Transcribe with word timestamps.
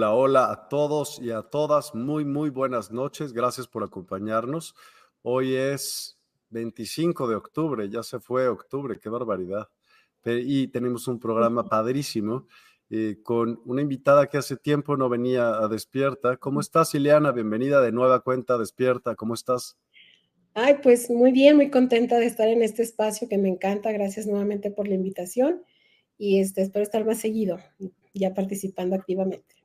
Hola, 0.00 0.14
hola 0.14 0.50
a 0.50 0.68
todos 0.70 1.20
y 1.20 1.30
a 1.30 1.42
todas. 1.42 1.94
Muy, 1.94 2.24
muy 2.24 2.48
buenas 2.48 2.90
noches. 2.90 3.34
Gracias 3.34 3.68
por 3.68 3.84
acompañarnos. 3.84 4.74
Hoy 5.20 5.54
es 5.54 6.18
25 6.48 7.28
de 7.28 7.34
octubre, 7.34 7.86
ya 7.90 8.02
se 8.02 8.18
fue 8.18 8.48
octubre, 8.48 8.98
qué 8.98 9.10
barbaridad. 9.10 9.68
Y 10.24 10.68
tenemos 10.68 11.06
un 11.06 11.20
programa 11.20 11.68
padrísimo 11.68 12.46
eh, 12.88 13.18
con 13.22 13.60
una 13.66 13.82
invitada 13.82 14.26
que 14.26 14.38
hace 14.38 14.56
tiempo 14.56 14.96
no 14.96 15.10
venía 15.10 15.50
a 15.58 15.68
Despierta. 15.68 16.38
¿Cómo 16.38 16.60
estás, 16.60 16.94
Ileana? 16.94 17.30
Bienvenida 17.32 17.82
de 17.82 17.92
nueva 17.92 18.20
cuenta 18.20 18.56
Despierta. 18.56 19.14
¿Cómo 19.16 19.34
estás? 19.34 19.76
Ay, 20.54 20.76
pues 20.82 21.10
muy 21.10 21.30
bien, 21.30 21.56
muy 21.56 21.68
contenta 21.68 22.18
de 22.18 22.24
estar 22.24 22.48
en 22.48 22.62
este 22.62 22.84
espacio 22.84 23.28
que 23.28 23.36
me 23.36 23.50
encanta. 23.50 23.92
Gracias 23.92 24.26
nuevamente 24.26 24.70
por 24.70 24.88
la 24.88 24.94
invitación 24.94 25.62
y 26.16 26.40
este, 26.40 26.62
espero 26.62 26.84
estar 26.84 27.04
más 27.04 27.18
seguido, 27.18 27.58
ya 28.14 28.32
participando 28.32 28.96
activamente. 28.96 29.59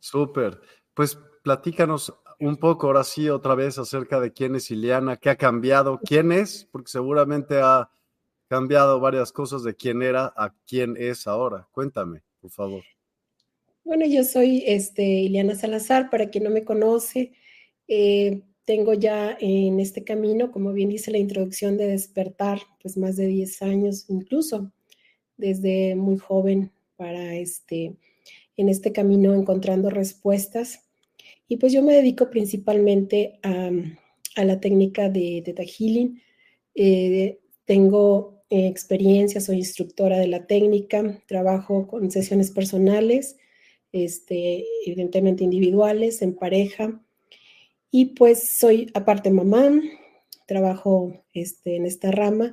Súper. 0.00 0.60
Pues 0.94 1.18
platícanos 1.42 2.14
un 2.40 2.56
poco 2.56 2.88
ahora 2.88 3.04
sí 3.04 3.28
otra 3.28 3.54
vez 3.54 3.78
acerca 3.78 4.20
de 4.20 4.32
quién 4.32 4.56
es 4.56 4.70
Ileana, 4.70 5.16
qué 5.16 5.30
ha 5.30 5.36
cambiado, 5.36 6.00
quién 6.04 6.32
es, 6.32 6.68
porque 6.70 6.90
seguramente 6.90 7.60
ha 7.62 7.90
cambiado 8.48 9.00
varias 9.00 9.32
cosas 9.32 9.62
de 9.62 9.74
quién 9.74 10.02
era 10.02 10.32
a 10.36 10.54
quién 10.66 10.96
es 10.98 11.26
ahora. 11.26 11.68
Cuéntame, 11.72 12.22
por 12.40 12.50
favor. 12.50 12.82
Bueno, 13.84 14.06
yo 14.06 14.24
soy 14.24 14.62
este, 14.66 15.02
Ileana 15.02 15.54
Salazar, 15.54 16.10
para 16.10 16.30
quien 16.30 16.44
no 16.44 16.50
me 16.50 16.64
conoce, 16.64 17.32
eh, 17.88 18.42
tengo 18.64 18.94
ya 18.94 19.36
en 19.40 19.80
este 19.80 20.04
camino, 20.04 20.52
como 20.52 20.72
bien 20.72 20.88
dice 20.88 21.10
la 21.10 21.18
introducción 21.18 21.76
de 21.76 21.88
despertar, 21.88 22.60
pues 22.80 22.96
más 22.96 23.16
de 23.16 23.26
10 23.26 23.62
años 23.62 24.04
incluso, 24.08 24.72
desde 25.36 25.94
muy 25.96 26.18
joven 26.18 26.70
para 26.96 27.34
este 27.34 27.96
en 28.62 28.68
este 28.68 28.92
camino 28.92 29.34
encontrando 29.34 29.90
respuestas. 29.90 30.88
Y 31.48 31.58
pues 31.58 31.72
yo 31.72 31.82
me 31.82 31.94
dedico 31.94 32.30
principalmente 32.30 33.38
a, 33.42 33.70
la 34.42 34.60
técnica 34.60 35.10
de 35.10 35.42
Theta 35.44 35.64
Healing. 35.64 36.22
Eh, 36.74 37.40
tengo 37.66 38.44
eh, 38.48 38.66
experiencia, 38.66 39.40
soy 39.40 39.58
instructora 39.58 40.18
de 40.18 40.28
la 40.28 40.46
técnica, 40.46 41.22
trabajo 41.26 41.86
con 41.86 42.10
sesiones 42.10 42.50
personales, 42.50 43.36
este, 43.92 44.64
evidentemente 44.86 45.44
individuales, 45.44 46.22
en 46.22 46.34
pareja. 46.34 47.02
Y 47.90 48.06
pues 48.14 48.48
soy 48.48 48.90
aparte 48.94 49.30
mamá, 49.30 49.70
trabajo 50.46 51.24
este, 51.34 51.76
en 51.76 51.84
esta 51.84 52.10
rama 52.10 52.52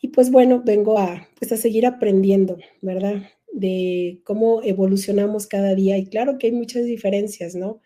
y 0.00 0.08
pues 0.08 0.30
bueno, 0.30 0.62
vengo 0.64 0.98
a, 0.98 1.28
pues 1.38 1.52
a 1.52 1.56
seguir 1.56 1.84
aprendiendo, 1.86 2.56
¿verdad? 2.80 3.22
De 3.52 4.20
cómo 4.24 4.62
evolucionamos 4.62 5.46
cada 5.46 5.74
día. 5.74 5.98
Y 5.98 6.06
claro 6.06 6.38
que 6.38 6.48
hay 6.48 6.52
muchas 6.52 6.84
diferencias, 6.84 7.54
¿no? 7.54 7.80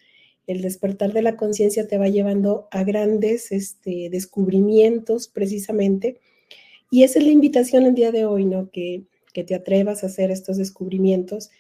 El 0.47 0.61
despertar 0.61 1.13
de 1.13 1.23
la 1.23 1.37
conciencia 1.37 1.87
te 1.87 1.99
va 1.99 2.09
llevando 2.09 2.69
a 2.71 2.85
grandes 2.85 3.53
este, 3.53 4.09
descubrimientos 4.11 5.29
precisamente. 5.29 6.21
Y 6.91 7.05
esa 7.05 7.19
es 7.19 7.27
la 7.27 7.33
invitación 7.33 7.85
el 7.85 7.95
día 7.95 8.13
de 8.13 8.25
hoy, 8.27 8.45
¿no? 8.45 8.71
Que, 8.71 9.05
que 9.33 9.45
te 9.45 9.55
atrevas 9.55 10.03
a 10.03 10.07
hacer 10.07 10.31
estos 10.31 10.57
descubrimientos 10.57 11.51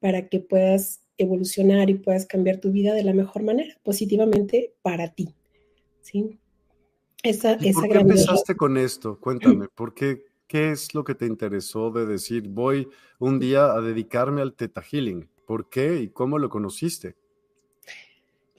para 0.00 0.28
que 0.28 0.40
puedas 0.40 1.00
evolucionar 1.18 1.90
y 1.90 1.94
puedas 1.94 2.26
cambiar 2.26 2.58
tu 2.58 2.72
vida 2.72 2.94
de 2.94 3.04
la 3.04 3.14
mejor 3.14 3.42
manera, 3.42 3.78
positivamente 3.82 4.74
para 4.82 5.14
ti. 5.14 5.34
¿Sí? 6.00 6.38
Esa, 7.22 7.56
¿Y 7.60 7.72
¿Por 7.72 7.88
qué 7.88 7.98
empezaste 7.98 8.56
con 8.56 8.76
esto? 8.76 9.18
Cuéntame, 9.20 9.68
¿por 9.68 9.94
qué 9.94 10.24
¿Qué 10.52 10.70
es 10.70 10.92
lo 10.92 11.02
que 11.02 11.14
te 11.14 11.24
interesó 11.24 11.90
de 11.90 12.04
decir, 12.04 12.46
voy 12.46 12.86
un 13.18 13.40
día 13.40 13.72
a 13.72 13.80
dedicarme 13.80 14.42
al 14.42 14.52
Teta 14.52 14.82
Healing? 14.82 15.26
¿Por 15.46 15.70
qué 15.70 16.02
y 16.02 16.08
cómo 16.08 16.38
lo 16.38 16.50
conociste? 16.50 17.14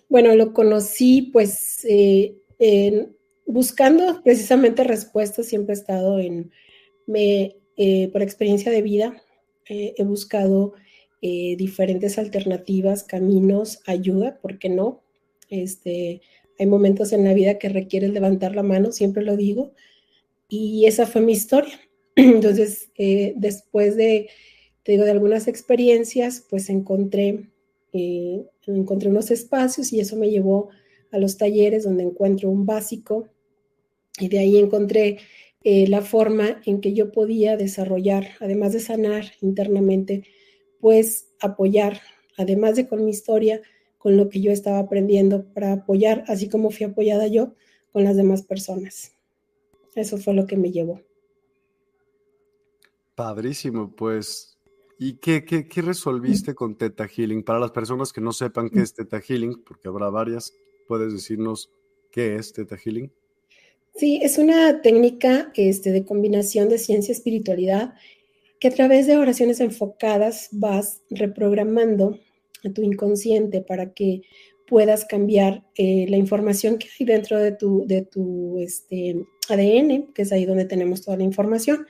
Bueno, 0.10 0.36
lo 0.36 0.54
conocí 0.54 1.30
pues 1.32 1.86
eh, 1.88 2.36
buscando 3.46 4.24
precisamente 4.24 4.84
respuestas, 4.84 5.46
siempre 5.46 5.76
he 5.76 5.78
estado 5.78 6.18
en, 6.18 6.52
me, 7.06 7.58
eh, 7.78 8.10
por 8.12 8.24
experiencia 8.24 8.72
de 8.72 8.82
vida, 8.82 9.22
eh, 9.70 9.94
he 9.96 10.04
buscado 10.04 10.74
diferentes 11.22 12.18
alternativas, 12.18 13.04
caminos, 13.04 13.82
ayuda, 13.86 14.40
¿por 14.42 14.58
qué 14.58 14.68
no? 14.68 15.04
Este, 15.48 16.22
hay 16.58 16.66
momentos 16.66 17.14
en 17.14 17.24
la 17.24 17.36
vida 17.36 17.60
que 17.60 17.70
requieren 17.70 18.16
levantar 18.16 18.56
la 18.56 18.64
mano, 18.64 18.92
siempre 18.92 19.24
lo 19.24 19.38
digo, 19.38 19.74
y 20.50 20.86
esa 20.86 21.06
fue 21.06 21.22
mi 21.22 21.32
historia. 21.32 21.80
Entonces, 22.16 22.90
eh, 22.96 23.34
después 23.38 23.96
de, 23.96 24.30
te 24.84 24.94
digo, 24.94 25.04
de 25.04 25.12
algunas 25.12 25.48
experiencias, 25.48 26.46
pues 26.50 26.70
encontré, 26.70 27.50
eh, 27.94 28.46
encontré 28.68 29.10
unos 29.10 29.32
espacios 29.32 29.92
y 29.94 30.00
eso 30.00 30.16
me 30.16 30.30
llevó 30.30 30.70
a 31.12 31.18
los 31.18 31.38
talleres 31.38 31.84
donde 31.84 32.04
encuentro 32.04 32.50
un 32.50 32.66
básico 32.66 33.30
y 34.20 34.28
de 34.30 34.40
ahí 34.40 34.58
encontré 34.58 35.18
eh, 35.64 35.88
la 35.88 36.02
forma 36.02 36.62
en 36.66 36.82
que 36.82 36.94
yo 36.94 37.12
podía 37.12 37.58
desarrollar, 37.58 38.28
además 38.40 38.74
de 38.74 38.80
sanar 38.80 39.26
internamente, 39.42 40.24
pues 40.80 41.30
apoyar, 41.40 42.02
además 42.38 42.76
de 42.76 42.88
con 42.88 43.06
mi 43.06 43.12
historia, 43.12 43.62
con 43.98 44.18
lo 44.18 44.28
que 44.30 44.42
yo 44.42 44.52
estaba 44.52 44.80
aprendiendo 44.80 45.46
para 45.54 45.72
apoyar, 45.72 46.26
así 46.28 46.50
como 46.50 46.70
fui 46.70 46.86
apoyada 46.86 47.28
yo, 47.28 47.56
con 47.92 48.04
las 48.04 48.18
demás 48.18 48.42
personas. 48.42 49.14
Eso 49.96 50.18
fue 50.18 50.34
lo 50.34 50.46
que 50.46 50.58
me 50.58 50.72
llevó. 50.72 51.00
Padrísimo, 53.16 53.96
pues. 53.96 54.58
¿Y 55.00 55.16
qué, 55.16 55.44
qué, 55.44 55.68
qué 55.68 55.82
resolviste 55.82 56.56
con 56.56 56.78
Teta 56.78 57.08
Healing? 57.08 57.44
Para 57.44 57.60
las 57.60 57.72
personas 57.72 58.14
que 58.14 58.22
no 58.22 58.32
sepan 58.32 58.70
qué 58.70 58.82
es 58.82 58.94
Teta 58.94 59.20
Healing, 59.20 59.64
porque 59.64 59.90
habrá 59.90 60.10
varias, 60.10 60.54
¿puedes 60.88 61.12
decirnos 61.12 61.72
qué 62.12 62.36
es 62.36 62.54
Teta 62.54 62.78
Healing? 62.78 63.12
Sí, 63.96 64.20
es 64.24 64.38
una 64.38 64.82
técnica 64.82 65.52
este, 65.56 65.92
de 65.92 66.06
combinación 66.06 66.70
de 66.70 66.80
ciencia 66.80 67.12
y 67.12 67.16
espiritualidad 67.16 67.94
que 68.60 68.70
a 68.70 68.74
través 68.74 69.08
de 69.08 69.18
oraciones 69.18 69.60
enfocadas 69.60 70.50
vas 70.52 71.02
reprogramando 71.10 72.18
a 72.64 72.70
tu 72.70 72.82
inconsciente 72.82 73.62
para 73.62 73.94
que 73.94 74.22
puedas 74.68 75.06
cambiar 75.06 75.64
eh, 75.76 76.06
la 76.10 76.18
información 76.18 76.78
que 76.78 76.88
hay 76.98 77.06
dentro 77.06 77.38
de 77.38 77.52
tu, 77.52 77.86
de 77.86 78.04
tu 78.04 78.58
este, 78.60 79.18
ADN, 79.50 80.14
que 80.14 80.22
es 80.22 80.32
ahí 80.32 80.46
donde 80.46 80.66
tenemos 80.66 81.02
toda 81.02 81.18
la 81.18 81.24
información. 81.24 81.86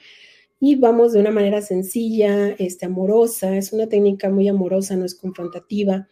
Y 0.65 0.75
vamos 0.77 1.11
de 1.11 1.19
una 1.19 1.29
manera 1.29 1.61
sencilla, 1.61 2.51
este, 2.51 2.85
amorosa, 2.85 3.57
es 3.57 3.73
una 3.73 3.89
técnica 3.89 4.29
muy 4.29 4.47
amorosa, 4.47 4.95
no 4.95 5.03
es 5.03 5.13
confrontativa. 5.13 6.07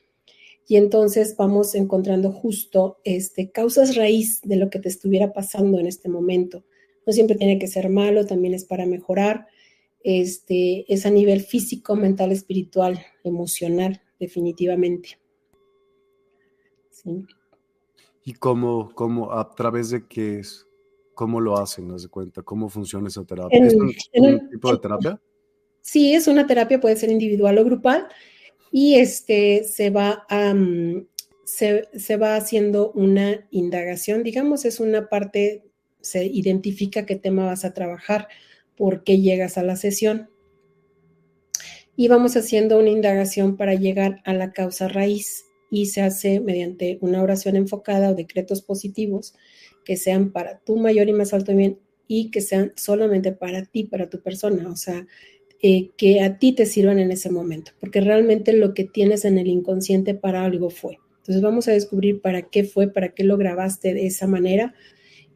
Y 0.68 0.76
entonces 0.76 1.38
vamos 1.38 1.74
encontrando 1.74 2.34
justo 2.34 3.00
este, 3.06 3.50
causas 3.50 3.96
raíz 3.96 4.42
de 4.42 4.58
lo 4.58 4.70
que 4.70 4.80
te 4.80 4.90
estuviera 4.90 5.32
pasando 5.32 5.80
en 5.80 5.88
este 5.88 6.10
momento. 6.10 6.66
No 7.08 7.14
siempre 7.14 7.38
tiene 7.38 7.60
que 7.60 7.68
ser 7.68 7.88
malo, 7.88 8.26
también 8.26 8.54
es 8.54 8.66
para 8.66 8.86
mejorar. 8.86 9.48
Este, 10.04 10.84
es 10.94 11.06
a 11.06 11.12
nivel 11.12 11.40
físico, 11.40 11.96
mental, 11.96 12.34
espiritual, 12.34 13.00
emocional, 13.24 14.02
definitivamente. 14.20 15.18
¿Y 18.26 18.34
cómo, 18.34 18.92
cómo, 18.96 19.32
a 19.32 19.56
través 19.56 19.92
de 19.92 20.06
qué 20.10 20.40
es? 20.40 20.68
¿Cómo 21.14 21.40
lo 21.40 21.58
hacen? 21.58 21.92
¿Haz 21.92 22.04
de 22.04 22.10
cuenta? 22.10 22.42
¿Cómo 22.42 22.70
funciona 22.70 23.08
esa 23.08 23.24
terapia? 23.24 23.66
¿Es 23.66 23.76
un, 23.76 24.50
tipo 24.50 24.72
de 24.72 24.80
terapia? 24.80 25.22
Sí, 25.82 26.14
es 26.14 26.28
una 26.28 26.48
terapia, 26.48 26.80
puede 26.80 26.96
ser 26.96 27.12
individual 27.12 27.58
o 27.58 27.66
grupal, 27.66 28.08
y 28.72 28.96
este 28.96 29.64
se 29.64 29.90
va 29.90 30.26
a, 30.30 30.56
se, 31.44 31.90
se, 31.94 32.18
va 32.18 32.36
haciendo 32.36 32.92
una 32.94 33.48
indagación, 33.52 34.24
digamos, 34.24 34.66
es 34.66 34.80
una 34.80 35.10
parte, 35.10 35.64
se 36.00 36.26
identifica 36.26 37.06
qué 37.06 37.16
tema 37.16 37.46
vas 37.46 37.66
a 37.66 37.74
trabajar, 37.74 38.28
por 38.78 39.04
qué 39.04 39.20
llegas 39.20 39.58
a 39.58 39.64
la 39.64 39.76
sesión. 39.76 40.30
Y 41.96 42.08
vamos 42.08 42.38
haciendo 42.38 42.80
una 42.80 42.90
indagación 42.90 43.58
para 43.58 43.76
llegar 43.76 44.22
a 44.24 44.34
la 44.34 44.54
causa 44.54 44.88
raíz 44.88 45.46
y 45.72 45.88
se 45.88 46.02
hace 46.02 46.42
mediante 46.42 47.00
una 47.02 47.24
oración 47.24 47.56
enfocada 47.56 48.12
o 48.12 48.14
decretos 48.14 48.62
positivos 48.62 49.34
que 49.86 49.98
sean 49.98 50.32
para 50.32 50.60
tu 50.60 50.78
mayor 50.78 51.10
y 51.10 51.14
más 51.14 51.34
alto 51.34 51.56
bien 51.56 51.80
y 52.08 52.30
que 52.30 52.42
sean 52.42 52.74
solamente 52.76 53.32
para 53.32 53.64
ti, 53.66 53.86
para 53.86 54.10
tu 54.10 54.22
persona, 54.22 54.70
o 54.70 54.76
sea, 54.76 55.08
eh, 55.64 55.92
que 55.96 56.22
a 56.22 56.38
ti 56.38 56.52
te 56.52 56.66
sirvan 56.66 57.00
en 57.00 57.10
ese 57.10 57.32
momento, 57.32 57.72
porque 57.80 58.02
realmente 58.02 58.52
lo 58.52 58.74
que 58.74 58.84
tienes 58.84 59.24
en 59.24 59.38
el 59.38 59.48
inconsciente 59.48 60.14
para 60.14 60.44
algo 60.44 60.70
fue. 60.70 60.98
Entonces 61.20 61.42
vamos 61.42 61.70
a 61.70 61.72
descubrir 61.72 62.20
para 62.20 62.42
qué 62.42 62.66
fue, 62.66 62.88
para 62.90 63.14
qué 63.14 63.24
lo 63.24 63.38
grabaste 63.38 63.94
de 63.94 64.08
esa 64.08 64.28
manera 64.28 64.74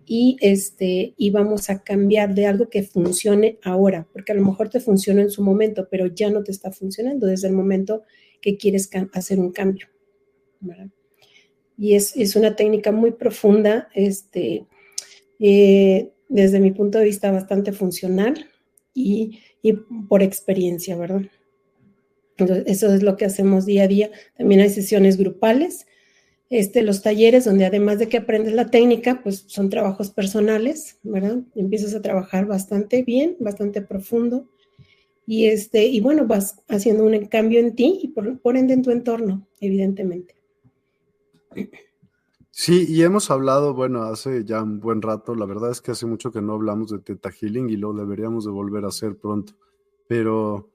y 0.06 0.36
este 0.42 1.14
y 1.18 1.30
vamos 1.30 1.70
a 1.70 1.81
cambiar 1.81 2.36
de 2.36 2.46
algo 2.46 2.70
que 2.70 2.84
funcione 2.84 3.58
ahora, 3.64 4.06
porque 4.12 4.34
a 4.34 4.36
lo 4.36 4.44
mejor 4.44 4.68
te 4.70 4.81
funcionó 4.81 5.22
en 5.22 5.30
su 5.30 5.44
momento, 5.44 5.88
pero 5.90 6.08
ya 6.08 6.30
no 6.30 6.44
te 6.44 6.52
está 6.52 6.72
funcionando 6.72 7.26
desde 7.26 7.48
el 7.48 7.54
momento 7.54 8.04
que 8.42 8.58
quieres 8.58 8.90
hacer 9.14 9.40
un 9.40 9.52
cambio. 9.52 9.88
Y 11.78 11.96
es, 11.96 12.36
una 12.36 12.56
técnica 12.56 12.92
muy 12.92 13.12
profunda, 13.12 13.90
este, 13.94 14.66
eh, 15.40 16.12
desde 16.30 16.60
mi 16.60 16.72
punto 16.72 16.98
de 16.98 17.06
vista 17.06 17.32
bastante 17.32 17.72
funcional 17.72 18.50
y, 18.94 19.40
por 20.08 20.24
experiencia, 20.24 20.96
¿verdad? 20.96 21.24
eso 22.66 22.94
es 22.94 23.02
lo 23.02 23.16
que 23.16 23.26
hacemos 23.26 23.66
día 23.66 23.84
a 23.84 23.88
día. 23.88 24.12
También 24.38 24.62
hay 24.62 24.70
sesiones 24.70 25.18
grupales, 25.18 25.86
este, 26.50 26.82
los 26.84 27.02
talleres 27.02 27.46
donde 27.46 27.66
además 27.66 27.98
de 27.98 28.08
que 28.08 28.18
aprendes 28.18 28.54
la 28.54 28.70
técnica, 28.70 29.22
pues 29.24 29.46
son 29.48 29.70
trabajos 29.70 30.12
personales, 30.12 30.98
¿verdad? 31.04 31.40
Empiezas 31.56 31.96
a 31.96 32.02
trabajar 32.02 32.46
bastante 32.46 33.04
bien, 33.04 33.36
bastante 33.40 33.82
profundo 33.82 34.50
y 35.26 35.46
este 35.46 35.86
y 35.86 36.02
bueno, 36.02 36.28
vas 36.28 36.62
haciendo 36.68 37.04
un 37.04 37.26
cambio 37.26 37.60
en 37.60 37.76
ti 37.76 38.00
y 38.04 38.08
por 38.10 38.58
ende 38.58 38.74
en 38.74 38.84
tu 38.84 38.92
entorno, 38.92 39.48
evidentemente. 39.60 40.36
Sí, 42.57 42.86
y 42.88 43.02
hemos 43.04 43.31
hablado, 43.31 43.74
bueno, 43.74 44.04
hace 44.04 44.46
ya 44.46 44.63
un 44.63 44.80
buen 44.80 45.02
rato, 45.02 45.36
la 45.36 45.46
verdad 45.46 45.72
es 45.72 45.81
que 45.81 45.92
hace 45.92 46.06
mucho 46.06 46.31
que 46.31 46.42
no 46.42 46.54
hablamos 46.54 46.90
de 46.90 47.00
Teta 47.00 47.30
Healing 47.30 47.69
y 47.69 47.75
lo 47.75 47.92
deberíamos 47.92 48.46
de 48.46 48.52
volver 48.52 48.86
a 48.86 48.88
hacer 48.88 49.18
pronto, 49.18 49.54
pero 50.07 50.69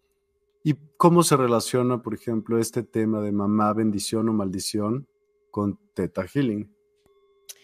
¿y 0.63 0.75
cómo 0.99 1.23
se 1.23 1.39
relaciona, 1.39 2.03
por 2.03 2.13
ejemplo, 2.13 2.59
este 2.59 2.83
tema 2.83 3.23
de 3.23 3.33
mamá, 3.33 3.73
bendición 3.73 4.29
o 4.29 4.35
maldición 4.35 5.07
con 5.51 5.79
Teta 5.95 6.27
Healing? 6.27 6.71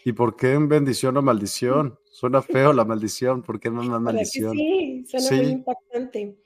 ¿Y 0.07 0.13
por 0.13 0.35
qué 0.35 0.55
en 0.55 0.69
bendición 0.69 1.17
o 1.19 1.23
maldición? 1.23 1.99
Suena 2.05 2.41
feo 2.41 2.73
la 2.73 2.87
maldición, 2.87 3.43
¿por 3.43 3.61
qué 3.61 3.71
mamá 3.71 4.01
maldición? 4.01 4.53
Sí, 4.53 5.05
suena 5.07 5.43
muy 5.43 5.53
impactante. 5.53 6.39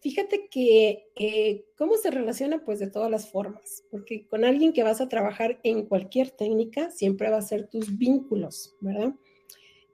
Fíjate 0.00 0.48
que, 0.50 1.66
¿cómo 1.76 1.98
se 1.98 2.10
relaciona? 2.10 2.64
Pues 2.64 2.78
de 2.78 2.86
todas 2.86 3.10
las 3.10 3.28
formas, 3.28 3.84
porque 3.90 4.26
con 4.26 4.46
alguien 4.46 4.72
que 4.72 4.82
vas 4.82 5.02
a 5.02 5.10
trabajar 5.10 5.60
en 5.62 5.84
cualquier 5.84 6.30
técnica, 6.30 6.90
siempre 6.90 7.28
va 7.28 7.36
a 7.36 7.42
ser 7.42 7.68
tus 7.68 7.98
vínculos, 7.98 8.74
¿verdad? 8.80 9.14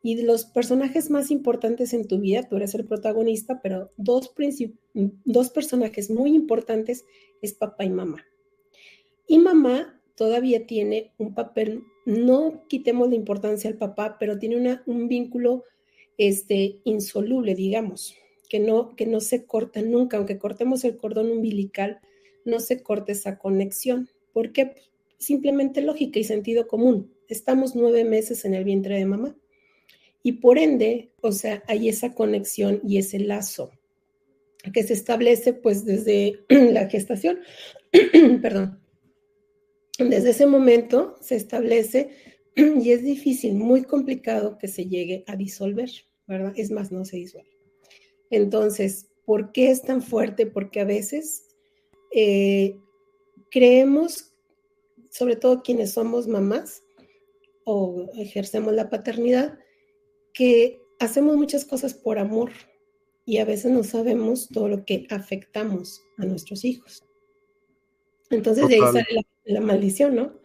Y 0.03 0.15
de 0.15 0.23
los 0.23 0.45
personajes 0.45 1.11
más 1.11 1.33
importantes 1.33 1.93
en 1.93 2.07
tu 2.07 2.21
vida, 2.21 2.45
tú 2.45 2.55
eres 2.55 2.77
el 2.77 2.87
protagonista, 2.87 3.61
pero 3.61 3.91
dos, 3.97 4.33
dos 5.25 5.51
personajes 5.51 6.09
muy 6.09 6.37
importantes 6.37 7.05
es 7.43 7.55
papá 7.55 7.85
y 7.85 7.91
mamá. 7.91 8.25
Y 9.27 9.39
mamá 9.39 10.01
todavía 10.15 10.69
tiene 10.69 11.11
un 11.19 11.35
papel, 11.35 11.83
no 12.05 12.63
quitemos 12.69 13.09
la 13.09 13.17
importancia 13.17 13.69
al 13.69 13.77
papá, 13.77 14.19
pero 14.21 14.39
tiene 14.39 14.57
una, 14.57 14.85
un 14.87 15.09
vínculo 15.09 15.65
este, 16.17 16.81
insoluble, 16.85 17.57
digamos, 17.57 18.15
que 18.47 18.61
no, 18.61 18.95
que 18.97 19.07
no 19.07 19.21
se 19.21 19.45
corta 19.45 19.83
nunca, 19.83 20.17
aunque 20.17 20.39
cortemos 20.39 20.85
el 20.85 20.97
cordón 20.97 21.31
umbilical, 21.31 22.01
no 22.45 22.61
se 22.61 22.83
corta 22.83 23.13
esa 23.13 23.39
conexión. 23.39 24.09
¿Por 24.33 24.53
qué? 24.53 24.75
Simplemente 25.19 25.83
lógica 25.83 26.19
y 26.19 26.25
sentido 26.25 26.67
común. 26.67 27.13
Estamos 27.29 27.75
nueve 27.75 28.05
meses 28.05 28.45
en 28.45 28.55
el 28.55 28.65
vientre 28.65 28.97
de 28.97 29.07
mamá. 29.07 29.37
Y 30.23 30.33
por 30.33 30.59
ende, 30.59 31.11
o 31.21 31.33
sea, 31.33 31.63
hay 31.67 31.89
esa 31.89 32.15
conexión 32.15 32.81
y 32.87 32.99
ese 32.99 33.19
lazo 33.19 33.71
que 34.73 34.83
se 34.83 34.95
establece 34.95 35.53
pues 35.53 35.85
desde 35.85 36.41
la 36.49 36.89
gestación, 36.89 37.39
perdón, 38.43 38.81
desde 39.99 40.31
ese 40.31 40.47
momento 40.47 41.17
se 41.21 41.37
establece 41.37 42.11
y 42.57 42.91
es 42.91 43.03
difícil, 43.03 43.55
muy 43.55 43.85
complicado 43.85 44.59
que 44.59 44.69
se 44.69 44.87
llegue 44.87 45.25
a 45.27 45.37
disolver, 45.37 45.91
¿verdad? 46.27 46.53
Es 46.57 46.71
más, 46.71 46.93
no 46.93 47.05
se 47.05 47.17
disuelve. 47.17 47.56
Entonces, 48.31 49.09
¿por 49.25 49.53
qué 49.53 49.71
es 49.71 49.83
tan 49.83 50.03
fuerte? 50.03 50.47
Porque 50.47 50.81
a 50.81 50.85
veces 50.85 51.47
eh, 52.13 52.79
creemos, 53.51 54.33
sobre 55.11 55.37
todo 55.37 55.63
quienes 55.63 55.93
somos 55.93 56.29
mamás 56.29 56.83
o 57.65 58.09
ejercemos 58.17 58.75
la 58.75 58.91
paternidad, 58.91 59.59
que 60.33 60.81
hacemos 60.99 61.37
muchas 61.37 61.65
cosas 61.65 61.95
por 61.95 62.19
amor 62.19 62.53
y 63.25 63.39
a 63.39 63.45
veces 63.45 63.73
no 63.73 63.83
sabemos 63.83 64.49
todo 64.49 64.69
lo 64.69 64.85
que 64.85 65.07
afectamos 65.11 66.03
a 66.19 66.25
nuestros 66.25 66.65
hijos. 66.65 67.05
Entonces 68.31 68.69
de 68.69 68.75
ahí 68.75 68.81
sale 68.81 69.07
la, 69.11 69.23
la 69.45 69.61
maldición, 69.61 70.15
¿no? 70.15 70.41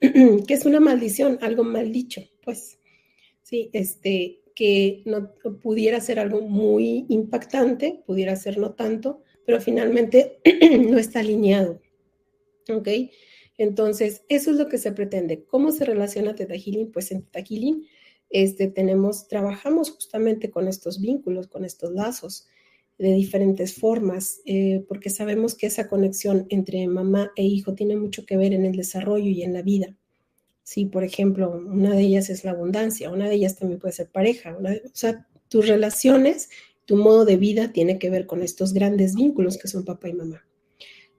que 0.00 0.54
es 0.54 0.64
una 0.64 0.80
maldición, 0.80 1.38
algo 1.40 1.64
mal 1.64 1.92
dicho, 1.92 2.22
pues. 2.44 2.78
Sí, 3.42 3.70
este, 3.72 4.37
que 4.58 5.04
no 5.04 5.34
pudiera 5.62 6.00
ser 6.00 6.18
algo 6.18 6.40
muy 6.40 7.06
impactante, 7.08 8.02
pudiera 8.04 8.34
ser 8.34 8.58
no 8.58 8.72
tanto, 8.74 9.22
pero 9.46 9.60
finalmente 9.60 10.40
no 10.90 10.98
está 10.98 11.20
alineado. 11.20 11.80
¿Ok? 12.68 12.88
Entonces, 13.56 14.24
eso 14.28 14.50
es 14.50 14.56
lo 14.56 14.68
que 14.68 14.78
se 14.78 14.90
pretende. 14.90 15.44
¿Cómo 15.44 15.70
se 15.70 15.84
relaciona 15.84 16.34
Teta 16.34 16.56
Healing? 16.56 16.90
Pues 16.90 17.12
en 17.12 17.22
Teta 17.22 17.38
Healing 17.48 17.86
este, 18.30 18.66
tenemos, 18.66 19.28
trabajamos 19.28 19.92
justamente 19.92 20.50
con 20.50 20.66
estos 20.66 21.00
vínculos, 21.00 21.46
con 21.46 21.64
estos 21.64 21.92
lazos 21.92 22.48
de 22.98 23.12
diferentes 23.12 23.74
formas, 23.76 24.40
eh, 24.44 24.84
porque 24.88 25.08
sabemos 25.08 25.54
que 25.54 25.68
esa 25.68 25.88
conexión 25.88 26.46
entre 26.48 26.84
mamá 26.88 27.30
e 27.36 27.44
hijo 27.44 27.76
tiene 27.76 27.94
mucho 27.94 28.26
que 28.26 28.36
ver 28.36 28.52
en 28.52 28.64
el 28.64 28.74
desarrollo 28.74 29.30
y 29.30 29.44
en 29.44 29.52
la 29.52 29.62
vida. 29.62 29.96
Sí, 30.68 30.84
por 30.84 31.02
ejemplo, 31.02 31.50
una 31.50 31.94
de 31.94 32.02
ellas 32.02 32.28
es 32.28 32.44
la 32.44 32.50
abundancia, 32.50 33.10
una 33.10 33.26
de 33.26 33.36
ellas 33.36 33.56
también 33.56 33.80
puede 33.80 33.94
ser 33.94 34.10
pareja. 34.10 34.54
o 34.54 34.90
sea, 34.92 35.26
tus 35.48 35.66
relaciones, 35.66 36.50
tu 36.84 36.96
modo 36.96 37.24
de 37.24 37.38
vida 37.38 37.72
tiene 37.72 37.98
que 37.98 38.10
ver 38.10 38.26
con 38.26 38.42
estos 38.42 38.74
grandes 38.74 39.14
vínculos 39.14 39.56
que 39.56 39.66
son 39.66 39.86
papá 39.86 40.10
y 40.10 40.12
mamá. 40.12 40.46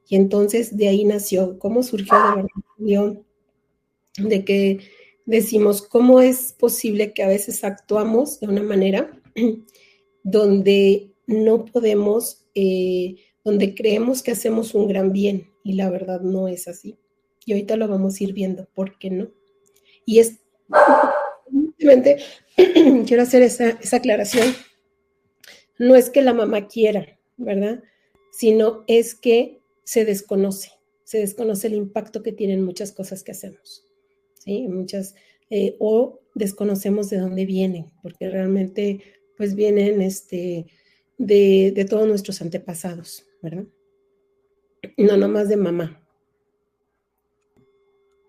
Y 0.07 0.17
entonces 0.17 0.77
de 0.77 0.89
ahí 0.89 1.03
nació, 1.03 1.57
¿cómo 1.57 1.81
surgió 1.81 2.13
la 2.13 2.47
relación? 2.77 3.25
De 4.19 4.45
que 4.45 4.81
decimos, 5.25 5.81
¿cómo 5.81 6.21
es 6.21 6.53
posible 6.53 7.11
que 7.13 7.23
a 7.23 7.27
veces 7.27 7.63
actuamos 7.63 8.39
de 8.39 8.49
una 8.49 8.61
manera 8.61 9.19
donde 10.23 11.09
no 11.25 11.65
podemos, 11.65 12.45
eh, 12.53 13.15
donde 13.43 13.73
creemos 13.73 14.21
que 14.21 14.29
hacemos 14.29 14.75
un 14.75 14.87
gran 14.87 15.11
bien 15.11 15.49
y 15.63 15.73
la 15.73 15.89
verdad 15.89 16.21
no 16.21 16.47
es 16.47 16.67
así? 16.67 16.99
Y 17.47 17.53
ahorita 17.53 17.77
lo 17.77 17.87
vamos 17.87 18.21
a 18.21 18.23
ir 18.23 18.33
viendo, 18.33 18.67
¿por 18.75 18.99
qué 18.99 19.09
no? 19.09 19.38
Y 20.05 20.19
es, 20.19 20.39
quiero 23.07 23.23
hacer 23.23 23.41
esa, 23.41 23.69
esa 23.69 23.97
aclaración, 23.97 24.53
no 25.77 25.95
es 25.95 26.09
que 26.09 26.21
la 26.21 26.33
mamá 26.33 26.67
quiera, 26.67 27.17
¿verdad? 27.37 27.83
Sino 28.31 28.83
es 28.87 29.15
que 29.15 29.61
se 29.83 30.05
desconoce, 30.05 30.71
se 31.03 31.19
desconoce 31.19 31.67
el 31.67 31.73
impacto 31.73 32.21
que 32.21 32.31
tienen 32.31 32.63
muchas 32.63 32.91
cosas 32.91 33.23
que 33.23 33.31
hacemos, 33.31 33.85
¿sí? 34.35 34.67
Muchas, 34.67 35.15
eh, 35.49 35.75
o 35.79 36.19
desconocemos 36.35 37.09
de 37.09 37.17
dónde 37.17 37.45
vienen, 37.45 37.91
porque 38.03 38.29
realmente 38.29 39.01
pues 39.37 39.55
vienen 39.55 40.01
este, 40.01 40.67
de, 41.17 41.71
de 41.73 41.85
todos 41.85 42.07
nuestros 42.07 42.41
antepasados, 42.41 43.25
¿verdad? 43.41 43.65
No 44.97 45.17
nomás 45.17 45.49
de 45.49 45.57
mamá. 45.57 46.01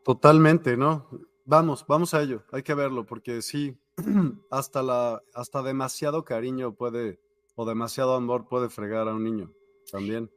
Totalmente, 0.04 0.76
¿no? 0.76 1.29
Vamos, 1.44 1.84
vamos 1.88 2.14
a 2.14 2.22
ello, 2.22 2.44
hay 2.52 2.62
que 2.62 2.74
verlo, 2.74 3.06
porque 3.06 3.42
sí, 3.42 3.76
hasta 4.50 4.82
la, 4.82 5.22
hasta 5.34 5.62
demasiado 5.62 6.24
cariño 6.24 6.74
puede, 6.74 7.18
o 7.54 7.66
demasiado 7.66 8.14
amor 8.14 8.48
puede 8.48 8.68
fregar 8.68 9.08
a 9.08 9.14
un 9.14 9.24
niño 9.24 9.52
también. 9.90 10.30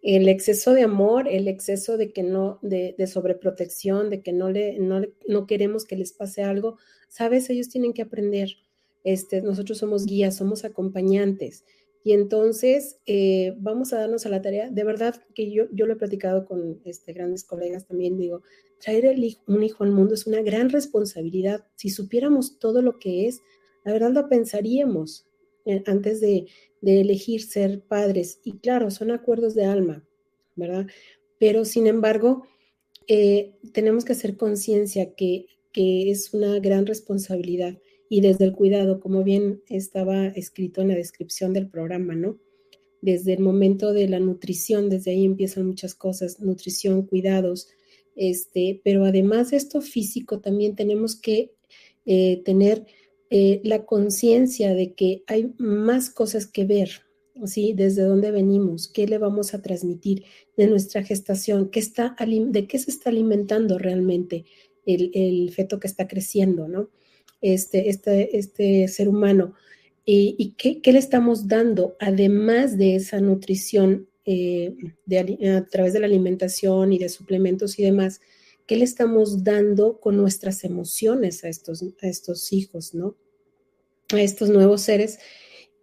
El 0.00 0.28
exceso 0.28 0.72
de 0.72 0.82
amor, 0.82 1.26
el 1.28 1.48
exceso 1.48 1.96
de 1.96 2.12
que 2.12 2.22
no, 2.22 2.58
de, 2.62 2.94
de 2.96 3.06
sobreprotección, 3.06 4.10
de 4.10 4.22
que 4.22 4.32
no 4.32 4.50
le, 4.50 4.78
no, 4.78 5.02
no 5.26 5.46
queremos 5.46 5.84
que 5.84 5.96
les 5.96 6.12
pase 6.12 6.42
algo, 6.42 6.78
sabes, 7.08 7.50
ellos 7.50 7.68
tienen 7.68 7.92
que 7.92 8.02
aprender. 8.02 8.50
Este, 9.04 9.42
nosotros 9.42 9.78
somos 9.78 10.06
guías, 10.06 10.36
somos 10.36 10.64
acompañantes. 10.64 11.64
Y 12.08 12.14
entonces 12.14 12.96
eh, 13.04 13.54
vamos 13.58 13.92
a 13.92 13.98
darnos 13.98 14.24
a 14.24 14.30
la 14.30 14.40
tarea, 14.40 14.70
de 14.70 14.82
verdad 14.82 15.22
que 15.34 15.52
yo, 15.52 15.64
yo 15.72 15.84
lo 15.84 15.92
he 15.92 15.96
platicado 15.96 16.46
con 16.46 16.80
este, 16.86 17.12
grandes 17.12 17.44
colegas 17.44 17.86
también, 17.86 18.16
digo, 18.16 18.40
traer 18.80 19.14
un 19.46 19.62
hijo 19.62 19.84
al 19.84 19.90
mundo 19.90 20.14
es 20.14 20.26
una 20.26 20.40
gran 20.40 20.70
responsabilidad. 20.70 21.66
Si 21.74 21.90
supiéramos 21.90 22.58
todo 22.58 22.80
lo 22.80 22.98
que 22.98 23.26
es, 23.26 23.42
la 23.84 23.92
verdad 23.92 24.12
lo 24.12 24.26
pensaríamos 24.26 25.26
eh, 25.66 25.82
antes 25.84 26.22
de, 26.22 26.46
de 26.80 27.02
elegir 27.02 27.42
ser 27.42 27.82
padres. 27.82 28.40
Y 28.42 28.56
claro, 28.56 28.90
son 28.90 29.10
acuerdos 29.10 29.54
de 29.54 29.66
alma, 29.66 30.02
¿verdad? 30.56 30.86
Pero 31.38 31.66
sin 31.66 31.86
embargo, 31.86 32.46
eh, 33.06 33.52
tenemos 33.74 34.06
que 34.06 34.12
hacer 34.12 34.38
conciencia 34.38 35.12
que, 35.14 35.44
que 35.74 36.10
es 36.10 36.32
una 36.32 36.58
gran 36.58 36.86
responsabilidad 36.86 37.76
y 38.08 38.20
desde 38.20 38.44
el 38.44 38.52
cuidado, 38.52 39.00
como 39.00 39.22
bien 39.22 39.62
estaba 39.68 40.28
escrito 40.28 40.80
en 40.80 40.88
la 40.88 40.94
descripción 40.94 41.52
del 41.52 41.68
programa, 41.68 42.14
¿no? 42.14 42.38
Desde 43.00 43.34
el 43.34 43.40
momento 43.40 43.92
de 43.92 44.08
la 44.08 44.18
nutrición, 44.18 44.88
desde 44.88 45.12
ahí 45.12 45.24
empiezan 45.24 45.66
muchas 45.66 45.94
cosas, 45.94 46.40
nutrición, 46.40 47.02
cuidados, 47.06 47.68
este, 48.16 48.80
pero 48.82 49.04
además 49.04 49.50
de 49.50 49.58
esto 49.58 49.80
físico, 49.80 50.40
también 50.40 50.74
tenemos 50.74 51.14
que 51.14 51.52
eh, 52.06 52.42
tener 52.44 52.86
eh, 53.30 53.60
la 53.62 53.84
conciencia 53.84 54.74
de 54.74 54.94
que 54.94 55.22
hay 55.26 55.52
más 55.58 56.10
cosas 56.10 56.46
que 56.46 56.64
ver, 56.64 57.02
¿sí? 57.44 57.74
Desde 57.74 58.02
dónde 58.02 58.30
venimos, 58.30 58.88
qué 58.88 59.06
le 59.06 59.18
vamos 59.18 59.52
a 59.52 59.60
transmitir 59.60 60.24
de 60.56 60.66
nuestra 60.66 61.04
gestación, 61.04 61.68
qué 61.68 61.78
está, 61.78 62.16
de 62.18 62.66
qué 62.66 62.78
se 62.78 62.90
está 62.90 63.10
alimentando 63.10 63.78
realmente 63.78 64.46
el, 64.86 65.10
el 65.12 65.50
feto 65.52 65.78
que 65.78 65.86
está 65.86 66.08
creciendo, 66.08 66.66
¿no? 66.66 66.88
Este, 67.40 67.88
este, 67.88 68.36
este 68.36 68.88
ser 68.88 69.08
humano 69.08 69.54
y, 70.10 70.54
qué, 70.56 70.80
le 70.90 70.98
estamos 70.98 71.48
dando, 71.48 71.94
además 72.00 72.78
de 72.78 72.96
esa 72.96 73.20
nutrición 73.20 74.08
eh, 74.24 74.74
a 75.54 75.66
través 75.66 75.92
de 75.92 76.00
la 76.00 76.06
alimentación 76.06 76.94
y 76.94 76.98
de 76.98 77.10
suplementos 77.10 77.78
y 77.78 77.82
demás, 77.82 78.22
qué 78.66 78.76
le 78.76 78.84
estamos 78.84 79.44
dando 79.44 80.00
con 80.00 80.16
nuestras 80.16 80.64
emociones 80.64 81.44
a 81.44 81.48
estos, 81.50 81.82
a 82.00 82.06
estos 82.08 82.54
hijos, 82.54 82.94
¿no? 82.94 83.16
A 84.14 84.22
estos 84.22 84.48
nuevos 84.48 84.80
seres 84.80 85.18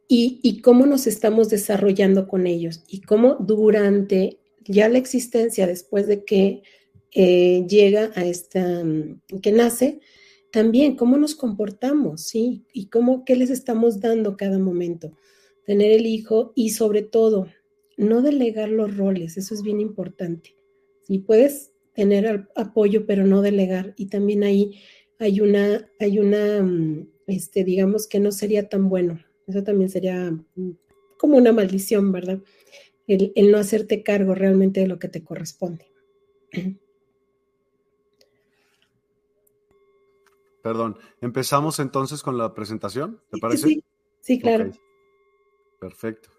y, 0.07 0.62
cómo 0.62 0.85
nos 0.85 1.07
estamos 1.07 1.50
desarrollando 1.50 2.27
con 2.27 2.47
ellos 2.47 2.83
y 2.88 3.01
cómo 3.01 3.35
durante 3.35 4.39
ya 4.67 4.89
la 4.89 4.97
existencia, 4.97 5.67
después 5.67 6.07
de 6.07 6.24
que 6.24 6.63
eh, 7.12 7.65
llega 7.67 8.12
a 8.15 8.25
esta, 8.25 8.83
que 9.41 9.51
nace, 9.51 10.00
también 10.55 10.95
cómo 10.95 11.17
nos 11.17 11.35
comportamos, 11.35 12.21
¿sí? 12.21 12.63
Y 12.71 12.85
cómo, 12.88 13.25
qué 13.25 13.35
les 13.35 13.50
estamos 13.50 14.00
dando 14.00 14.38
cada 14.38 14.57
momento. 14.57 15.12
Tener 15.65 15.91
el 15.91 16.05
hijo 16.05 16.53
y 16.55 16.69
sobre 16.69 17.01
todo, 17.01 17.47
no 17.97 18.21
delegar 18.21 18.69
los 18.69 18.95
roles, 18.95 19.35
eso 19.35 19.53
es 19.53 19.63
bien 19.63 19.81
importante. 19.81 20.55
Si 21.03 21.19
puedes 21.19 21.74
tener 21.93 22.47
apoyo, 22.55 23.05
pero 23.05 23.25
no 23.25 23.41
delegar. 23.41 23.95
Y 23.97 24.05
también 24.05 24.45
ahí 24.45 24.79
hay 25.19 25.41
una, 25.41 25.89
hay 26.00 26.19
una, 26.19 26.63
mm, 26.63 27.05
este, 27.27 27.65
digamos 27.65 28.07
que 28.07 28.21
no 28.21 28.31
sería 28.31 28.69
tan 28.69 28.88
bueno. 28.88 29.19
Eso 29.47 29.62
también 29.62 29.89
sería 29.89 30.31
mm, 30.31 30.71
como 31.17 31.35
una 31.35 31.51
maldición, 31.51 32.13
¿verdad? 32.13 32.39
El, 33.07 33.33
el 33.35 33.51
no 33.51 33.57
hacerte 33.57 34.03
cargo 34.03 34.33
realmente 34.33 34.79
de 34.79 34.88
lo 34.88 35.00
que 35.00 35.09
te 35.09 35.21
corresponde. 35.21 35.91
Perdón, 40.65 40.98
empezamos 41.22 41.77
entonces 41.77 42.24
con 42.24 42.39
la 42.39 42.55
presentación, 42.55 43.22
¿te 43.29 43.38
parece? 43.38 43.67
Sí, 43.67 43.84
sí 44.19 44.39
claro. 44.39 44.72
Perfecto. 45.79 46.31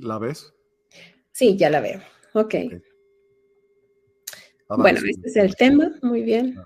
¿La 0.00 0.18
ves? 0.18 0.52
Sí, 1.30 1.56
ya 1.56 1.70
la 1.70 1.80
veo. 1.80 2.00
Ok. 2.32 2.46
okay. 2.46 2.82
Bueno, 4.68 4.98
este 5.08 5.28
es 5.28 5.36
el 5.36 5.54
tema, 5.54 5.92
muy 6.02 6.22
bien. 6.22 6.60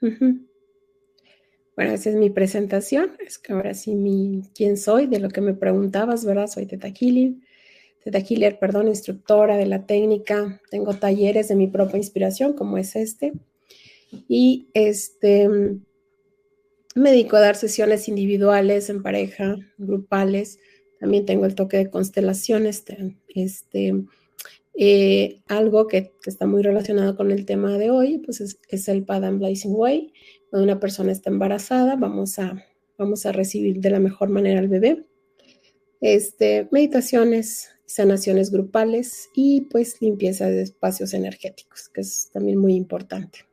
Bueno, 0.00 1.92
esa 1.92 2.10
es 2.10 2.16
mi 2.16 2.30
presentación. 2.30 3.12
Es 3.20 3.38
que 3.38 3.52
ahora 3.52 3.74
sí, 3.74 3.94
mi, 3.94 4.42
quién 4.56 4.76
soy, 4.76 5.06
de 5.06 5.20
lo 5.20 5.28
que 5.28 5.40
me 5.40 5.54
preguntabas, 5.54 6.24
¿verdad? 6.24 6.48
Soy 6.48 6.66
Teta 6.66 6.88
Healing 6.88 7.44
Teta 8.04 8.18
Healer, 8.18 8.58
perdón, 8.58 8.88
instructora 8.88 9.56
de 9.56 9.66
la 9.66 9.86
técnica. 9.86 10.60
Tengo 10.70 10.94
talleres 10.94 11.48
de 11.48 11.56
mi 11.56 11.66
propia 11.66 11.98
inspiración, 11.98 12.52
como 12.52 12.78
es 12.78 12.96
este. 12.96 13.32
Y 14.28 14.68
este, 14.74 15.48
me 16.94 17.10
dedico 17.10 17.36
a 17.36 17.40
dar 17.40 17.56
sesiones 17.56 18.08
individuales, 18.08 18.90
en 18.90 19.02
pareja, 19.02 19.56
grupales. 19.76 20.58
También 20.98 21.26
tengo 21.26 21.46
el 21.46 21.54
toque 21.54 21.76
de 21.76 21.90
constelaciones, 21.90 22.84
este, 23.28 23.94
eh, 24.74 25.40
algo 25.48 25.86
que, 25.86 26.12
está 26.26 26.46
muy 26.46 26.62
relacionado 26.62 27.16
con 27.16 27.30
el 27.30 27.44
tema 27.46 27.78
de 27.78 27.90
hoy, 27.90 28.18
pues 28.18 28.40
es, 28.40 28.88
el 28.88 29.04
Padam 29.04 29.38
Blazing 29.38 29.74
Way. 29.74 30.12
Cuando 30.50 30.64
una 30.64 30.80
persona 30.80 31.12
está 31.12 31.30
embarazada, 31.30 31.96
vamos 31.96 32.38
a, 32.38 32.64
vamos 32.96 33.26
a 33.26 33.32
recibir 33.32 33.80
de 33.80 33.90
la 33.90 34.00
mejor 34.00 34.28
manera 34.28 34.60
al 34.60 34.68
bebé. 34.68 35.04
Este, 36.00 36.68
meditaciones, 36.70 37.70
sanaciones 37.88 38.50
grupales 38.50 39.30
y 39.34 39.62
pues 39.62 40.00
limpieza 40.02 40.46
de 40.46 40.60
espacios 40.60 41.14
energéticos, 41.14 41.88
que 41.88 42.02
es 42.02 42.30
también 42.30 42.58
muy 42.58 42.74
importante. 42.74 43.46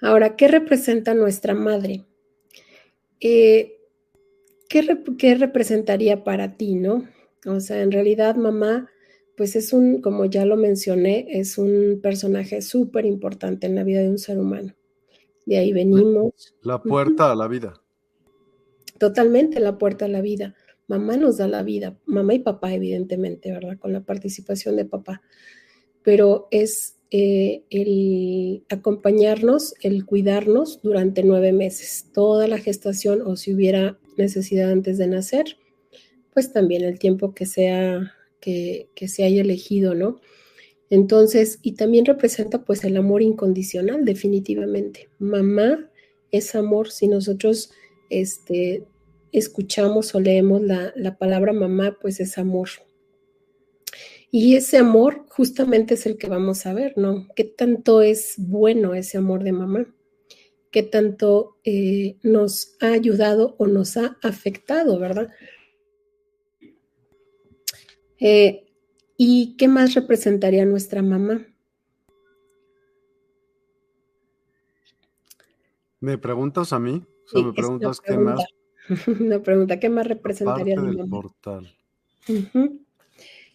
Ahora, 0.00 0.34
¿qué 0.34 0.48
representa 0.48 1.14
nuestra 1.14 1.54
madre? 1.54 2.06
Eh, 3.20 3.78
¿qué, 4.68 5.34
representaría 5.34 6.24
para 6.24 6.56
ti, 6.56 6.74
no? 6.74 7.06
O 7.46 7.60
sea, 7.60 7.82
en 7.82 7.92
realidad 7.92 8.34
mamá, 8.36 8.90
pues 9.36 9.56
es 9.56 9.74
un, 9.74 10.00
como 10.00 10.24
ya 10.24 10.46
lo 10.46 10.56
mencioné, 10.56 11.26
es 11.28 11.58
un 11.58 12.00
personaje 12.02 12.62
súper 12.62 13.04
importante 13.04 13.66
en 13.66 13.74
la 13.74 13.84
vida 13.84 14.00
de 14.00 14.08
un 14.08 14.18
ser 14.18 14.38
humano. 14.38 14.74
De 15.44 15.58
ahí 15.58 15.74
venimos. 15.74 16.54
La 16.62 16.82
puerta 16.82 17.30
a 17.30 17.34
la 17.34 17.46
vida. 17.46 17.74
Totalmente 18.98 19.60
la 19.60 19.76
puerta 19.76 20.06
a 20.06 20.08
la 20.08 20.22
vida. 20.22 20.54
Mamá 20.86 21.16
nos 21.16 21.38
da 21.38 21.48
la 21.48 21.62
vida, 21.62 21.98
mamá 22.04 22.34
y 22.34 22.40
papá, 22.40 22.74
evidentemente, 22.74 23.50
¿verdad? 23.50 23.78
Con 23.78 23.92
la 23.92 24.02
participación 24.04 24.76
de 24.76 24.84
papá. 24.84 25.22
Pero 26.02 26.48
es 26.50 26.96
eh, 27.10 27.62
el 27.70 28.64
acompañarnos, 28.68 29.74
el 29.80 30.04
cuidarnos 30.04 30.80
durante 30.82 31.22
nueve 31.22 31.52
meses, 31.52 32.10
toda 32.12 32.48
la 32.48 32.58
gestación 32.58 33.22
o 33.22 33.36
si 33.36 33.54
hubiera 33.54 33.98
necesidad 34.16 34.70
antes 34.70 34.98
de 34.98 35.06
nacer, 35.06 35.56
pues 36.32 36.52
también 36.52 36.82
el 36.82 36.98
tiempo 36.98 37.34
que 37.34 37.46
sea, 37.46 38.12
que, 38.40 38.88
que 38.94 39.08
se 39.08 39.24
haya 39.24 39.40
elegido, 39.42 39.94
¿no? 39.94 40.20
Entonces, 40.90 41.58
y 41.62 41.72
también 41.72 42.04
representa 42.04 42.64
pues 42.64 42.84
el 42.84 42.96
amor 42.96 43.22
incondicional, 43.22 44.04
definitivamente. 44.04 45.08
Mamá 45.18 45.90
es 46.30 46.54
amor 46.54 46.90
si 46.90 47.08
nosotros 47.08 47.70
este, 48.10 48.84
escuchamos 49.34 50.14
o 50.14 50.20
leemos 50.20 50.62
la, 50.62 51.18
palabra 51.18 51.52
mamá, 51.52 51.98
pues 52.00 52.20
es 52.20 52.38
amor. 52.38 52.68
Y 54.30 54.56
ese 54.56 54.78
amor 54.78 55.26
justamente 55.28 55.94
es 55.94 56.06
el 56.06 56.16
que 56.16 56.28
vamos 56.28 56.66
a 56.66 56.72
ver, 56.72 56.94
¿no? 56.96 57.26
¿Qué 57.34 57.44
tanto 57.44 58.00
es 58.00 58.34
bueno 58.38 58.94
ese 58.94 59.18
amor 59.18 59.42
de 59.42 59.52
mamá? 59.52 59.86
¿Qué 60.70 60.82
tanto 60.82 61.58
eh, 61.64 62.16
nos 62.22 62.76
ha 62.80 62.88
ayudado 62.88 63.54
o 63.58 63.66
nos 63.66 63.96
ha 63.96 64.18
afectado, 64.22 64.98
verdad? 64.98 65.30
Eh, 68.18 68.66
¿Y 69.16 69.56
qué 69.56 69.68
más 69.68 69.94
representaría 69.94 70.64
nuestra 70.64 71.02
mamá? 71.02 71.46
¿Me 76.00 76.18
preguntas 76.18 76.72
a 76.72 76.78
mí? 76.78 77.04
O 77.32 77.42
me 77.42 77.52
preguntas 77.52 78.00
qué 78.00 78.16
más. 78.16 78.44
Una 79.20 79.42
pregunta, 79.42 79.78
¿qué 79.80 79.88
más 79.88 80.06
representaría 80.06 80.80
mi 80.80 80.96
mamá? 80.96 81.10
portal. 81.10 81.74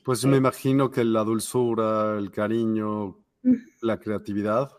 Pues 0.03 0.25
me 0.25 0.37
imagino 0.37 0.89
que 0.89 1.03
la 1.03 1.23
dulzura, 1.23 2.17
el 2.17 2.31
cariño, 2.31 3.19
la 3.81 3.99
creatividad. 3.99 4.71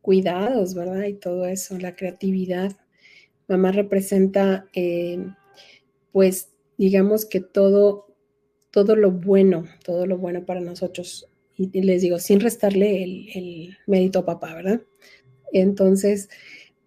Cuidados, 0.00 0.74
¿verdad? 0.74 1.04
Y 1.06 1.14
todo 1.14 1.46
eso, 1.46 1.78
la 1.78 1.96
creatividad. 1.96 2.76
Mamá 3.48 3.72
representa, 3.72 4.68
eh, 4.74 5.26
pues, 6.12 6.50
digamos 6.76 7.24
que 7.24 7.40
todo, 7.40 8.14
todo 8.70 8.94
lo 8.94 9.10
bueno, 9.10 9.64
todo 9.84 10.06
lo 10.06 10.18
bueno 10.18 10.44
para 10.44 10.60
nosotros. 10.60 11.28
Y 11.56 11.82
les 11.82 12.02
digo, 12.02 12.20
sin 12.20 12.38
restarle 12.38 13.02
el, 13.02 13.76
mérito 13.88 14.20
a 14.20 14.26
papá, 14.26 14.54
¿verdad? 14.54 14.82
Entonces, 15.52 16.28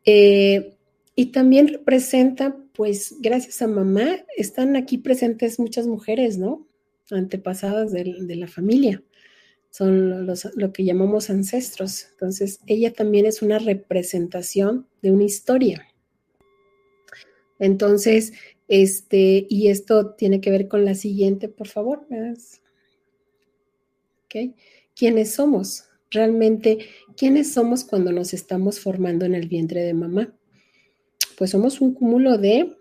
eh, 0.05 0.77
y 1.15 1.27
también 1.27 1.67
representa, 1.67 2.57
pues, 2.73 3.15
gracias 3.19 3.61
a 3.61 3.67
mamá, 3.67 4.23
están 4.37 4.75
aquí 4.75 4.97
presentes 4.97 5.59
muchas 5.59 5.87
mujeres, 5.87 6.37
¿no? 6.37 6.67
Antepasadas 7.09 7.91
de, 7.91 8.05
la 8.35 8.47
familia. 8.47 9.03
Son 9.69 10.25
lo 10.25 10.73
que 10.73 10.83
llamamos 10.85 11.29
ancestros. 11.29 12.07
Entonces, 12.11 12.61
ella 12.67 12.93
también 12.93 13.25
es 13.25 13.41
una 13.41 13.59
representación 13.59 14.87
de 15.01 15.11
una 15.11 15.23
historia. 15.23 15.87
Entonces, 17.59 18.33
este, 18.67 19.45
y 19.49 19.67
esto 19.67 20.13
tiene 20.15 20.39
que 20.39 20.49
ver 20.49 20.67
con 20.69 20.85
la 20.85 20.95
siguiente, 20.95 21.49
por 21.49 21.67
favor. 21.67 22.07
¿Ok? 24.25 24.55
¿Quiénes 24.95 25.33
somos? 25.33 25.85
Realmente, 26.09 26.79
¿quiénes 27.17 27.53
somos 27.53 27.83
cuando 27.83 28.11
nos 28.11 28.33
estamos 28.33 28.79
formando 28.79 29.25
en 29.25 29.35
el 29.35 29.47
vientre 29.47 29.81
de 29.81 29.93
mamá? 29.93 30.33
Pues 31.41 31.49
somos 31.49 31.81
un 31.81 31.95
cúmulo 31.95 32.37
de 32.37 32.77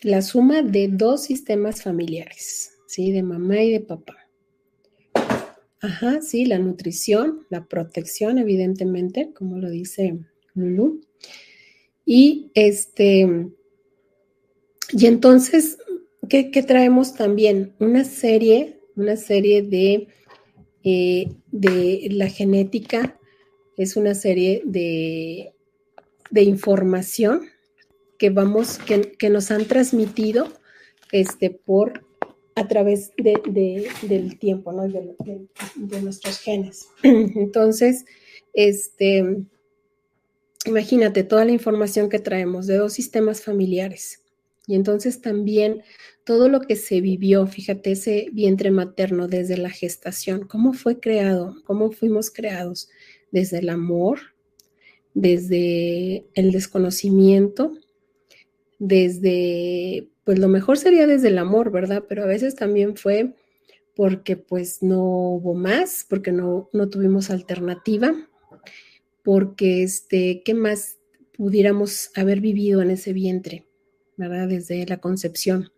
la 0.00 0.22
suma 0.22 0.62
de 0.62 0.88
dos 0.88 1.24
sistemas 1.24 1.82
familiares, 1.82 2.78
¿sí? 2.86 3.12
De 3.12 3.22
mamá 3.22 3.62
y 3.62 3.72
de 3.72 3.80
papá. 3.80 4.16
Ajá, 5.82 6.22
sí, 6.22 6.46
la 6.46 6.58
nutrición, 6.58 7.46
la 7.50 7.66
protección, 7.66 8.38
evidentemente, 8.38 9.34
como 9.34 9.58
lo 9.58 9.68
dice 9.68 10.18
Lulu. 10.54 11.02
Y 12.06 12.50
este, 12.54 13.50
y 14.92 15.04
entonces, 15.04 15.76
¿qué, 16.30 16.44
traemos 16.66 17.12
también? 17.12 17.74
Una 17.80 18.04
serie, 18.04 18.80
una 18.96 19.16
serie 19.16 19.60
de, 19.60 20.08
eh, 20.84 21.30
de 21.52 22.08
la 22.12 22.30
genética, 22.30 23.20
es 23.76 23.94
una 23.94 24.14
serie 24.14 24.62
de, 24.64 25.52
de 26.30 26.42
información 26.44 27.42
que 28.20 28.28
vamos, 28.28 28.78
que, 28.78 29.30
nos 29.30 29.50
han 29.50 29.64
transmitido 29.64 30.52
este, 31.10 31.48
por 31.48 32.06
a 32.54 32.68
través 32.68 33.12
del 33.16 34.38
tiempo, 34.38 34.72
¿no? 34.72 34.86
De, 34.86 35.16
de, 35.74 36.02
nuestros 36.02 36.38
genes. 36.38 36.88
Entonces, 37.02 38.04
este, 38.52 39.24
imagínate 40.66 41.24
toda 41.24 41.46
la 41.46 41.52
información 41.52 42.10
que 42.10 42.18
traemos 42.18 42.66
de 42.66 42.76
dos 42.76 42.92
sistemas 42.92 43.42
familiares. 43.42 44.22
Y 44.66 44.74
entonces 44.74 45.20
también 45.20 45.82
todo 46.22 46.48
lo 46.48 46.60
que 46.60 46.76
se 46.76 47.00
vivió, 47.00 47.46
fíjate, 47.46 47.92
ese 47.92 48.28
vientre 48.32 48.70
materno 48.70 49.26
desde 49.26 49.56
la 49.56 49.70
gestación, 49.70 50.46
cómo 50.46 50.74
fue 50.74 51.00
creado, 51.00 51.56
cómo 51.64 51.90
fuimos 51.90 52.30
creados, 52.30 52.88
desde 53.32 53.58
el 53.58 53.70
amor, 53.70 54.20
desde 55.14 56.26
el 56.34 56.52
desconocimiento, 56.52 57.72
desde, 58.80 60.08
pues 60.24 60.40
lo 60.40 60.48
mejor 60.48 60.76
sería 60.76 61.06
desde 61.06 61.28
el 61.28 61.38
amor, 61.38 61.70
¿verdad? 61.70 62.04
Pero 62.08 62.24
a 62.24 62.26
veces 62.26 62.56
también 62.56 62.96
fue 62.96 63.34
porque 63.94 64.36
pues 64.36 64.82
no 64.82 65.00
hubo 65.02 65.54
más, 65.54 66.04
porque 66.08 66.32
no, 66.32 66.68
no 66.72 66.88
tuvimos 66.88 67.30
alternativa, 67.30 68.12
porque 69.22 69.84
este, 69.84 70.42
¿qué 70.44 70.54
más 70.54 70.98
pudiéramos 71.36 72.10
haber 72.16 72.40
vivido 72.40 72.82
en 72.82 72.90
ese 72.90 73.12
vientre? 73.12 73.70
¿verdad? 74.20 74.48
Desde 74.48 74.86
la 74.86 74.98
concepción. 74.98 75.72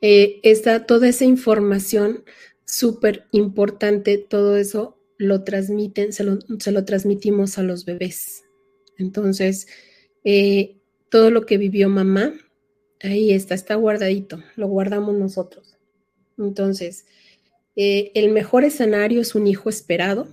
Eh, 0.00 0.40
toda 0.86 1.08
esa 1.08 1.24
información 1.24 2.24
súper 2.64 3.26
importante, 3.32 4.16
todo 4.18 4.56
eso 4.56 4.96
lo 5.18 5.42
transmiten, 5.42 6.12
se 6.12 6.24
lo, 6.24 6.84
transmitimos 6.84 7.58
a 7.58 7.62
los 7.62 7.84
bebés. 7.84 8.44
Entonces, 8.96 9.66
eh, 10.24 10.79
todo 11.10 11.30
lo 11.30 11.44
que 11.44 11.58
vivió 11.58 11.88
mamá, 11.88 12.32
ahí 13.02 13.32
está, 13.32 13.54
está 13.54 13.74
guardadito, 13.74 14.42
lo 14.56 14.68
guardamos 14.68 15.14
nosotros. 15.14 15.76
Entonces, 16.38 17.06
eh, 17.76 18.12
el 18.14 18.30
mejor 18.30 18.64
escenario 18.64 19.20
es 19.20 19.34
un 19.34 19.46
hijo 19.46 19.68
esperado, 19.68 20.32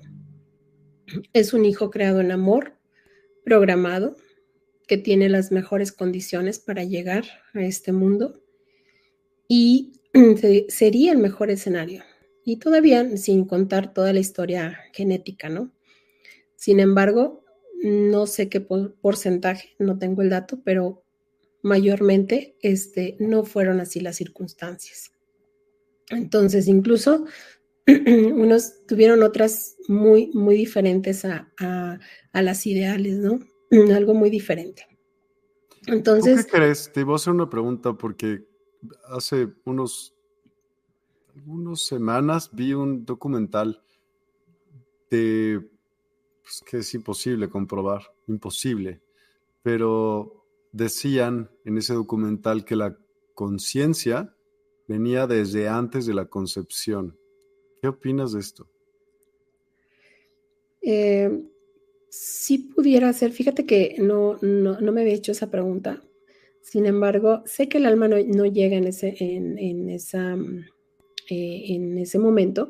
es 1.34 1.54
un 1.54 1.66
hijo 1.66 1.90
creado 1.90 2.22
en 2.22 2.32
amor, 2.32 2.74
programado, 3.44 4.16
que 4.88 4.98
tiene 4.98 5.30
las 5.30 5.52
mejores 5.52 5.92
condiciones 5.92 6.60
para 6.60 6.84
llegar 6.84 7.26
a 7.54 7.62
este 7.62 7.92
mundo 7.92 8.42
y 9.48 9.94
sería 10.70 11.12
el 11.12 11.18
mejor 11.18 11.50
escenario. 11.50 12.04
Y 12.46 12.58
todavía 12.58 13.18
sin 13.18 13.44
contar 13.46 13.94
toda 13.94 14.13
la 14.13 14.20
historia 14.20 14.80
genética, 14.94 15.50
¿no? 15.50 15.74
Sin 16.56 16.80
embargo, 16.80 17.44
no 17.88 18.28
sé 18.28 18.50
qué 18.50 18.62
porcentaje, 18.62 19.76
no 19.80 19.97
tengo 19.97 20.21
el 20.21 20.30
dato, 20.30 20.62
pero 20.63 21.04
mayormente 21.63 22.58
este, 22.62 23.15
no 23.19 23.43
fueron 23.43 23.80
así 23.80 24.00
las 24.00 24.15
circunstancias. 24.15 25.12
Entonces, 26.10 26.67
incluso 26.67 27.26
unos 27.88 28.86
tuvieron 28.86 29.23
otras 29.23 29.76
muy, 29.88 30.32
muy 30.34 30.56
diferentes 30.56 31.26
a, 31.26 31.52
a 31.58 32.41
las 32.41 32.65
ideales, 32.65 33.17
¿no? 33.17 33.39
algo 33.95 34.13
muy 34.13 34.30
diferente. 34.30 34.88
Entonces. 35.88 36.45
qué 36.45 36.52
crees? 36.52 36.91
Te 36.91 37.04
voy 37.04 37.13
a 37.13 37.15
hacer 37.15 37.34
una 37.34 37.50
pregunta 37.50 37.93
porque 37.93 38.45
hace 39.10 39.50
unos, 39.65 40.13
unas 41.45 41.86
semanas 41.86 42.50
vi 42.54 42.73
un 42.73 43.06
documental 43.06 43.82
de 45.10 45.69
pues, 46.47 46.63
que 46.65 46.77
es 46.77 46.93
imposible 46.93 47.49
comprobar, 47.49 48.03
imposible, 48.27 49.01
pero 49.63 50.45
decían 50.71 51.51
en 51.65 51.77
ese 51.77 51.93
documental 51.93 52.63
que 52.63 52.77
la 52.77 52.97
conciencia 53.33 54.33
venía 54.88 55.27
desde 55.27 55.67
antes 55.67 56.05
de 56.05 56.13
la 56.13 56.27
concepción. 56.27 57.17
¿Qué 57.81 57.89
opinas 57.89 58.31
de 58.31 58.39
esto? 58.39 58.69
Eh, 60.81 61.43
si 62.10 62.60
pudiera 62.60 63.12
ser, 63.12 63.33
fíjate 63.33 63.65
que 63.65 63.97
no, 63.99 64.38
no, 64.41 64.91
me 64.93 65.01
había 65.01 65.15
hecho 65.15 65.33
esa 65.33 65.51
pregunta. 65.51 66.01
Sin 66.62 66.86
embargo, 66.86 67.43
sé 67.45 67.67
que 67.67 67.79
el 67.79 67.88
alma 67.88 68.07
no, 68.07 68.45
llega 68.45 68.77
en 68.77 68.88
ese, 68.88 69.17
en, 69.19 69.89
esa, 69.89 70.36
eh, 71.29 71.63
en 71.67 71.97
ese 71.97 72.19
momento, 72.19 72.69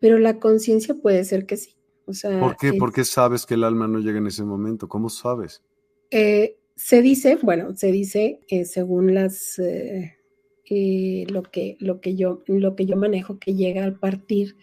pero 0.00 0.18
la 0.18 0.38
conciencia 0.38 0.94
puede 0.94 1.24
ser 1.24 1.46
que 1.46 1.56
sí. 1.56 1.75
O 2.06 2.14
sea, 2.14 2.40
¿Por 2.40 2.56
qué? 2.56 2.72
¿Por 2.74 2.92
qué 2.92 3.04
sabes 3.04 3.46
que 3.46 3.54
el 3.54 3.64
alma 3.64 3.88
no 3.88 3.98
llega 3.98 4.18
en 4.18 4.26
ese 4.26 4.44
momento? 4.44 4.88
¿Cómo 4.88 5.08
sabes? 5.08 5.62
Eh, 6.10 6.56
se 6.74 7.02
dice, 7.02 7.38
bueno, 7.42 7.74
se 7.76 7.90
dice 7.90 8.40
eh, 8.48 8.64
según 8.64 9.14
las 9.14 9.58
lo 9.58 11.42
que 11.42 11.76
lo 11.78 12.00
que 12.00 12.16
yo 12.16 12.42
lo 12.46 12.74
que 12.74 12.86
yo 12.86 12.96
manejo 12.96 13.38
que 13.38 13.54
llega 13.54 13.84
a 13.86 13.94
partir 13.94 14.56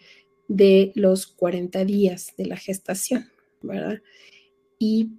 de 0.48 0.92
los 0.94 1.26
40 1.26 1.84
días 1.84 2.34
de 2.36 2.46
la 2.46 2.56
gestación. 2.56 3.26
¿verdad? 3.64 4.02
Y 4.78 5.10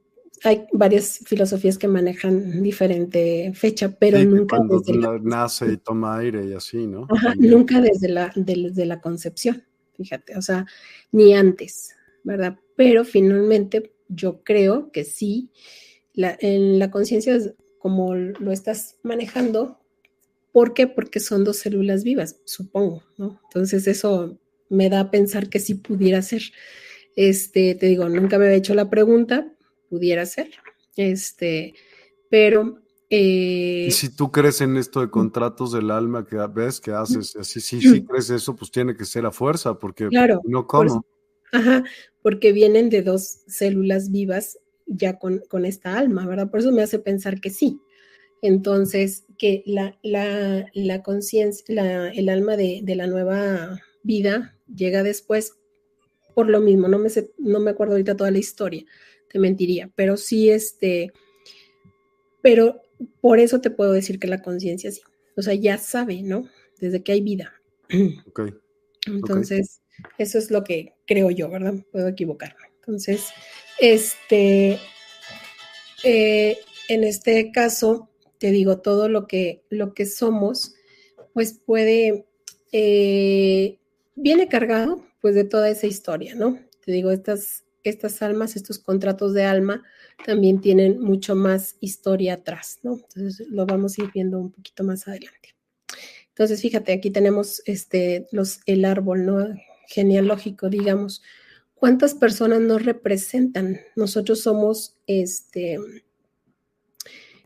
hay 0.44 0.68
varias 0.74 1.20
filosofías 1.26 1.78
que 1.78 1.88
manejan 1.88 2.62
diferente 2.62 3.52
fecha, 3.56 3.96
pero 3.98 4.24
nunca 4.24 4.60
desde 4.70 5.00
la, 5.00 5.20
nace 5.22 5.74
y 5.74 5.78
toma 5.78 6.18
aire 6.18 6.46
y 6.46 6.54
así, 6.54 6.86
¿no? 6.86 7.08
nunca 7.38 7.82
desde 7.82 8.10
la, 8.10 8.32
desde 8.36 8.86
la 8.86 9.02
concepción, 9.02 9.64
fíjate, 9.96 10.38
o 10.38 10.42
sea, 10.42 10.66
ni 11.12 11.34
antes, 11.34 11.95
¿verdad? 12.26 12.60
Pero 12.76 13.06
finalmente 13.06 13.94
yo 14.10 14.44
creo 14.44 14.92
que 14.92 15.06
sí, 15.06 15.50
la, 16.14 16.38
en 16.42 16.78
la 16.78 16.92
conciencia, 16.92 17.38
como 17.80 18.14
lo 18.14 18.52
estás 18.52 18.98
manejando, 19.04 19.80
¿Por 20.56 20.74
qué? 20.74 20.88
Porque 20.88 21.20
son 21.20 21.44
dos 21.44 21.58
células 21.58 22.06
vivas, 22.06 22.38
supongo, 22.46 23.04
¿no? 23.18 23.42
Entonces 23.44 23.88
eso 23.88 24.40
me 24.70 24.90
da 24.90 25.02
a 25.02 25.12
pensar 25.12 25.50
que 25.50 25.60
sí 25.60 25.76
pudiera 25.76 26.22
ser. 26.22 26.44
Este, 27.18 27.76
te 27.76 27.88
digo, 27.88 28.08
nunca 28.08 28.38
me 28.38 28.46
había 28.46 28.56
hecho 28.56 28.74
la 28.74 28.90
pregunta, 28.90 29.52
pudiera 29.90 30.26
ser. 30.26 30.52
Este, 30.96 31.74
pero 32.30 32.80
y 33.10 33.88
eh, 33.88 33.92
si 33.92 34.16
tú 34.16 34.32
crees 34.32 34.62
en 34.62 34.78
esto 34.78 35.02
de 35.02 35.10
contratos 35.10 35.74
del 35.74 35.92
alma 35.92 36.26
que 36.26 36.38
ves 36.38 36.80
que 36.80 36.92
haces, 36.92 37.36
así 37.36 37.60
sí, 37.60 37.82
sí 37.82 38.06
crees 38.06 38.30
eso, 38.30 38.56
pues 38.56 38.72
tiene 38.72 38.96
que 38.96 39.04
ser 39.04 39.26
a 39.26 39.32
fuerza, 39.32 39.78
porque 39.78 40.08
no 40.46 40.68
como. 40.68 41.06
ajá, 41.52 41.84
porque 42.26 42.54
vienen 42.54 42.90
de 42.90 43.04
dos 43.04 43.42
células 43.46 44.10
vivas 44.10 44.58
ya 44.88 45.20
con, 45.20 45.44
con, 45.48 45.64
esta 45.64 45.96
alma, 45.96 46.26
¿verdad? 46.26 46.50
Por 46.50 46.60
eso 46.60 46.72
me 46.72 46.82
hace 46.82 46.98
pensar 46.98 47.40
que 47.40 47.52
sí. 47.52 47.80
Entonces, 48.42 49.26
que 49.38 49.62
la, 49.68 50.00
la, 50.02 50.66
la 50.74 51.04
conciencia, 51.04 52.10
el 52.10 52.30
alma 52.30 52.58
de, 52.58 52.80
de, 52.82 52.96
la 52.96 53.06
nueva 53.06 53.80
vida 54.02 54.58
llega 54.76 55.04
después 55.04 55.54
por 56.34 56.50
lo 56.50 56.62
mismo, 56.62 56.88
no 56.88 56.98
me, 56.98 57.10
no 57.38 57.60
me 57.60 57.70
acuerdo 57.70 57.94
ahorita 57.94 58.18
toda 58.18 58.32
la 58.32 58.40
historia, 58.40 58.86
te 59.30 59.38
mentiría, 59.38 59.92
pero 59.94 60.18
sí, 60.18 60.50
este, 60.50 61.14
pero 62.42 62.82
por 63.22 63.38
eso 63.38 63.62
te 63.62 63.70
puedo 63.70 63.92
decir 63.92 64.18
que 64.18 64.26
la 64.26 64.42
conciencia 64.42 64.92
sí. 64.92 65.02
O 65.38 65.44
sea, 65.44 65.54
ya 65.54 65.78
sabe, 65.78 66.24
¿no? 66.24 66.50
Desde 66.80 67.04
que 67.04 67.12
hay 67.12 67.22
vida. 67.22 67.54
Ok. 68.26 68.50
Entonces, 69.06 69.82
eso 70.18 70.40
es 70.40 70.50
lo 70.50 70.64
que 70.64 70.95
creo 71.06 71.32
yo, 71.32 71.50
¿verdad? 71.50 71.76
Puedo 71.92 72.08
equivocarme. 72.08 72.66
Entonces, 72.80 73.30
este, 73.80 74.80
eh, 76.04 76.58
en 76.88 77.04
este 77.04 77.52
caso, 77.52 78.10
te 78.38 78.52
digo, 78.52 78.80
todo 78.80 79.10
lo 79.10 79.28
que, 79.28 79.64
lo 79.70 79.94
que 79.94 80.06
somos, 80.06 80.76
pues 81.34 81.60
puede, 81.66 82.26
eh, 82.72 83.80
viene 84.16 84.48
cargado, 84.48 85.06
pues, 85.22 85.36
de 85.36 85.44
toda 85.44 85.70
esa 85.70 85.88
historia, 85.88 86.36
¿no? 86.36 86.60
Te 86.86 86.92
digo, 86.92 87.12
estas, 87.12 87.66
estas 87.84 88.22
almas, 88.22 88.56
estos 88.56 88.80
contratos 88.80 89.34
de 89.34 89.44
alma, 89.44 89.84
también 90.26 90.62
tienen 90.62 91.00
mucho 91.00 91.36
más 91.36 91.76
historia 91.80 92.36
atrás, 92.36 92.80
¿no? 92.84 92.94
Entonces 92.94 93.48
lo 93.50 93.66
vamos 93.66 93.98
a 93.98 94.04
ir 94.04 94.12
viendo 94.14 94.40
un 94.40 94.52
poquito 94.52 94.84
más 94.84 95.08
adelante. 95.08 95.56
Entonces, 96.30 96.62
fíjate, 96.62 96.94
aquí 96.94 97.12
tenemos 97.12 97.62
este, 97.66 98.28
los, 98.32 98.60
el 98.66 98.86
árbol, 98.86 99.26
¿no? 99.26 99.56
Genealógico, 99.88 100.70
digamos. 100.70 101.22
¿Cuántas 101.74 102.14
personas 102.14 102.62
nos 102.62 102.84
representan? 102.84 103.82
Nosotros 103.96 104.42
somos 104.42 104.96
este, 105.08 105.80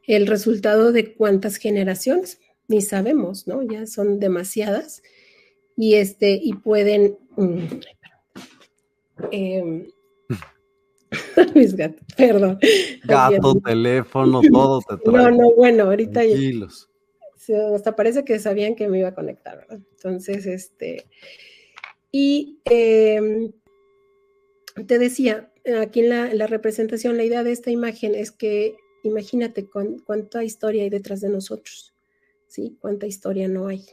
el 0.08 0.28
resultado 0.28 0.91
de 0.91 1.13
cuántas 1.13 1.58
generaciones, 1.58 2.39
ni 2.67 2.82
sabemos, 2.82 3.47
¿no? 3.47 3.63
Ya 3.63 3.86
son 3.88 4.19
demasiadas 4.19 5.02
y 5.75 5.95
este, 5.95 6.39
y 6.41 6.54
pueden, 6.54 7.17
mm, 7.36 7.67
Mis 11.56 11.75
gatos, 11.75 12.06
perdón. 12.15 12.60
Gato, 13.04 13.56
teléfono, 13.56 14.41
todo 14.52 14.82
te 14.82 14.97
trae. 14.97 15.32
No, 15.32 15.32
no, 15.32 15.52
bueno, 15.56 15.84
ahorita 15.86 16.23
ya. 16.25 16.38
Hasta 17.73 17.95
parece 17.95 18.23
que 18.23 18.38
sabían 18.38 18.75
que 18.75 18.88
me 18.88 18.99
iba 18.99 19.10
a 19.10 19.15
conectar, 19.15 19.58
¿verdad? 19.58 19.80
Entonces, 19.95 20.45
este. 20.45 21.08
Y 22.12 22.60
em, 22.65 23.52
te 24.88 25.00
decía, 25.00 25.52
aquí 25.82 26.02
en 26.02 26.38
la, 26.38 26.48
representación, 26.48 27.17
la 27.17 27.24
idea 27.24 27.43
de 27.43 27.52
esta 27.52 27.72
imagen 27.72 28.15
es 28.15 28.32
que 28.32 28.76
imagínate 29.04 29.67
cuánta 30.06 30.43
historia 30.43 30.84
hay 30.84 30.89
detrás 30.89 31.22
de 31.22 31.30
nosotros, 31.30 31.93
¿sí? 32.48 32.78
Cuánta 32.80 33.08
historia 33.08 33.48
no 33.48 33.67
hay. 33.67 33.86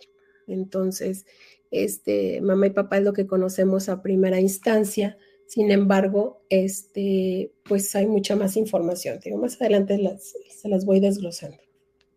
Entonces, 0.46 1.26
este, 1.70 2.40
mamá 2.40 2.68
y 2.68 2.70
papá 2.70 2.98
es 2.98 3.05
lo 3.05 3.12
que 3.12 3.26
conocemos 3.26 3.88
a 3.88 4.02
primera 4.02 4.40
instancia, 4.40 5.18
sin 5.46 5.70
embargo, 5.70 6.44
este, 6.48 7.52
pues 7.64 7.94
hay 7.94 8.07
mucha 8.07 8.35
más 8.35 8.57
información. 8.57 9.20
Digo, 9.24 9.38
más 9.38 9.61
adelante 9.61 9.98
se 10.18 10.68
las 10.68 10.85
voy 10.85 11.00
desglosando. 11.00 11.59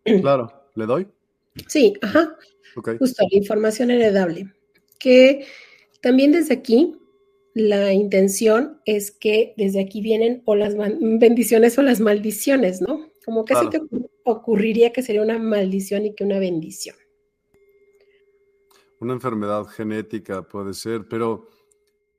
Claro, 0.04 0.50
¿le 0.74 0.86
doy? 0.86 1.08
Sí, 1.68 1.94
ajá. 2.02 2.36
Justo 2.98 3.24
la 3.30 3.38
información 3.38 3.90
heredable. 3.90 4.52
Que 4.98 5.46
también 6.00 6.32
desde 6.32 6.54
aquí 6.54 6.96
la 7.54 7.92
intención 7.92 8.80
es 8.84 9.10
que 9.10 9.54
desde 9.56 9.80
aquí 9.80 10.00
vienen 10.00 10.42
o 10.44 10.54
las 10.54 10.76
bendiciones 10.76 11.76
o 11.78 11.82
las 11.82 12.00
maldiciones, 12.00 12.80
¿no? 12.80 13.10
Como 13.24 13.44
que 13.44 13.54
se 13.56 13.68
te 13.68 13.80
ocurriría 14.24 14.92
que 14.92 15.02
sería 15.02 15.22
una 15.22 15.38
maldición 15.38 16.06
y 16.06 16.14
que 16.14 16.24
una 16.24 16.38
bendición. 16.38 16.96
Una 19.00 19.14
enfermedad 19.14 19.64
genética 19.66 20.42
puede 20.42 20.74
ser, 20.74 21.06
pero 21.08 21.48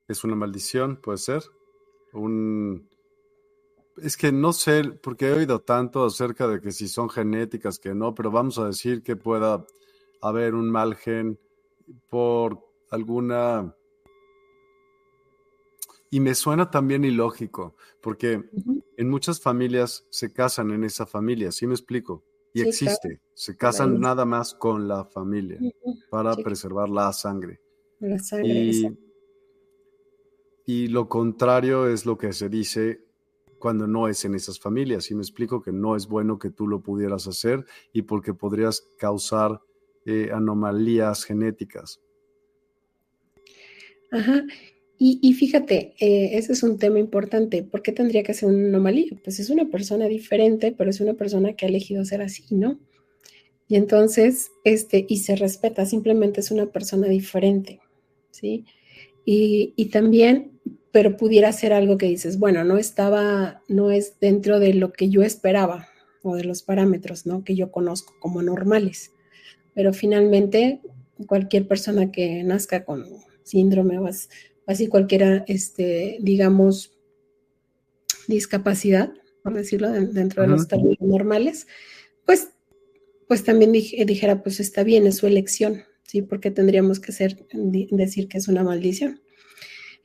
es 0.07 0.23
una 0.23 0.35
maldición, 0.35 0.97
puede 0.97 1.17
ser. 1.17 1.43
Un... 2.13 2.89
Es 3.97 4.17
que 4.17 4.31
no 4.31 4.51
sé, 4.51 4.83
porque 5.01 5.27
he 5.27 5.33
oído 5.33 5.59
tanto 5.59 6.05
acerca 6.05 6.47
de 6.47 6.59
que 6.59 6.71
si 6.71 6.87
son 6.87 7.09
genéticas, 7.09 7.77
que 7.79 7.93
no, 7.93 8.15
pero 8.15 8.31
vamos 8.31 8.57
a 8.57 8.65
decir 8.65 9.03
que 9.03 9.15
pueda 9.15 9.65
haber 10.21 10.55
un 10.55 10.69
mal 10.69 10.95
gen 10.95 11.39
por 12.09 12.70
alguna... 12.91 13.75
Y 16.11 16.19
me 16.19 16.35
suena 16.35 16.69
también 16.69 17.05
ilógico, 17.05 17.75
porque 18.01 18.43
en 18.97 19.09
muchas 19.09 19.39
familias 19.39 20.05
se 20.09 20.33
casan 20.33 20.71
en 20.71 20.83
esa 20.83 21.05
familia, 21.05 21.53
¿sí 21.53 21.65
me 21.65 21.73
explico? 21.73 22.23
Y 22.53 22.61
existe, 22.61 23.21
se 23.33 23.55
casan 23.55 24.01
nada 24.01 24.25
más 24.25 24.53
con 24.53 24.89
la 24.89 25.05
familia 25.05 25.57
para 26.09 26.35
preservar 26.35 26.89
la 26.89 27.13
sangre. 27.13 27.61
La 28.01 28.19
sangre. 28.19 28.93
Y 30.65 30.87
lo 30.89 31.07
contrario 31.07 31.87
es 31.87 32.05
lo 32.05 32.17
que 32.17 32.33
se 32.33 32.49
dice 32.49 33.05
cuando 33.57 33.87
no 33.87 34.09
es 34.09 34.25
en 34.25 34.35
esas 34.35 34.59
familias. 34.59 35.09
Y 35.11 35.15
me 35.15 35.21
explico 35.21 35.61
que 35.61 35.71
no 35.71 35.95
es 35.95 36.07
bueno 36.07 36.37
que 36.39 36.49
tú 36.49 36.67
lo 36.67 36.81
pudieras 36.81 37.27
hacer 37.27 37.65
y 37.93 38.01
porque 38.01 38.33
podrías 38.33 38.85
causar 38.97 39.61
eh, 40.05 40.31
anomalías 40.33 41.23
genéticas. 41.23 42.01
Ajá. 44.11 44.45
Y, 45.03 45.33
fíjate, 45.33 45.95
eh, 45.99 46.37
ese 46.37 46.53
es 46.53 46.61
un 46.61 46.77
tema 46.77 46.99
importante. 46.99 47.63
¿Por 47.63 47.81
qué 47.81 47.91
tendría 47.91 48.21
que 48.21 48.35
ser 48.35 48.49
una 48.49 48.67
anomalía? 48.67 49.09
Pues 49.23 49.39
es 49.39 49.49
una 49.49 49.65
persona 49.67 50.05
diferente, 50.07 50.75
pero 50.77 50.91
es 50.91 51.01
una 51.01 51.15
persona 51.15 51.53
que 51.53 51.65
ha 51.65 51.69
elegido 51.69 52.05
ser 52.05 52.21
así, 52.21 52.43
¿no? 52.51 52.79
Y 53.67 53.77
entonces, 53.77 54.51
este, 54.63 55.07
y 55.09 55.17
se 55.17 55.35
respeta, 55.35 55.87
simplemente 55.87 56.41
es 56.41 56.51
una 56.51 56.67
persona 56.67 57.07
diferente, 57.07 57.79
¿sí? 58.29 58.65
Y, 59.25 59.73
y 59.75 59.85
también 59.85 60.51
pero 60.91 61.17
pudiera 61.17 61.51
ser 61.53 61.73
algo 61.73 61.97
que 61.97 62.07
dices, 62.07 62.37
bueno, 62.37 62.63
no 62.63 62.77
estaba, 62.77 63.61
no 63.67 63.91
es 63.91 64.19
dentro 64.19 64.59
de 64.59 64.73
lo 64.73 64.91
que 64.91 65.09
yo 65.09 65.23
esperaba 65.23 65.87
o 66.21 66.35
de 66.35 66.43
los 66.43 66.63
parámetros, 66.63 67.25
¿no? 67.25 67.43
Que 67.43 67.55
yo 67.55 67.71
conozco 67.71 68.13
como 68.19 68.41
normales. 68.41 69.11
Pero 69.73 69.93
finalmente, 69.93 70.81
cualquier 71.27 71.67
persona 71.67 72.11
que 72.11 72.43
nazca 72.43 72.83
con 72.83 73.05
síndrome 73.43 73.99
o 73.99 74.09
así 74.67 74.87
cualquiera, 74.87 75.43
este, 75.47 76.17
digamos, 76.21 76.97
discapacidad, 78.27 79.13
por 79.43 79.53
decirlo, 79.53 79.91
dentro 79.91 80.43
de 80.43 80.49
los 80.49 80.67
términos 80.67 81.01
normales, 81.01 81.67
pues, 82.25 82.49
pues 83.27 83.43
también 83.43 83.71
dijera, 83.71 84.43
pues 84.43 84.59
está 84.59 84.83
bien, 84.83 85.07
es 85.07 85.17
su 85.17 85.27
elección, 85.27 85.83
¿sí? 86.03 86.21
Porque 86.21 86.51
tendríamos 86.51 86.99
que 86.99 87.11
ser, 87.11 87.45
decir 87.53 88.27
que 88.27 88.37
es 88.37 88.47
una 88.47 88.63
maldición. 88.63 89.21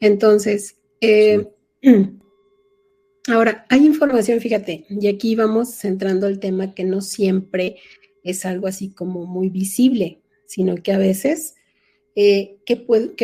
Entonces, 0.00 0.76
eh, 1.00 1.48
ahora, 3.28 3.66
hay 3.68 3.84
información, 3.84 4.40
fíjate, 4.40 4.86
y 4.88 5.08
aquí 5.08 5.34
vamos 5.34 5.74
centrando 5.74 6.26
el 6.26 6.38
tema 6.38 6.74
que 6.74 6.84
no 6.84 7.00
siempre 7.00 7.76
es 8.22 8.44
algo 8.44 8.66
así 8.66 8.90
como 8.90 9.26
muy 9.26 9.50
visible, 9.50 10.20
sino 10.46 10.76
que 10.76 10.92
a 10.92 10.98
veces, 10.98 11.54
eh, 12.16 12.58
¿qué, 12.66 12.76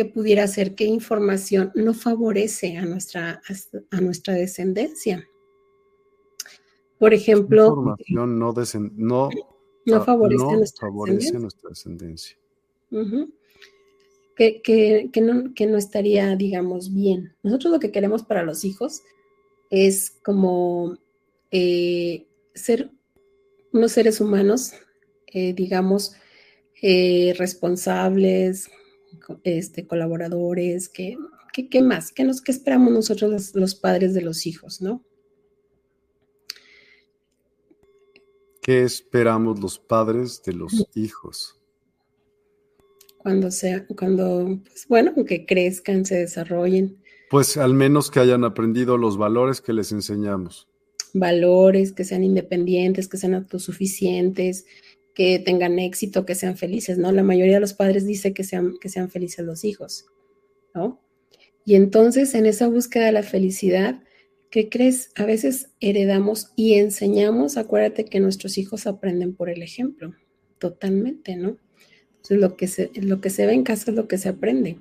pudiera 0.05 0.47
ser? 0.47 0.75
¿Qué 0.75 0.85
información 0.85 1.71
no 1.75 1.93
favorece 1.93 2.77
a 2.77 2.85
nuestra, 2.85 3.41
a 3.91 4.01
nuestra 4.01 4.35
descendencia? 4.35 5.27
Por 6.97 7.13
ejemplo... 7.13 7.67
Información 7.67 8.37
no, 8.39 8.53
no, 8.53 9.29
no 9.85 10.05
favorece, 10.05 11.37
nuestra, 11.39 11.69
descendencia 11.69 12.37
que, 14.35 15.67
no, 15.67 15.77
estaría, 15.77 16.35
digamos, 16.35 16.93
bien. 16.93 17.35
Nosotros 17.43 17.73
lo 17.73 17.79
que 17.79 17.91
queremos 17.91 18.23
para 18.23 18.43
los 18.43 18.63
hijos 18.63 19.03
es 19.69 20.11
como 20.23 20.97
eh, 21.51 22.27
ser 22.53 22.91
unos 23.71 23.91
seres 23.91 24.21
humanos, 24.21 24.73
eh, 25.27 25.53
digamos, 25.53 26.15
eh, 26.81 27.33
responsables, 27.37 28.69
este, 29.43 29.87
colaboradores, 29.87 30.89
que, 30.89 31.17
¿qué 31.69 31.81
más? 31.81 32.11
¿Qué, 32.11 32.23
nos, 32.23 32.41
esperamos 32.47 32.91
nosotros 32.91 33.53
los, 33.53 33.75
padres 33.75 34.13
de 34.13 34.21
los 34.21 34.45
hijos, 34.45 34.81
no? 34.81 35.03
¿Qué 38.61 38.83
esperamos 38.83 39.59
los 39.59 39.77
padres 39.77 40.41
de 40.43 40.53
los 40.53 40.87
hijos? 40.95 41.59
Cuando 43.17 43.51
sea, 43.51 43.85
cuando, 43.87 44.59
pues 44.65 44.87
bueno, 44.87 45.13
que 45.25 45.45
crezcan, 45.45 46.05
se 46.05 46.15
desarrollen. 46.15 46.97
Pues 47.29 47.57
al 47.57 47.73
menos 47.73 48.09
que 48.09 48.19
hayan 48.19 48.43
aprendido 48.43 48.97
los 48.97 49.17
valores 49.17 49.61
que 49.61 49.73
les 49.73 49.91
enseñamos. 49.91 50.67
Valores, 51.13 51.91
que 51.91 52.03
sean 52.03 52.23
independientes, 52.23 53.07
que 53.07 53.17
sean 53.17 53.35
autosuficientes, 53.35 54.65
que 55.13 55.39
tengan 55.39 55.79
éxito, 55.79 56.25
que 56.25 56.35
sean 56.35 56.57
felices, 56.57 56.97
¿no? 56.97 57.11
La 57.11 57.23
mayoría 57.23 57.55
de 57.55 57.59
los 57.59 57.73
padres 57.73 58.05
dice 58.05 58.33
que 58.33 58.43
sean, 58.43 58.75
que 58.79 58.89
sean 58.89 59.09
felices 59.09 59.45
los 59.45 59.63
hijos, 59.63 60.05
¿no? 60.73 61.01
Y 61.65 61.75
entonces 61.75 62.33
en 62.33 62.45
esa 62.45 62.67
búsqueda 62.67 63.05
de 63.05 63.11
la 63.11 63.23
felicidad, 63.23 64.03
¿qué 64.49 64.69
crees? 64.69 65.11
A 65.15 65.25
veces 65.25 65.69
heredamos 65.79 66.51
y 66.55 66.73
enseñamos, 66.73 67.57
acuérdate 67.57 68.05
que 68.05 68.19
nuestros 68.19 68.57
hijos 68.57 68.87
aprenden 68.87 69.35
por 69.35 69.49
el 69.49 69.61
ejemplo, 69.61 70.13
totalmente, 70.57 71.35
¿no? 71.35 71.57
Entonces 72.15 72.37
lo 72.39 72.57
que 72.57 72.67
se, 72.67 72.91
lo 72.95 73.21
que 73.21 73.29
se 73.29 73.45
ve 73.45 73.53
en 73.53 73.63
casa 73.63 73.91
es 73.91 73.97
lo 73.97 74.07
que 74.07 74.17
se 74.17 74.29
aprende. 74.29 74.79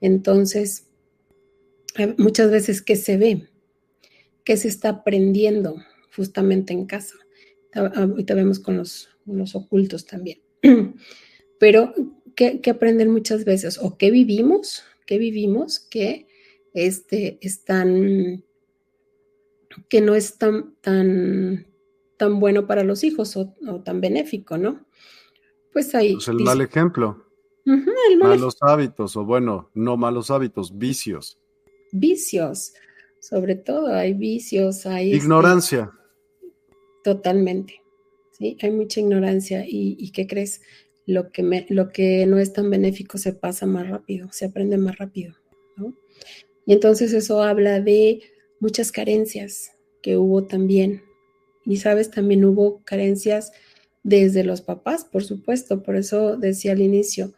Entonces, 0.00 0.86
muchas 2.18 2.50
veces, 2.50 2.82
¿qué 2.82 2.96
se 2.96 3.16
ve? 3.16 3.48
¿Qué 4.44 4.56
se 4.56 4.68
está 4.68 4.90
aprendiendo 4.90 5.76
justamente 6.14 6.72
en 6.72 6.86
casa? 6.86 7.14
Ahorita 7.72 8.34
vemos 8.34 8.58
con 8.58 8.76
los 8.76 9.08
los 9.26 9.54
ocultos 9.54 10.06
también. 10.06 10.40
Pero, 11.58 11.94
¿qué, 12.34 12.60
aprenden 12.70 13.10
muchas 13.10 13.44
veces? 13.44 13.78
¿O 13.80 13.96
qué 13.96 14.10
vivimos? 14.10 14.84
¿Qué 15.06 15.18
vivimos? 15.18 15.80
Que 15.80 16.26
este, 16.72 17.38
están, 17.40 18.44
que 19.88 20.00
no 20.00 20.14
es 20.14 20.38
tan, 20.38 20.74
tan, 20.80 21.66
tan 22.16 22.40
bueno 22.40 22.66
para 22.66 22.84
los 22.84 23.04
hijos 23.04 23.36
o, 23.36 23.54
tan 23.84 24.00
benéfico, 24.00 24.58
¿no? 24.58 24.84
Pues 25.72 25.94
ahí. 25.94 26.14
Pues 26.14 26.28
el 26.28 26.40
mal 26.40 26.60
ejemplo. 26.60 27.24
malos 28.20 28.56
hábitos, 28.60 29.16
o 29.16 29.24
bueno, 29.24 29.70
no 29.74 29.96
malos 29.96 30.30
hábitos, 30.30 30.76
vicios. 30.76 31.38
Vicios, 31.92 32.74
sobre 33.20 33.54
todo 33.54 33.86
hay 33.86 34.14
vicios, 34.14 34.84
hay... 34.86 35.12
Este 35.12 35.24
Ignorancia. 35.24 35.92
totalmente. 37.04 37.83
¿Sí? 38.38 38.56
Hay 38.60 38.70
mucha 38.70 39.00
ignorancia 39.00 39.64
y, 39.66 40.10
¿qué 40.12 40.26
crees? 40.26 40.62
Lo 41.06 41.30
que, 41.30 41.66
lo 41.68 41.90
que 41.90 42.26
no 42.26 42.38
es 42.38 42.52
tan 42.52 42.70
benéfico 42.70 43.18
se 43.18 43.32
pasa 43.32 43.66
más 43.66 43.88
rápido, 43.88 44.28
se 44.32 44.46
aprende 44.46 44.78
más 44.78 44.96
rápido, 44.98 45.34
¿no? 45.76 45.94
Y 46.66 46.72
entonces 46.72 47.12
eso 47.12 47.42
habla 47.42 47.80
de 47.80 48.22
muchas 48.60 48.90
carencias 48.90 49.72
que 50.02 50.16
hubo 50.16 50.44
también. 50.44 51.02
Y 51.66 51.76
sabes, 51.76 52.10
también 52.10 52.44
hubo 52.44 52.82
carencias 52.84 53.52
desde 54.02 54.44
los 54.44 54.60
papás, 54.60 55.04
por 55.04 55.24
supuesto, 55.24 55.82
por 55.82 55.96
eso 55.96 56.36
decía 56.36 56.72
al 56.72 56.80
inicio, 56.80 57.34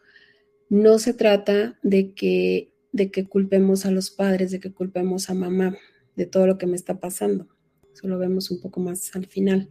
no 0.69 0.99
se 0.99 1.15
trata 1.15 1.79
de 1.83 2.13
que, 2.13 2.73
de 2.93 3.11
que 3.11 3.27
culpemos 3.27 3.87
a 3.87 3.91
los 3.91 4.11
padres, 4.11 4.51
de 4.51 4.61
que 4.61 4.73
culpemos 4.73 5.31
a 5.31 5.35
mamá 5.35 5.77
de 6.17 6.27
todo 6.27 6.47
lo 6.47 6.59
que 6.59 6.67
me 6.67 6.77
está 6.77 6.99
pasando. 6.99 7.49
Eso 7.93 8.09
lo 8.09 8.19
vemos 8.19 8.51
un 8.51 8.61
poco 8.61 8.81
más 8.81 9.15
al 9.15 9.27
final. 9.27 9.71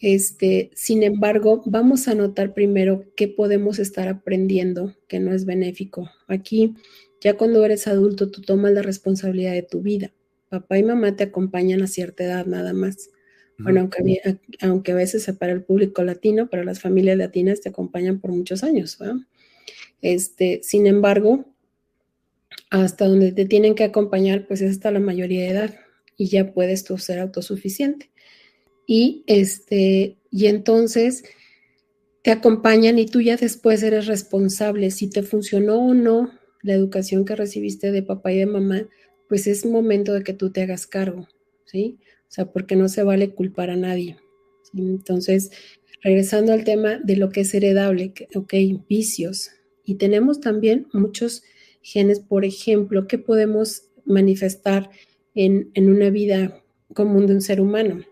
Este, 0.00 0.70
sin 0.74 1.02
embargo, 1.02 1.62
vamos 1.66 2.08
a 2.08 2.14
notar 2.14 2.52
primero 2.52 3.04
qué 3.16 3.28
podemos 3.28 3.78
estar 3.78 4.08
aprendiendo 4.08 4.94
que 5.08 5.20
no 5.20 5.32
es 5.32 5.44
benéfico. 5.44 6.10
Aquí, 6.26 6.74
ya 7.20 7.36
cuando 7.36 7.64
eres 7.64 7.86
adulto, 7.86 8.30
tú 8.30 8.42
tomas 8.42 8.72
la 8.72 8.82
responsabilidad 8.82 9.52
de 9.52 9.62
tu 9.62 9.80
vida. 9.80 10.12
Papá 10.48 10.78
y 10.78 10.82
mamá 10.82 11.16
te 11.16 11.24
acompañan 11.24 11.82
a 11.82 11.86
cierta 11.86 12.24
edad 12.24 12.46
nada 12.46 12.72
más. 12.72 13.10
Bueno, 13.56 13.80
aunque, 13.80 14.20
aunque 14.60 14.92
a 14.92 14.96
veces 14.96 15.30
para 15.38 15.52
el 15.52 15.62
público 15.62 16.02
latino, 16.02 16.50
para 16.50 16.64
las 16.64 16.80
familias 16.80 17.16
latinas 17.16 17.60
te 17.60 17.68
acompañan 17.68 18.20
por 18.20 18.32
muchos 18.32 18.64
años. 18.64 18.98
Este, 20.02 20.60
sin 20.64 20.88
embargo, 20.88 21.44
hasta 22.70 23.06
donde 23.06 23.30
te 23.30 23.46
tienen 23.46 23.76
que 23.76 23.84
acompañar, 23.84 24.46
pues 24.48 24.60
es 24.60 24.72
hasta 24.72 24.90
la 24.90 24.98
mayoría 24.98 25.42
de 25.42 25.50
edad 25.50 25.74
y 26.16 26.28
ya 26.28 26.52
puedes 26.52 26.82
tú 26.84 26.98
ser 26.98 27.20
autosuficiente 27.20 28.10
y 28.86 29.24
este 29.26 30.16
y 30.30 30.46
entonces 30.46 31.24
te 32.22 32.30
acompañan 32.30 32.98
y 32.98 33.06
tú 33.06 33.20
ya 33.20 33.36
después 33.36 33.82
eres 33.82 34.06
responsable 34.06 34.90
si 34.90 35.10
te 35.10 35.22
funcionó 35.22 35.78
o 35.78 35.94
no 35.94 36.32
la 36.62 36.72
educación 36.72 37.24
que 37.24 37.36
recibiste 37.36 37.92
de 37.92 38.02
papá 38.02 38.32
y 38.32 38.38
de 38.38 38.46
mamá, 38.46 38.88
pues 39.28 39.46
es 39.46 39.66
momento 39.66 40.14
de 40.14 40.22
que 40.22 40.32
tú 40.32 40.50
te 40.50 40.62
hagas 40.62 40.86
cargo, 40.86 41.28
¿sí? 41.66 41.98
O 42.22 42.30
sea, 42.30 42.50
porque 42.50 42.76
no 42.76 42.88
se 42.88 43.02
vale 43.02 43.34
culpar 43.34 43.68
a 43.68 43.76
nadie. 43.76 44.16
Entonces, 44.74 45.50
regresando 46.02 46.54
al 46.54 46.64
tema 46.64 46.98
de 46.98 47.16
lo 47.16 47.28
que 47.28 47.42
es 47.42 47.52
heredable, 47.52 48.14
ok, 48.34 48.54
vicios. 48.88 49.50
Y 49.84 49.96
tenemos 49.96 50.40
también 50.40 50.88
muchos 50.94 51.42
genes, 51.82 52.20
por 52.20 52.46
ejemplo, 52.46 53.06
que 53.06 53.18
podemos 53.18 53.90
manifestar 54.06 54.88
en, 55.34 55.70
en 55.74 55.90
una 55.90 56.08
vida 56.08 56.62
común 56.94 57.26
de 57.26 57.34
un 57.34 57.42
ser 57.42 57.60
humano 57.60 58.06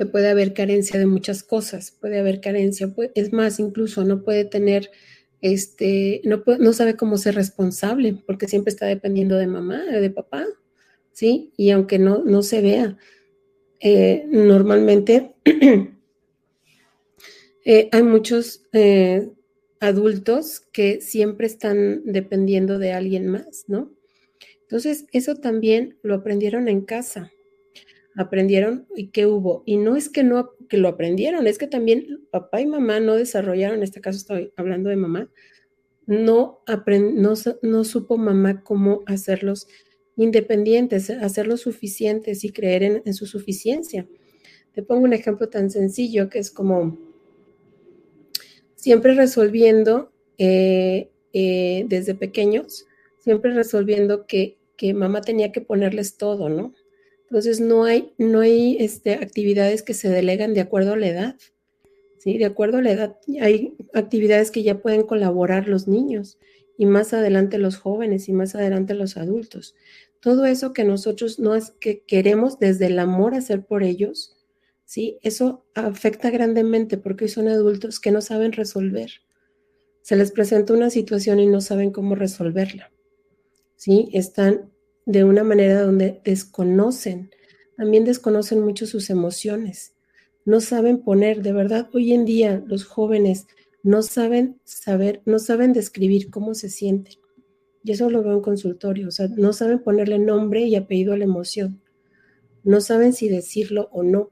que 0.00 0.06
puede 0.06 0.30
haber 0.30 0.54
carencia 0.54 0.98
de 0.98 1.04
muchas 1.04 1.42
cosas, 1.42 1.90
puede 1.90 2.18
haber 2.18 2.40
carencia, 2.40 2.90
es 3.14 3.34
más, 3.34 3.60
incluso 3.60 4.02
no 4.02 4.24
puede 4.24 4.46
tener, 4.46 4.90
este, 5.42 6.22
no, 6.24 6.42
no 6.58 6.72
sabe 6.72 6.96
cómo 6.96 7.18
ser 7.18 7.34
responsable, 7.34 8.16
porque 8.26 8.48
siempre 8.48 8.70
está 8.70 8.86
dependiendo 8.86 9.36
de 9.36 9.46
mamá, 9.46 9.84
de 9.84 10.08
papá, 10.08 10.46
¿sí? 11.12 11.52
Y 11.58 11.68
aunque 11.68 11.98
no, 11.98 12.24
no 12.24 12.40
se 12.42 12.62
vea, 12.62 12.96
eh, 13.78 14.24
normalmente 14.26 15.34
eh, 17.66 17.90
hay 17.92 18.02
muchos 18.02 18.64
eh, 18.72 19.28
adultos 19.80 20.60
que 20.72 21.02
siempre 21.02 21.46
están 21.46 22.04
dependiendo 22.06 22.78
de 22.78 22.94
alguien 22.94 23.28
más, 23.28 23.64
¿no? 23.66 23.92
Entonces, 24.62 25.04
eso 25.12 25.34
también 25.34 25.98
lo 26.02 26.14
aprendieron 26.14 26.68
en 26.68 26.86
casa 26.86 27.30
aprendieron 28.20 28.86
y 28.94 29.08
qué 29.08 29.26
hubo. 29.26 29.62
Y 29.64 29.78
no 29.78 29.96
es 29.96 30.10
que 30.10 30.22
no 30.22 30.50
que 30.68 30.76
lo 30.76 30.88
aprendieron, 30.88 31.46
es 31.46 31.58
que 31.58 31.66
también 31.66 32.26
papá 32.30 32.60
y 32.60 32.66
mamá 32.66 33.00
no 33.00 33.14
desarrollaron, 33.14 33.78
en 33.78 33.82
este 33.82 34.00
caso 34.00 34.18
estoy 34.18 34.52
hablando 34.56 34.90
de 34.90 34.96
mamá, 34.96 35.30
no, 36.06 36.60
no, 36.66 37.34
no 37.62 37.84
supo 37.84 38.18
mamá 38.18 38.62
cómo 38.62 39.02
hacerlos 39.06 39.68
independientes, 40.16 41.08
hacerlos 41.08 41.62
suficientes 41.62 42.44
y 42.44 42.52
creer 42.52 43.02
en, 43.04 43.14
su 43.14 43.26
suficiencia. 43.26 44.06
Te 44.72 44.82
pongo 44.82 45.04
un 45.04 45.14
ejemplo 45.14 45.48
tan 45.48 45.70
sencillo 45.70 46.28
que 46.28 46.40
es 46.40 46.50
como 46.50 46.98
siempre 48.76 49.14
resolviendo 49.14 50.12
eh, 50.36 51.10
eh, 51.32 51.84
desde 51.88 52.14
pequeños, 52.14 52.86
siempre 53.18 53.54
resolviendo 53.54 54.26
que, 54.26 54.58
que 54.76 54.92
mamá 54.92 55.22
tenía 55.22 55.52
que 55.52 55.62
ponerles 55.62 56.16
todo, 56.16 56.48
¿no? 56.48 56.74
Entonces 57.30 57.60
no 57.60 57.84
hay, 57.84 58.12
no 58.18 58.40
hay 58.40 58.76
este, 58.80 59.14
actividades 59.14 59.84
que 59.84 59.94
se 59.94 60.08
delegan 60.08 60.52
de 60.52 60.60
acuerdo 60.60 60.94
a 60.94 60.96
la 60.96 61.06
edad. 61.06 61.36
¿sí? 62.18 62.38
De 62.38 62.44
acuerdo 62.44 62.78
a 62.78 62.82
la 62.82 62.90
edad, 62.90 63.16
hay 63.40 63.76
actividades 63.94 64.50
que 64.50 64.64
ya 64.64 64.80
pueden 64.82 65.04
colaborar 65.04 65.68
los 65.68 65.86
niños 65.86 66.38
y 66.76 66.86
más 66.86 67.12
adelante 67.12 67.58
los 67.58 67.76
jóvenes 67.76 68.28
y 68.28 68.32
más 68.32 68.56
adelante 68.56 68.94
los 68.94 69.16
adultos. 69.16 69.76
Todo 70.18 70.44
eso 70.44 70.72
que 70.72 70.82
nosotros 70.82 71.38
no 71.38 71.54
es 71.54 71.70
que 71.70 72.02
queremos 72.02 72.58
desde 72.58 72.86
el 72.86 72.98
amor 72.98 73.34
hacer 73.34 73.64
por 73.64 73.84
ellos, 73.84 74.36
¿sí? 74.84 75.18
Eso 75.22 75.64
afecta 75.74 76.30
grandemente 76.30 76.98
porque 76.98 77.28
son 77.28 77.46
adultos 77.46 78.00
que 78.00 78.10
no 78.10 78.20
saben 78.20 78.52
resolver. 78.52 79.10
Se 80.02 80.16
les 80.16 80.32
presenta 80.32 80.72
una 80.72 80.90
situación 80.90 81.38
y 81.38 81.46
no 81.46 81.60
saben 81.60 81.92
cómo 81.92 82.16
resolverla. 82.16 82.90
¿Sí? 83.76 84.08
Están 84.12 84.70
de 85.10 85.24
una 85.24 85.42
manera 85.42 85.82
donde 85.82 86.20
desconocen, 86.24 87.30
también 87.76 88.04
desconocen 88.04 88.60
mucho 88.60 88.86
sus 88.86 89.10
emociones, 89.10 89.94
no 90.44 90.60
saben 90.60 91.02
poner, 91.02 91.42
de 91.42 91.52
verdad, 91.52 91.90
hoy 91.92 92.12
en 92.12 92.24
día 92.24 92.62
los 92.66 92.84
jóvenes 92.84 93.48
no 93.82 94.02
saben 94.02 94.60
saber, 94.62 95.20
no 95.24 95.40
saben 95.40 95.72
describir 95.72 96.30
cómo 96.30 96.54
se 96.54 96.70
sienten. 96.70 97.14
Y 97.82 97.90
eso 97.90 98.08
lo 98.08 98.22
veo 98.22 98.34
en 98.34 98.40
consultorio, 98.40 99.08
o 99.08 99.10
sea, 99.10 99.26
no 99.28 99.52
saben 99.52 99.82
ponerle 99.82 100.20
nombre 100.20 100.62
y 100.62 100.76
apellido 100.76 101.12
a 101.12 101.16
la 101.16 101.24
emoción, 101.24 101.82
no 102.62 102.80
saben 102.80 103.12
si 103.12 103.28
decirlo 103.28 103.88
o 103.90 104.04
no. 104.04 104.30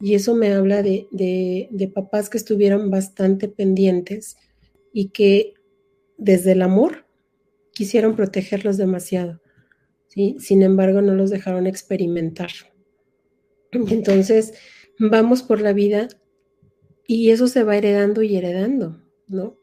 Y 0.00 0.14
eso 0.14 0.34
me 0.34 0.52
habla 0.52 0.82
de, 0.82 1.06
de, 1.12 1.68
de 1.70 1.88
papás 1.88 2.28
que 2.28 2.38
estuvieron 2.38 2.90
bastante 2.90 3.46
pendientes 3.46 4.36
y 4.92 5.10
que 5.10 5.54
desde 6.16 6.52
el 6.52 6.62
amor 6.62 7.06
quisieron 7.72 8.16
protegerlos 8.16 8.78
demasiado. 8.78 9.40
Sin 10.10 10.62
embargo, 10.62 11.00
no 11.02 11.14
los 11.14 11.30
dejaron 11.30 11.66
experimentar. 11.66 12.50
Entonces, 13.72 14.54
vamos 14.98 15.42
por 15.42 15.60
la 15.60 15.72
vida 15.72 16.08
y 17.06 17.30
eso 17.30 17.48
se 17.48 17.64
va 17.64 17.76
heredando 17.76 18.22
y 18.22 18.36
heredando, 18.36 19.02
¿no? 19.28 19.56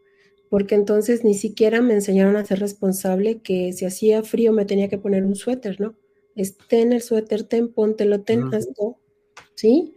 Porque 0.50 0.76
entonces 0.76 1.24
ni 1.24 1.34
siquiera 1.34 1.82
me 1.82 1.94
enseñaron 1.94 2.36
a 2.38 2.46
ser 2.46 2.60
responsable 2.60 3.42
que 3.42 3.74
si 3.74 3.86
hacía 3.86 4.24
frío 4.24 4.54
me 4.54 4.66
tenía 4.66 4.90
que 4.90 4.98
poner 4.98 5.26
un 5.26 5.36
suéter, 5.36 5.80
¿no? 5.82 5.98
Es 6.36 6.58
ten 6.58 6.94
el 6.94 7.02
suéter, 7.02 7.44
ten, 7.44 7.70
póntelo, 7.74 8.22
ten, 8.22 8.54
hazlo, 8.54 9.00
¿sí? 9.56 9.96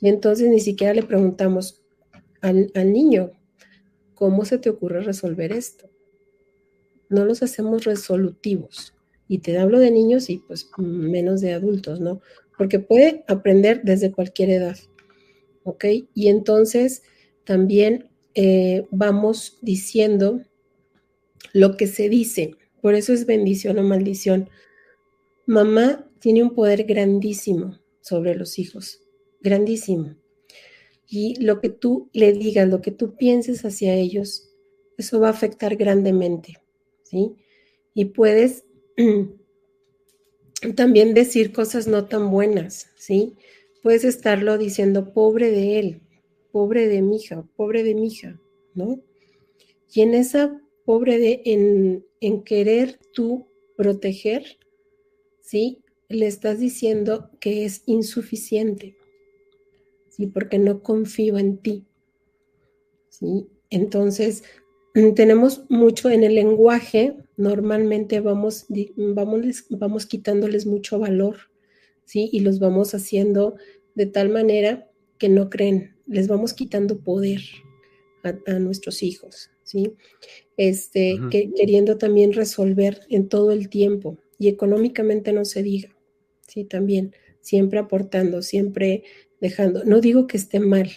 Y 0.00 0.08
entonces 0.08 0.48
ni 0.50 0.60
siquiera 0.60 0.94
le 0.94 1.02
preguntamos 1.02 1.82
al, 2.40 2.70
al 2.74 2.92
niño, 2.92 3.32
¿cómo 4.14 4.44
se 4.44 4.58
te 4.58 4.70
ocurre 4.70 5.02
resolver 5.02 5.52
esto? 5.52 5.90
No 7.08 7.24
los 7.24 7.42
hacemos 7.42 7.84
resolutivos. 7.84 8.94
Y 9.28 9.38
te 9.38 9.58
hablo 9.58 9.78
de 9.78 9.90
niños 9.90 10.30
y 10.30 10.38
pues 10.38 10.70
menos 10.78 11.40
de 11.40 11.52
adultos, 11.52 12.00
¿no? 12.00 12.20
Porque 12.56 12.80
puede 12.80 13.24
aprender 13.28 13.82
desde 13.84 14.10
cualquier 14.10 14.50
edad, 14.50 14.76
¿ok? 15.64 15.84
Y 16.14 16.28
entonces 16.28 17.02
también 17.44 18.08
eh, 18.34 18.86
vamos 18.90 19.58
diciendo 19.62 20.40
lo 21.52 21.76
que 21.76 21.86
se 21.86 22.08
dice. 22.08 22.54
Por 22.80 22.94
eso 22.94 23.12
es 23.12 23.26
bendición 23.26 23.78
o 23.78 23.82
maldición. 23.82 24.48
Mamá 25.46 26.08
tiene 26.20 26.42
un 26.42 26.54
poder 26.54 26.84
grandísimo 26.84 27.78
sobre 28.00 28.34
los 28.34 28.58
hijos, 28.58 29.00
grandísimo. 29.40 30.16
Y 31.06 31.42
lo 31.42 31.60
que 31.60 31.70
tú 31.70 32.10
le 32.12 32.32
digas, 32.32 32.68
lo 32.68 32.80
que 32.82 32.90
tú 32.90 33.16
pienses 33.16 33.64
hacia 33.64 33.94
ellos, 33.94 34.50
eso 34.98 35.20
va 35.20 35.28
a 35.28 35.32
afectar 35.32 35.76
grandemente, 35.76 36.58
¿sí? 37.02 37.36
Y 37.94 38.06
puedes 38.06 38.64
también 40.74 41.14
decir 41.14 41.52
cosas 41.52 41.86
no 41.86 42.06
tan 42.06 42.30
buenas, 42.30 42.90
¿sí? 42.96 43.34
Puedes 43.82 44.04
estarlo 44.04 44.58
diciendo, 44.58 45.12
pobre 45.12 45.50
de 45.50 45.78
él, 45.78 46.00
pobre 46.50 46.88
de 46.88 47.02
mi 47.02 47.16
hija, 47.16 47.46
pobre 47.56 47.84
de 47.84 47.94
mi 47.94 48.08
hija, 48.08 48.40
¿no? 48.74 49.00
Y 49.92 50.00
en 50.02 50.14
esa 50.14 50.60
pobre 50.84 51.18
de, 51.18 51.42
en, 51.44 52.04
en 52.20 52.42
querer 52.42 52.98
tú 53.12 53.46
proteger, 53.76 54.58
¿sí? 55.40 55.78
Le 56.08 56.26
estás 56.26 56.58
diciendo 56.58 57.30
que 57.40 57.64
es 57.64 57.82
insuficiente, 57.86 58.96
¿sí? 60.08 60.26
Porque 60.26 60.58
no 60.58 60.82
confío 60.82 61.38
en 61.38 61.58
ti, 61.58 61.86
¿sí? 63.10 63.48
Entonces, 63.70 64.44
tenemos 65.14 65.64
mucho 65.68 66.10
en 66.10 66.24
el 66.24 66.34
lenguaje, 66.34 67.16
normalmente 67.36 68.20
vamos, 68.20 68.66
vamos, 68.96 69.64
vamos 69.70 70.06
quitándoles 70.06 70.66
mucho 70.66 70.98
valor, 70.98 71.36
¿sí? 72.04 72.28
Y 72.32 72.40
los 72.40 72.58
vamos 72.58 72.94
haciendo 72.94 73.56
de 73.94 74.06
tal 74.06 74.28
manera 74.30 74.88
que 75.18 75.28
no 75.28 75.50
creen, 75.50 75.96
les 76.06 76.28
vamos 76.28 76.54
quitando 76.54 76.98
poder 77.00 77.40
a, 78.46 78.58
nuestros 78.58 79.02
hijos, 79.02 79.50
¿sí? 79.62 79.92
Este, 80.56 81.18
que, 81.30 81.52
queriendo 81.52 81.98
también 81.98 82.32
resolver 82.32 83.00
en 83.08 83.28
todo 83.28 83.52
el 83.52 83.68
tiempo 83.68 84.18
y 84.38 84.48
económicamente 84.48 85.32
no 85.32 85.44
se 85.44 85.62
diga, 85.62 85.94
¿sí? 86.46 86.64
También, 86.64 87.14
siempre 87.40 87.78
aportando, 87.78 88.42
siempre 88.42 89.04
dejando. 89.40 89.84
No 89.84 90.00
digo 90.00 90.26
que 90.26 90.36
esté 90.36 90.60
mal, 90.60 90.90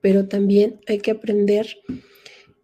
pero 0.00 0.28
también 0.28 0.80
hay 0.86 0.98
que 0.98 1.10
aprender 1.10 1.78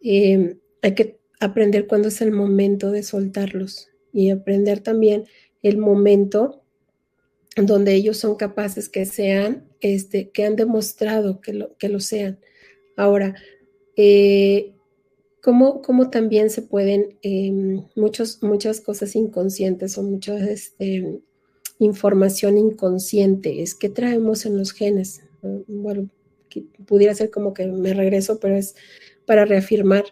eh, 0.06 0.56
hay 0.82 0.94
que 0.94 1.18
aprender 1.40 1.86
cuándo 1.86 2.08
es 2.08 2.20
el 2.20 2.30
momento 2.30 2.90
de 2.90 3.02
soltarlos 3.02 3.88
y 4.12 4.30
aprender 4.30 4.80
también 4.80 5.24
el 5.62 5.78
momento 5.78 6.62
donde 7.56 7.94
ellos 7.94 8.18
son 8.18 8.36
capaces 8.36 8.88
que 8.88 9.06
sean, 9.06 9.66
este, 9.80 10.30
que 10.30 10.44
han 10.44 10.56
demostrado 10.56 11.40
que 11.40 11.54
lo, 11.54 11.76
que 11.76 11.88
lo 11.88 12.00
sean. 12.00 12.38
Ahora, 12.96 13.34
eh, 13.96 14.74
¿cómo, 15.42 15.82
también 16.10 16.50
se 16.50 16.62
pueden 16.62 17.18
em, 17.22 17.82
muchas 17.94 18.80
cosas 18.80 19.16
inconscientes 19.16 19.96
o 19.98 20.02
mucha 20.02 20.36
este, 20.50 21.18
información 21.78 22.58
inconsciente? 22.58 23.62
Es 23.62 23.74
que 23.74 23.88
traemos 23.88 24.46
en 24.46 24.58
los 24.58 24.72
genes. 24.72 25.22
Bueno, 25.66 26.10
pudiera 26.86 27.14
ser 27.14 27.30
como 27.30 27.54
que 27.54 27.66
me 27.66 27.94
regreso, 27.94 28.38
pero 28.38 28.56
es 28.56 28.74
para 29.26 29.44
reafirmar 29.44 30.04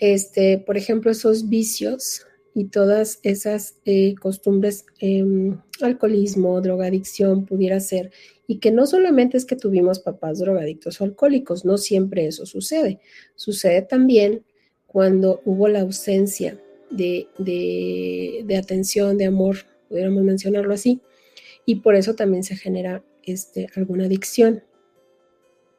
este, 0.00 0.56
por 0.56 0.78
ejemplo, 0.78 1.10
esos 1.10 1.50
vicios 1.50 2.26
y 2.54 2.64
todas 2.64 3.20
esas 3.22 3.76
eh, 3.84 4.14
costumbres, 4.20 4.86
em, 4.98 5.60
alcoholismo, 5.82 6.60
drogadicción, 6.62 7.44
pudiera 7.44 7.78
ser, 7.80 8.10
y 8.46 8.58
que 8.58 8.72
no 8.72 8.86
solamente 8.86 9.36
es 9.36 9.44
que 9.44 9.56
tuvimos 9.56 10.00
papás 10.00 10.38
drogadictos 10.38 11.00
o 11.00 11.04
alcohólicos, 11.04 11.64
no 11.66 11.76
siempre 11.76 12.26
eso 12.26 12.46
sucede. 12.46 12.98
Sucede 13.36 13.82
también 13.82 14.42
cuando 14.86 15.42
hubo 15.44 15.68
la 15.68 15.82
ausencia 15.82 16.58
de, 16.90 17.28
de, 17.38 18.56
atención, 18.56 19.18
de 19.18 19.26
amor, 19.26 19.58
pudiéramos 19.88 20.24
mencionarlo 20.24 20.72
así, 20.72 21.00
y 21.66 21.76
por 21.76 21.94
eso 21.94 22.14
también 22.14 22.42
se 22.42 22.56
genera 22.56 23.04
este, 23.22 23.68
alguna 23.76 24.06
adicción. 24.06 24.64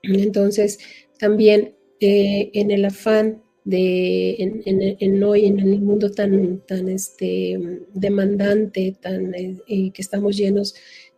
Entonces, 0.04 0.80
también 1.20 1.76
eh, 2.02 2.50
en 2.54 2.72
el 2.72 2.84
afán 2.86 3.44
de 3.64 4.36
en, 4.40 5.24
hoy 5.24 5.46
en 5.46 5.60
el 5.60 5.82
mundo 5.82 6.10
tan 6.10 6.62
tan 6.66 6.90
este 6.90 7.60
demandante 7.94 8.96
tan 9.00 9.36
eh, 9.36 9.92
que 9.94 10.02
estamos 10.02 10.36
llenos 10.36 10.74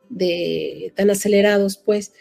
de 0.10 0.92
tan 0.94 1.10
acelerados 1.10 1.78
pues 1.78 2.12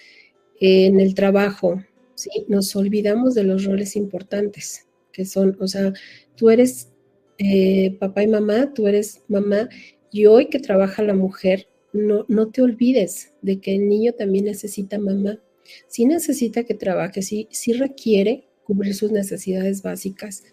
en 0.61 1.01
el 1.01 1.15
trabajo 1.15 1.83
sí 2.15 2.31
nos 2.47 2.77
olvidamos 2.77 3.35
de 3.35 3.43
los 3.43 3.65
roles 3.65 3.97
importantes 3.97 4.87
que 5.11 5.25
son 5.25 5.57
o 5.59 5.67
sea 5.67 5.93
tú 6.37 6.51
eres 6.51 6.93
eh, 7.39 7.97
papá 7.99 8.23
y 8.23 8.29
mamá 8.29 8.73
tú 8.75 8.87
eres 8.87 9.23
mamá 9.27 9.69
y 10.13 10.27
hoy 10.27 10.47
que 10.47 10.61
trabaja 10.61 11.03
la 11.03 11.15
mujer 11.15 11.67
no 11.93 12.27
no 12.29 12.47
te 12.53 12.63
olvides 12.63 13.33
de 13.43 13.61
que 13.61 13.75
el 13.75 13.89
niño 13.89 14.13
también 14.13 14.45
necesita 14.45 14.99
mamá. 14.99 15.41
Sí 15.89 16.07
necesita 16.07 16.65
que 16.65 16.75
trabaje 16.75 17.23
sí 17.23 17.49
sí 17.51 17.73
requiere 17.73 18.45
cubrir 18.73 18.95
sus 18.95 19.13
necesidades 19.13 19.83
básicas. 19.83 20.45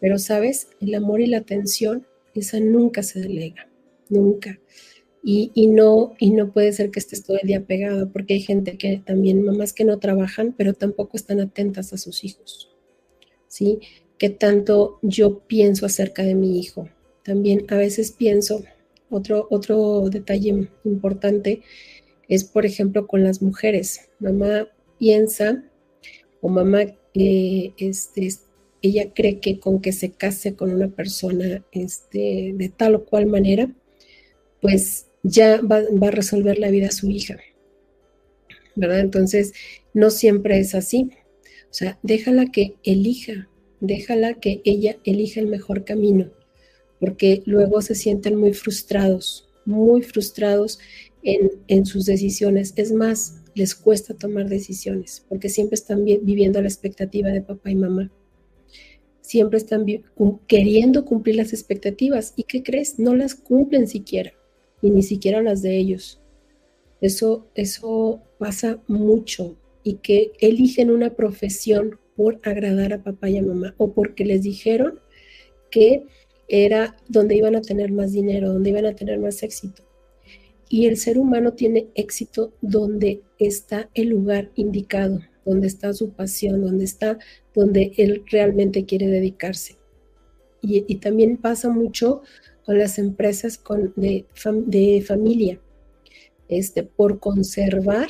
Pero, 0.00 0.18
¿sabes? 0.18 0.68
El 0.80 0.94
amor 0.94 1.20
y 1.20 1.26
la 1.26 1.38
atención, 1.38 2.06
esa 2.34 2.58
nunca 2.58 3.02
se 3.02 3.20
delega, 3.20 3.68
nunca. 4.08 4.58
Y, 5.22 5.52
y, 5.54 5.68
no, 5.68 6.14
y 6.18 6.30
no 6.30 6.52
puede 6.52 6.72
ser 6.72 6.90
que 6.90 6.98
estés 6.98 7.22
todo 7.24 7.38
el 7.40 7.46
día 7.46 7.64
pegado, 7.66 8.10
porque 8.12 8.34
hay 8.34 8.40
gente 8.40 8.78
que 8.78 9.02
también, 9.04 9.42
mamás 9.42 9.72
que 9.72 9.84
no 9.84 9.98
trabajan, 9.98 10.54
pero 10.56 10.74
tampoco 10.74 11.16
están 11.16 11.40
atentas 11.40 11.92
a 11.92 11.98
sus 11.98 12.24
hijos. 12.24 12.70
¿Sí? 13.46 13.78
¿Qué 14.18 14.30
tanto 14.30 14.98
yo 15.02 15.40
pienso 15.46 15.86
acerca 15.86 16.22
de 16.22 16.34
mi 16.34 16.58
hijo? 16.58 16.88
También 17.22 17.64
a 17.68 17.76
veces 17.76 18.10
pienso, 18.10 18.64
otro, 19.10 19.46
otro 19.50 20.08
detalle 20.10 20.68
importante 20.84 21.62
es, 22.28 22.44
por 22.44 22.66
ejemplo, 22.66 23.06
con 23.06 23.22
las 23.22 23.40
mujeres. 23.40 24.08
Mamá 24.18 24.68
piensa 24.98 25.64
o 26.40 26.48
mamá 26.48 26.86
este, 27.18 28.28
ella 28.82 29.12
cree 29.12 29.40
que 29.40 29.58
con 29.58 29.80
que 29.80 29.92
se 29.92 30.12
case 30.12 30.54
con 30.54 30.72
una 30.72 30.88
persona 30.88 31.64
este, 31.72 32.52
de 32.54 32.68
tal 32.68 32.94
o 32.94 33.04
cual 33.04 33.26
manera, 33.26 33.72
pues 34.60 35.06
ya 35.22 35.60
va, 35.60 35.78
a 35.78 36.10
resolver 36.10 36.58
la 36.58 36.70
vida 36.70 36.88
a 36.88 36.92
su 36.92 37.10
hija. 37.10 37.38
¿Verdad? 38.76 39.00
Entonces, 39.00 39.52
no 39.94 40.10
siempre 40.10 40.58
es 40.60 40.74
así. 40.74 41.10
O 41.70 41.74
sea, 41.74 41.98
déjala 42.02 42.46
que 42.46 42.76
elija, 42.84 43.48
déjala 43.80 44.34
que 44.34 44.60
ella 44.64 44.96
elija 45.04 45.40
el 45.40 45.48
mejor 45.48 45.84
camino, 45.84 46.30
porque 47.00 47.42
luego 47.44 47.82
se 47.82 47.94
sienten 47.94 48.36
muy 48.36 48.54
frustrados, 48.54 49.48
muy 49.64 50.02
frustrados 50.02 50.78
en 51.24 51.84
sus 51.84 52.06
decisiones. 52.06 52.72
Es 52.76 52.92
más, 52.92 53.37
les 53.58 53.74
cuesta 53.74 54.14
tomar 54.14 54.48
decisiones, 54.48 55.26
porque 55.28 55.48
siempre 55.48 55.74
están 55.74 56.04
viviendo 56.04 56.62
la 56.62 56.68
expectativa 56.68 57.28
de 57.30 57.42
papá 57.42 57.70
y 57.70 57.74
mamá. 57.74 58.12
Siempre 59.20 59.58
están 59.58 59.84
queriendo 60.46 61.04
cumplir 61.04 61.36
las 61.36 61.52
expectativas. 61.52 62.32
¿Y 62.36 62.44
qué 62.44 62.62
crees? 62.62 62.98
No 62.98 63.16
las 63.16 63.34
cumplen 63.34 63.88
siquiera, 63.88 64.32
y 64.80 64.90
ni 64.90 65.02
siquiera 65.02 65.42
las 65.42 65.60
de 65.60 65.76
ellos. 65.76 66.20
Eso, 67.00 67.48
eso 67.54 68.22
pasa 68.38 68.80
mucho 68.86 69.56
y 69.82 69.94
que 69.94 70.32
eligen 70.38 70.90
una 70.90 71.14
profesión 71.14 71.98
por 72.16 72.40
agradar 72.44 72.92
a 72.92 73.02
papá 73.02 73.28
y 73.28 73.38
a 73.38 73.42
mamá 73.42 73.74
o 73.76 73.92
porque 73.92 74.24
les 74.24 74.42
dijeron 74.42 75.00
que 75.70 76.04
era 76.48 76.96
donde 77.08 77.36
iban 77.36 77.56
a 77.56 77.60
tener 77.60 77.90
más 77.90 78.12
dinero, 78.12 78.52
donde 78.52 78.70
iban 78.70 78.86
a 78.86 78.94
tener 78.94 79.18
más 79.18 79.42
éxito. 79.42 79.87
Y 80.68 80.86
el 80.86 80.96
ser 80.96 81.18
humano 81.18 81.52
tiene 81.54 81.88
éxito 81.94 82.52
donde 82.60 83.22
está 83.38 83.88
el 83.94 84.08
lugar 84.08 84.50
indicado, 84.54 85.20
donde 85.44 85.66
está 85.66 85.92
su 85.94 86.10
pasión, 86.10 86.60
donde 86.60 86.84
está 86.84 87.18
donde 87.54 87.92
él 87.96 88.24
realmente 88.30 88.84
quiere 88.84 89.06
dedicarse. 89.06 89.76
Y, 90.60 90.96
también 90.96 91.36
pasa 91.36 91.70
mucho 91.70 92.22
con 92.64 92.78
las 92.78 92.98
empresas 92.98 93.58
con, 93.58 93.92
de, 93.96 94.26
familia, 95.06 95.60
este, 96.48 96.82
por 96.82 97.20
conservar 97.20 98.08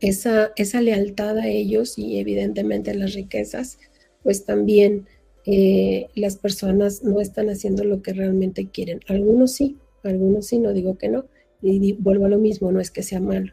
esa, 0.00 0.52
esa 0.56 0.80
lealtad 0.80 1.38
a 1.38 1.48
ellos 1.48 1.98
y 1.98 2.18
evidentemente 2.18 2.94
las 2.94 3.14
riquezas, 3.14 3.78
pues 4.22 4.44
también 4.44 5.06
eh, 5.44 6.06
las 6.14 6.36
personas 6.36 7.02
no 7.02 7.20
están 7.20 7.50
haciendo 7.50 7.82
lo 7.84 8.00
que 8.00 8.12
realmente 8.12 8.68
quieren. 8.68 9.00
Algunos 9.08 9.52
sí, 9.52 9.76
algunos 10.04 10.46
sí, 10.46 10.58
no 10.58 10.72
digo 10.72 10.98
que 10.98 11.08
no, 11.08 11.26
y 11.62 11.92
vuelvo 11.92 12.26
a 12.26 12.28
lo 12.28 12.38
mismo, 12.38 12.72
no 12.72 12.80
es 12.80 12.90
que 12.90 13.02
sea 13.02 13.20
malo, 13.20 13.52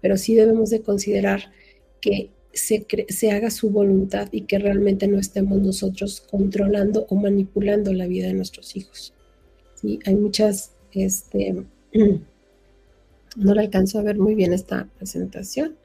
pero 0.00 0.16
sí 0.16 0.34
debemos 0.34 0.70
de 0.70 0.82
considerar 0.82 1.52
que 2.00 2.30
se, 2.52 2.86
se, 3.08 3.30
haga 3.32 3.50
su 3.50 3.70
voluntad 3.70 4.28
y 4.30 4.42
que 4.42 4.58
realmente 4.58 5.08
no 5.08 5.18
estemos 5.18 5.60
nosotros 5.60 6.20
controlando 6.20 7.06
o 7.08 7.16
manipulando 7.16 7.92
la 7.92 8.06
vida 8.06 8.28
de 8.28 8.34
nuestros 8.34 8.76
hijos. 8.76 9.12
¿Sí? 9.74 9.98
Hay 10.06 10.14
muchas, 10.14 10.72
este, 10.92 11.64
no 13.36 13.54
le 13.54 13.60
alcanzo 13.60 13.98
a 13.98 14.02
ver 14.02 14.18
muy 14.18 14.34
bien 14.34 14.52
esta 14.52 14.88
presentación. 14.96 15.76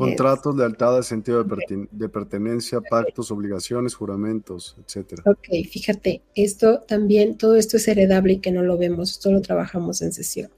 Contratos, 0.00 0.56
lealtades, 0.56 1.06
sentido 1.06 1.44
de, 1.44 2.08
pertenencia, 2.08 2.80
pactos, 2.80 3.30
obligaciones, 3.30 3.94
juramentos, 3.94 4.76
etcétera. 4.82 5.22
Ok, 5.26 5.48
fíjate, 5.70 6.22
esto 6.34 6.80
también, 6.80 7.36
todo 7.36 7.56
esto 7.56 7.76
es 7.76 7.86
heredable 7.86 8.34
y 8.34 8.38
que 8.38 8.50
no 8.50 8.62
lo 8.62 8.78
vemos, 8.78 9.10
esto 9.10 9.30
lo 9.30 9.42
trabajamos 9.42 10.00
en 10.00 10.12
sesión. 10.12 10.50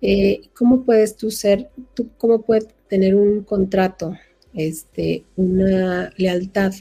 Eh, 0.00 0.40
¿Cómo 0.54 0.84
puedes 0.84 1.16
tú 1.16 1.30
ser, 1.30 1.70
tú, 1.92 2.08
cómo 2.16 2.42
puedes 2.42 2.66
tener 2.88 3.14
un 3.14 3.42
contrato, 3.42 4.16
este, 4.54 5.24
una 5.36 6.12
lealtad? 6.16 6.72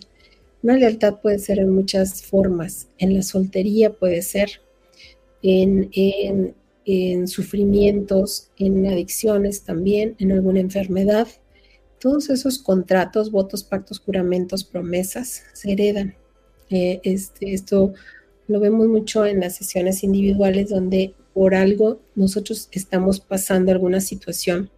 Una 0.63 0.77
lealtad 0.77 1.19
puede 1.19 1.39
ser 1.39 1.59
en 1.59 1.71
muchas 1.71 2.23
formas. 2.23 2.87
En 2.99 3.13
la 3.13 3.21
soltería 3.21 3.91
puede 3.91 4.21
ser, 4.21 4.61
en, 5.43 5.89
en, 5.91 6.55
en 6.85 7.27
sufrimientos, 7.27 8.49
en 8.57 8.87
adicciones 8.87 9.63
también, 9.63 10.15
en 10.19 10.31
alguna 10.31 10.61
enfermedad 10.61 11.27
todos 12.01 12.31
esos 12.31 12.57
contratos, 12.57 13.31
votos, 13.31 13.63
pactos, 13.63 13.99
juramentos, 13.99 14.63
promesas 14.63 15.43
se 15.53 15.71
heredan. 15.71 16.15
Eh, 16.71 16.99
este, 17.03 17.53
esto 17.53 17.93
lo 18.47 18.59
vemos 18.59 18.87
mucho 18.87 19.25
en 19.25 19.39
las 19.39 19.55
sesiones 19.55 20.03
individuales 20.03 20.69
donde 20.69 21.13
por 21.33 21.53
algo 21.53 22.01
nosotros 22.15 22.69
estamos 22.71 23.19
pasando 23.19 23.71
alguna 23.71 24.01
situación 24.01 24.71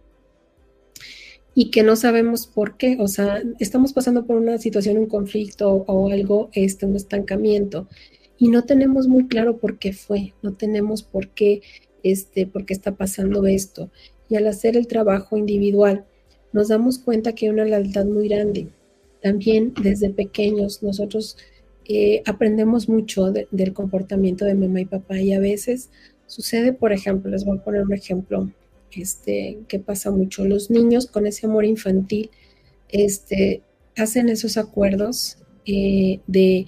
y 1.54 1.70
que 1.70 1.82
no 1.82 1.96
sabemos 1.96 2.46
por 2.46 2.76
qué, 2.76 2.96
o 3.00 3.08
sea, 3.08 3.42
estamos 3.58 3.92
pasando 3.92 4.26
por 4.26 4.36
una 4.36 4.58
situación, 4.58 4.98
un 4.98 5.06
conflicto 5.06 5.72
o 5.72 6.10
algo, 6.10 6.50
este, 6.52 6.84
un 6.84 6.96
estancamiento 6.96 7.88
y 8.36 8.48
no 8.48 8.64
tenemos 8.64 9.08
muy 9.08 9.28
claro 9.28 9.58
por 9.58 9.78
qué 9.78 9.92
fue, 9.92 10.34
no 10.42 10.52
tenemos 10.52 11.02
por 11.02 11.28
qué, 11.30 11.62
este, 12.02 12.46
por 12.46 12.66
qué 12.66 12.74
está 12.74 12.96
pasando 12.96 13.46
esto. 13.46 13.90
Y 14.28 14.36
al 14.36 14.46
hacer 14.46 14.76
el 14.76 14.88
trabajo 14.88 15.36
individual, 15.36 16.04
nos 16.54 16.68
damos 16.68 17.00
cuenta 17.00 17.34
que 17.34 17.46
hay 17.46 17.52
una 17.52 17.64
lealtad 17.64 18.06
muy 18.06 18.28
grande. 18.28 18.68
También 19.20 19.74
desde 19.82 20.08
pequeños 20.10 20.82
nosotros 20.82 21.36
eh, 21.84 22.22
aprendemos 22.26 22.88
mucho 22.88 23.32
del 23.32 23.72
comportamiento 23.74 24.44
de 24.44 24.54
mamá 24.54 24.80
y 24.80 24.84
papá 24.86 25.18
y 25.18 25.32
a 25.32 25.40
veces 25.40 25.90
sucede, 26.26 26.72
por 26.72 26.92
ejemplo, 26.92 27.30
les 27.30 27.44
voy 27.44 27.58
a 27.58 27.64
poner 27.64 27.82
un 27.82 27.92
ejemplo 27.92 28.50
este, 28.92 29.58
que 29.66 29.80
pasa 29.80 30.12
mucho. 30.12 30.44
Los 30.44 30.70
niños 30.70 31.08
con 31.08 31.26
ese 31.26 31.46
amor 31.46 31.64
infantil 31.64 32.30
este, 32.88 33.62
hacen 33.96 34.28
esos 34.28 34.56
acuerdos 34.56 35.38
eh, 35.66 36.20
de, 36.28 36.66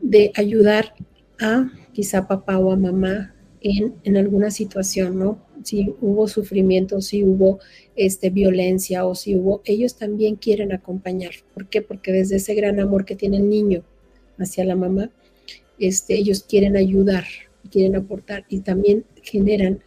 de, 0.00 0.32
ayudar 0.34 0.94
a 1.38 1.70
quizá 1.92 2.26
papá 2.26 2.58
o 2.58 2.72
a 2.72 2.76
mamá 2.76 3.34
en, 3.60 3.94
en 4.02 4.16
alguna 4.16 4.50
situación, 4.50 5.16
¿no? 5.16 5.38
Si 5.64 5.94
hubo 6.00 6.28
sufrimiento, 6.28 7.00
si 7.00 7.24
hubo 7.24 7.60
este, 7.96 8.30
violencia 8.30 9.06
o 9.06 9.14
si 9.14 9.36
hubo, 9.36 9.62
ellos 9.64 9.96
también 9.96 10.36
quieren 10.36 10.72
acompañar. 10.72 11.32
¿Por 11.54 11.68
qué? 11.68 11.82
Porque 11.82 12.12
desde 12.12 12.36
ese 12.36 12.54
gran 12.54 12.80
amor 12.80 13.04
que 13.04 13.16
tiene 13.16 13.38
el 13.38 13.48
niño 13.48 13.82
hacia 14.38 14.64
la 14.64 14.76
mamá, 14.76 15.10
este, 15.78 16.14
ellos 16.14 16.42
quieren 16.42 16.76
ayudar, 16.76 17.24
quieren 17.70 17.96
aportar 17.96 18.44
y 18.48 18.60
también 18.60 19.04
generan 19.22 19.80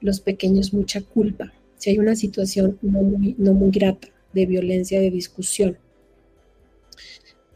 los 0.00 0.20
pequeños 0.20 0.72
mucha 0.72 1.00
culpa. 1.00 1.52
Si 1.76 1.90
hay 1.90 1.98
una 1.98 2.16
situación 2.16 2.78
no 2.82 3.02
muy, 3.02 3.34
no 3.38 3.52
muy 3.52 3.70
grata 3.70 4.08
de 4.32 4.46
violencia, 4.46 5.00
de 5.00 5.10
discusión. 5.10 5.78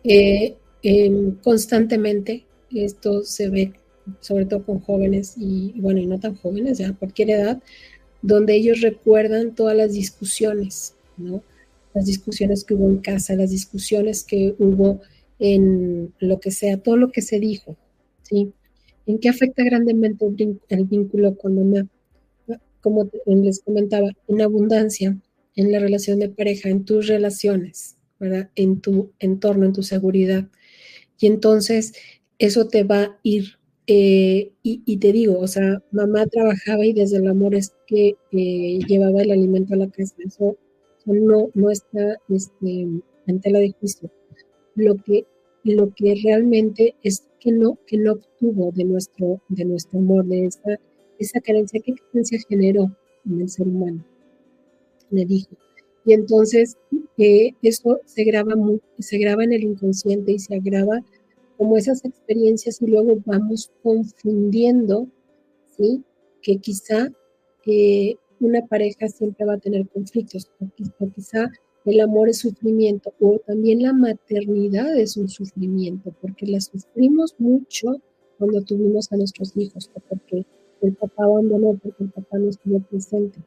Eh, 0.05 0.57
em, 0.83 1.37
constantemente 1.37 2.45
esto 2.75 3.23
se 3.23 3.49
ve 3.51 3.73
sobre 4.21 4.47
todo 4.47 4.65
con 4.65 4.81
jóvenes 4.81 5.35
y, 5.37 5.73
bueno, 5.77 6.01
y 6.01 6.07
no 6.07 6.19
tan 6.19 6.35
jóvenes, 6.37 6.79
ya 6.79 6.89
a 6.89 6.97
cualquier 6.97 7.31
edad, 7.31 7.63
donde 8.21 8.55
ellos 8.55 8.81
recuerdan 8.81 9.55
todas 9.55 9.77
las 9.77 9.93
discusiones, 9.93 10.95
¿no? 11.17 11.43
Las 11.95 12.07
discusiones 12.07 12.65
que 12.65 12.75
hubo 12.75 12.89
en 12.89 12.99
casa, 12.99 13.37
las 13.37 13.51
discusiones 13.51 14.25
que 14.25 14.55
hubo 14.59 15.01
en 15.39 16.15
lo 16.19 16.41
que 16.41 16.51
sea, 16.51 16.79
todo 16.79 16.97
lo 16.97 17.11
que 17.11 17.23
se 17.23 17.41
dijo, 17.41 17.77
¿sí? 18.23 18.53
¿En 19.07 19.19
qué 19.19 19.29
afecta 19.29 19.65
grandemente 19.65 20.25
el 20.69 20.85
vínculo 20.85 21.37
con 21.37 21.55
mamá? 21.57 21.89
Como 22.81 23.11
les 23.27 23.61
comentaba, 23.61 24.11
en 24.29 24.41
abundancia, 24.41 25.17
en 25.55 25.73
la 25.73 25.79
relación 25.79 26.19
de 26.19 26.29
pareja, 26.29 26.69
en 26.69 26.85
tus 26.85 27.09
relaciones, 27.09 27.97
¿verdad? 28.19 28.51
En 28.55 28.81
tu 28.81 29.13
entorno, 29.19 29.67
en 29.67 29.73
tu 29.73 29.83
seguridad. 29.83 30.49
Y 31.19 31.27
entonces 31.27 31.93
eso 32.39 32.69
te 32.69 32.85
va 32.85 33.03
a 33.03 33.19
ir 33.23 33.59
eh, 33.87 34.53
y, 34.63 34.97
te 34.99 35.13
digo, 35.13 35.39
o 35.41 35.47
sea, 35.49 35.83
mamá 35.91 36.27
trabajaba 36.27 36.87
y 36.87 36.93
desde 36.93 37.17
el 37.17 37.27
amor 37.27 37.55
es 37.55 37.75
que 37.87 38.15
eh, 38.31 38.79
llevaba 38.87 39.23
el 39.23 39.33
alimento 39.33 39.75
a 39.75 39.79
la 39.79 39.91
casa. 39.91 40.15
Eso, 40.25 40.57
no, 41.07 41.51
no 41.55 41.71
está 41.71 42.17
este, 42.29 42.87
en 43.27 43.41
tela 43.41 43.59
de 43.59 43.73
juicio. 43.73 44.11
Lo 44.77 44.97
que, 44.97 45.27
lo 45.65 45.93
que 45.95 46.15
realmente 46.23 46.95
es 47.03 47.29
que 47.41 47.51
no, 47.51 47.77
que 47.87 47.99
no 47.99 48.13
obtuvo 48.13 48.71
de 48.73 48.85
nuestro, 48.85 49.41
de 49.49 49.65
nuestro 49.65 49.99
amor, 49.99 50.27
de 50.27 50.47
esa, 50.47 50.79
esa 51.19 51.41
carencia, 51.41 51.81
¿qué 51.85 51.95
carencia 51.95 52.39
generó 52.49 52.97
en 53.27 53.41
el 53.41 53.49
ser 53.49 53.67
humano? 53.67 54.05
Le 55.11 55.25
dijo. 55.25 55.57
Y 56.05 56.13
entonces 56.13 56.77
eh, 57.19 57.53
eso 57.63 58.01
se 58.05 58.25
graba, 58.25 58.55
se 58.99 59.19
graba 59.19 59.45
en 59.45 59.53
el 59.53 59.65
inconsciente 59.65 60.33
y 60.33 60.39
se 60.39 60.55
agrava 60.55 61.05
como 61.63 61.77
esas 61.77 62.05
experiencias 62.05 62.83
y 62.83 62.89
luego 62.89 63.23
vamos 63.25 63.71
confundiendo, 63.85 65.07
¿sí? 65.69 66.03
Que 66.43 66.57
quizá 66.57 67.09
eh, 67.67 68.17
una 68.41 68.67
pareja 68.67 69.07
siempre 69.07 69.47
va 69.47 69.55
a 69.55 69.59
tener 69.59 69.89
conflictos, 69.89 70.51
o 70.99 71.07
quizá 71.11 71.49
el 71.85 72.01
amor 72.01 72.29
es 72.29 72.39
sufrimiento, 72.39 73.15
o 73.21 73.39
también 73.47 73.81
la 73.81 73.93
maternidad 73.93 74.99
es 74.99 75.17
un 75.17 75.29
sufrimiento, 75.29 76.13
porque 76.21 76.47
la 76.47 76.61
sufrimos 76.61 77.37
mucho 77.39 77.95
cuando 78.39 78.61
tuvimos 78.63 79.13
a 79.13 79.17
nuestros 79.17 79.57
hijos, 79.57 79.89
o 79.95 80.01
porque 80.01 80.45
el 80.81 80.97
papá 80.97 81.27
abandonó, 81.27 81.79
porque 81.81 82.03
el 82.03 82.11
papá 82.11 82.39
no 82.39 82.49
estuvo 82.49 82.81
presente. 82.81 83.39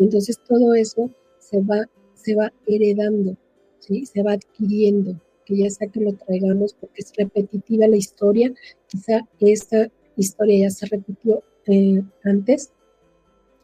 entonces 0.00 0.36
todo 0.48 0.74
eso 0.74 1.08
se 1.38 1.60
va, 1.60 1.88
se 2.14 2.34
va 2.34 2.52
heredando, 2.66 3.36
¿sí? 3.78 4.04
se 4.04 4.24
va 4.24 4.32
adquiriendo 4.32 5.16
que 5.52 5.62
ya 5.62 5.70
sea 5.70 5.88
que 5.88 6.00
lo 6.00 6.12
traigamos 6.14 6.74
porque 6.74 7.02
es 7.02 7.12
repetitiva 7.16 7.86
la 7.86 7.96
historia, 7.96 8.52
quizá 8.88 9.26
esta 9.40 9.90
historia 10.16 10.66
ya 10.66 10.70
se 10.70 10.86
repitió 10.86 11.42
eh, 11.66 12.02
antes, 12.24 12.72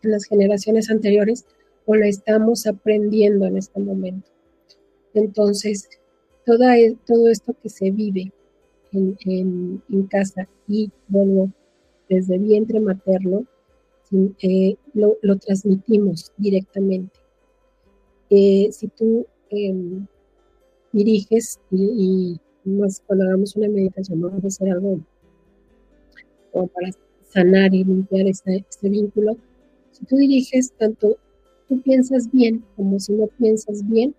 en 0.03 0.11
las 0.13 0.25
generaciones 0.25 0.91
anteriores, 0.91 1.47
o 1.87 1.95
la 1.95 2.07
estamos 2.07 2.67
aprendiendo 2.67 3.47
en 3.47 3.57
este 3.57 3.81
momento. 3.81 4.31
Entonces, 5.15 5.89
toda, 6.45 6.79
e, 6.79 6.97
todo 7.07 7.29
esto 7.29 7.57
que 7.63 7.69
se 7.71 7.91
vive 7.91 8.33
en, 8.93 9.83
casa 10.11 10.49
y, 10.67 10.91
bueno, 11.09 11.53
desde 12.09 12.39
vientre 12.39 12.81
materno, 12.81 13.47
eh, 14.43 14.77
lo, 14.95 15.37
transmitimos 15.39 16.33
directamente. 16.37 17.19
Eh, 18.31 18.69
si 18.71 18.89
tú 18.89 19.27
em, 19.51 20.07
diriges 20.99 21.61
y, 21.71 22.41
más 22.65 23.03
cuando 23.07 23.25
hagamos 23.25 23.57
una 23.57 23.69
meditación 23.69 24.21
vamos 24.21 24.45
a 24.45 24.49
hacer 24.49 24.71
algo 24.71 25.01
como 26.53 26.67
para 26.67 26.91
sanar 27.23 27.73
y 27.75 27.85
limpiar 27.85 28.27
este, 28.27 28.65
vínculo. 28.83 29.37
Si 29.93 30.05
tú 30.05 30.17
diriges 30.17 30.73
tanto 30.73 31.17
tú 31.69 31.81
piensas 31.83 32.31
bien 32.31 32.65
como 32.77 32.99
si 32.99 33.13
no 33.13 33.27
piensas 33.27 33.87
bien, 33.89 34.15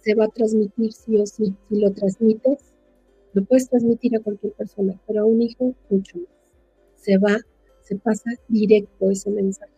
se 0.00 0.14
va 0.14 0.26
a 0.26 0.28
transmitir 0.28 0.92
sí 0.92 1.16
o 1.16 1.26
sí. 1.26 1.54
Si 1.68 1.80
lo 1.80 1.90
transmites, 1.92 2.58
lo 3.32 3.44
puedes 3.44 3.68
transmitir 3.68 4.16
a 4.16 4.20
cualquier 4.20 4.52
persona, 4.52 4.98
pero 5.06 5.22
a 5.22 5.24
un 5.24 5.42
hijo 5.42 5.74
mucho 5.90 6.18
más. 6.18 6.28
Se 6.96 7.18
va, 7.18 7.38
se 7.82 7.96
pasa 7.96 8.30
directo 8.48 9.10
ese 9.10 9.30
mensaje. 9.30 9.72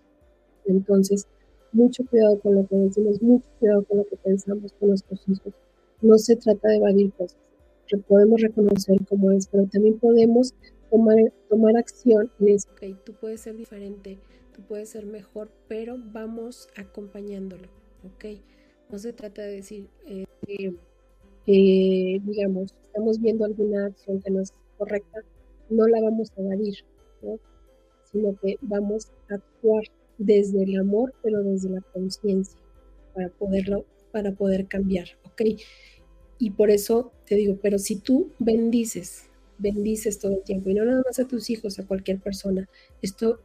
Entonces, 0.67 1.27
mucho 1.73 2.05
cuidado 2.07 2.39
con 2.41 2.57
lo 2.57 2.67
que 2.67 2.77
decimos, 2.77 3.23
mucho 3.23 3.49
cuidado 3.59 3.85
con 3.85 3.99
lo 3.99 4.05
que 4.05 4.17
pensamos 4.17 4.73
con 4.79 4.89
nuestros 4.91 5.21
hijos 5.29 5.55
no 6.03 6.19
se 6.19 6.37
trata 6.37 6.69
de 6.69 6.77
evadir 6.77 7.13
cosas, 7.13 7.39
que 7.87 7.97
podemos 7.99 8.41
reconocer 8.41 8.99
cómo 9.09 9.31
es, 9.33 9.47
pero 9.49 9.67
también 9.67 9.99
podemos 9.99 10.55
tomar, 10.91 11.17
tomar 11.49 11.77
acción 11.77 12.31
y 12.39 12.53
decir, 12.53 12.71
ok, 12.73 13.05
tú 13.05 13.15
puedes 13.15 13.41
ser 13.41 13.57
diferente, 13.57 14.19
tú 14.55 14.63
puedes 14.63 14.91
ser 14.91 15.07
mejor, 15.07 15.51
pero 15.69 15.97
vamos 15.99 16.69
acompañándolo, 16.77 17.69
ok. 18.05 18.41
No 18.91 18.99
se 18.99 19.13
trata 19.13 19.43
de 19.43 19.57
decir, 19.57 19.89
eh, 20.07 20.25
eh, 21.47 22.21
digamos, 22.25 22.75
estamos 22.85 23.21
viendo 23.21 23.45
alguna 23.45 23.87
acción 23.87 24.21
que 24.21 24.31
no 24.31 24.41
es 24.41 24.53
correcta, 24.79 25.23
no 25.71 25.87
la 25.87 26.01
vamos 26.01 26.31
a 26.37 26.41
evadir, 26.41 26.77
sino 28.05 28.37
que 28.41 28.57
vamos 28.61 29.13
a 29.29 29.35
actuar 29.35 29.85
desde 30.19 30.63
el 30.63 30.79
amor, 30.79 31.15
pero 31.23 31.43
desde 31.43 31.71
la 31.71 31.81
conciencia, 31.93 32.59
para 33.15 33.29
poderlo, 33.31 33.85
para 34.13 34.33
poder 34.33 34.67
cambiar, 34.67 35.09
¿ok? 35.37 35.61
Y 36.39 36.51
por 36.51 36.71
eso 36.71 37.13
te 37.27 37.35
digo, 37.35 37.59
pero 37.63 37.79
si 37.79 37.97
tú 37.97 38.31
bendices, 38.39 39.25
bendices 39.59 40.19
todo 40.19 40.33
el 40.33 40.43
tiempo, 40.43 40.71
y 40.71 40.75
no 40.75 40.85
nada 40.85 41.03
más 41.05 41.19
a 41.19 41.27
tus 41.27 41.51
hijos, 41.51 41.79
a 41.79 41.87
cualquier 41.87 42.21
persona, 42.21 42.69
esto 43.03 43.41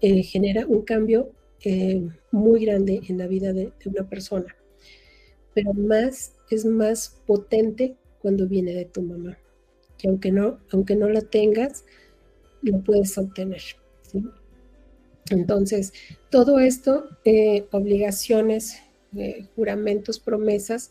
eh, 0.00 0.22
genera 0.22 0.66
un 0.66 0.82
cambio 0.82 1.32
eh, 1.64 2.08
muy 2.30 2.64
grande 2.64 3.00
en 3.08 3.18
la 3.18 3.26
vida 3.26 3.52
de, 3.52 3.72
una 3.86 4.08
persona. 4.08 4.54
Pero 5.54 5.72
más, 5.74 6.34
es 6.50 6.64
más 6.64 7.20
potente 7.26 7.96
cuando 8.20 8.46
viene 8.46 8.74
de 8.74 8.84
tu 8.84 9.02
mamá. 9.02 9.38
Que 9.96 10.08
aunque 10.08 10.30
no, 10.30 10.58
aunque 10.70 10.94
no 10.94 11.08
la 11.08 11.22
tengas, 11.22 11.84
lo 12.62 12.80
puedes 12.82 13.16
obtener. 13.18 13.62
Entonces, 15.30 15.92
todo 16.30 16.60
esto, 16.60 17.08
eh, 17.24 17.66
obligaciones, 17.72 18.80
eh, 19.16 19.46
juramentos, 19.56 20.20
promesas, 20.20 20.90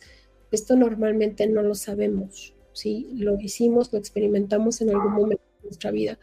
esto 0.52 0.76
normalmente 0.76 1.48
no 1.48 1.62
lo 1.62 1.76
sabemos, 1.76 2.54
¿sí? 2.74 3.10
Lo 3.16 3.40
hicimos, 3.40 3.92
lo 3.92 4.00
experimentamos 4.00 4.82
en 4.82 4.90
algún 4.90 5.14
momento 5.14 5.44
de 5.60 5.64
nuestra 5.66 5.92
vida, 5.92 6.20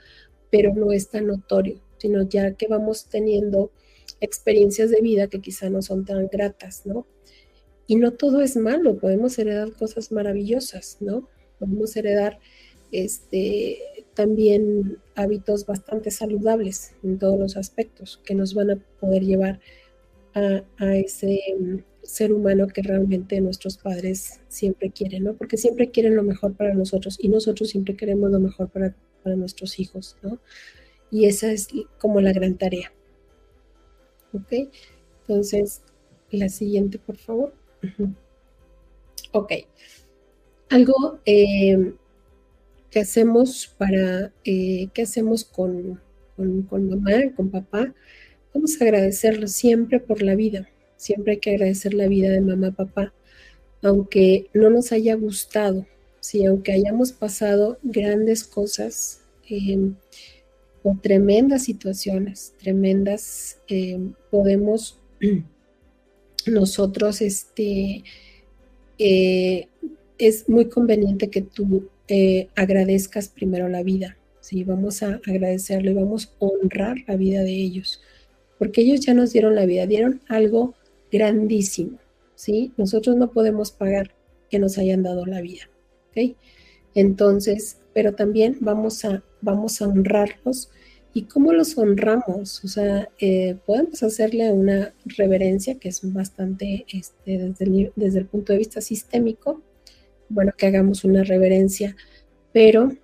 pero 0.51 0.75
no 0.75 0.93
es 0.93 1.09
tan 1.09 1.27
notorio, 1.27 1.81
sino 1.99 2.23
ya 2.23 2.53
que 2.55 2.69
vamos 2.69 3.07
teniendo 3.07 3.71
experiencias 4.21 4.91
de 4.91 5.01
vida 5.01 5.29
que 5.29 5.41
quizá 5.41 5.69
no 5.71 5.83
son 5.83 6.05
tan 6.05 6.29
gratas, 6.29 6.87
¿no? 6.87 7.07
Y 7.87 7.97
no 7.97 8.13
todo 8.13 8.41
es 8.41 8.57
malo, 8.57 8.97
podemos 8.99 9.39
heredar 9.39 9.73
cosas 9.73 10.11
maravillosas, 10.11 10.99
¿no? 11.01 11.29
Podemos 11.59 11.95
heredar 11.97 12.39
este, 12.93 13.79
también 14.15 14.99
hábitos 15.17 15.67
bastante 15.67 16.11
saludables 16.11 16.93
en 17.03 17.19
todos 17.19 17.39
los 17.39 17.57
aspectos 17.57 18.21
que 18.25 18.35
nos 18.35 18.55
van 18.55 18.71
a 18.71 18.77
poder 19.01 19.25
llevar 19.25 19.55
a, 19.57 19.59
ese 20.35 21.39
mm, 21.59 21.77
ser 22.03 22.33
humano 22.33 22.67
que 22.67 22.83
realmente 22.83 23.41
nuestros 23.41 23.79
padres 23.79 24.41
siempre 24.49 24.91
quieren, 24.91 25.25
¿no? 25.25 25.35
Porque 25.35 25.57
siempre 25.57 25.91
quieren 25.91 26.17
lo 26.17 26.23
mejor 26.23 26.55
para 26.55 26.75
nosotros 26.75 27.17
y 27.21 27.29
nosotros 27.29 27.71
siempre 27.71 27.97
queremos 27.97 28.31
lo 28.31 28.41
mejor 28.41 28.69
para, 28.71 28.95
para 29.23 29.37
nuestros 29.37 29.79
hijos, 29.79 30.17
¿no? 30.23 30.39
Y 31.11 31.27
esa 31.27 31.53
es 31.53 31.69
como 31.99 32.21
la 32.21 32.33
gran 32.33 32.57
tarea. 32.57 32.93
¿Ok? 34.33 34.69
Entonces, 35.21 35.83
la 36.31 36.49
siguiente, 36.49 36.99
por 36.99 37.17
favor. 37.17 37.55
Ok. 39.33 39.53
Algo 40.71 41.21
eh, 41.25 41.95
¿Qué 42.95 43.01
hacemos 43.01 43.75
para, 43.77 44.33
eh, 44.45 44.89
hacemos 45.03 45.43
con, 45.43 46.01
con, 46.37 46.89
mamá, 46.89 47.11
con 47.35 47.51
papá? 47.51 47.93
Vamos 48.55 48.81
a 48.81 48.85
agradecerlo 48.85 49.49
siempre 49.49 50.01
por 50.01 50.23
la 50.23 50.37
vida. 50.37 50.69
Siempre 50.97 51.33
hay 51.33 51.39
que 51.41 51.51
agradecer 51.51 51.93
la 51.93 52.07
vida 52.09 52.31
de 52.31 52.41
mamá, 52.41 52.71
papá, 52.71 53.13
aunque 53.83 54.49
no 54.55 54.71
nos 54.71 54.93
haya 54.93 55.15
gustado, 55.15 55.87
sí, 56.21 56.47
aunque 56.47 56.73
hayamos 56.73 57.13
pasado 57.13 57.79
grandes 57.83 58.45
cosas 58.45 59.21
em, 59.49 59.95
o 60.83 60.97
tremendas 61.03 61.65
situaciones, 61.65 62.55
tremendas, 62.59 63.59
em, 63.69 64.15
podemos 64.31 64.99
nosotros, 66.47 67.21
este, 67.21 68.05
eh, 68.99 69.69
es 70.19 70.49
muy 70.49 70.69
conveniente 70.69 71.29
que 71.29 71.43
tú 71.43 71.91
eh, 72.09 72.49
agradezcas 72.55 73.29
primero 73.29 73.69
la 73.69 73.83
vida, 73.83 74.17
¿sí? 74.41 74.65
Vamos 74.65 75.03
a 75.03 75.21
agradecerlo 75.27 75.91
y 75.91 75.95
vamos 75.95 76.27
a 76.27 76.45
honrar 76.45 76.97
la 77.07 77.17
vida 77.17 77.43
de 77.43 77.53
ellos, 77.53 78.01
porque 78.65 78.81
ellos 78.81 79.01
ya 79.01 79.13
nos 79.13 79.35
dieron 79.35 79.55
la 79.55 79.67
vida, 79.67 79.87
dieron 79.87 80.23
algo 80.27 80.75
grandísimo, 81.13 81.99
¿sí? 82.35 82.73
Nosotros 82.79 83.15
no 83.15 83.31
podemos 83.31 83.73
pagar 83.73 84.15
que 84.49 84.59
nos 84.59 84.79
hayan 84.79 85.03
dado 85.03 85.27
la 85.27 85.43
vida, 85.43 85.69
¿ok? 86.09 86.35
Entonces, 86.95 87.83
pero 87.93 88.15
también 88.15 88.57
vamos 88.61 89.05
a, 89.05 89.23
vamos 89.43 89.83
a 89.83 89.89
honrarlos. 89.89 90.71
¿Y 91.13 91.25
cómo 91.25 91.53
los 91.53 91.77
honramos? 91.77 92.65
O 92.65 92.69
sea, 92.69 93.11
eh, 93.21 93.59
podemos 93.67 94.03
hacerle 94.03 94.51
una 94.51 94.95
reverencia 95.05 95.79
que 95.79 95.91
es 95.91 96.01
bastante 96.11 96.87
este, 96.91 97.37
desde, 97.37 97.93
desde 97.95 98.19
el 98.21 98.27
punto 98.27 98.55
de 98.55 98.61
vista 98.61 98.81
sistémico, 98.81 99.61
bueno, 100.31 100.53
que 100.57 100.69
hagamos 100.69 101.05
una 101.05 101.23
reverencia, 101.23 101.97
pero 102.55 102.97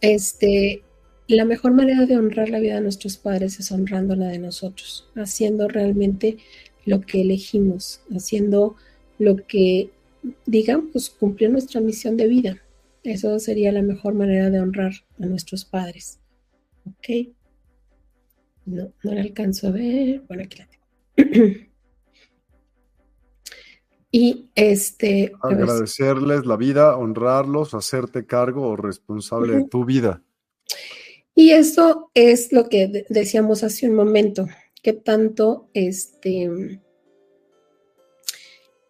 este, 0.00 0.82
la 1.36 1.44
mejor 1.44 1.72
manera 1.72 2.06
de 2.06 2.16
honrar 2.16 2.48
la 2.48 2.60
vida 2.60 2.76
de 2.76 2.80
nuestros 2.80 3.16
padres 3.16 3.58
es 3.60 3.70
honrando 3.72 4.16
la 4.16 4.28
de 4.28 4.38
nosotros, 4.38 5.08
haciendo 5.14 5.68
realmente 5.68 6.38
lo 6.86 7.00
que 7.00 7.20
elegimos, 7.20 8.00
haciendo 8.14 8.76
lo 9.18 9.36
que, 9.46 9.90
digamos, 10.46 11.10
cumplir 11.10 11.50
nuestra 11.50 11.80
misión 11.80 12.16
de 12.16 12.26
vida. 12.26 12.58
Eso 13.02 13.38
sería 13.38 13.72
la 13.72 13.82
mejor 13.82 14.14
manera 14.14 14.50
de 14.50 14.60
honrar 14.60 14.92
a 15.20 15.26
nuestros 15.26 15.64
padres. 15.64 16.20
¿Ok? 16.86 17.28
No, 18.66 18.92
no 19.02 19.14
la 19.14 19.20
alcanzo 19.20 19.68
a 19.68 19.70
ver. 19.72 20.22
Bueno, 20.26 20.42
aquí 20.44 20.58
la 20.58 20.68
tengo. 20.68 21.54
Y 24.12 24.50
este. 24.56 25.32
Agradecerles 25.40 26.44
la 26.44 26.56
vida, 26.56 26.96
honrarlos, 26.96 27.74
hacerte 27.74 28.26
cargo 28.26 28.68
o 28.68 28.76
responsable 28.76 29.54
de 29.54 29.68
tu 29.68 29.84
vida. 29.84 30.24
Y 31.34 31.50
eso 31.50 32.10
es 32.14 32.52
lo 32.52 32.68
que 32.68 33.06
decíamos 33.08 33.62
hace 33.62 33.88
un 33.88 33.94
momento. 33.94 34.46
¿Qué 34.82 34.92
tanto, 34.92 35.68
este, 35.74 36.80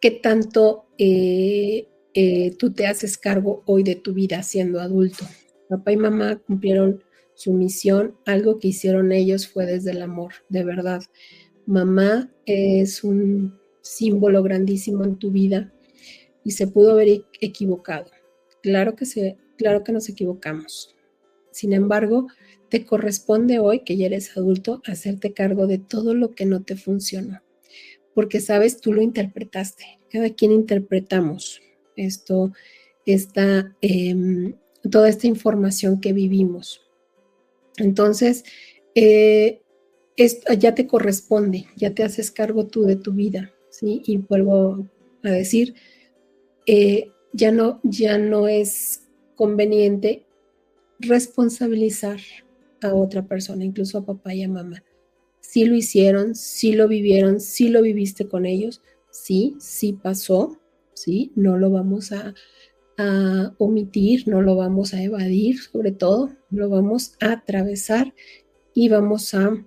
qué 0.00 0.10
tanto 0.10 0.86
eh, 0.98 1.88
eh, 2.14 2.56
tú 2.58 2.72
te 2.72 2.86
haces 2.86 3.18
cargo 3.18 3.62
hoy 3.66 3.82
de 3.82 3.96
tu 3.96 4.14
vida 4.14 4.42
siendo 4.42 4.80
adulto? 4.80 5.24
Papá 5.68 5.92
y 5.92 5.96
mamá 5.96 6.36
cumplieron 6.36 7.02
su 7.34 7.52
misión. 7.52 8.16
Algo 8.26 8.58
que 8.58 8.68
hicieron 8.68 9.12
ellos 9.12 9.46
fue 9.46 9.66
desde 9.66 9.92
el 9.92 10.02
amor, 10.02 10.34
de 10.48 10.64
verdad. 10.64 11.02
Mamá 11.66 12.32
es 12.46 13.04
un 13.04 13.58
símbolo 13.82 14.42
grandísimo 14.42 15.04
en 15.04 15.16
tu 15.18 15.30
vida 15.30 15.72
y 16.44 16.52
se 16.52 16.66
pudo 16.66 16.92
haber 16.92 17.24
equivocado. 17.40 18.10
Claro 18.62 18.94
que, 18.94 19.06
se, 19.06 19.36
claro 19.56 19.84
que 19.84 19.92
nos 19.92 20.08
equivocamos. 20.08 20.94
Sin 21.52 21.72
embargo, 21.72 22.28
te 22.68 22.86
corresponde 22.86 23.58
hoy, 23.58 23.80
que 23.80 23.96
ya 23.96 24.06
eres 24.06 24.36
adulto, 24.36 24.80
hacerte 24.86 25.32
cargo 25.32 25.66
de 25.66 25.78
todo 25.78 26.14
lo 26.14 26.30
que 26.30 26.46
no 26.46 26.62
te 26.62 26.76
funcionó. 26.76 27.42
Porque, 28.14 28.40
sabes, 28.40 28.80
tú 28.80 28.92
lo 28.92 29.02
interpretaste. 29.02 29.98
Cada 30.10 30.30
quien 30.30 30.52
interpretamos 30.52 31.60
esto, 31.96 32.52
esta, 33.06 33.76
em, 33.80 34.54
toda 34.90 35.08
esta 35.08 35.26
información 35.26 36.00
que 36.00 36.12
vivimos. 36.12 36.82
Entonces, 37.76 38.44
eh, 38.94 39.62
ya 40.58 40.74
te 40.74 40.86
corresponde, 40.86 41.66
ya 41.76 41.94
te 41.94 42.02
haces 42.02 42.30
cargo 42.30 42.66
tú 42.66 42.82
de 42.82 42.96
tu 42.96 43.12
vida. 43.12 43.52
Y 43.82 44.18
vuelvo 44.18 44.86
a 45.22 45.30
decir, 45.30 45.74
eh, 46.66 47.10
ya, 47.32 47.52
no, 47.52 47.80
ya 47.82 48.18
no 48.18 48.46
es 48.48 49.08
conveniente 49.36 50.26
responsabilizar 51.00 52.20
a 52.82 52.94
otra 52.94 53.26
persona, 53.26 53.64
incluso 53.64 53.98
a 53.98 54.06
papá 54.06 54.34
y 54.34 54.42
a 54.42 54.48
mamá. 54.48 54.82
Sí 55.40 55.64
lo 55.64 55.74
hicieron, 55.74 56.34
sí 56.34 56.72
lo 56.72 56.88
vivieron, 56.88 57.40
sí 57.40 57.68
lo 57.68 57.82
viviste 57.82 58.28
con 58.28 58.46
ellos, 58.46 58.82
sí, 59.10 59.56
sí 59.58 59.92
pasó, 59.92 60.58
sí, 60.94 61.32
no 61.34 61.56
lo 61.56 61.70
vamos 61.70 62.12
a, 62.12 62.34
omitir, 63.56 64.28
no 64.28 64.42
lo 64.42 64.56
vamos 64.56 64.92
a 64.92 65.02
evadir, 65.02 65.58
sobre 65.58 65.90
todo, 65.90 66.36
lo 66.50 66.68
vamos 66.68 67.16
a 67.22 67.32
atravesar 67.32 68.12
y 68.74 68.90
vamos 68.90 69.32
a 69.32 69.64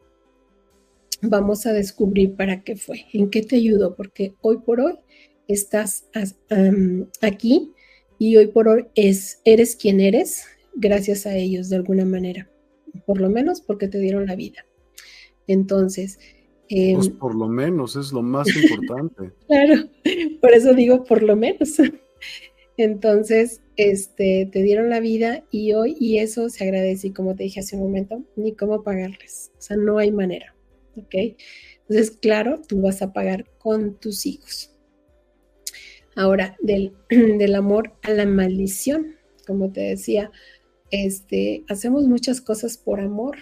vamos 1.23 1.65
a 1.65 1.73
descubrir 1.73 2.35
para 2.35 2.63
qué 2.63 2.75
fue, 2.75 3.07
en 3.11 3.31
qué 3.31 3.41
te 3.41 3.55
ayudó, 3.55 3.95
porque 3.95 4.35
hoy 4.41 4.57
por 4.59 4.81
hoy 4.81 4.99
estás 5.47 6.05
aquí 7.21 7.71
y 8.19 8.35
hoy 8.35 8.47
por 8.47 8.67
hoy 8.67 8.85
es, 8.93 9.41
eres 9.45 9.75
quien 9.75 9.99
eres 9.99 10.45
gracias 10.75 11.25
a 11.25 11.35
ellos 11.35 11.69
de 11.69 11.77
alguna 11.77 12.05
manera, 12.05 12.49
por 13.05 13.19
lo 13.19 13.29
menos 13.29 13.61
porque 13.61 13.87
te 13.87 13.99
dieron 13.99 14.25
la 14.25 14.35
vida. 14.35 14.65
Entonces, 15.47 16.19
em, 16.69 16.95
pues 16.95 17.09
por 17.09 17.35
lo 17.35 17.47
menos 17.47 17.95
es 17.95 18.11
lo 18.11 18.21
más 18.21 18.47
importante. 18.55 19.31
claro, 19.47 19.89
por 20.41 20.51
eso 20.51 20.73
digo 20.73 21.03
por 21.03 21.23
lo 21.23 21.35
menos. 21.35 21.77
Entonces, 22.77 23.61
este, 23.75 24.49
te 24.51 24.63
dieron 24.63 24.89
la 24.89 24.99
vida 24.99 25.43
y 25.51 25.73
hoy, 25.73 25.95
y 25.99 26.17
eso 26.17 26.49
se 26.49 26.63
agradece, 26.63 27.07
y 27.07 27.11
como 27.11 27.35
te 27.35 27.43
dije 27.43 27.59
hace 27.59 27.75
un 27.75 27.83
momento, 27.83 28.23
ni 28.35 28.55
cómo 28.55 28.83
pagarles. 28.83 29.51
O 29.57 29.61
sea, 29.61 29.77
no 29.77 29.99
hay 29.99 30.11
manera. 30.11 30.55
¿ok? 30.95 31.35
Entonces, 31.81 32.17
claro, 32.17 32.61
tú 32.67 32.81
vas 32.81 33.01
a 33.01 33.13
pagar 33.13 33.45
con 33.57 33.99
tus 33.99 34.25
hijos. 34.25 34.71
Ahora, 36.15 36.55
del, 36.61 36.93
del 37.09 37.55
amor 37.55 37.93
a 38.03 38.11
la 38.11 38.25
maldición, 38.25 39.15
como 39.45 39.71
te 39.71 39.81
decía, 39.81 40.31
este, 40.93 41.63
hacemos 41.69 42.07
muchas 42.07 42.39
cosas 42.39 42.77
por 42.77 42.99
amor, 42.99 43.37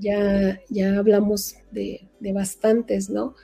ya, 0.00 0.60
ya 0.68 0.98
hablamos 0.98 1.54
de, 1.70 2.08
bastantes, 2.20 3.08
¿no? 3.08 3.36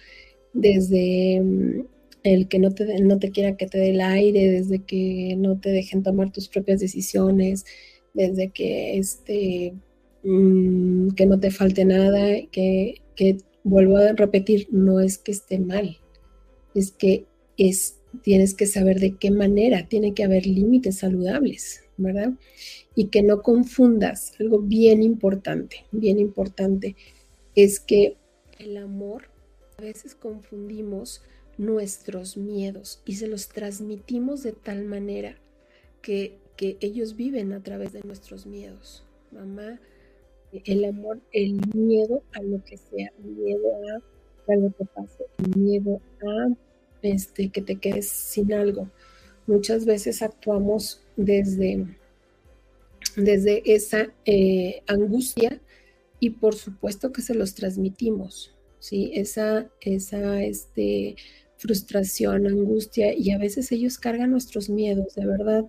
Desde 0.53 1.40
mm, 1.40 1.86
el 2.24 2.49
que 2.49 2.59
no 2.59 2.72
te, 2.72 3.01
no 3.01 3.20
te 3.20 3.30
quiera 3.30 3.57
que 3.57 3.68
te 3.68 3.78
dé 3.78 3.90
el 3.90 4.01
aire, 4.01 4.51
desde 4.51 4.80
que 4.80 5.36
no 5.38 5.61
te 5.61 5.70
dejen 5.70 6.03
tomar 6.03 6.32
tus 6.32 6.49
propias 6.49 6.80
decisiones, 6.80 7.64
desde 8.14 8.51
que, 8.51 8.99
este, 8.99 9.74
mm, 10.24 11.11
que 11.11 11.26
no 11.26 11.38
te 11.38 11.53
falte 11.53 11.84
nada, 11.84 12.26
que, 12.51 12.97
que 13.14 13.36
vuelvo 13.62 13.97
a 13.99 14.12
repetir, 14.12 14.66
no 14.72 14.99
es 14.99 15.18
que 15.18 15.30
esté 15.30 15.61
mal, 15.61 15.99
es 16.74 16.90
que 16.90 17.26
es, 17.57 18.01
tienes 18.22 18.55
que 18.55 18.66
saber 18.66 18.99
de 18.99 19.16
qué 19.16 19.30
manera, 19.30 19.86
tiene 19.86 20.14
que 20.14 20.24
haber 20.24 20.47
límites 20.47 20.99
saludables, 20.99 21.84
¿verdad? 21.97 22.32
Y 22.97 23.09
que 23.09 23.22
no 23.22 23.42
confundas, 23.42 24.32
algo 24.40 24.59
bien 24.59 25.03
importante, 25.03 25.84
bien 25.92 26.18
importante, 26.18 26.97
es 27.55 27.78
que 27.78 28.16
el 28.59 28.76
amor, 28.78 29.28
a 29.78 29.82
veces 29.82 30.14
confundimos 30.14 31.22
nuestros 31.59 32.36
miedos 32.36 33.03
y 33.05 33.16
se 33.16 33.28
los 33.28 33.49
transmitimos 33.49 34.42
de 34.42 34.53
tal 34.53 34.84
manera 34.84 35.36
que, 36.03 36.38
que 36.57 36.78
ellos 36.80 37.14
viven 37.14 37.53
a 37.53 37.62
través 37.62 37.92
de 37.92 38.03
nuestros 38.03 38.47
miedos. 38.47 39.05
Mamá, 39.30 39.78
el 40.64 40.84
amor, 40.84 41.20
el 41.32 41.61
miedo 41.74 42.22
a 42.32 42.42
lo 42.42 42.62
que 42.64 42.76
sea, 42.76 43.12
miedo 43.18 43.74
a 43.76 44.01
que 44.47 44.53
algo 44.53 44.70
pase, 44.94 45.24
miedo 45.57 46.01
a 46.22 46.49
este, 47.03 47.51
que 47.51 47.62
te 47.62 47.76
quedes 47.76 48.09
sin 48.09 48.53
algo. 48.53 48.88
Muchas 49.47 49.84
veces 49.84 50.22
actuamos 50.22 51.03
desde, 51.16 51.86
desde 53.17 53.62
esa 53.64 54.12
eh, 54.25 54.83
angustia 54.87 55.61
y 56.21 56.31
por 56.31 56.55
supuesto 56.55 57.12
que 57.12 57.23
se 57.23 57.35
los 57.35 57.55
transmitimos, 57.55 58.55
¿sí? 58.79 59.11
Esa, 59.14 59.71
esa 59.81 60.43
este, 60.43 61.17
frustración, 61.57 62.47
angustia 62.47 63.14
y 63.14 63.31
a 63.31 63.39
veces 63.39 63.73
ellos 63.73 63.99
cargan 63.99 64.31
nuestros 64.31 64.69
miedos, 64.69 65.14
de 65.14 65.27
verdad. 65.27 65.64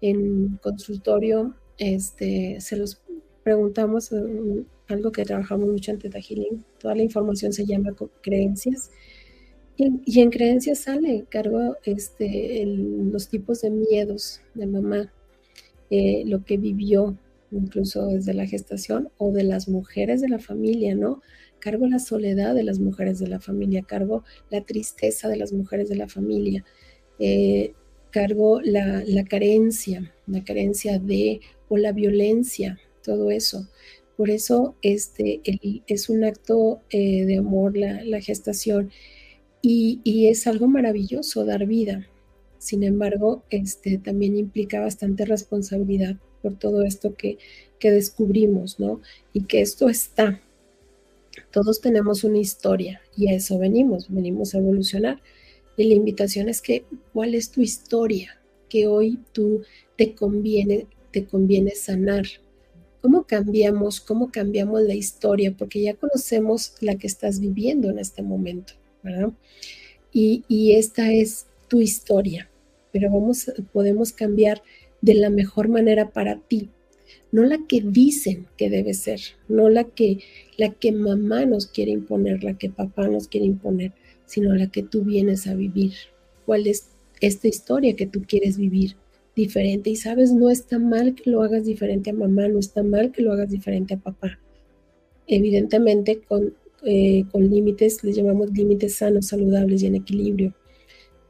En 0.00 0.58
consultorio 0.62 1.54
este, 1.78 2.60
se 2.60 2.76
los 2.76 3.00
preguntamos 3.42 4.12
eh, 4.12 4.64
algo 4.88 5.12
que 5.12 5.24
trabajamos 5.24 5.68
mucho 5.68 5.90
en 5.90 5.98
Teta 5.98 6.20
Healing, 6.20 6.64
toda 6.78 6.94
la 6.94 7.02
información 7.02 7.52
se 7.52 7.66
llama 7.66 7.94
creencias. 8.20 8.90
Y, 9.76 10.20
en 10.20 10.30
creencias 10.30 10.80
sale 10.80 11.24
cargo 11.30 11.76
este, 11.84 12.64
los 12.66 13.28
tipos 13.28 13.62
de 13.62 13.70
miedos 13.70 14.42
de 14.54 14.66
mamá, 14.66 15.12
eh, 15.92 16.24
lo 16.26 16.44
que 16.44 16.56
vivió 16.56 17.16
incluso 17.52 18.06
desde 18.06 18.34
la 18.34 18.46
gestación 18.46 19.10
o 19.18 19.30
de 19.30 19.44
las 19.44 19.68
mujeres 19.68 20.20
de 20.20 20.28
la 20.28 20.40
familia, 20.40 20.94
¿no? 20.96 21.20
Cargo 21.60 21.86
la 21.86 22.00
soledad 22.00 22.54
de 22.54 22.64
las 22.64 22.80
mujeres 22.80 23.18
de 23.20 23.28
la 23.28 23.38
familia, 23.38 23.82
cargo 23.82 24.24
la 24.50 24.62
tristeza 24.62 25.28
de 25.28 25.36
las 25.36 25.52
mujeres 25.52 25.88
de 25.88 25.96
la 25.96 26.08
familia, 26.08 26.64
eh, 27.18 27.74
cargo 28.10 28.60
la, 28.62 29.04
la, 29.06 29.24
carencia, 29.24 30.12
la 30.26 30.42
carencia 30.42 30.98
de 30.98 31.40
o 31.68 31.76
la 31.76 31.92
violencia 31.92 32.78
todo 33.02 33.30
eso. 33.30 33.68
Por 34.16 34.30
eso 34.30 34.76
este, 34.82 35.40
es 35.86 36.08
un 36.08 36.24
acto 36.24 36.80
eh, 36.90 37.24
de 37.24 37.38
amor 37.38 37.76
la, 37.76 38.20
gestación 38.20 38.90
y, 39.62 40.00
es 40.28 40.46
algo 40.46 40.68
maravilloso 40.68 41.44
dar 41.44 41.66
vida. 41.66 42.08
Sin 42.62 42.84
embargo, 42.84 43.42
este, 43.50 43.98
también 43.98 44.36
implica 44.36 44.80
bastante 44.80 45.24
responsabilidad 45.24 46.16
por 46.42 46.56
todo 46.58 46.82
esto 46.82 47.14
que, 47.14 47.38
que 47.78 47.90
descubrimos, 47.90 48.78
¿no? 48.78 49.00
Y 49.32 49.44
que 49.44 49.60
esto 49.60 49.88
está. 49.88 50.40
Todos 51.50 51.80
tenemos 51.80 52.24
una 52.24 52.38
historia 52.38 53.00
y 53.16 53.28
a 53.28 53.34
eso 53.34 53.58
venimos, 53.58 54.06
venimos 54.08 54.54
a 54.54 54.58
evolucionar. 54.58 55.20
Y 55.76 55.84
la 55.84 55.94
invitación 55.94 56.48
es 56.48 56.60
que, 56.60 56.84
¿cuál 57.12 57.34
es 57.34 57.50
tu 57.50 57.62
historia? 57.62 58.40
Que 58.68 58.86
hoy 58.86 59.18
tú 59.32 59.62
te 59.96 60.14
conviene, 60.14 60.86
te 61.10 61.26
conviene 61.26 61.72
sanar, 61.72 62.26
¿Cómo 63.02 63.24
cambiamos, 63.24 64.00
cómo 64.00 64.30
cambiamos 64.30 64.80
la 64.82 64.94
historia? 64.94 65.52
Porque 65.58 65.82
ya 65.82 65.94
conocemos 65.94 66.74
la 66.80 66.94
que 66.94 67.08
estás 67.08 67.40
viviendo 67.40 67.90
en 67.90 67.98
este 67.98 68.22
momento, 68.22 68.74
¿verdad? 69.02 69.32
Y, 70.12 70.74
esta 70.74 71.10
es 71.10 71.46
tu 71.68 71.80
historia, 71.80 72.48
pero 72.92 73.10
vamos, 73.10 73.50
podemos 73.72 74.12
cambiar 74.12 74.62
de 75.00 75.14
la 75.14 75.30
mejor 75.30 75.68
manera 75.68 76.10
para 76.10 76.38
ti, 76.40 76.70
no 77.30 77.44
la 77.44 77.58
que 77.66 77.80
dicen 77.80 78.46
que 78.56 78.70
debe 78.70 78.94
ser, 78.94 79.20
no 79.48 79.68
la 79.68 79.84
que, 79.84 80.18
la 80.56 80.70
que 80.70 80.92
mamá 80.92 81.46
nos 81.46 81.66
quiere 81.66 81.90
imponer, 81.90 82.44
la 82.44 82.58
que 82.58 82.70
papá 82.70 83.08
nos 83.08 83.28
quiere 83.28 83.46
imponer, 83.46 83.92
sino 84.26 84.54
la 84.54 84.70
que 84.70 84.82
tú 84.82 85.02
vienes 85.02 85.46
a 85.46 85.54
vivir. 85.54 85.92
¿Cuál 86.46 86.66
es 86.66 86.90
esta 87.20 87.48
historia 87.48 87.96
que 87.96 88.06
tú 88.06 88.22
quieres 88.26 88.56
vivir? 88.56 88.96
diferente. 89.34 89.90
Y 89.90 89.96
sabes, 89.96 90.32
no 90.32 90.50
está 90.50 90.78
mal 90.78 91.14
que 91.14 91.30
lo 91.30 91.42
hagas 91.42 91.64
diferente 91.64 92.10
a 92.10 92.14
mamá, 92.14 92.48
no 92.48 92.58
está 92.58 92.82
mal 92.82 93.12
que 93.12 93.22
lo 93.22 93.32
hagas 93.32 93.50
diferente 93.50 93.94
a 93.94 93.98
papá. 93.98 94.38
Evidentemente 95.26 96.20
con, 96.20 96.54
eh, 96.84 97.24
con 97.30 97.48
límites, 97.48 98.02
les 98.04 98.16
llamamos 98.16 98.50
límites 98.52 98.96
sanos, 98.96 99.26
saludables 99.26 99.82
y 99.82 99.86
en 99.86 99.94
equilibrio. 99.96 100.54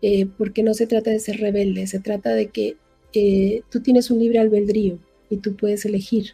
Eh, 0.03 0.27
porque 0.37 0.65
no 0.65 0.75
se 0.75 0.89
trata 0.89 1.11
de 1.11 1.21
ser 1.21 1.39
rebelde, 1.39 1.87
se 1.87 2.01
trata 2.01 2.35
de 2.35 2.49
que 2.49 2.77
eh, 3.15 3.63
tú 3.71 3.81
tienes 3.81 4.11
un 4.11 4.19
libre 4.19 4.41
albedrío 4.41 4.99
y 5.31 5.37
tú 5.37 5.57
puedes 5.57 5.85
elegir. 5.85 6.33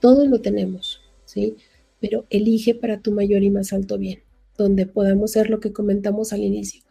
Todos 0.00 0.28
lo 0.28 0.40
tenemos, 0.40 1.00
¿sí? 1.24 1.56
Pero 2.00 2.26
elige 2.30 2.76
para 2.76 3.00
tu 3.00 3.10
mayor 3.10 3.42
y 3.42 3.50
más 3.50 3.72
alto 3.72 3.98
bien, 3.98 4.20
donde 4.56 4.86
podamos 4.86 5.32
ser 5.32 5.50
lo 5.50 5.58
que 5.58 5.72
comentamos 5.72 6.32
al 6.32 6.42
inicio, 6.42 6.84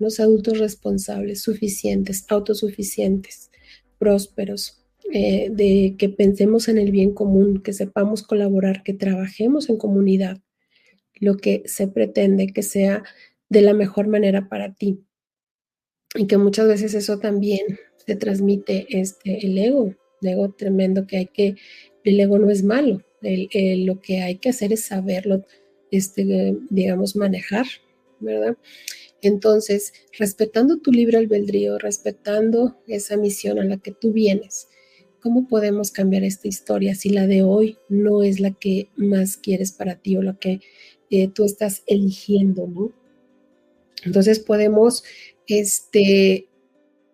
los 0.00 0.18
adultos 0.18 0.58
responsables, 0.58 1.42
suficientes, 1.42 2.24
autosuficientes, 2.28 3.50
prósperos, 3.98 4.78
eh, 5.12 5.48
de 5.50 5.94
que 5.96 6.08
pensemos 6.08 6.68
en 6.68 6.78
el 6.78 6.90
bien 6.90 7.14
común, 7.14 7.62
que 7.62 7.72
sepamos 7.72 8.22
colaborar, 8.22 8.82
que 8.82 8.94
trabajemos 8.94 9.70
en 9.70 9.78
comunidad, 9.78 10.40
lo 11.14 11.36
que 11.36 11.62
se 11.66 11.86
pretende 11.88 12.48
que 12.48 12.62
sea 12.62 13.04
de 13.48 13.62
la 13.62 13.74
mejor 13.74 14.08
manera 14.08 14.48
para 14.48 14.74
ti. 14.74 15.04
Y 16.14 16.26
que 16.26 16.36
muchas 16.36 16.68
veces 16.68 16.94
eso 16.94 17.18
también 17.18 17.78
se 18.06 18.16
transmite 18.16 18.86
este, 18.88 19.44
el 19.46 19.58
ego, 19.58 19.94
el 20.22 20.28
ego 20.28 20.50
tremendo 20.50 21.06
que 21.06 21.18
hay 21.18 21.26
que, 21.26 21.56
el 22.04 22.20
ego 22.20 22.38
no 22.38 22.50
es 22.50 22.62
malo, 22.62 23.02
lo 23.20 24.00
que 24.00 24.22
hay 24.22 24.36
que 24.36 24.48
hacer 24.48 24.72
es 24.72 24.84
saberlo, 24.84 25.44
este, 25.90 26.56
digamos, 26.70 27.16
manejar, 27.16 27.66
¿verdad? 28.20 28.56
Entonces, 29.20 29.92
respetando 30.18 30.78
tu 30.78 30.92
libre 30.92 31.18
albedrío, 31.18 31.78
respetando 31.78 32.78
esa 32.86 33.16
misión 33.16 33.58
a 33.58 33.64
la 33.64 33.78
que 33.78 33.90
tú 33.90 34.12
vienes, 34.12 34.68
¿cómo 35.20 35.48
podemos 35.48 35.90
cambiar 35.90 36.22
esta 36.22 36.46
historia 36.46 36.94
si 36.94 37.10
la 37.10 37.26
de 37.26 37.42
hoy 37.42 37.78
no 37.88 38.22
es 38.22 38.38
la 38.38 38.52
que 38.52 38.88
más 38.96 39.36
quieres 39.36 39.72
para 39.72 39.96
ti 39.96 40.16
o 40.16 40.22
la 40.22 40.38
que 40.38 40.60
eh, 41.10 41.28
tú 41.28 41.44
estás 41.44 41.82
eligiendo, 41.86 42.66
¿no? 42.66 42.92
Entonces 44.04 44.38
podemos 44.38 45.02
este, 45.48 46.48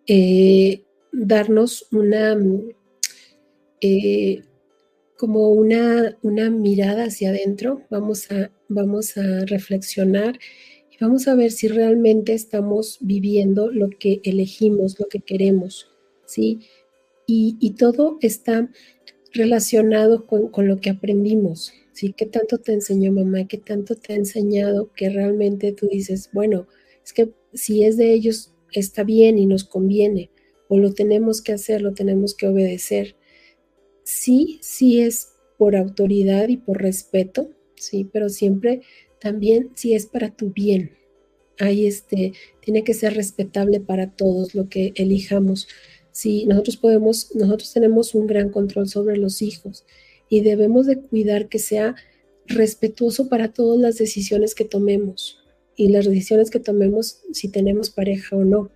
eh, 0.07 0.83
darnos 1.11 1.87
una, 1.91 2.37
eh, 3.81 4.43
como 5.17 5.49
una, 5.49 6.17
una 6.21 6.49
mirada 6.49 7.05
hacia 7.05 7.29
adentro, 7.29 7.81
vamos 7.89 8.31
a, 8.31 8.51
vamos 8.69 9.17
a 9.17 9.45
reflexionar 9.45 10.37
vamos 10.99 11.27
a 11.27 11.35
ver 11.35 11.51
si 11.51 11.67
realmente 11.67 12.33
estamos 12.33 12.97
viviendo 13.01 13.71
lo 13.71 13.89
que 13.89 14.21
elegimos, 14.23 14.99
lo 14.99 15.07
que 15.07 15.19
queremos, 15.19 15.91
¿sí? 16.25 16.59
Y, 17.27 17.71
todo 17.71 18.17
está 18.21 18.69
relacionado 19.33 20.27
con, 20.27 20.51
lo 20.67 20.77
que 20.77 20.91
aprendimos, 20.91 21.73
¿sí? 21.91 22.13
¿Qué 22.15 22.25
tanto 22.25 22.59
te 22.59 22.73
enseñó 22.73 23.11
mamá? 23.11 23.47
¿Qué 23.47 23.57
tanto 23.57 23.95
te 23.95 24.13
ha 24.13 24.15
enseñado 24.15 24.91
que 24.95 25.09
realmente 25.09 25.71
tú 25.71 25.87
dices, 25.87 26.29
bueno, 26.33 26.67
es 27.03 27.13
que 27.13 27.33
si 27.55 27.83
es 27.83 27.97
de 27.97 28.13
ellos 28.13 28.53
está 28.71 29.03
bien 29.03 29.37
y 29.37 29.45
nos 29.45 29.63
conviene, 29.63 30.29
o 30.67 30.77
lo 30.77 30.93
tenemos 30.93 31.41
que 31.41 31.53
hacer, 31.53 31.81
lo 31.81 31.93
tenemos 31.93 32.35
que 32.35 32.47
obedecer? 32.47 33.15
Sí, 34.03 34.59
sí 34.61 35.01
es 35.01 35.29
por 35.57 35.75
autoridad 35.75 36.47
y 36.49 36.57
por 36.57 36.81
respeto, 36.81 37.49
sí, 37.75 38.07
pero 38.11 38.29
siempre 38.29 38.81
también 39.19 39.71
si 39.75 39.93
es 39.93 40.05
para 40.05 40.35
tu 40.35 40.51
bien. 40.51 40.91
Ahí 41.57 41.87
este, 41.87 42.33
tiene 42.59 42.83
que 42.83 42.93
ser 42.93 43.13
respetable 43.13 43.79
para 43.79 44.11
todos 44.11 44.53
lo 44.53 44.67
que 44.67 44.91
elijamos. 44.95 45.67
Si 46.11 46.45
nosotros 46.45 46.77
podemos, 46.77 47.33
nosotros 47.33 47.71
tenemos 47.71 48.13
un 48.13 48.27
gran 48.27 48.49
control 48.49 48.89
sobre 48.89 49.17
los 49.17 49.41
hijos 49.41 49.85
y 50.29 50.41
debemos 50.41 50.85
de 50.85 50.99
cuidar 50.99 51.47
que 51.47 51.59
sea 51.59 51.95
respetuoso 52.45 53.29
para 53.29 53.53
todas 53.53 53.79
las 53.79 53.97
decisiones 53.97 54.53
que 54.53 54.65
tomemos 54.65 55.44
y 55.75 55.89
las 55.89 56.05
decisiones 56.05 56.49
que 56.49 56.59
tomemos 56.59 57.21
si 57.31 57.49
tenemos 57.49 57.89
pareja 57.89 58.35
o 58.35 58.43
no. 58.43 58.71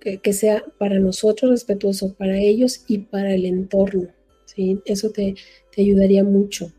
Que, 0.00 0.32
sea 0.32 0.64
para 0.78 0.98
nosotros 1.00 1.50
respetuoso, 1.50 2.14
para 2.14 2.38
ellos 2.38 2.84
y 2.88 2.98
para 2.98 3.34
el 3.34 3.44
entorno. 3.44 4.08
¿sí? 4.46 4.80
Eso 4.86 5.10
te, 5.10 5.34
te 5.74 5.82
ayudaría 5.82 6.24
mucho. 6.24 6.72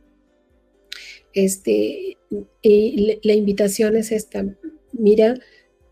este, 1.34 2.18
y 2.62 3.20
la 3.22 3.34
invitación 3.34 3.96
es 3.96 4.12
esta, 4.12 4.46
mira 4.94 5.40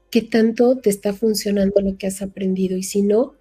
qué 0.10 0.22
tanto 0.22 0.78
te 0.78 0.90
está 0.90 1.14
funcionando 1.14 1.82
lo 1.82 1.98
que 1.98 2.08
has 2.08 2.22
aprendido 2.22 2.78
y 2.78 2.84
si 2.84 3.02
no, 3.02 3.36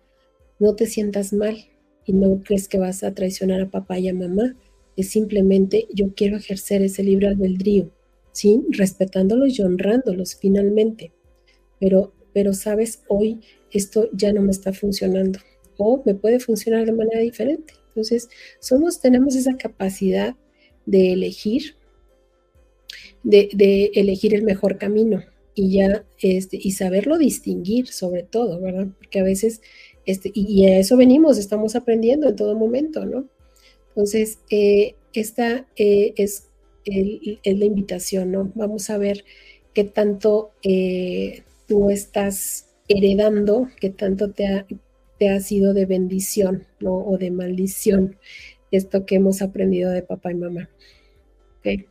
no 0.58 0.74
te 0.74 0.86
sientas 0.86 1.32
mal 1.32 1.56
y 2.04 2.12
no 2.12 2.42
crees 2.42 2.68
que 2.68 2.78
vas 2.78 3.02
a 3.02 3.14
traicionar 3.14 3.60
a 3.60 3.70
papá 3.70 3.98
y 3.98 4.08
a 4.08 4.14
mamá, 4.14 4.56
es 4.96 5.10
simplemente 5.10 5.86
yo 5.92 6.14
quiero 6.14 6.36
ejercer 6.36 6.82
ese 6.82 7.02
libre 7.02 7.28
albedrío, 7.28 7.90
¿sí? 8.36 8.62
Respetándolos 8.68 9.58
y 9.58 9.62
honrándolos 9.62 10.36
finalmente. 10.36 11.10
Pero, 11.80 12.12
pero 12.34 12.52
sabes, 12.52 13.02
hoy 13.08 13.40
esto 13.72 14.10
ya 14.12 14.30
no 14.34 14.42
me 14.42 14.50
está 14.50 14.74
funcionando 14.74 15.38
o 15.78 16.02
me 16.04 16.14
puede 16.14 16.38
funcionar 16.38 16.84
de 16.84 16.92
manera 16.92 17.20
diferente. 17.20 17.72
Entonces, 17.88 18.28
somos, 18.60 19.00
tenemos 19.00 19.36
esa 19.36 19.56
capacidad 19.56 20.36
de 20.84 21.14
elegir, 21.14 21.76
de, 23.22 23.48
de 23.54 23.90
elegir 23.94 24.34
el 24.34 24.42
mejor 24.42 24.76
camino 24.76 25.24
y 25.54 25.72
ya, 25.72 26.04
este, 26.20 26.58
y 26.60 26.72
saberlo 26.72 27.16
distinguir 27.16 27.88
sobre 27.88 28.22
todo, 28.22 28.60
¿verdad? 28.60 28.88
Porque 28.98 29.20
a 29.20 29.24
veces, 29.24 29.62
este, 30.04 30.30
y, 30.34 30.66
a 30.66 30.78
eso 30.78 30.98
venimos, 30.98 31.38
estamos 31.38 31.74
aprendiendo 31.74 32.28
en 32.28 32.36
todo 32.36 32.54
momento, 32.54 33.06
¿no? 33.06 33.30
Entonces, 33.88 34.40
eh, 34.50 34.94
esta 35.14 35.66
eh, 35.76 36.12
es, 36.16 36.45
la 36.86 37.64
invitación, 37.64 38.32
¿no? 38.32 38.52
Vamos 38.54 38.90
a 38.90 38.98
ver 38.98 39.24
qué 39.74 39.84
tanto 39.84 40.52
eh, 40.62 41.42
tú 41.66 41.90
estás 41.90 42.68
heredando, 42.88 43.68
qué 43.80 43.90
tanto 43.90 44.30
te 44.30 44.46
ha, 44.46 44.66
te 45.18 45.30
ha 45.30 45.40
sido 45.40 45.74
de 45.74 45.86
bendición, 45.86 46.64
¿no? 46.80 46.94
O 46.94 47.18
de 47.18 47.30
maldición, 47.30 48.16
esto 48.70 49.06
que 49.06 49.16
hemos 49.16 49.42
aprendido 49.42 49.90
de 49.90 50.02
papá 50.02 50.32
y 50.32 50.34
mamá. 50.36 50.68
¿Okay? 51.58 51.86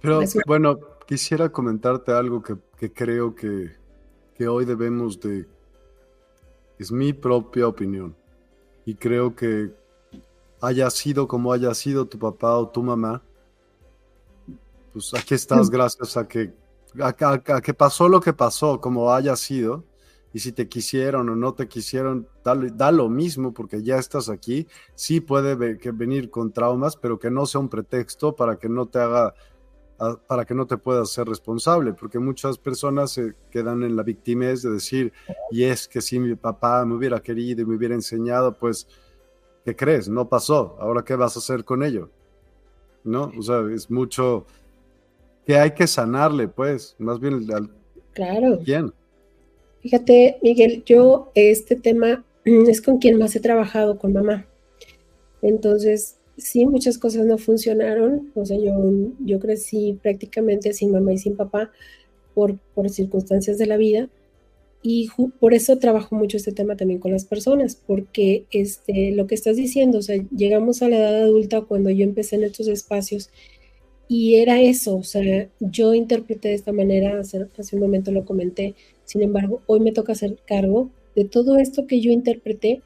Pero 0.00 0.20
bueno, 0.46 0.80
quisiera 1.06 1.48
comentarte 1.50 2.12
algo 2.12 2.42
que, 2.42 2.92
creo 2.92 3.34
que, 3.34 3.70
que, 4.36 4.48
hoy 4.48 4.64
debemos 4.64 5.20
de... 5.20 5.46
Es 6.78 6.90
mi 6.90 7.12
propia 7.12 7.68
opinión. 7.68 8.16
Y 8.84 8.94
creo 8.94 9.36
que 9.36 9.70
haya 10.60 10.90
sido 10.90 11.28
como 11.28 11.52
haya 11.52 11.72
sido 11.74 12.06
tu 12.06 12.18
papá 12.18 12.56
o 12.56 12.68
tu 12.68 12.82
mamá, 12.82 13.22
pues 14.92 15.12
aquí 15.14 15.34
estás 15.34 15.68
mm. 15.68 15.72
gracias 15.72 16.16
a 16.16 16.26
que, 16.26 16.52
a, 17.00 17.60
que 17.60 17.74
pasó 17.74 18.08
lo 18.08 18.20
que 18.20 18.32
pasó, 18.32 18.80
como 18.80 19.12
haya 19.12 19.36
sido. 19.36 19.84
Y 20.34 20.38
si 20.38 20.52
te 20.52 20.66
quisieron 20.66 21.28
o 21.28 21.36
no 21.36 21.52
te 21.52 21.68
quisieron, 21.68 22.26
da, 22.42 22.54
da 22.54 22.90
lo 22.90 23.10
mismo 23.10 23.52
porque 23.52 23.82
ya 23.82 23.98
estás 23.98 24.30
aquí. 24.30 24.66
Sí 24.94 25.20
puede 25.20 25.54
venir 25.54 26.30
con 26.30 26.52
traumas, 26.52 26.96
pero 26.96 27.18
que 27.18 27.30
no 27.30 27.44
sea 27.44 27.60
un 27.60 27.68
pretexto 27.68 28.34
para 28.34 28.56
que 28.56 28.68
no 28.70 28.86
te 28.86 28.98
haga 28.98 29.34
para 30.26 30.44
que 30.44 30.54
no 30.54 30.66
te 30.66 30.76
puedas 30.76 31.10
ser 31.10 31.28
responsable, 31.28 31.92
porque 31.92 32.18
muchas 32.18 32.58
personas 32.58 33.12
se 33.12 33.34
quedan 33.50 33.82
en 33.82 33.94
la 33.94 34.02
victimez 34.02 34.62
de 34.62 34.70
decir, 34.70 35.12
y 35.50 35.64
es 35.64 35.86
que 35.86 36.00
si 36.00 36.18
mi 36.18 36.34
papá 36.34 36.84
me 36.84 36.94
hubiera 36.94 37.20
querido 37.20 37.62
y 37.62 37.66
me 37.66 37.76
hubiera 37.76 37.94
enseñado, 37.94 38.56
pues, 38.58 38.88
¿qué 39.64 39.76
crees? 39.76 40.08
No 40.08 40.28
pasó, 40.28 40.76
ahora 40.80 41.04
qué 41.04 41.14
vas 41.14 41.36
a 41.36 41.38
hacer 41.38 41.64
con 41.64 41.82
ello? 41.82 42.10
¿No? 43.04 43.30
O 43.38 43.42
sea, 43.42 43.60
es 43.72 43.90
mucho 43.90 44.46
que 45.46 45.56
hay 45.56 45.72
que 45.72 45.86
sanarle, 45.86 46.48
pues, 46.48 46.94
más 46.98 47.20
bien 47.20 47.34
al... 47.52 47.70
Claro. 48.12 48.60
¿Quién? 48.64 48.92
Fíjate, 49.80 50.38
Miguel, 50.42 50.82
yo 50.84 51.30
este 51.34 51.76
tema 51.76 52.24
es 52.44 52.80
con 52.80 52.98
quien 52.98 53.18
más 53.18 53.34
he 53.34 53.40
trabajado, 53.40 53.98
con 53.98 54.12
mamá. 54.12 54.46
Entonces, 55.42 56.18
sí, 56.36 56.66
muchas 56.66 56.98
cosas 56.98 57.26
no 57.26 57.38
funcionaron. 57.38 58.30
O 58.34 58.46
sea, 58.46 58.58
yo, 58.58 58.72
yo 59.20 59.40
crecí 59.40 59.98
prácticamente 60.02 60.72
sin 60.72 60.92
mamá 60.92 61.12
y 61.12 61.18
sin 61.18 61.36
papá 61.36 61.70
por, 62.34 62.58
por 62.74 62.88
circunstancias 62.90 63.58
de 63.58 63.66
la 63.66 63.76
vida. 63.76 64.08
Y 64.84 65.08
por 65.38 65.54
eso 65.54 65.78
trabajo 65.78 66.16
mucho 66.16 66.36
este 66.36 66.50
tema 66.50 66.76
también 66.76 66.98
con 66.98 67.12
las 67.12 67.24
personas, 67.24 67.76
porque 67.76 68.46
este, 68.50 69.12
lo 69.12 69.28
que 69.28 69.36
estás 69.36 69.56
diciendo, 69.56 69.98
o 69.98 70.02
sea, 70.02 70.16
llegamos 70.36 70.82
a 70.82 70.88
la 70.88 70.98
edad 70.98 71.22
adulta 71.22 71.60
cuando 71.60 71.90
yo 71.90 72.02
empecé 72.02 72.34
en 72.34 72.44
estos 72.44 72.66
espacios 72.66 73.30
y 74.12 74.36
era 74.36 74.60
eso, 74.60 74.98
o 74.98 75.04
sea, 75.04 75.48
yo 75.58 75.94
interpreté 75.94 76.48
de 76.48 76.54
esta 76.54 76.70
manera, 76.70 77.18
hace, 77.18 77.46
hace 77.56 77.76
un 77.76 77.80
momento 77.80 78.12
lo 78.12 78.26
comenté, 78.26 78.74
sin 79.06 79.22
embargo, 79.22 79.62
hoy 79.64 79.80
me 79.80 79.92
toca 79.92 80.12
hacer 80.12 80.36
cargo 80.46 80.90
de 81.16 81.24
todo 81.24 81.56
esto 81.56 81.86
que 81.86 82.02
yo 82.02 82.12
interpreté, 82.12 82.82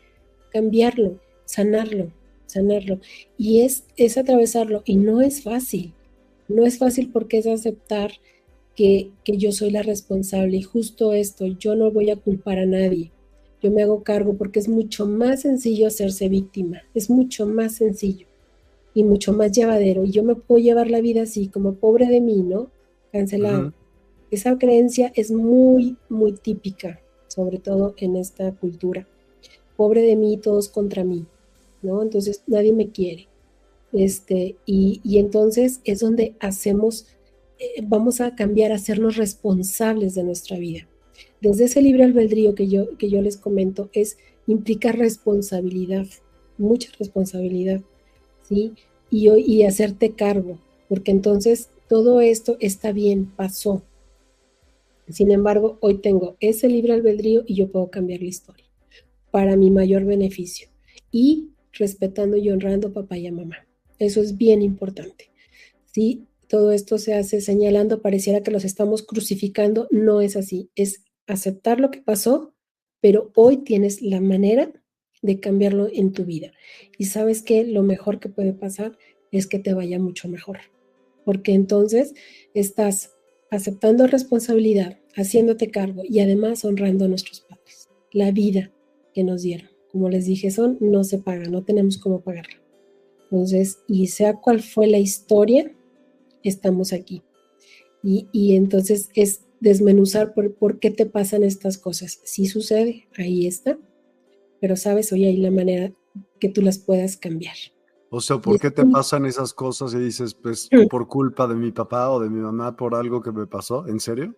cambiarlo, 0.52 1.18
sanarlo, 1.44 2.12
sanarlo. 2.46 3.00
Y 3.36 3.62
es, 3.62 3.82
es 3.96 4.16
atravesarlo 4.16 4.82
y 4.84 4.98
no 4.98 5.20
es 5.20 5.42
fácil. 5.42 5.94
No 6.46 6.64
es 6.64 6.78
fácil 6.78 7.10
porque 7.10 7.38
es 7.38 7.48
aceptar 7.48 8.12
que, 8.76 9.10
que 9.24 9.36
yo 9.36 9.50
soy 9.50 9.72
la 9.72 9.82
responsable 9.82 10.58
y 10.58 10.62
justo 10.62 11.12
esto, 11.12 11.46
yo 11.46 11.74
no 11.74 11.90
voy 11.90 12.10
a 12.10 12.16
culpar 12.16 12.60
a 12.60 12.66
nadie. 12.66 13.10
Yo 13.60 13.72
me 13.72 13.82
hago 13.82 14.04
cargo 14.04 14.34
porque 14.36 14.60
es 14.60 14.68
mucho 14.68 15.06
más 15.06 15.40
sencillo 15.40 15.88
hacerse 15.88 16.28
víctima, 16.28 16.82
es 16.94 17.10
mucho 17.10 17.48
más 17.48 17.74
sencillo 17.74 18.28
y 18.96 19.04
mucho 19.04 19.34
más 19.34 19.52
llevadero. 19.52 20.04
Y 20.04 20.10
yo 20.10 20.24
me 20.24 20.34
puedo 20.34 20.58
llevar 20.58 20.90
la 20.90 21.02
vida 21.02 21.22
así, 21.22 21.48
como 21.48 21.74
pobre 21.74 22.06
de 22.06 22.22
mí, 22.22 22.42
¿no? 22.42 22.70
Cancelado. 23.12 23.74
Esa 24.30 24.56
creencia 24.56 25.12
es 25.14 25.30
muy, 25.30 25.98
muy 26.08 26.32
típica, 26.32 26.98
sobre 27.28 27.58
todo 27.58 27.94
en 27.98 28.16
esta 28.16 28.50
cultura. 28.52 29.06
Pobre 29.76 30.00
de 30.00 30.16
mí, 30.16 30.38
todos 30.38 30.70
contra 30.70 31.04
mí. 31.04 31.26
Entonces 31.82 32.42
nadie 32.46 32.72
me 32.72 32.88
quiere. 32.88 33.28
Este, 33.92 34.56
y, 34.64 35.18
entonces 35.18 35.82
es 35.84 36.00
donde 36.00 36.34
hacemos, 36.40 37.06
eh, 37.58 37.82
vamos 37.82 38.22
a 38.22 38.34
cambiar, 38.34 38.72
a 38.72 38.76
hacernos 38.76 39.16
responsables 39.16 40.14
de 40.14 40.24
nuestra 40.24 40.58
vida. 40.58 40.88
Desde 41.42 41.64
ese 41.64 41.82
libre 41.82 42.04
albedrío 42.04 42.54
que 42.54 42.66
yo, 42.66 42.96
que 42.96 43.10
yo 43.10 43.20
les 43.20 43.36
comento, 43.36 43.90
es 43.92 44.16
implica 44.46 44.92
responsabilidad, 44.92 46.06
mucha 46.56 46.90
responsabilidad, 46.98 47.82
¿sí? 48.48 48.72
Y, 49.10 49.30
y 49.30 49.62
hacerte 49.64 50.12
cargo, 50.12 50.58
porque 50.88 51.10
entonces 51.10 51.70
todo 51.88 52.20
esto 52.20 52.56
está 52.60 52.92
bien, 52.92 53.26
pasó. 53.36 53.82
Sin 55.08 55.30
embargo, 55.30 55.78
hoy 55.80 55.98
tengo 55.98 56.36
ese 56.40 56.68
libre 56.68 56.92
albedrío 56.92 57.44
y 57.46 57.54
yo 57.54 57.70
puedo 57.70 57.90
cambiar 57.90 58.20
la 58.20 58.26
historia 58.26 58.66
para 59.30 59.56
mi 59.56 59.70
mayor 59.70 60.04
beneficio. 60.04 60.68
Y 61.12 61.50
respetando 61.72 62.36
y 62.36 62.50
honrando 62.50 62.88
a 62.88 62.92
papá 62.92 63.18
y 63.18 63.26
a 63.26 63.32
mamá. 63.32 63.66
Eso 63.98 64.20
es 64.20 64.36
bien 64.36 64.62
importante. 64.62 65.30
Si 65.92 66.26
todo 66.48 66.72
esto 66.72 66.98
se 66.98 67.14
hace 67.14 67.40
señalando, 67.40 68.02
pareciera 68.02 68.42
que 68.42 68.50
los 68.50 68.64
estamos 68.64 69.02
crucificando, 69.02 69.88
no 69.90 70.20
es 70.20 70.36
así, 70.36 70.70
es 70.74 71.02
aceptar 71.26 71.80
lo 71.80 71.90
que 71.90 72.00
pasó, 72.00 72.54
pero 73.00 73.30
hoy 73.34 73.58
tienes 73.58 74.02
la 74.02 74.20
manera 74.20 74.72
de 75.26 75.40
cambiarlo 75.40 75.88
en 75.92 76.12
tu 76.12 76.24
vida. 76.24 76.52
Y 76.96 77.04
sabes 77.04 77.42
que 77.42 77.64
lo 77.64 77.82
mejor 77.82 78.20
que 78.20 78.28
puede 78.28 78.52
pasar 78.52 78.96
es 79.32 79.46
que 79.46 79.58
te 79.58 79.74
vaya 79.74 79.98
mucho 79.98 80.28
mejor, 80.28 80.58
porque 81.24 81.52
entonces 81.52 82.14
estás 82.54 83.12
aceptando 83.50 84.06
responsabilidad, 84.06 84.98
haciéndote 85.14 85.70
cargo 85.70 86.02
y 86.04 86.20
además 86.20 86.64
honrando 86.64 87.04
a 87.04 87.08
nuestros 87.08 87.40
padres, 87.40 87.88
la 88.12 88.30
vida 88.30 88.72
que 89.12 89.24
nos 89.24 89.42
dieron 89.42 89.76
como 89.96 90.10
les 90.10 90.26
dije, 90.26 90.50
son 90.50 90.76
no 90.80 91.04
se 91.04 91.16
paga, 91.16 91.48
no 91.48 91.64
tenemos 91.64 91.96
cómo 91.96 92.20
pagarla. 92.20 92.60
Entonces, 93.22 93.78
y 93.88 94.08
sea 94.08 94.34
cual 94.34 94.60
fue 94.60 94.86
la 94.88 94.98
historia, 94.98 95.74
estamos 96.42 96.92
aquí. 96.92 97.22
Y, 98.02 98.54
entonces 98.54 99.08
es 99.14 99.40
desmenuzar 99.58 100.34
por, 100.34 100.54
por, 100.54 100.80
qué 100.80 100.90
te 100.90 101.06
pasan 101.06 101.42
estas 101.44 101.78
cosas. 101.78 102.20
Si 102.24 102.44
sucede, 102.44 103.08
ahí 103.16 103.46
está. 103.46 103.78
Pero 104.60 104.76
sabes, 104.76 105.12
hoy 105.12 105.24
hay 105.24 105.36
la 105.36 105.50
manera 105.50 105.92
que 106.40 106.48
tú 106.48 106.62
las 106.62 106.78
puedas 106.78 107.16
cambiar. 107.16 107.56
O 108.10 108.20
sea, 108.20 108.38
¿por 108.38 108.58
qué 108.60 108.70
te 108.70 108.84
pasan 108.86 109.26
esas 109.26 109.52
cosas 109.52 109.92
y 109.94 109.98
dices, 109.98 110.34
pues, 110.34 110.70
por 110.90 111.08
culpa 111.08 111.46
de 111.46 111.54
mi 111.54 111.72
papá 111.72 112.10
o 112.10 112.20
de 112.20 112.30
mi 112.30 112.40
mamá 112.40 112.76
por 112.76 112.94
algo 112.94 113.20
que 113.20 113.32
me 113.32 113.46
pasó? 113.46 113.86
¿En 113.88 114.00
serio? 114.00 114.34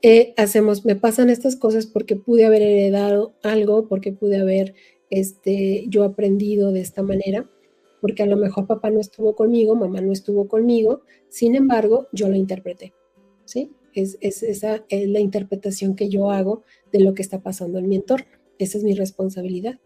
Eh, 0.00 0.34
hacemos, 0.36 0.84
me 0.84 0.96
pasan 0.96 1.30
estas 1.30 1.54
cosas 1.54 1.86
porque 1.86 2.16
pude 2.16 2.44
haber 2.44 2.62
heredado 2.62 3.34
algo, 3.42 3.86
porque 3.86 4.12
pude 4.12 4.40
haber 4.40 4.74
este, 5.10 5.84
yo 5.88 6.02
aprendido 6.02 6.72
de 6.72 6.80
esta 6.80 7.02
manera, 7.02 7.48
porque 8.00 8.24
a 8.24 8.26
lo 8.26 8.36
mejor 8.36 8.66
papá 8.66 8.90
no 8.90 8.98
estuvo 8.98 9.36
conmigo, 9.36 9.76
mamá 9.76 10.00
no 10.00 10.10
estuvo 10.10 10.48
conmigo, 10.48 11.02
sin 11.28 11.54
embargo, 11.54 12.08
yo 12.12 12.28
lo 12.28 12.34
interpreté, 12.34 12.94
¿sí? 13.44 13.70
Es, 13.94 14.18
esa 14.20 14.84
es 14.88 15.08
la 15.08 15.20
interpretación 15.20 15.94
que 15.94 16.08
yo 16.08 16.30
hago 16.30 16.62
de 16.92 17.00
lo 17.00 17.14
que 17.14 17.22
está 17.22 17.42
pasando 17.42 17.78
en 17.78 17.88
mi 17.88 17.96
entorno. 17.96 18.26
Esa 18.64 18.78
es 18.78 18.84
mi 18.84 18.94
responsabilidad. 18.94 19.78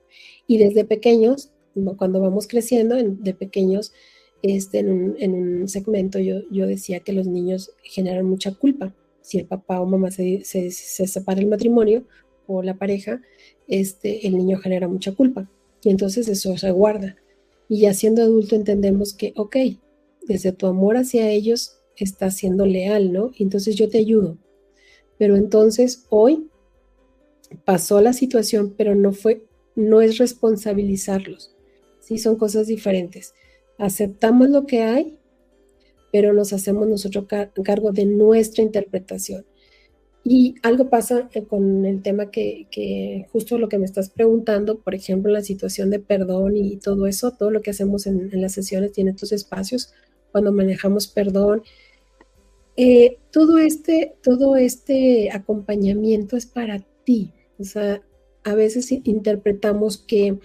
Y 0.46 0.58
desde 0.58 0.84
pequeños, 0.84 1.52
cuando 1.96 2.20
vamos 2.20 2.46
creciendo, 2.46 2.96
de 2.96 3.34
pequeños, 3.34 3.92
este, 4.42 4.80
en, 4.80 4.90
un, 4.90 5.16
en 5.18 5.34
un 5.34 5.68
segmento 5.68 6.18
yo, 6.18 6.40
yo 6.50 6.66
decía 6.66 7.00
que 7.00 7.12
los 7.12 7.26
niños 7.26 7.72
generan 7.82 8.26
mucha 8.26 8.52
culpa 8.52 8.94
si 9.26 9.38
el 9.38 9.46
papá 9.46 9.80
o 9.80 9.86
mamá 9.86 10.12
se, 10.12 10.44
se, 10.44 10.70
separa 10.70 11.40
el 11.40 11.48
matrimonio 11.48 12.04
o 12.46 12.62
la 12.62 12.78
pareja, 12.78 13.20
este, 13.66 14.24
el 14.28 14.36
niño 14.36 14.58
genera 14.58 14.86
mucha 14.86 15.16
culpa 15.16 15.50
y 15.82 15.90
entonces 15.90 16.28
eso 16.28 16.56
se 16.56 16.70
guarda. 16.70 17.16
Y 17.68 17.80
ya 17.80 17.92
siendo 17.92 18.22
adulto 18.22 18.54
entendemos 18.54 19.14
que, 19.14 19.32
ok, 19.34 19.56
desde 20.28 20.52
tu 20.52 20.68
amor 20.68 20.96
hacia 20.96 21.28
ellos, 21.28 21.76
estás 21.96 22.36
siendo 22.36 22.66
leal, 22.66 23.12
¿no? 23.12 23.32
entonces 23.40 23.74
yo 23.74 23.88
te 23.88 23.98
ayudo. 23.98 24.38
Pero 25.18 25.34
entonces 25.34 26.04
hoy 26.08 26.46
pasó 27.64 28.00
la 28.00 28.12
situación, 28.12 28.74
pero 28.76 28.94
no 28.94 29.12
fue, 29.12 29.44
no 29.74 30.00
es 30.00 30.18
responsabilizarlos. 30.18 31.54
Sí, 32.00 32.18
son 32.18 32.36
cosas 32.36 32.66
diferentes. 32.66 33.34
Aceptamos 33.78 34.48
lo 34.50 34.66
que 34.66 34.82
hay, 34.82 35.18
pero 36.12 36.32
nos 36.32 36.52
hacemos 36.52 36.86
nosotros 36.88 37.26
cargo 37.62 37.92
de 37.92 38.06
nuestra 38.06 38.62
interpretación. 38.62 39.44
Y 40.28 40.56
algo 40.64 40.90
pasa 40.90 41.28
eh, 41.34 41.44
con 41.44 41.86
el 41.86 42.02
tema 42.02 42.32
que, 42.32 43.26
justo 43.30 43.58
lo 43.58 43.68
que 43.68 43.78
me 43.78 43.84
estás 43.84 44.10
preguntando, 44.10 44.80
por 44.80 44.94
ejemplo, 44.94 45.30
la 45.30 45.42
situación 45.42 45.88
de 45.88 46.00
perdón 46.00 46.56
y 46.56 46.78
todo 46.78 47.06
eso, 47.06 47.30
todo 47.30 47.52
lo 47.52 47.62
que 47.62 47.70
hacemos 47.70 48.08
en, 48.08 48.30
las 48.40 48.52
sesiones 48.52 48.90
tiene 48.90 49.10
estos 49.10 49.30
espacios, 49.30 49.92
cuando 50.32 50.50
manejamos 50.52 51.06
perdón. 51.06 51.62
Eh, 52.76 53.18
todo, 53.30 53.58
este, 53.58 54.16
todo 54.20 54.56
este 54.56 55.30
acompañamiento 55.30 56.36
es 56.36 56.46
para 56.46 56.80
ti. 57.04 57.32
O 57.58 57.64
sea, 57.64 58.02
a 58.44 58.54
veces 58.54 58.92
interpretamos 59.04 59.98
que 59.98 60.38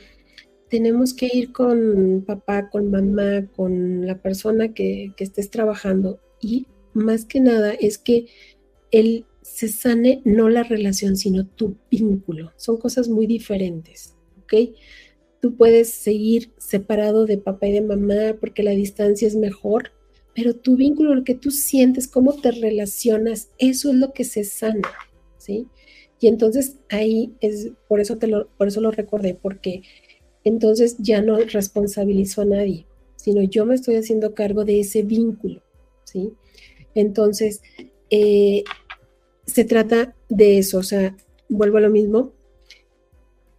tenemos 0.70 1.14
que 1.14 1.30
ir 1.32 1.52
con 1.52 2.24
papá, 2.26 2.70
con 2.70 2.90
mamá, 2.92 3.48
con 3.56 4.06
la 4.08 4.22
persona 4.22 4.74
que, 4.74 5.14
que 5.18 5.24
estés 5.24 5.50
trabajando. 5.50 6.20
Y 6.42 6.68
más 6.94 7.26
que 7.26 7.40
nada 7.40 7.74
es 7.74 7.98
que 7.98 8.28
el 8.92 9.26
se 9.42 9.68
sane 9.68 10.22
no 10.24 10.50
la 10.50 10.64
relación, 10.64 11.18
sino 11.18 11.46
tu 11.46 11.76
vínculo. 11.90 12.52
Son 12.56 12.78
cosas 12.78 13.10
muy 13.10 13.28
diferentes, 13.28 14.16
¿ok? 14.44 14.76
Tú 15.42 15.56
puedes 15.56 15.90
seguir 15.90 16.52
separado 16.58 17.26
de 17.26 17.38
papá 17.38 17.68
y 17.68 17.74
de 17.74 17.82
mamá 17.82 18.36
porque 18.40 18.64
la 18.64 18.72
distancia 18.72 19.28
es 19.28 19.36
mejor, 19.36 19.92
pero 20.36 20.56
tu 20.56 20.76
vínculo, 20.78 21.16
lo 21.16 21.24
que 21.24 21.36
tú 21.36 21.52
sientes, 21.52 22.08
cómo 22.08 22.34
te 22.34 22.52
relacionas, 22.52 23.50
eso 23.58 23.90
es 23.90 23.96
lo 23.96 24.14
que 24.14 24.24
se 24.24 24.44
sana, 24.44 24.90
¿sí? 25.38 25.68
Y 26.22 26.28
entonces 26.28 26.78
ahí 26.90 27.34
es, 27.42 27.72
por 27.88 28.00
eso, 28.00 28.18
te 28.18 28.28
lo, 28.28 28.48
por 28.50 28.68
eso 28.68 28.80
lo 28.80 28.92
recordé, 28.92 29.34
porque 29.34 29.82
entonces 30.44 30.96
ya 31.00 31.20
no 31.22 31.38
responsabilizo 31.38 32.44
a 32.44 32.46
nadie, 32.46 32.86
sino 33.16 33.42
yo 33.42 33.66
me 33.66 33.74
estoy 33.74 33.96
haciendo 33.96 34.36
cargo 34.36 34.64
de 34.64 34.80
ese 34.80 35.02
vínculo, 35.02 35.64
¿sí? 36.04 36.32
Entonces, 36.94 37.64
eh, 38.12 38.64
se 39.48 39.66
trata 39.66 40.16
de 40.30 40.60
eso, 40.60 40.78
o 40.78 40.84
sea, 40.84 41.18
vuelvo 41.50 41.78
a 41.78 41.82
lo 41.82 41.90
mismo, 41.90 42.34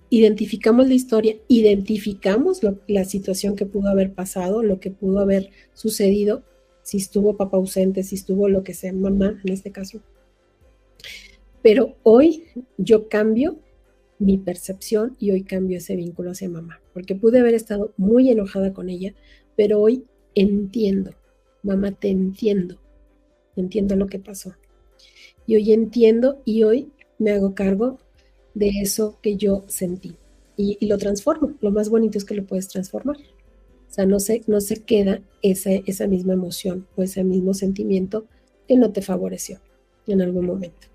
identificamos 0.08 0.86
la 0.86 0.94
historia, 0.94 1.36
identificamos 1.48 2.60
la 2.86 3.04
situación 3.04 3.56
que 3.56 3.66
pudo 3.66 3.88
haber 3.88 4.12
pasado, 4.12 4.62
lo 4.62 4.78
que 4.78 4.92
pudo 4.92 5.18
haber 5.18 5.50
sucedido, 5.74 6.44
si 6.84 6.98
estuvo 6.98 7.36
papá 7.36 7.56
ausente, 7.56 8.04
si 8.04 8.14
estuvo 8.14 8.48
lo 8.48 8.62
que 8.62 8.74
sea, 8.74 8.92
mamá 8.92 9.40
en 9.44 9.52
este 9.52 9.72
caso. 9.72 10.00
Pero 11.62 11.96
hoy 12.02 12.44
yo 12.76 13.08
cambio 13.08 13.58
mi 14.18 14.38
percepción 14.38 15.16
y 15.18 15.30
hoy 15.30 15.42
cambio 15.42 15.78
ese 15.78 15.96
vínculo 15.96 16.30
hacia 16.30 16.48
mamá, 16.48 16.80
porque 16.92 17.14
pude 17.14 17.40
haber 17.40 17.54
estado 17.54 17.92
muy 17.96 18.30
enojada 18.30 18.72
con 18.72 18.88
ella, 18.88 19.14
pero 19.56 19.80
hoy 19.80 20.04
entiendo, 20.34 21.12
mamá, 21.62 21.92
te 21.92 22.08
entiendo, 22.08 22.78
entiendo 23.56 23.96
lo 23.96 24.06
que 24.06 24.18
pasó. 24.18 24.54
Y 25.46 25.56
hoy 25.56 25.72
entiendo 25.72 26.40
y 26.44 26.62
hoy 26.62 26.92
me 27.18 27.32
hago 27.32 27.54
cargo 27.54 27.98
de 28.54 28.68
eso 28.80 29.18
que 29.22 29.36
yo 29.36 29.64
sentí 29.66 30.16
y, 30.56 30.86
lo 30.86 30.98
transformo. 30.98 31.54
Lo 31.60 31.70
más 31.70 31.88
bonito 31.88 32.18
es 32.18 32.24
que 32.24 32.34
lo 32.34 32.44
puedes 32.44 32.68
transformar. 32.68 33.16
O 33.16 33.94
sea, 33.94 34.06
no 34.06 34.20
se, 34.20 34.42
no 34.46 34.60
se 34.60 34.76
queda 34.76 35.20
esa, 35.42 35.70
esa 35.72 36.06
misma 36.06 36.32
emoción 36.34 36.86
o 36.96 37.02
ese 37.02 37.24
mismo 37.24 37.54
sentimiento 37.54 38.26
que 38.66 38.76
no 38.76 38.92
te 38.92 39.02
favoreció 39.02 39.60
en 40.06 40.22
algún 40.22 40.46
momento. 40.46 40.91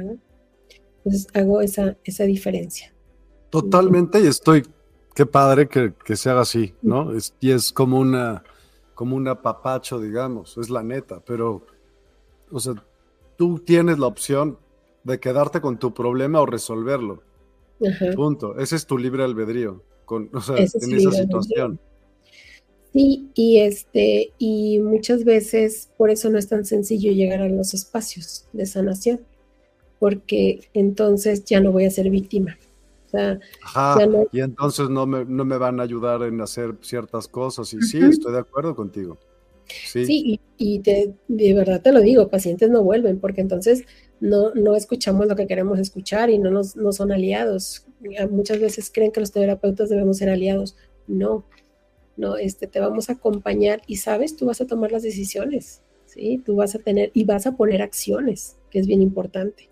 Entonces 0.00 1.26
hago 1.34 1.60
esa, 1.60 1.96
esa 2.04 2.24
diferencia. 2.24 2.94
Totalmente, 3.50 4.20
y 4.20 4.26
estoy, 4.26 4.62
qué 5.14 5.26
padre 5.26 5.68
que, 5.68 5.92
que 6.04 6.16
se 6.16 6.30
haga 6.30 6.42
así, 6.42 6.74
¿no? 6.80 7.14
Es, 7.14 7.34
y 7.40 7.50
es 7.50 7.72
como 7.72 7.98
una, 7.98 8.42
como 8.94 9.16
un 9.16 9.28
apapacho, 9.28 10.00
digamos, 10.00 10.56
es 10.58 10.70
la 10.70 10.82
neta, 10.82 11.20
pero, 11.24 11.66
o 12.50 12.60
sea, 12.60 12.74
tú 13.36 13.58
tienes 13.58 13.98
la 13.98 14.06
opción 14.06 14.58
de 15.04 15.18
quedarte 15.18 15.60
con 15.60 15.78
tu 15.78 15.92
problema 15.92 16.40
o 16.40 16.46
resolverlo. 16.46 17.22
Punto. 18.14 18.56
Ese 18.58 18.76
es 18.76 18.86
tu 18.86 18.96
libre 18.96 19.24
albedrío 19.24 19.82
con, 20.04 20.30
o 20.32 20.40
sea, 20.40 20.56
en 20.56 20.94
esa 20.94 21.10
situación. 21.10 21.80
Sí, 22.92 23.30
y 23.34 23.58
este, 23.58 24.32
y 24.38 24.78
muchas 24.80 25.24
veces 25.24 25.90
por 25.96 26.10
eso 26.10 26.28
no 26.28 26.38
es 26.38 26.48
tan 26.48 26.64
sencillo 26.64 27.10
llegar 27.10 27.40
a 27.40 27.48
los 27.48 27.72
espacios 27.72 28.46
de 28.52 28.66
sanación, 28.66 29.22
porque 30.02 30.68
entonces 30.74 31.44
ya 31.44 31.60
no 31.60 31.70
voy 31.70 31.84
a 31.84 31.90
ser 31.92 32.10
víctima. 32.10 32.58
Ajá, 33.62 33.98
y 34.32 34.40
entonces 34.40 34.90
no 34.90 35.06
me, 35.06 35.24
no 35.24 35.44
me 35.44 35.56
van 35.58 35.78
a 35.78 35.84
ayudar 35.84 36.24
en 36.24 36.40
hacer 36.40 36.74
ciertas 36.80 37.28
cosas. 37.28 37.72
Y 37.72 37.80
sí, 37.82 38.00
estoy 38.00 38.32
de 38.32 38.40
acuerdo 38.40 38.74
contigo. 38.74 39.16
Sí, 39.68 40.40
y, 40.58 40.78
de 40.80 41.54
verdad 41.54 41.80
te 41.82 41.92
lo 41.92 42.00
digo, 42.00 42.26
pacientes 42.30 42.68
no 42.68 42.82
vuelven 42.82 43.20
porque 43.20 43.42
entonces 43.42 43.84
no, 44.18 44.52
no 44.54 44.74
escuchamos 44.74 45.28
lo 45.28 45.36
que 45.36 45.46
queremos 45.46 45.78
escuchar 45.78 46.30
y 46.30 46.38
no, 46.38 46.50
nos, 46.50 46.74
no 46.74 46.90
son 46.90 47.12
aliados. 47.12 47.86
Muchas 48.28 48.58
veces 48.58 48.90
creen 48.92 49.12
que 49.12 49.20
los 49.20 49.30
terapeutas 49.30 49.88
debemos 49.88 50.16
ser 50.16 50.30
aliados. 50.30 50.74
No, 51.06 51.44
no, 52.16 52.38
este, 52.38 52.66
te 52.66 52.80
vamos 52.80 53.08
a 53.08 53.12
acompañar 53.12 53.82
y 53.86 53.98
sabes, 53.98 54.34
tú 54.34 54.46
vas 54.46 54.60
a 54.60 54.66
tomar 54.66 54.90
las 54.90 55.04
decisiones, 55.04 55.80
¿sí? 56.06 56.42
Tú 56.44 56.56
vas 56.56 56.74
a 56.74 56.80
tener 56.80 57.12
y 57.14 57.22
vas 57.22 57.46
a 57.46 57.56
poner 57.56 57.82
acciones, 57.82 58.56
que 58.68 58.80
es 58.80 58.88
bien 58.88 59.00
importante. 59.00 59.70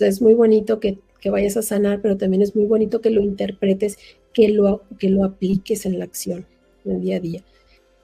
Es 0.00 0.20
muy 0.20 0.34
bonito 0.34 0.80
que, 0.80 0.98
que 1.20 1.30
vayas 1.30 1.56
a 1.56 1.62
sanar, 1.62 2.00
pero 2.02 2.16
también 2.16 2.42
es 2.42 2.54
muy 2.54 2.66
bonito 2.66 3.00
que 3.00 3.10
lo 3.10 3.22
interpretes, 3.22 3.98
que 4.32 4.48
lo, 4.48 4.82
que 4.98 5.10
lo 5.10 5.24
apliques 5.24 5.86
en 5.86 5.98
la 5.98 6.04
acción, 6.04 6.46
en 6.84 6.92
el 6.92 7.00
día 7.00 7.16
a 7.16 7.20
día. 7.20 7.44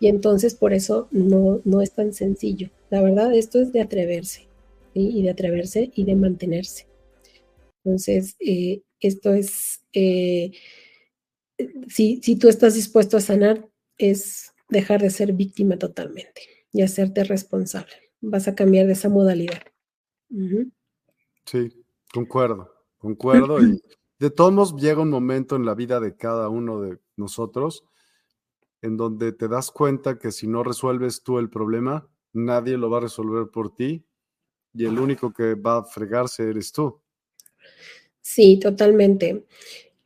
Y 0.01 0.09
entonces 0.09 0.55
por 0.55 0.72
eso 0.72 1.09
no, 1.11 1.61
no 1.64 1.80
es 1.80 1.93
tan 1.93 2.12
sencillo. 2.12 2.70
La 2.90 3.03
verdad, 3.03 3.34
esto 3.34 3.61
es 3.61 3.72
de 3.72 3.80
atreverse, 3.80 4.49
y 4.95 5.22
de 5.22 5.30
atreverse 5.30 5.90
y 5.95 6.05
de 6.05 6.14
mantenerse. 6.14 6.86
Entonces, 7.84 8.36
eh, 8.40 8.82
esto 9.01 9.32
es, 9.32 9.80
eh, 9.93 10.53
si, 11.88 12.20
si 12.22 12.36
tú 12.36 12.49
estás 12.49 12.74
dispuesto 12.74 13.16
a 13.16 13.20
sanar, 13.20 13.68
es 13.99 14.53
dejar 14.68 15.03
de 15.03 15.11
ser 15.11 15.32
víctima 15.32 15.78
totalmente 15.78 16.43
y 16.72 16.82
hacerte 16.82 17.24
responsable. 17.24 17.93
Vas 18.20 18.49
a 18.49 18.55
cambiar 18.55 18.86
de 18.86 18.95
esa 18.95 19.09
modalidad. 19.09 19.62
Sí, 21.47 21.82
concuerdo, 22.12 22.72
concuerdo. 22.98 23.62
y 23.62 23.80
de 24.18 24.30
todos 24.30 24.52
modos 24.52 24.76
llega 24.76 25.02
un 25.02 25.10
momento 25.10 25.56
en 25.56 25.64
la 25.64 25.74
vida 25.74 25.98
de 25.98 26.16
cada 26.16 26.48
uno 26.48 26.80
de 26.80 26.98
nosotros 27.16 27.84
en 28.82 28.96
donde 28.96 29.32
te 29.32 29.48
das 29.48 29.70
cuenta 29.70 30.18
que 30.18 30.32
si 30.32 30.46
no 30.46 30.62
resuelves 30.64 31.22
tú 31.22 31.38
el 31.38 31.48
problema, 31.48 32.08
nadie 32.32 32.76
lo 32.76 32.90
va 32.90 32.98
a 32.98 33.02
resolver 33.02 33.48
por 33.48 33.74
ti 33.74 34.04
y 34.74 34.84
el 34.84 34.98
único 34.98 35.32
que 35.32 35.54
va 35.54 35.78
a 35.78 35.84
fregarse 35.84 36.48
eres 36.48 36.72
tú. 36.72 37.00
Sí, 38.20 38.58
totalmente. 38.58 39.46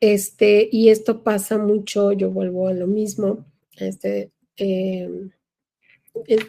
Este, 0.00 0.68
y 0.70 0.90
esto 0.90 1.22
pasa 1.22 1.58
mucho, 1.58 2.12
yo 2.12 2.30
vuelvo 2.30 2.68
a 2.68 2.74
lo 2.74 2.86
mismo. 2.86 3.46
Este, 3.76 4.30
em, 4.56 5.30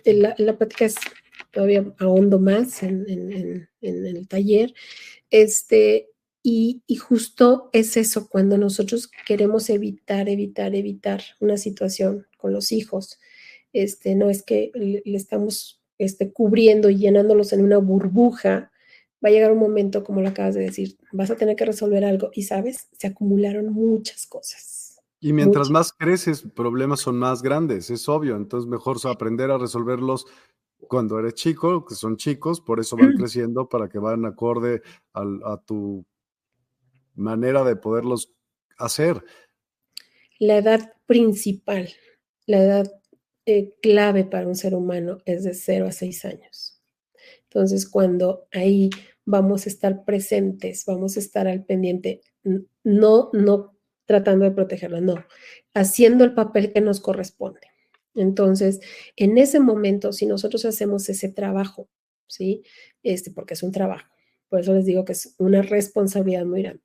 la, 0.05 0.35
la, 0.37 0.57
práctica 0.57 0.85
es 0.85 0.95
todavía 1.51 1.93
ahondo 1.99 2.39
más 2.39 2.83
en, 2.83 3.05
en, 3.09 3.69
en, 3.81 4.05
el 4.05 4.27
taller. 4.27 4.73
Este, 5.29 6.09
y, 6.43 6.81
justo 6.95 7.69
es 7.73 7.97
eso, 7.97 8.29
cuando 8.29 8.57
nosotros 8.57 9.09
queremos 9.25 9.69
evitar, 9.69 10.29
evitar, 10.29 10.75
evitar 10.75 11.21
una 11.41 11.57
situación 11.57 12.25
con 12.37 12.53
los 12.53 12.71
hijos, 12.71 13.19
este, 13.73 14.15
no 14.15 14.29
es 14.29 14.43
que 14.43 14.71
le, 14.73 15.01
estamos 15.05 15.81
este, 15.97 16.31
cubriendo 16.31 16.89
y 16.89 16.97
llenándolos 16.97 17.51
en 17.51 17.65
una 17.65 17.79
burbuja, 17.79 18.71
va 19.23 19.29
a 19.29 19.31
llegar 19.31 19.51
un 19.51 19.59
momento, 19.59 20.05
como 20.05 20.21
lo 20.21 20.29
acabas 20.29 20.55
de 20.55 20.61
decir, 20.61 20.97
vas 21.11 21.31
a 21.31 21.35
tener 21.35 21.57
que 21.57 21.65
resolver 21.65 22.05
algo 22.05 22.29
y 22.33 22.43
sabes, 22.43 22.87
se 22.93 23.07
acumularon 23.07 23.73
muchas 23.73 24.25
cosas. 24.25 25.01
Y 25.19 25.33
mientras 25.33 25.69
más 25.69 25.91
creces, 25.91 26.43
problemas 26.55 27.01
son 27.01 27.17
más 27.17 27.41
grandes, 27.41 27.89
es 27.89 28.07
obvio, 28.07 28.37
entonces 28.37 28.69
mejor 28.69 28.97
aprender 29.05 29.51
a 29.51 29.57
resolverlos 29.57 30.27
cuando 30.87 31.19
eres 31.19 31.33
chico, 31.33 31.85
que 31.85 31.95
son 31.95 32.17
chicos, 32.17 32.61
por 32.61 32.79
eso 32.79 32.95
van 32.95 33.13
creciendo 33.13 33.67
para 33.67 33.89
que 33.89 33.99
vayan 33.99 34.25
acorde 34.25 34.81
a 35.13 35.61
tu 35.65 36.05
manera 37.15 37.63
de 37.63 37.75
poderlos 37.75 38.33
hacer. 38.77 39.23
La 40.39 40.57
edad 40.57 40.93
principal, 41.05 41.89
la 42.45 42.59
edad 42.59 43.01
eh, 43.45 43.73
clave 43.81 44.23
para 44.23 44.47
un 44.47 44.55
ser 44.55 44.75
humano 44.75 45.19
es 45.25 45.43
de 45.43 45.53
0 45.53 45.87
a 45.87 45.91
6 45.91 46.25
años. 46.25 46.81
Entonces, 47.43 47.89
cuando 47.89 48.47
ahí 48.51 48.89
vamos 49.25 49.65
a 49.65 49.69
estar 49.69 50.05
presentes, 50.05 50.85
vamos 50.85 51.17
a 51.17 51.19
estar 51.19 51.47
al 51.47 51.65
pendiente, 51.65 52.21
no, 52.83 53.29
no 53.33 53.77
tratando 54.05 54.45
de 54.45 54.51
protegerlo, 54.51 55.01
no, 55.01 55.15
haciendo 55.73 56.23
el 56.23 56.33
papel 56.33 56.71
que 56.71 56.81
nos 56.81 57.01
corresponde. 57.01 57.61
Entonces, 58.17 58.79
en 59.15 59.37
ese 59.37 59.59
momento, 59.59 60.11
si 60.11 60.25
nosotros 60.25 60.65
hacemos 60.65 61.07
ese 61.09 61.29
trabajo, 61.29 61.89
¿sí? 62.27 62.63
Este, 63.03 63.31
porque 63.31 63.53
es 63.53 63.63
un 63.63 63.71
trabajo, 63.71 64.09
por 64.49 64.61
eso 64.61 64.73
les 64.73 64.85
digo 64.85 65.05
que 65.05 65.13
es 65.13 65.35
una 65.37 65.61
responsabilidad 65.61 66.45
muy 66.45 66.63
grande. 66.63 66.83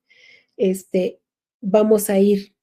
Este, 0.56 1.20
vamos 1.60 2.10
a 2.10 2.18
ir, 2.18 2.54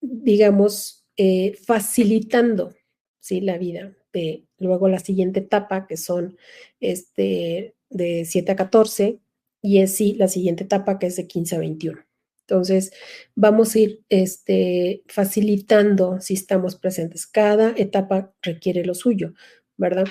digamos, 0.00 1.06
eh, 1.16 1.54
facilitando, 1.64 2.74
¿sí? 3.20 3.40
La 3.40 3.58
vida 3.58 3.94
de 4.12 4.46
luego 4.58 4.88
la 4.88 4.98
siguiente 4.98 5.40
etapa, 5.40 5.86
que 5.86 5.96
son 5.96 6.38
este, 6.80 7.74
de 7.90 8.24
7 8.24 8.52
a 8.52 8.56
14, 8.56 9.20
y 9.60 9.78
es 9.78 9.94
sí 9.94 10.14
la 10.14 10.28
siguiente 10.28 10.64
etapa, 10.64 10.98
que 10.98 11.06
es 11.06 11.16
de 11.16 11.26
15 11.26 11.56
a 11.56 11.58
21. 11.58 12.07
Entonces, 12.48 12.92
vamos 13.34 13.74
a 13.74 13.78
ir 13.78 14.04
este, 14.08 15.02
facilitando 15.06 16.18
si 16.20 16.32
estamos 16.32 16.76
presentes. 16.76 17.26
Cada 17.26 17.74
etapa 17.76 18.32
requiere 18.40 18.86
lo 18.86 18.94
suyo, 18.94 19.34
¿verdad? 19.76 20.06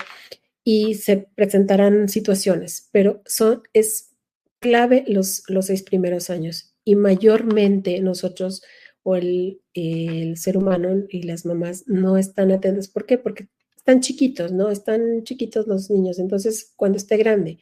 Y 0.62 0.94
se 0.94 1.16
presentarán 1.34 2.08
situaciones, 2.08 2.90
pero 2.92 3.22
son, 3.26 3.62
es 3.72 4.10
clave 4.60 5.04
los, 5.08 5.42
los 5.48 5.66
seis 5.66 5.82
primeros 5.82 6.30
años 6.30 6.76
y 6.84 6.94
mayormente 6.94 8.00
nosotros 8.00 8.62
o 9.02 9.16
el, 9.16 9.60
el 9.74 10.36
ser 10.36 10.58
humano 10.58 11.06
y 11.08 11.22
las 11.22 11.44
mamás 11.44 11.88
no 11.88 12.18
están 12.18 12.52
atentos. 12.52 12.86
¿Por 12.86 13.04
qué? 13.04 13.18
Porque 13.18 13.48
están 13.76 14.00
chiquitos, 14.00 14.52
¿no? 14.52 14.70
Están 14.70 15.24
chiquitos 15.24 15.66
los 15.66 15.90
niños. 15.90 16.20
Entonces, 16.20 16.72
cuando 16.76 16.98
esté 16.98 17.16
grande, 17.16 17.58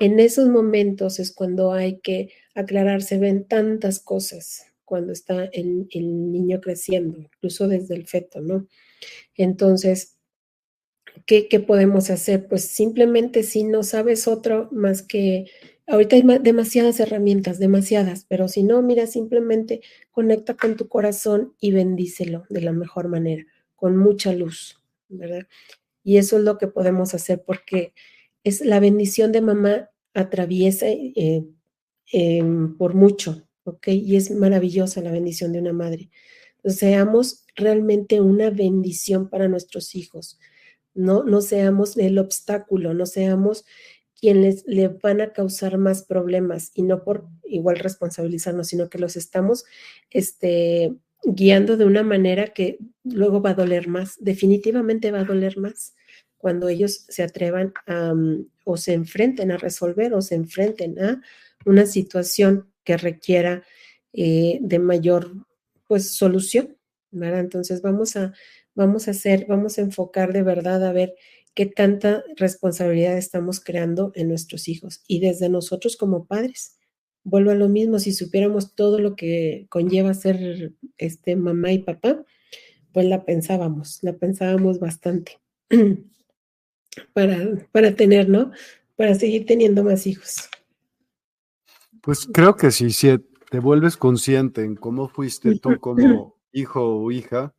en 0.00 0.18
esos 0.18 0.48
momentos 0.48 1.20
es 1.20 1.30
cuando 1.30 1.72
hay 1.72 2.00
que 2.00 2.32
aclararse, 2.54 3.18
ven 3.18 3.44
tantas 3.44 4.00
cosas 4.00 4.64
cuando 4.86 5.12
está 5.12 5.44
el, 5.44 5.88
niño 5.92 6.60
creciendo, 6.60 7.18
incluso 7.18 7.68
desde 7.68 7.94
el 7.94 8.08
feto, 8.08 8.40
¿no? 8.40 8.66
Entonces, 9.36 10.16
¿qué, 11.26 11.48
¿qué, 11.48 11.60
podemos 11.60 12.10
hacer? 12.10 12.48
Pues 12.48 12.64
simplemente 12.64 13.42
si 13.42 13.62
no 13.62 13.82
sabes 13.82 14.26
otro 14.26 14.68
más 14.72 15.02
que, 15.02 15.44
ahorita 15.86 16.16
hay 16.16 16.22
demasiadas 16.40 16.98
herramientas, 16.98 17.58
demasiadas, 17.58 18.24
pero 18.26 18.48
si 18.48 18.62
no, 18.62 18.80
mira, 18.80 19.06
simplemente 19.06 19.82
conecta 20.10 20.56
con 20.56 20.76
tu 20.76 20.88
corazón 20.88 21.54
y 21.60 21.72
bendícelo 21.72 22.44
de 22.48 22.62
la 22.62 22.72
mejor 22.72 23.08
manera, 23.08 23.44
con 23.76 23.98
mucha 23.98 24.32
luz, 24.32 24.82
¿verdad? 25.08 25.46
Y 26.02 26.16
eso 26.16 26.38
es 26.38 26.44
lo 26.44 26.56
que 26.56 26.68
podemos 26.68 27.12
hacer 27.12 27.44
porque 27.44 27.92
es 28.44 28.60
la 28.60 28.80
bendición 28.80 29.32
de 29.32 29.40
mamá 29.40 29.90
atraviesa 30.14 30.86
eh, 30.88 31.44
em, 32.12 32.76
por 32.76 32.94
mucho, 32.94 33.46
¿ok? 33.64 33.88
Y 33.88 34.16
es 34.16 34.30
maravillosa 34.30 35.02
la 35.02 35.12
bendición 35.12 35.52
de 35.52 35.60
una 35.60 35.72
madre. 35.72 36.10
seamos 36.64 37.44
realmente 37.56 38.20
una 38.20 38.50
bendición 38.50 39.28
para 39.30 39.48
nuestros 39.48 39.94
hijos. 39.94 40.38
No, 40.94 41.24
no 41.24 41.40
seamos 41.40 41.96
el 41.96 42.18
obstáculo, 42.18 42.94
no 42.94 43.06
seamos 43.06 43.64
quienes 44.20 44.64
le 44.66 44.88
van 44.88 45.20
a 45.22 45.32
causar 45.32 45.78
más 45.78 46.04
problemas 46.04 46.70
y 46.74 46.82
no 46.82 47.02
por 47.04 47.26
igual 47.44 47.78
responsabilizarnos, 47.78 48.68
sino 48.68 48.90
que 48.90 48.98
los 48.98 49.16
estamos 49.16 49.64
este, 50.10 50.94
guiando 51.22 51.76
de 51.76 51.86
una 51.86 52.02
manera 52.02 52.48
que 52.48 52.78
luego 53.04 53.40
va 53.40 53.50
a 53.50 53.54
doler 53.54 53.88
más, 53.88 54.16
definitivamente 54.20 55.10
va 55.10 55.20
a 55.20 55.24
doler 55.24 55.56
más 55.58 55.94
cuando 56.40 56.68
ellos 56.68 57.04
se 57.08 57.22
atrevan 57.22 57.72
a, 57.86 58.14
mm, 58.14 58.46
o 58.64 58.76
se 58.76 58.94
enfrenten 58.94 59.52
a 59.52 59.58
resolver 59.58 60.14
o 60.14 60.22
se 60.22 60.34
enfrenten 60.36 60.98
a 60.98 61.22
una 61.66 61.86
situación 61.86 62.70
que 62.82 62.96
requiera 62.96 63.62
eh, 64.12 64.58
de 64.62 64.78
mayor 64.78 65.32
pues 65.86 66.12
solución, 66.12 66.76
¿verdad? 67.10 67.40
Entonces 67.40 67.82
vamos 67.82 68.16
a, 68.16 68.32
vamos 68.74 69.06
a 69.06 69.10
hacer, 69.10 69.46
vamos 69.48 69.78
a 69.78 69.82
enfocar 69.82 70.32
de 70.32 70.42
verdad 70.42 70.84
a 70.86 70.92
ver 70.92 71.14
qué 71.54 71.66
tanta 71.66 72.24
responsabilidad 72.36 73.18
estamos 73.18 73.60
creando 73.60 74.12
en 74.14 74.28
nuestros 74.28 74.68
hijos 74.68 75.02
y 75.06 75.20
desde 75.20 75.48
nosotros 75.48 75.96
como 75.96 76.26
padres. 76.26 76.78
Vuelvo 77.22 77.50
a 77.50 77.54
lo 77.54 77.68
mismo, 77.68 77.98
si 77.98 78.12
supiéramos 78.12 78.74
todo 78.74 78.98
lo 78.98 79.14
que 79.14 79.66
conlleva 79.68 80.14
ser 80.14 80.72
este 80.96 81.36
mamá 81.36 81.72
y 81.72 81.80
papá, 81.80 82.24
pues 82.92 83.06
la 83.06 83.24
pensábamos, 83.26 83.98
la 84.02 84.14
pensábamos 84.14 84.80
bastante. 84.80 85.38
para, 87.12 87.36
para 87.72 87.94
tener, 87.94 88.28
¿no? 88.28 88.52
Para 88.96 89.14
seguir 89.14 89.46
teniendo 89.46 89.84
más 89.84 90.06
hijos. 90.06 90.48
Pues 92.02 92.26
creo 92.32 92.56
que 92.56 92.70
sí, 92.70 92.90
si 92.90 93.18
te 93.50 93.58
vuelves 93.58 93.96
consciente 93.96 94.62
en 94.62 94.76
cómo 94.76 95.08
fuiste 95.08 95.58
tú 95.58 95.78
como 95.80 96.36
hijo 96.52 97.02
o 97.02 97.10
hija, 97.10 97.54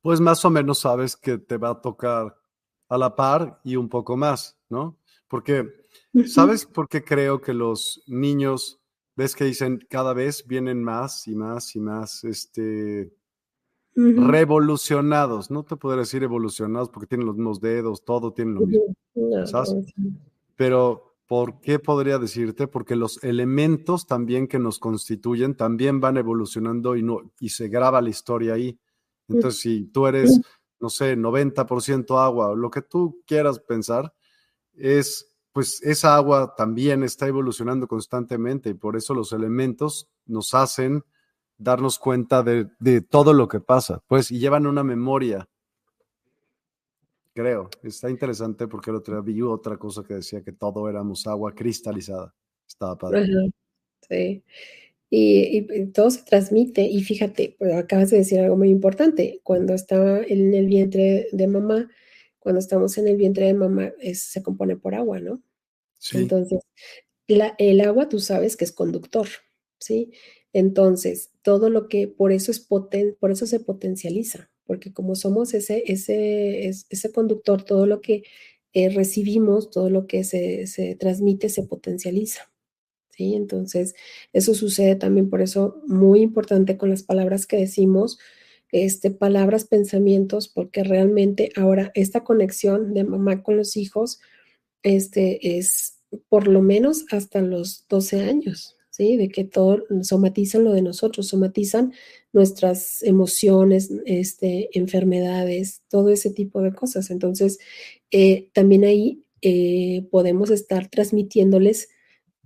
pues 0.00 0.20
más 0.20 0.44
o 0.44 0.50
menos 0.50 0.80
sabes 0.80 1.16
que 1.16 1.38
te 1.38 1.56
va 1.56 1.70
a 1.70 1.80
tocar 1.80 2.36
a 2.88 2.98
la 2.98 3.14
par 3.14 3.60
y 3.64 3.76
un 3.76 3.88
poco 3.88 4.16
más, 4.16 4.58
¿no? 4.68 4.98
Porque, 5.28 5.68
¿sabes 6.26 6.64
por 6.64 6.88
qué 6.88 7.04
creo 7.04 7.40
que 7.40 7.52
los 7.52 8.02
niños, 8.06 8.80
ves 9.14 9.36
que 9.36 9.44
dicen 9.44 9.78
cada 9.90 10.14
vez 10.14 10.46
vienen 10.46 10.82
más 10.82 11.28
y 11.28 11.34
más 11.34 11.76
y 11.76 11.80
más, 11.80 12.24
este, 12.24 13.12
revolucionados, 13.98 15.50
no 15.50 15.64
te 15.64 15.76
podría 15.76 16.00
decir 16.00 16.22
evolucionados 16.22 16.88
porque 16.88 17.08
tienen 17.08 17.26
los 17.26 17.36
mismos 17.36 17.60
dedos, 17.60 18.04
todo 18.04 18.32
tiene 18.32 18.52
lo 18.52 18.60
mismo. 18.60 18.94
Pero, 20.54 21.16
¿por 21.26 21.60
qué 21.60 21.80
podría 21.80 22.18
decirte? 22.18 22.68
Porque 22.68 22.94
los 22.94 23.22
elementos 23.24 24.06
también 24.06 24.46
que 24.46 24.60
nos 24.60 24.78
constituyen 24.78 25.56
también 25.56 26.00
van 26.00 26.16
evolucionando 26.16 26.94
y, 26.96 27.02
no, 27.02 27.32
y 27.40 27.48
se 27.48 27.68
graba 27.68 28.00
la 28.00 28.10
historia 28.10 28.54
ahí. 28.54 28.78
Entonces, 29.26 29.60
si 29.60 29.84
tú 29.86 30.06
eres, 30.06 30.40
no 30.78 30.90
sé, 30.90 31.16
90% 31.16 32.22
agua, 32.22 32.54
lo 32.54 32.70
que 32.70 32.82
tú 32.82 33.20
quieras 33.26 33.58
pensar, 33.58 34.14
es, 34.74 35.34
pues 35.52 35.82
esa 35.82 36.14
agua 36.14 36.54
también 36.56 37.02
está 37.02 37.26
evolucionando 37.26 37.88
constantemente 37.88 38.70
y 38.70 38.74
por 38.74 38.96
eso 38.96 39.12
los 39.12 39.32
elementos 39.32 40.08
nos 40.24 40.54
hacen 40.54 41.02
darnos 41.58 41.98
cuenta 41.98 42.42
de, 42.42 43.00
todo 43.02 43.34
lo 43.34 43.48
que 43.48 43.60
pasa, 43.60 44.02
pues, 44.06 44.30
y 44.30 44.38
llevan 44.38 44.66
una 44.66 44.84
memoria. 44.84 45.48
Creo, 47.34 47.68
está 47.82 48.08
interesante 48.10 48.66
porque 48.66 48.90
el 48.90 48.96
otro 48.96 49.14
día 49.14 49.34
vi 49.34 49.42
otra 49.42 49.76
cosa 49.76 50.02
que 50.02 50.14
decía 50.14 50.42
que 50.42 50.52
todo 50.52 50.88
éramos 50.88 51.26
agua 51.26 51.54
cristalizada. 51.54 52.34
Estaba 52.66 52.96
padre. 52.96 53.26
sí. 54.08 54.42
Y, 55.10 55.86
todo 55.92 56.10
se 56.10 56.22
transmite. 56.22 56.82
Y 56.82 57.02
fíjate, 57.02 57.56
acabas 57.76 58.10
de 58.10 58.18
decir 58.18 58.40
algo 58.40 58.56
muy 58.56 58.70
importante. 58.70 59.40
Cuando 59.42 59.74
está 59.74 60.22
en 60.22 60.52
el 60.54 60.66
vientre 60.66 61.28
de 61.32 61.46
mamá, 61.46 61.88
cuando 62.38 62.58
estamos 62.58 62.98
en 62.98 63.08
el 63.08 63.16
vientre 63.16 63.46
de 63.46 63.54
mamá, 63.54 63.92
se 64.14 64.42
compone 64.42 64.76
por 64.76 64.94
agua, 64.94 65.20
¿no? 65.20 65.42
Sí. 65.98 66.18
Entonces, 66.18 66.60
el 67.26 67.80
agua 67.80 68.08
tú 68.08 68.20
sabes 68.20 68.56
que 68.56 68.64
es 68.64 68.72
conductor, 68.72 69.28
¿sí? 69.78 70.12
Entonces, 70.58 71.30
todo 71.42 71.70
lo 71.70 71.88
que, 71.88 72.08
por 72.08 72.32
eso 72.32 72.50
es 72.50 72.58
poten, 72.58 73.16
por 73.20 73.30
eso 73.30 73.46
se 73.46 73.60
potencializa, 73.60 74.50
porque 74.64 74.92
como 74.92 75.14
somos 75.14 75.54
ese, 75.54 75.84
ese, 75.86 76.68
ese 76.68 77.12
conductor, 77.12 77.62
todo 77.62 77.86
lo 77.86 78.00
que 78.00 78.24
eh, 78.72 78.88
recibimos, 78.88 79.70
todo 79.70 79.88
lo 79.88 80.08
que 80.08 80.24
se, 80.24 80.66
se 80.66 80.96
transmite, 80.96 81.48
se 81.48 81.62
potencializa. 81.62 82.50
¿sí? 83.10 83.34
Entonces, 83.34 83.94
eso 84.32 84.52
sucede 84.52 84.96
también, 84.96 85.30
por 85.30 85.42
eso 85.42 85.80
muy 85.86 86.22
importante 86.22 86.76
con 86.76 86.90
las 86.90 87.04
palabras 87.04 87.46
que 87.46 87.56
decimos, 87.56 88.18
este, 88.72 89.12
palabras, 89.12 89.64
pensamientos, 89.64 90.48
porque 90.48 90.82
realmente 90.82 91.52
ahora 91.54 91.92
esta 91.94 92.24
conexión 92.24 92.94
de 92.94 93.04
mamá 93.04 93.44
con 93.44 93.56
los 93.56 93.76
hijos 93.76 94.20
este, 94.82 95.56
es 95.58 96.00
por 96.28 96.48
lo 96.48 96.62
menos 96.62 97.04
hasta 97.12 97.42
los 97.42 97.86
12 97.88 98.22
años, 98.22 98.77
de 98.98 99.28
que 99.28 99.44
todo 99.44 99.84
somatizan 100.02 100.64
lo 100.64 100.72
de 100.72 100.82
nosotros, 100.82 101.28
somatizan 101.28 101.92
nuestras 102.32 103.02
emociones, 103.02 103.90
este, 104.06 104.68
enfermedades, 104.76 105.82
todo 105.88 106.10
ese 106.10 106.30
tipo 106.30 106.60
de 106.62 106.72
cosas. 106.72 107.10
Entonces, 107.10 107.58
eh, 108.10 108.50
también 108.52 108.84
ahí 108.84 109.24
eh, 109.40 110.06
podemos 110.10 110.50
estar 110.50 110.88
transmitiéndoles 110.88 111.88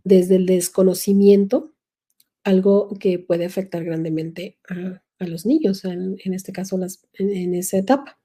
desde 0.04 0.36
el 0.36 0.46
desconocimiento 0.46 1.74
algo 2.44 2.96
que 2.98 3.18
puede 3.18 3.44
afectar 3.44 3.84
grandemente 3.84 4.58
a, 4.68 5.00
los 5.20 5.46
niños, 5.46 5.84
en, 5.84 6.18
este 6.34 6.50
caso 6.50 6.76
las, 6.76 7.06
en, 7.12 7.54
esa 7.54 7.78
etapa. 7.78 8.20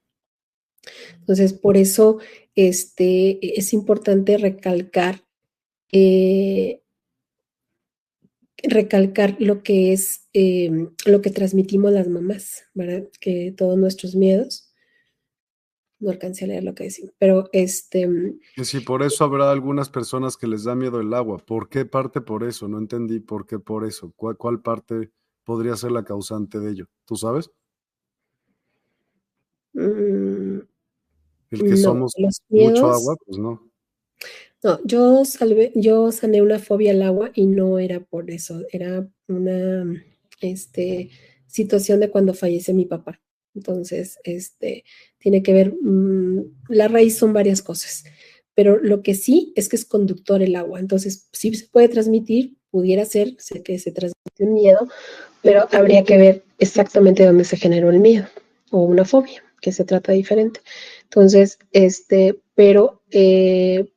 Entonces, 1.20 1.52
por 1.52 1.76
eso 1.76 2.18
este, 2.56 3.38
es 3.56 3.72
importante 3.72 4.36
recalcar 4.36 5.22
eh, 5.92 6.82
recalcar 8.62 9.36
lo 9.38 9.62
que 9.62 9.92
es 9.92 10.28
em, 10.32 10.90
lo 11.06 11.20
que 11.20 11.30
transmitimos 11.30 11.92
las 11.92 12.08
mamás, 12.08 12.64
¿verdad? 12.74 13.08
Que 13.20 13.54
todos 13.56 13.78
nuestros 13.78 14.14
miedos, 14.14 14.72
no 16.00 16.10
alcancé 16.10 16.44
a 16.44 16.48
leer 16.48 16.64
lo 16.64 16.74
que 16.74 16.84
decimos, 16.84 17.12
pero 17.18 17.48
este... 17.52 18.08
Que 18.54 18.64
si 18.64 18.80
por 18.80 19.02
eso 19.02 19.24
habrá 19.24 19.50
algunas 19.50 19.88
personas 19.88 20.36
que 20.36 20.46
les 20.46 20.64
da 20.64 20.74
miedo 20.74 21.00
el 21.00 21.12
agua, 21.14 21.38
¿por 21.38 21.68
qué 21.68 21.84
parte 21.84 22.20
por 22.20 22.44
eso? 22.44 22.68
No 22.68 22.78
entendí 22.78 23.20
por 23.20 23.46
qué 23.46 23.58
por 23.58 23.84
eso, 23.84 24.12
¿cuál, 24.16 24.36
cuál 24.36 24.60
parte 24.60 25.10
podría 25.44 25.76
ser 25.76 25.92
la 25.92 26.04
causante 26.04 26.60
de 26.60 26.70
ello? 26.70 26.86
¿Tú 27.04 27.16
sabes? 27.16 27.50
Mm, 29.72 30.58
el 31.50 31.62
que 31.62 31.76
somos 31.76 32.12
mucho 32.48 32.90
agua, 32.90 33.16
pues 33.24 33.38
no. 33.38 33.67
No, 34.62 34.80
yo 34.84 35.24
salvé, 35.24 35.70
yo 35.76 36.10
sané 36.10 36.42
una 36.42 36.58
fobia 36.58 36.90
al 36.90 37.02
agua 37.02 37.30
y 37.34 37.46
no 37.46 37.78
era 37.78 38.00
por 38.00 38.30
eso, 38.30 38.62
era 38.72 39.08
una 39.28 40.04
este, 40.40 41.10
situación 41.46 42.00
de 42.00 42.10
cuando 42.10 42.34
fallece 42.34 42.72
mi 42.72 42.84
papá. 42.84 43.20
Entonces, 43.54 44.18
este, 44.24 44.84
tiene 45.18 45.42
que 45.42 45.52
ver, 45.52 45.74
mm, 45.80 46.56
la 46.68 46.88
raíz 46.88 47.16
son 47.16 47.32
varias 47.32 47.62
cosas, 47.62 48.04
pero 48.54 48.78
lo 48.78 49.02
que 49.02 49.14
sí 49.14 49.52
es 49.56 49.68
que 49.68 49.76
es 49.76 49.84
conductor 49.84 50.42
el 50.42 50.56
agua. 50.56 50.80
Entonces, 50.80 51.28
sí 51.32 51.54
se 51.54 51.68
puede 51.68 51.88
transmitir, 51.88 52.56
pudiera 52.70 53.04
ser, 53.04 53.34
sé 53.38 53.62
que 53.62 53.78
se 53.78 53.92
transmite 53.92 54.44
un 54.44 54.54
miedo, 54.54 54.88
pero 55.42 55.68
habría 55.72 56.04
que 56.04 56.18
ver 56.18 56.44
exactamente 56.58 57.24
dónde 57.24 57.44
se 57.44 57.56
generó 57.56 57.90
el 57.90 58.00
miedo 58.00 58.26
o 58.72 58.82
una 58.82 59.04
fobia, 59.04 59.42
que 59.60 59.72
se 59.72 59.84
trata 59.84 60.12
diferente. 60.12 60.60
Entonces, 61.04 61.58
este, 61.72 62.40
pero 62.54 63.02
eh, 63.10 63.88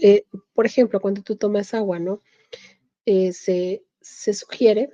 eh, 0.00 0.24
por 0.54 0.66
ejemplo, 0.66 1.00
cuando 1.00 1.22
tú 1.22 1.36
tomas 1.36 1.74
agua, 1.74 1.98
¿no? 1.98 2.22
Eh, 3.06 3.32
se, 3.32 3.82
sugiere 4.00 4.90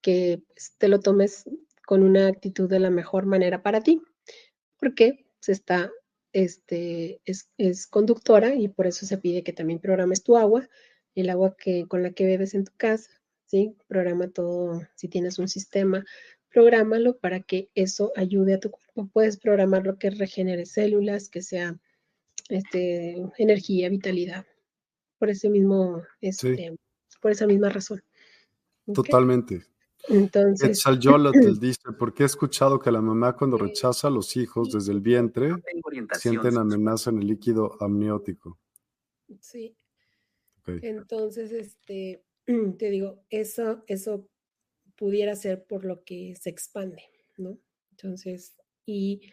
que 0.00 0.42
pues, 0.48 0.74
te 0.78 0.88
lo 0.88 1.00
tomes 1.00 1.44
con 1.86 2.02
una 2.02 2.28
actitud 2.28 2.68
de 2.68 2.80
la 2.80 2.90
mejor 2.90 3.26
manera 3.26 3.62
para 3.62 3.82
ti, 3.82 4.02
porque 4.78 5.26
se 5.40 5.52
está, 5.52 5.90
este, 6.32 7.20
es, 7.24 7.86
conductora 7.86 8.54
y 8.54 8.68
por 8.68 8.86
eso 8.86 9.06
se 9.06 9.18
pide 9.18 9.42
que 9.42 9.52
también 9.52 9.80
programes 9.80 10.22
tu 10.22 10.36
agua, 10.36 10.68
el 11.14 11.30
agua 11.30 11.56
que, 11.56 11.86
con 11.88 12.02
la 12.02 12.12
que 12.12 12.26
bebes 12.26 12.54
en 12.54 12.64
tu 12.64 12.72
casa, 12.76 13.10
¿sí? 13.46 13.76
Programa 13.86 14.28
todo, 14.28 14.82
si 14.94 15.08
tienes 15.08 15.38
un 15.38 15.48
sistema, 15.48 16.04
prográmalo 16.50 17.18
para 17.18 17.40
que 17.40 17.70
eso 17.74 18.12
ayude 18.16 18.54
a 18.54 18.60
tu 18.60 18.70
cuerpo. 18.70 19.08
Puedes 19.12 19.38
programar 19.38 19.84
lo 19.84 19.98
que 19.98 20.10
regenere 20.10 20.66
células, 20.66 21.28
que 21.28 21.42
sea 21.42 21.78
este, 22.52 23.16
energía, 23.38 23.88
vitalidad, 23.88 24.46
por 25.18 25.30
ese 25.30 25.48
mismo, 25.48 26.02
este, 26.20 26.76
por 27.20 27.30
esa 27.30 27.46
misma 27.46 27.70
razón. 27.70 28.02
Totalmente. 28.92 29.62
Entonces. 30.08 30.82
te 30.82 31.52
dice, 31.60 31.80
porque 31.98 32.24
he 32.24 32.26
escuchado 32.26 32.78
que 32.78 32.90
la 32.90 33.00
mamá 33.00 33.36
cuando 33.36 33.56
rechaza 33.56 34.08
a 34.08 34.10
los 34.10 34.36
hijos 34.36 34.72
desde 34.72 34.92
el 34.92 35.00
vientre, 35.00 35.50
sienten 36.18 36.58
amenaza 36.58 37.10
en 37.10 37.20
el 37.20 37.28
líquido 37.28 37.76
amniótico. 37.80 38.58
Sí. 39.40 39.76
Entonces, 40.66 41.52
este, 41.52 42.24
te 42.78 42.90
digo, 42.90 43.24
eso, 43.30 43.84
eso 43.86 44.28
pudiera 44.96 45.34
ser 45.36 45.64
por 45.64 45.84
lo 45.84 46.04
que 46.04 46.34
se 46.36 46.50
expande, 46.50 47.02
¿no? 47.36 47.58
Entonces, 47.92 48.54
y 48.84 49.32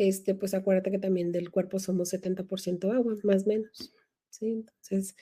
este, 0.00 0.34
pues 0.34 0.54
acuérdate 0.54 0.90
que 0.90 0.98
también 0.98 1.30
del 1.30 1.50
cuerpo 1.50 1.78
somos 1.78 2.10
70% 2.14 2.90
agua, 2.90 3.18
más 3.22 3.44
o 3.44 3.48
menos. 3.48 3.92
¿sí? 4.30 4.46
Entonces, 4.46 5.14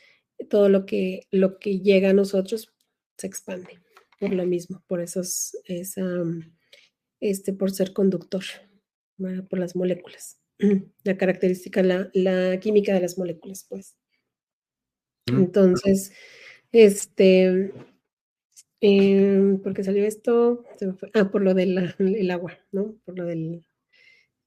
todo 0.48 0.68
lo 0.68 0.86
que, 0.86 1.26
lo 1.32 1.58
que 1.58 1.80
llega 1.80 2.10
a 2.10 2.12
nosotros 2.12 2.72
se 3.16 3.26
expande 3.26 3.80
por 4.20 4.32
lo 4.32 4.46
mismo, 4.46 4.84
por 4.86 5.00
eso 5.00 5.20
es, 5.22 5.60
este, 7.18 7.52
por 7.52 7.72
ser 7.72 7.92
conductor, 7.92 8.44
por 9.50 9.58
las 9.58 9.74
moléculas. 9.74 10.40
La 11.04 11.16
característica, 11.16 11.82
la, 11.82 12.10
la, 12.14 12.58
química 12.60 12.94
de 12.94 13.00
las 13.00 13.18
moléculas, 13.18 13.66
pues. 13.68 13.96
Entonces, 15.26 16.12
este, 16.70 17.72
eh, 18.80 19.58
¿por 19.62 19.74
qué 19.74 19.82
salió 19.82 20.04
esto? 20.04 20.64
Ah, 21.14 21.30
por 21.30 21.42
lo 21.42 21.54
del 21.54 22.30
agua, 22.30 22.58
¿no? 22.72 22.96
Por 23.04 23.18
lo 23.18 23.26
del, 23.26 23.64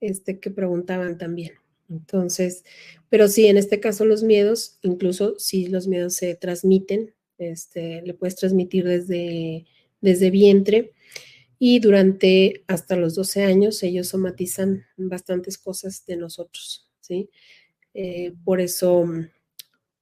este, 0.02 0.40
que 0.40 0.52
preguntaban 0.52 1.18
también. 1.18 1.54
Entonces, 1.90 2.64
pero 3.10 3.28
sí, 3.28 3.48
en 3.48 3.58
este 3.58 3.80
caso 3.80 4.06
los 4.06 4.24
miedos, 4.24 4.80
incluso 4.82 5.38
si 5.40 5.68
los 5.68 5.88
miedos 5.88 6.16
se 6.16 6.36
transmiten, 6.36 7.14
este, 7.38 8.02
le 8.02 8.14
puedes 8.14 8.36
transmitir 8.36 8.86
desde, 8.86 9.66
desde 10.02 10.32
vientre 10.32 10.94
y 11.60 11.80
durante 11.80 12.64
hasta 12.68 12.96
los 12.96 13.16
12 13.16 13.44
años 13.44 13.84
ellos 13.84 14.08
somatizan 14.10 14.86
bastantes 14.98 15.58
cosas 15.58 16.06
de 16.06 16.18
nosotros, 16.18 16.90
¿sí? 17.02 17.30
Eh, 17.94 18.34
por 18.46 18.62
eso 18.62 19.06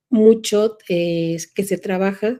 mucho 0.09 0.77
eh, 0.89 1.37
que 1.55 1.63
se 1.63 1.77
trabaja 1.77 2.39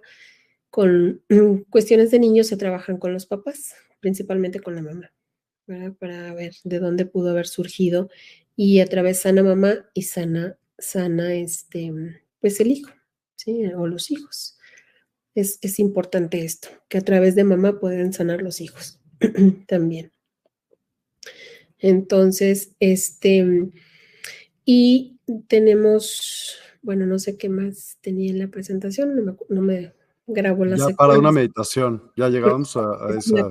con 0.70 1.24
cuestiones 1.70 2.12
de 2.12 2.20
niños 2.20 2.47
se 2.47 2.57
trabajan 2.57 2.97
con 2.97 3.14
los 3.14 3.26
papás, 3.26 3.74
principalmente 3.99 4.60
con 4.60 4.76
la 4.76 4.84
mamá 4.84 5.12
para 5.99 6.34
ver 6.34 6.55
de 6.63 6.80
dónde 6.80 7.05
pudo 7.05 7.30
haber 7.30 7.47
surgido 7.47 8.09
y 8.55 8.80
a 8.80 8.86
través 8.86 9.22
sana 9.22 9.43
mamá 9.43 9.89
y 9.93 10.03
sana, 10.03 10.57
sana 10.78 11.34
este, 11.34 11.93
pues 12.41 12.59
el 12.59 12.72
hijo, 12.72 12.91
¿sí? 13.36 13.65
O 13.76 13.88
los 13.88 14.11
hijos. 14.11 14.57
Es, 15.36 15.59
es 15.61 15.80
importante 15.80 16.43
esto, 16.43 16.70
que 16.89 16.97
a 16.97 17.01
través 17.01 17.36
de 17.36 17.43
mamá 17.43 17.80
pueden 17.80 18.11
sanar 18.11 18.41
los 18.41 18.59
hijos 18.59 18.99
también. 19.67 20.11
Entonces, 21.78 22.76
este, 22.80 23.72
y 24.65 25.20
tenemos, 25.47 26.57
bueno, 26.82 27.05
no 27.05 27.20
sé 27.20 27.38
qué 27.38 27.47
más 27.47 27.97
tenía 28.01 28.32
en 28.32 28.39
la 28.39 28.47
presentación, 28.49 29.15
no 29.15 29.22
me, 29.22 29.38
no 29.47 29.61
me 29.61 29.93
grabo 30.28 30.65
la 30.65 30.76
Ya 30.76 30.89
para 30.89 31.17
una 31.17 31.32
meditación, 31.32 32.11
ya 32.17 32.28
llegamos 32.28 32.76
a, 32.76 33.07
a 33.07 33.17
esa 33.17 33.49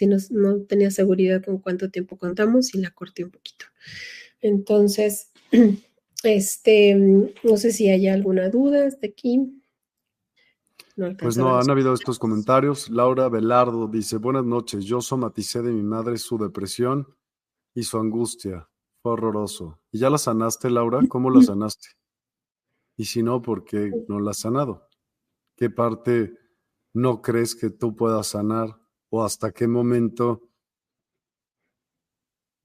si 0.00 0.06
no, 0.06 0.62
tenía 0.62 0.90
seguridad 0.90 1.44
con 1.44 1.58
cuánto 1.58 1.90
tiempo 1.90 2.16
contamos 2.16 2.74
y 2.74 2.80
la 2.80 2.90
corté 2.90 3.24
un 3.24 3.30
poquito. 3.30 3.66
Entonces, 4.40 5.30
este, 6.24 6.94
no 6.94 7.56
sé 7.58 7.70
si 7.70 7.90
hay 7.90 8.08
alguna 8.08 8.48
duda 8.48 8.86
hasta 8.86 9.06
aquí. 9.06 9.62
pues 11.18 11.36
no, 11.36 11.58
han 11.58 11.68
habido 11.68 11.92
estos 11.92 12.18
comentarios. 12.18 12.88
Laura 12.88 13.28
Velardo 13.28 13.88
dice, 13.88 14.16
buenas 14.16 14.46
noches, 14.46 14.86
yo 14.86 15.02
somaticé 15.02 15.60
de 15.60 15.70
mi 15.70 15.82
madre 15.82 16.16
su 16.16 16.38
depresión 16.38 17.06
y 17.74 17.82
su 17.82 17.98
angustia. 17.98 18.66
Fue 19.02 19.12
horroroso. 19.12 19.80
¿Y 19.92 19.98
ya 19.98 20.08
la 20.08 20.16
sanaste, 20.16 20.70
Laura? 20.70 21.00
¿Cómo 21.10 21.30
la 21.30 21.42
sanaste? 21.42 21.88
Y 22.96 23.04
si 23.04 23.22
no, 23.22 23.42
¿por 23.42 23.64
qué 23.64 23.90
no 24.08 24.18
la 24.18 24.30
has 24.30 24.38
sanado? 24.38 24.88
¿Qué 25.56 25.68
parte 25.68 26.38
no 26.94 27.20
crees 27.20 27.54
que 27.54 27.68
tú 27.68 27.94
puedas 27.94 28.28
sanar 28.28 28.80
o 29.10 29.22
hasta 29.22 29.52
qué 29.52 29.66
momento 29.66 30.40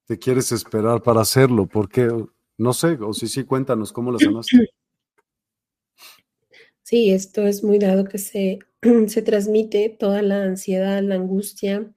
te 0.05 0.17
quieres 0.17 0.51
esperar 0.51 1.01
para 1.01 1.21
hacerlo? 1.21 1.65
Porque, 1.65 2.09
no 2.57 2.73
sé, 2.73 2.97
o 3.01 3.13
si 3.13 3.27
sí, 3.27 3.43
cuéntanos 3.43 3.91
cómo 3.91 4.11
lo 4.11 4.19
sanaste. 4.19 4.69
Sí, 6.83 7.09
esto 7.09 7.47
es 7.47 7.63
muy 7.63 7.79
dado 7.79 8.05
que 8.05 8.19
se, 8.19 8.59
se 9.07 9.21
transmite 9.23 9.89
toda 9.89 10.21
la 10.21 10.43
ansiedad, 10.43 11.01
la 11.01 11.15
angustia, 11.15 11.91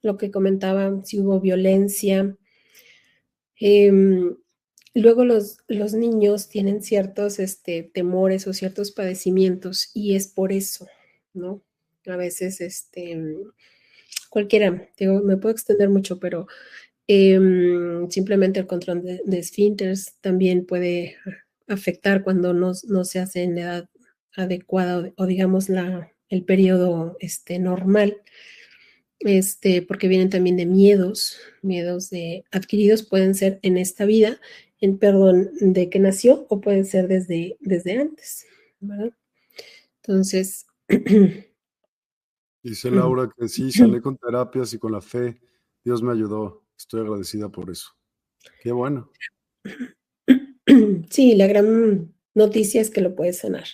lo 0.00 0.16
que 0.16 0.30
comentaba, 0.30 1.02
si 1.04 1.18
hubo 1.18 1.40
violencia. 1.40 2.36
Em, 3.56 4.36
luego 4.94 5.24
los, 5.24 5.58
los, 5.66 5.94
niños 5.94 6.48
tienen 6.48 6.82
ciertos 6.82 7.40
este, 7.40 7.82
temores 7.82 8.46
o 8.46 8.52
ciertos 8.52 8.92
padecimientos 8.92 9.90
y 9.92 10.14
es 10.14 10.28
por 10.28 10.52
eso, 10.52 10.86
¿no? 11.34 11.62
A 12.06 12.16
veces, 12.16 12.60
este, 12.60 13.18
cualquiera, 14.30 14.88
digo, 14.96 15.20
me 15.22 15.36
puedo 15.36 15.52
extender 15.52 15.88
mucho, 15.88 16.18
pero 16.18 16.46
em, 17.06 18.08
simplemente 18.10 18.60
el 18.60 18.66
control 18.66 19.02
de, 19.02 19.20
de, 19.24 19.98
también 20.20 20.66
puede 20.66 21.16
afectar 21.68 22.22
cuando 22.22 22.52
no, 22.54 22.74
se 22.74 23.18
hace 23.18 23.42
en 23.42 23.56
la 23.56 23.60
edad 23.60 23.90
adecuada 24.34 25.12
o, 25.16 25.26
digamos 25.26 25.68
la, 25.68 26.12
el 26.28 26.44
periodo 26.44 27.16
este, 27.20 27.58
normal, 27.58 28.16
este, 29.20 29.82
porque 29.82 30.08
vienen 30.08 30.30
también 30.30 30.56
de 30.56 30.66
miedos, 30.66 31.38
miedos 31.60 32.10
de 32.10 32.44
adquiridos 32.50 33.02
pueden 33.02 33.34
ser 33.34 33.58
en 33.62 33.76
esta 33.76 34.04
vida, 34.04 34.40
en 34.80 34.98
perdón, 34.98 35.50
de 35.60 35.90
que 35.90 35.98
nació 35.98 36.46
o 36.48 36.60
pueden 36.60 36.84
ser 36.84 37.06
desde, 37.06 37.56
desde 37.60 37.98
antes, 37.98 38.46
¿verdad? 38.80 39.12
Entonces, 40.02 40.66
Dice 42.62 42.90
Laura 42.90 43.30
que 43.36 43.48
sí, 43.48 43.70
salí 43.72 44.00
con 44.00 44.16
terapias 44.16 44.72
y 44.74 44.78
con 44.78 44.92
la 44.92 45.00
fe. 45.00 45.40
Dios 45.84 46.02
me 46.02 46.12
ayudó. 46.12 46.64
Estoy 46.76 47.00
agradecida 47.00 47.48
por 47.48 47.70
eso. 47.70 47.90
Qué 48.60 48.72
bueno. 48.72 49.10
Sí, 51.10 51.34
la 51.34 51.48
gran 51.48 52.14
noticia 52.34 52.80
es 52.80 52.88
que 52.88 53.02
lo 53.02 53.14
puedes 53.14 53.38
sanar. 53.38 53.64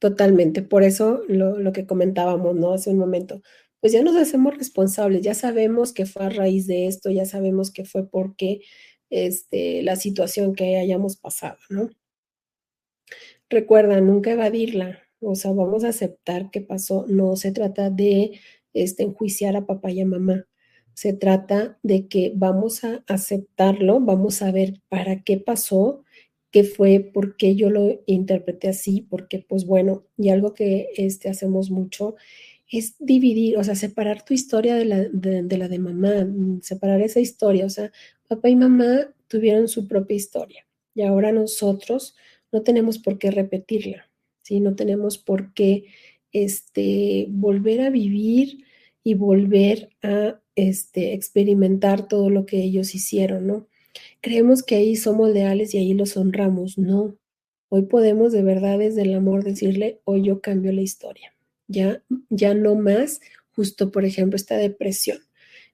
Totalmente. 0.00 0.62
Por 0.62 0.82
eso 0.82 1.22
lo, 1.28 1.72
que 1.72 1.86
comentábamos, 1.86 2.56
¿no? 2.56 2.72
Hace 2.72 2.90
un 2.90 2.98
momento. 2.98 3.42
Pues 3.80 3.92
ya 3.92 4.02
nos 4.02 4.16
hacemos 4.16 4.56
responsables, 4.56 5.22
ya 5.22 5.34
sabemos 5.34 5.92
que 5.92 6.06
fue 6.06 6.24
a 6.24 6.30
raíz 6.30 6.66
de 6.66 6.86
esto, 6.88 7.10
ya 7.10 7.26
sabemos 7.26 7.70
que 7.70 7.84
fue 7.84 8.08
porque 8.08 8.62
este, 9.10 9.82
la 9.82 9.96
situación 9.96 10.54
que 10.54 10.78
hayamos 10.78 11.16
pasado, 11.16 11.58
¿no? 11.68 11.90
Recuerda, 13.50 14.00
nunca 14.00 14.32
evadirla, 14.32 15.03
o 15.24 15.34
sea, 15.34 15.52
vamos 15.52 15.84
a 15.84 15.88
aceptar 15.88 16.50
que 16.50 16.60
pasó. 16.60 17.06
No 17.08 17.36
se 17.36 17.52
trata 17.52 17.90
de 17.90 18.40
este, 18.74 19.04
enjuiciar 19.04 19.56
a 19.56 19.66
papá 19.66 19.90
y 19.90 20.00
a 20.00 20.06
mamá. 20.06 20.46
se 20.94 21.12
trata 21.12 21.78
de 21.82 22.08
que 22.08 22.32
vamos 22.36 22.84
a 22.84 23.04
aceptarlo, 23.08 24.00
vamos 24.00 24.42
a 24.42 24.52
ver 24.52 24.80
para 24.88 25.22
qué 25.24 25.38
pasó, 25.38 26.04
qué 26.52 26.64
fue, 26.64 27.00
por 27.00 27.36
qué 27.36 27.56
yo 27.56 27.70
lo 27.70 28.02
interpreté 28.06 28.68
así, 28.68 29.02
porque 29.10 29.40
pues 29.40 29.66
bueno, 29.66 30.04
y 30.16 30.28
algo 30.30 30.54
que 30.54 30.88
este, 30.96 31.28
hacemos 31.28 31.70
mucho 31.70 32.14
es 32.70 32.96
dividir, 32.98 33.58
o 33.58 33.64
sea, 33.64 33.74
separar 33.74 34.24
tu 34.24 34.34
historia 34.34 34.76
de 34.76 34.84
la 34.84 35.00
de, 35.02 35.58
la 35.58 35.68
de 35.68 35.78
mamá, 35.78 36.24
mm, 36.24 36.60
separar 36.62 37.00
esa 37.02 37.20
historia, 37.20 37.66
o 37.66 37.70
sea, 37.70 37.92
papá 38.28 38.48
y 38.50 38.56
mamá 38.56 39.12
tuvieron 39.28 39.68
su 39.68 39.88
propia 39.88 40.16
historia 40.16 40.66
y 40.94 41.02
ahora 41.02 41.32
nosotros 41.32 42.14
no 42.52 42.62
tenemos 42.62 42.98
por 42.98 43.18
qué 43.18 43.30
repetirla, 43.30 44.08
¿sí? 44.44 44.60
No 44.60 44.76
tenemos 44.76 45.18
por 45.18 45.52
qué 45.54 45.86
este, 46.32 47.26
volver 47.30 47.80
a 47.80 47.90
vivir 47.90 48.64
y 49.02 49.14
volver 49.14 49.90
a 50.02 50.40
este, 50.54 51.14
experimentar 51.14 52.08
todo 52.08 52.30
lo 52.30 52.46
que 52.46 52.62
ellos 52.62 52.94
hicieron, 52.94 53.46
¿no? 53.48 53.66
Creemos 54.20 54.62
que 54.62 54.76
ahí 54.76 54.96
somos 54.96 55.30
leales 55.30 55.74
y 55.74 55.78
ahí 55.78 55.94
los 55.94 56.16
honramos, 56.16 56.78
no. 56.78 57.16
Hoy 57.68 57.82
podemos 57.82 58.32
de 58.32 58.42
verdad 58.44 58.78
desde 58.78 59.02
el 59.02 59.14
amor 59.14 59.44
decirle, 59.44 60.00
hoy 60.04 60.22
yo 60.22 60.40
cambio 60.40 60.72
la 60.72 60.82
historia 60.82 61.34
ya, 61.68 62.02
ya 62.30 62.54
no 62.54 62.74
más, 62.74 63.20
justo 63.52 63.90
por 63.90 64.04
ejemplo 64.04 64.36
esta 64.36 64.56
depresión, 64.56 65.18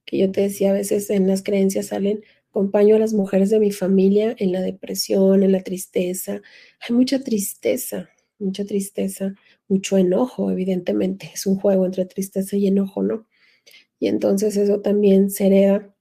que 0.04 0.18
yo 0.18 0.30
te 0.30 0.42
decía 0.42 0.70
a 0.70 0.74
veces 0.74 1.10
en 1.10 1.26
las 1.26 1.42
creencias 1.42 1.88
salen, 1.88 2.24
acompaño 2.50 2.96
a 2.96 2.98
las 2.98 3.12
mujeres 3.12 3.50
de 3.50 3.60
mi 3.60 3.70
familia 3.70 4.34
en 4.38 4.52
la 4.52 4.60
depresión, 4.60 5.42
en 5.42 5.52
la 5.52 5.62
tristeza, 5.62 6.42
hay 6.80 6.94
mucha 6.94 7.22
tristeza, 7.22 8.10
mucha 8.40 8.64
tristeza, 8.64 9.34
mucho 9.68 9.98
enojo, 9.98 10.50
evidentemente, 10.50 11.30
es 11.34 11.46
un 11.46 11.56
juego 11.56 11.86
entre 11.86 12.06
tristeza 12.06 12.56
y 12.56 12.66
enojo, 12.66 13.02
¿no? 13.02 13.26
Y 13.98 14.08
entonces 14.08 14.56
eso 14.56 14.80
también 14.80 15.30
se 15.30 15.46
hereda, 15.46 15.94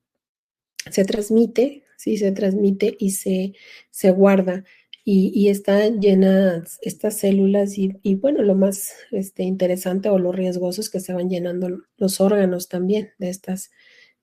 se 0.90 1.06
transmite, 1.06 1.84
sí, 1.98 2.18
se 2.18 2.32
transmite 2.32 2.96
y 3.00 3.12
se, 3.12 3.54
se 3.92 4.12
guarda 4.12 4.64
y, 5.12 5.50
están 5.50 6.02
llenas 6.02 6.78
estas 6.84 7.18
células 7.18 7.78
y, 7.78 8.16
bueno, 8.16 8.44
lo 8.44 8.54
más 8.54 8.94
este, 9.12 9.42
interesante 9.44 10.10
o 10.10 10.20
lo 10.20 10.32
riesgoso 10.32 10.82
es 10.82 10.90
que 10.92 11.00
se 11.00 11.14
van 11.14 11.30
llenando 11.30 11.82
los 11.98 12.22
órganos 12.22 12.70
también 12.70 13.12
de 13.18 13.30
estas 13.30 13.72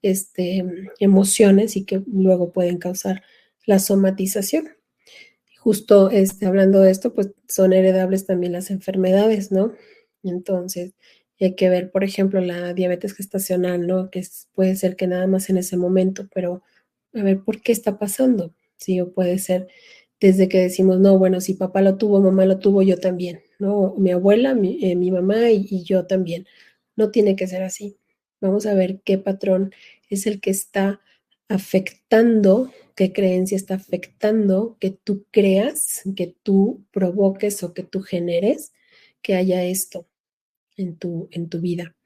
este, 0.02 0.64
emociones 1.00 1.76
y 1.76 1.84
que 1.84 2.02
luego 2.06 2.52
pueden 2.52 2.78
causar 2.78 3.22
la 3.64 3.80
somatización. 3.80 4.75
Justo 5.66 6.10
este, 6.10 6.46
hablando 6.46 6.80
de 6.80 6.92
esto, 6.92 7.12
pues 7.12 7.32
son 7.48 7.72
heredables 7.72 8.24
también 8.24 8.52
las 8.52 8.70
enfermedades, 8.70 9.50
¿no? 9.50 9.72
Entonces, 10.22 10.94
hay 11.40 11.56
que 11.56 11.68
ver, 11.68 11.90
por 11.90 12.04
ejemplo, 12.04 12.40
la 12.40 12.72
diabetes 12.72 13.14
gestacional, 13.14 13.84
¿no? 13.84 14.08
Que 14.08 14.24
puede 14.54 14.76
ser 14.76 14.94
que 14.94 15.08
nada 15.08 15.26
más 15.26 15.50
en 15.50 15.56
ese 15.56 15.76
momento, 15.76 16.28
pero 16.32 16.62
a 17.14 17.22
ver, 17.24 17.42
¿por 17.42 17.62
qué 17.62 17.72
está 17.72 17.98
pasando? 17.98 18.54
Sí, 18.76 19.00
o 19.00 19.12
puede 19.12 19.40
ser 19.40 19.66
desde 20.20 20.48
que 20.48 20.60
decimos, 20.60 21.00
no, 21.00 21.18
bueno, 21.18 21.40
si 21.40 21.54
papá 21.54 21.82
lo 21.82 21.96
tuvo, 21.98 22.20
mamá 22.20 22.46
lo 22.46 22.60
tuvo, 22.60 22.82
yo 22.82 23.00
también, 23.00 23.40
¿no? 23.58 23.96
Mi 23.98 24.12
abuela, 24.12 24.54
mi, 24.54 24.78
eh, 24.84 24.94
mamá 25.10 25.50
y, 25.50 25.66
y, 25.68 25.82
yo 25.82 26.06
también. 26.06 26.46
No 26.94 27.10
tiene 27.10 27.34
que 27.34 27.48
ser 27.48 27.64
así. 27.64 27.98
Vamos 28.40 28.66
a 28.66 28.74
ver 28.74 29.00
qué 29.04 29.18
patrón 29.18 29.72
es 30.10 30.28
el 30.28 30.40
que 30.40 30.50
está 30.50 31.00
afectando, 31.48 32.70
qué 32.96 33.12
creencia 33.12 33.56
está 33.56 33.74
afectando 33.74 34.76
que 34.80 34.90
tú 34.90 35.26
creas, 35.30 36.02
que 36.16 36.34
tú 36.42 36.84
provoques 36.90 37.62
o 37.62 37.74
que 37.74 37.84
tú 37.84 38.02
generes 38.02 38.72
que 39.22 39.34
haya 39.36 39.64
esto 39.64 40.08
en 40.76 40.96
tu, 40.96 41.28
en 41.32 41.48
tu 41.48 41.60
vida, 41.60 41.96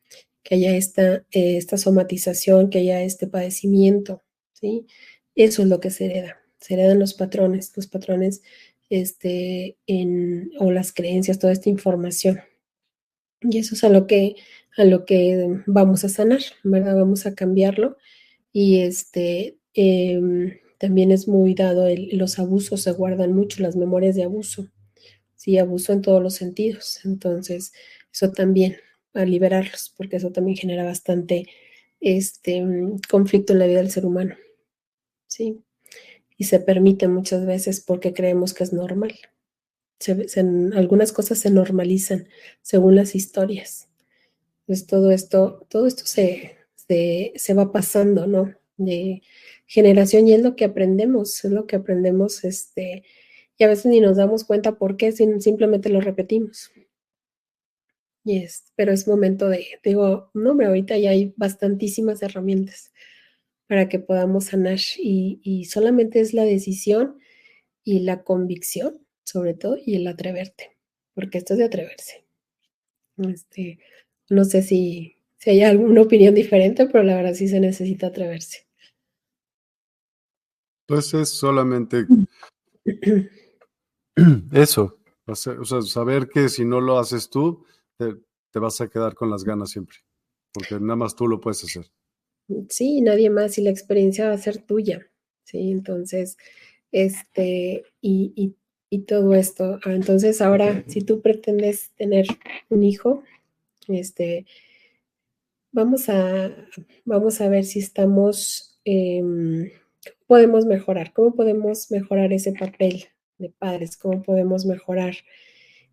que 0.43 0.57
haya 0.57 0.77
esta, 0.77 1.25
eh, 1.33 1.57
esta 1.57 1.79
somatización, 1.79 2.71
que 2.71 2.81
haya 2.81 3.03
este 3.03 3.27
padecimiento, 3.27 4.23
¿sí? 4.53 4.87
Eso 5.35 5.62
es 5.62 5.69
lo 5.69 5.81
que 5.81 5.91
se 5.91 6.07
hereda 6.07 6.41
se 6.61 6.75
heredan 6.75 6.99
los 6.99 7.15
patrones, 7.15 7.73
los 7.77 7.87
patrones 7.87 8.43
este, 8.91 9.77
en, 9.87 10.53
o 10.59 10.71
las 10.71 10.93
creencias, 10.93 11.39
toda 11.39 11.53
esta 11.53 11.71
información. 11.71 12.41
Y 13.41 13.59
eso 13.59 13.75
es 13.75 13.85
a 13.85 13.89
lo 13.89 14.07
que, 14.07 14.37
a 14.77 14.85
lo 14.85 15.07
que 15.07 15.62
vamos 15.67 16.05
a 16.05 16.09
sanar, 16.11 16.41
¿verdad? 16.62 16.97
Vamos 16.97 17.25
a 17.27 17.35
cambiarlo. 17.35 17.97
Y 18.53 18.81
este, 18.81 19.59
em, 19.73 20.59
también 20.81 21.12
es 21.12 21.28
muy 21.28 21.55
dado, 21.55 21.86
los 22.12 22.40
abusos 22.40 22.82
se 22.82 22.90
guardan 22.90 23.32
mucho, 23.32 23.62
las 23.62 23.77
memorias 23.77 24.16
de 24.16 24.24
abuso. 24.24 24.66
Sí, 25.36 25.59
abuso 25.59 25.93
en 25.93 26.02
todos 26.02 26.20
los 26.23 26.35
sentidos. 26.35 27.05
Entonces, 27.05 27.73
eso 28.12 28.32
también, 28.32 28.78
a 29.15 29.24
liberarlos, 29.24 29.94
porque 29.97 30.16
eso 30.16 30.32
también 30.32 30.57
genera 30.57 30.85
bastante 30.85 31.47
este, 32.01 32.66
conflicto 33.09 33.52
en 33.52 33.61
la 33.61 33.66
vida 33.66 33.78
del 33.78 33.93
ser 33.93 34.07
humano. 34.07 34.35
Sí 35.28 35.62
y 36.40 36.44
se 36.44 36.59
permite 36.59 37.07
muchas 37.07 37.44
veces 37.44 37.82
porque 37.82 38.15
creemos 38.15 38.55
que 38.55 38.65
es 38.65 38.73
normal. 38.73 39.15
algunas 40.74 41.12
cosas 41.12 41.39
se 41.39 41.51
normalizan 41.51 42.28
según 42.62 42.97
las 42.97 43.15
historias. 43.15 43.90
Pues 44.65 44.86
todo 44.86 45.11
esto, 45.11 45.66
todo 45.69 45.86
esto 45.86 46.07
se, 46.07 46.57
se, 47.36 47.52
va 47.52 47.70
pasando, 47.70 48.27
¿no? 48.27 48.55
De 48.78 49.20
generación 49.71 50.27
y 50.27 50.35
es 50.35 50.43
lo 50.43 50.57
que 50.57 50.65
aprendemos, 50.65 51.45
es 51.45 51.53
lo 51.53 51.67
que 51.69 51.77
aprendemos, 51.77 52.43
este, 52.43 53.05
y 53.57 53.63
a 53.63 53.69
veces 53.69 53.87
ni 53.87 54.01
nos 54.01 54.17
damos 54.17 54.43
cuenta 54.43 54.77
por 54.77 54.97
qué, 54.97 55.13
simplemente 55.13 55.91
lo 55.91 56.01
repetimos. 56.01 56.73
Y 58.25 58.39
es, 58.39 58.73
pero 58.75 58.91
es 58.93 59.07
momento 59.07 59.49
de, 59.49 59.65
digo, 59.85 60.31
no, 60.35 60.51
hombre, 60.51 60.67
ahorita 60.67 60.99
ya 60.99 61.11
hay 61.11 61.35
bastantísimas 61.37 62.21
herramientas 62.21 62.93
para 63.69 63.89
que 63.89 64.01
podamos 64.01 64.47
sanar 64.47 64.79
y, 64.99 65.65
solamente 65.71 66.19
es 66.19 66.35
la 66.35 66.43
decisión 66.43 67.19
y 67.85 68.01
la 68.01 68.25
convicción, 68.25 69.07
sobre 69.23 69.55
todo, 69.55 69.77
y 69.81 69.95
el 69.95 70.09
atreverte, 70.09 70.77
porque 71.15 71.39
esto 71.39 71.55
es 71.55 71.59
de 71.59 71.67
atreverse. 71.67 72.25
Este, 73.19 73.79
no 74.29 74.45
sé 74.45 74.63
si, 74.63 75.17
si 75.37 75.51
hay 75.51 75.63
alguna 75.63 76.03
opinión 76.03 76.35
diferente, 76.35 76.87
pero 76.87 77.05
la 77.05 77.15
verdad 77.15 77.35
sí 77.35 77.47
se 77.47 77.61
necesita 77.61 78.09
atreverse. 78.09 78.70
Pues 80.91 81.15
es 81.15 81.29
solamente 81.29 82.05
eso, 84.53 84.99
o 85.27 85.35
sea, 85.35 85.83
saber 85.83 86.29
que 86.29 86.49
si 86.49 86.65
no 86.65 86.81
lo 86.81 86.99
haces 86.99 87.31
tú, 87.31 87.65
te 87.97 88.59
vas 88.59 88.81
a 88.81 88.89
quedar 88.89 89.15
con 89.15 89.31
las 89.31 89.45
ganas 89.45 89.71
siempre, 89.71 89.99
porque 90.53 90.81
nada 90.81 90.97
más 90.97 91.15
tú 91.15 91.29
lo 91.29 91.41
puedes 91.41 91.62
hacer 91.62 91.91
sí, 92.69 93.01
nadie 93.01 93.31
más 93.31 93.59
y 93.59 93.62
la 93.62 93.71
experiencia 93.71 94.29
va 94.29 94.35
a 94.35 94.39
ser 94.39 94.59
tuya, 94.59 95.07
¿sí? 95.45 95.71
Entonces, 95.71 96.37
este, 96.93 97.85
y, 98.01 98.57
todo 99.07 99.35
esto. 99.35 99.79
Ah, 99.85 99.93
entonces, 99.93 100.41
ahora, 100.41 100.85
si 100.89 101.03
tú 101.03 101.21
pretendes 101.23 101.91
tener 101.97 102.27
un 102.69 102.83
hijo, 102.83 103.23
este, 103.87 104.47
vamos 105.73 106.09
a, 106.09 106.51
vamos 107.05 107.41
a 107.41 107.49
ver 107.49 107.65
si 107.65 107.79
estamos, 107.79 108.81
em, 108.85 109.71
podemos 110.31 110.65
mejorar? 110.65 111.12
¿Cómo 111.12 111.35
podemos 111.35 111.90
mejorar 111.90 112.32
ese 112.32 112.52
papel 112.52 113.07
de 113.39 113.48
padres? 113.51 113.97
¿Cómo 113.97 114.23
podemos 114.23 114.65
mejorar? 114.65 115.16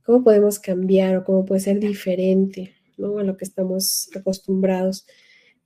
¿Cómo 0.04 0.24
podemos 0.24 0.60
cambiar 0.60 1.18
o 1.18 1.24
cómo 1.24 1.44
puede 1.44 1.62
ser 1.62 1.80
diferente 1.80 2.76
¿no? 2.98 3.18
a 3.18 3.24
lo 3.24 3.36
que 3.36 3.46
estamos 3.46 4.12
acostumbrados? 4.16 5.08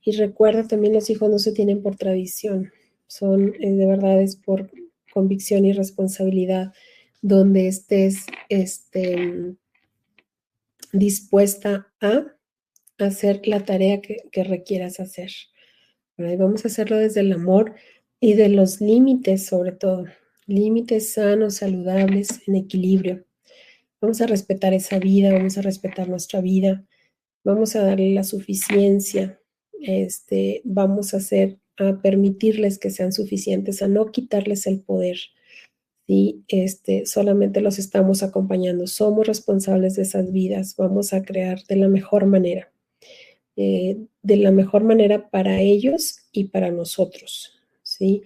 Y 0.00 0.12
recuerda 0.12 0.66
también 0.66 0.94
los 0.94 1.10
hijos 1.10 1.28
no 1.28 1.38
se 1.38 1.52
tienen 1.52 1.82
por 1.82 1.96
tradición, 1.96 2.72
son 3.06 3.52
eh, 3.60 3.72
de 3.72 3.84
verdad 3.84 4.22
es 4.22 4.36
por 4.36 4.70
convicción 5.12 5.66
y 5.66 5.74
responsabilidad, 5.74 6.72
donde 7.20 7.68
estés 7.68 8.24
este, 8.48 9.54
dispuesta 10.94 11.92
a 12.00 12.24
hacer 12.96 13.46
la 13.46 13.66
tarea 13.66 14.00
que, 14.00 14.44
requieras 14.44 14.98
hacer. 14.98 15.30
vamos 16.16 16.64
a 16.64 16.68
hacerlo 16.68 16.96
desde 16.96 17.20
el 17.20 17.32
amor 17.32 17.74
y 18.22 18.34
de 18.34 18.48
los 18.48 18.80
límites 18.80 19.46
sobre 19.46 19.72
todo, 19.72 20.04
límites 20.46 21.14
sanos, 21.14 21.56
saludables, 21.56 22.40
en 22.46 22.54
equilibrio. 22.54 23.24
Vamos 24.00 24.20
a 24.20 24.28
respetar 24.28 24.72
esa 24.72 25.00
vida, 25.00 25.32
vamos 25.32 25.58
a 25.58 25.62
respetar 25.62 26.08
nuestra 26.08 26.40
vida, 26.40 26.86
vamos 27.42 27.74
a 27.74 27.82
darle 27.82 28.14
la 28.14 28.22
suficiencia, 28.22 29.40
este, 29.80 30.62
vamos 30.64 31.14
a 31.14 31.16
hacer, 31.16 31.58
a 31.78 32.00
permitirles 32.00 32.78
que 32.78 32.90
sean 32.90 33.12
suficientes, 33.12 33.82
a 33.82 33.88
no 33.88 34.12
quitarles 34.12 34.68
el 34.68 34.80
poder. 34.80 35.18
y 36.06 36.44
Este, 36.46 37.06
solamente 37.06 37.60
los 37.60 37.80
estamos 37.80 38.22
acompañando, 38.22 38.86
somos 38.86 39.26
responsables 39.26 39.96
de 39.96 40.02
esas 40.02 40.30
vidas, 40.30 40.76
vamos 40.76 41.12
a 41.12 41.22
crear 41.24 41.64
de 41.64 41.74
la 41.74 41.88
mejor 41.88 42.26
manera, 42.26 42.72
eh, 43.56 43.98
de 44.22 44.36
la 44.36 44.52
mejor 44.52 44.84
manera 44.84 45.28
para 45.28 45.60
ellos 45.60 46.18
y 46.30 46.44
para 46.44 46.70
nosotros, 46.70 47.61
¿sí? 48.02 48.24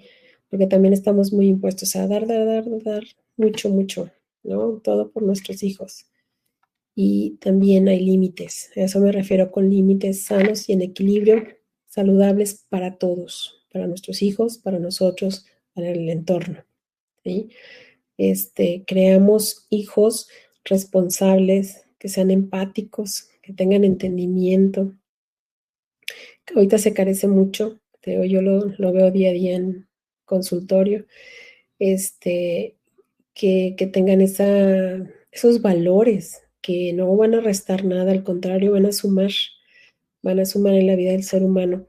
Porque 0.49 0.67
también 0.67 0.95
estamos 0.95 1.33
muy 1.35 1.49
impuestos 1.49 1.95
a 1.97 2.07
dar, 2.07 2.27
dar, 2.27 2.47
dar, 2.47 2.83
dar, 2.83 3.05
mucho, 3.37 3.69
mucho, 3.69 4.11
¿no? 4.43 4.81
Todo 4.83 5.11
por 5.11 5.23
nuestros 5.23 5.63
hijos 5.63 6.07
y 6.95 7.37
también 7.41 7.89
hay 7.89 8.01
límites. 8.01 8.71
A 8.75 8.81
eso 8.81 9.01
me 9.01 9.13
refiero 9.13 9.53
con 9.53 9.69
límites 9.69 10.25
sanos 10.25 10.69
y 10.69 10.73
en 10.73 10.81
equilibrio, 10.81 11.45
saludables 11.87 12.65
para 12.71 12.97
todos, 12.97 13.67
para 13.71 13.87
nuestros 13.87 14.23
hijos, 14.23 14.57
para 14.57 14.79
nosotros, 14.79 15.45
para 15.75 15.91
el 15.91 16.09
entorno. 16.09 16.65
Este, 18.17 18.85
creamos 18.87 19.67
hijos 19.69 20.29
responsables, 20.65 21.85
que 21.99 22.09
sean 22.09 22.31
empáticos, 22.31 23.29
que 23.43 23.53
tengan 23.53 23.85
entendimiento, 23.85 24.95
ahorita 26.55 26.79
se 26.79 26.95
carece 26.95 27.29
mucho, 27.29 27.79
yo 28.07 28.43
lo, 28.43 28.67
lo, 28.79 28.93
veo 28.93 29.11
día 29.11 29.31
a 29.31 29.33
día 29.33 29.57
en 29.57 29.89
consultorio, 30.25 31.07
este, 31.79 32.77
que, 33.35 33.75
que 33.77 33.87
tengan 33.87 34.21
esa, 34.21 34.97
esos 35.31 35.61
valores 35.63 36.43
que 36.63 36.93
no 36.93 37.17
van 37.17 37.35
a 37.35 37.41
restar 37.41 37.85
nada, 37.85 38.13
al 38.13 38.25
contrario, 38.25 38.73
van 38.73 38.87
a 38.87 38.93
sumar, 38.93 39.31
van 40.23 40.41
a 40.41 40.47
sumar 40.47 40.75
en 40.75 40.87
la 40.87 40.97
vida 40.97 41.13
del 41.13 41.23
ser 41.23 41.43
humano 41.45 41.87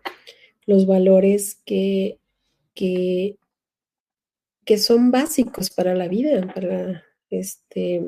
los 0.65 0.85
valores 0.85 1.61
que, 1.65 2.19
que, 2.75 3.37
que 4.65 4.77
son 4.77 5.11
básicos 5.11 5.69
para 5.69 5.95
la 5.95 6.07
vida, 6.07 6.51
para 6.53 7.03
este, 7.29 8.03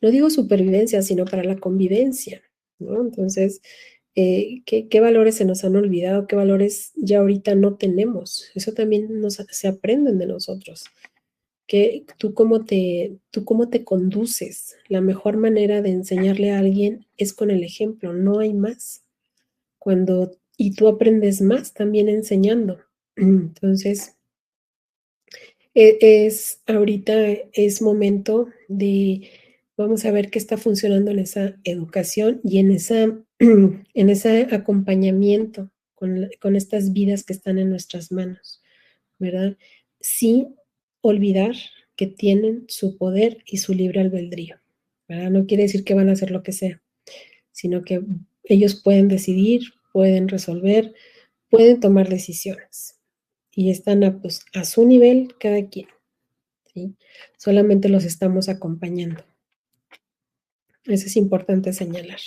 no 0.00 0.10
digo 0.10 0.30
supervivencia, 0.30 1.02
sino 1.02 1.24
para 1.24 1.44
la 1.44 1.56
convivencia. 1.56 2.42
Entonces, 2.80 3.60
eh, 4.16 4.62
¿qué, 4.64 5.00
valores 5.00 5.36
se 5.36 5.44
nos 5.44 5.62
han 5.62 5.76
olvidado? 5.76 6.26
¿Qué 6.26 6.36
valores 6.36 6.92
ya 6.96 7.18
ahorita 7.18 7.54
no 7.54 7.76
tenemos? 7.76 8.50
Eso 8.54 8.72
también 8.72 9.20
nos, 9.20 9.34
se 9.34 9.68
aprenden 9.68 10.18
de 10.18 10.26
nosotros. 10.26 10.84
Que 11.66 12.06
tú 12.18 12.32
cómo 12.32 12.64
te, 12.64 13.18
tú 13.30 13.44
cómo 13.44 13.68
te 13.68 13.84
conduces. 13.84 14.76
La 14.88 15.02
mejor 15.02 15.36
manera 15.36 15.82
de 15.82 15.90
enseñarle 15.90 16.50
a 16.50 16.60
alguien 16.60 17.06
es 17.18 17.34
con 17.34 17.50
el 17.50 17.62
ejemplo, 17.62 18.14
no 18.14 18.38
hay 18.38 18.54
más. 18.54 19.04
Cuando, 19.78 20.32
y 20.56 20.74
tú 20.74 20.88
aprendes 20.88 21.42
más 21.42 21.74
también 21.74 22.08
enseñando. 22.08 22.80
Entonces, 23.16 24.16
e, 25.74 25.98
es 26.00 26.62
ahorita 26.66 27.12
es 27.52 27.82
momento 27.82 28.48
de 28.68 29.28
Vamos 29.78 30.06
a 30.06 30.10
ver 30.10 30.30
qué 30.30 30.38
está 30.38 30.56
funcionando 30.56 31.10
en 31.10 31.18
esa 31.18 31.54
educación 31.64 32.40
y 32.42 32.60
en, 32.60 32.70
esa, 32.70 33.14
en 33.38 34.10
ese 34.10 34.48
acompañamiento 34.50 35.70
con, 35.94 36.56
estas 36.56 36.92
vidas 36.92 37.24
que 37.24 37.32
están 37.32 37.58
en 37.58 37.70
nuestras 37.70 38.12
manos, 38.12 38.62
¿verdad? 39.18 39.56
Sin 40.00 40.54
olvidar 41.00 41.54
que 41.96 42.06
tienen 42.06 42.64
su 42.68 42.96
poder 42.98 43.42
y 43.46 43.58
su 43.58 43.74
libre 43.74 44.00
albedrío, 44.00 44.56
¿verdad? 45.08 45.30
No 45.30 45.46
quiere 45.46 45.64
decir 45.64 45.84
que 45.84 45.94
van 45.94 46.08
a 46.08 46.12
hacer 46.12 46.30
lo 46.30 46.42
que 46.42 46.52
sea, 46.52 46.82
sino 47.52 47.82
que 47.82 48.02
ellos 48.44 48.80
pueden 48.82 49.08
decidir, 49.08 49.62
pueden 49.92 50.28
resolver, 50.28 50.94
pueden 51.48 51.80
tomar 51.80 52.08
decisiones 52.08 53.00
y 53.50 53.70
están 53.70 54.04
aptos 54.04 54.44
a 54.54 54.64
su 54.64 54.86
nivel 54.86 55.34
cada 55.40 55.66
quien. 55.68 55.88
¿sí? 56.72 56.94
Solamente 57.38 57.88
los 57.88 58.04
estamos 58.04 58.48
acompañando. 58.48 59.24
Eso 60.84 61.06
es 61.06 61.16
importante 61.16 61.72
señalar. 61.72 62.20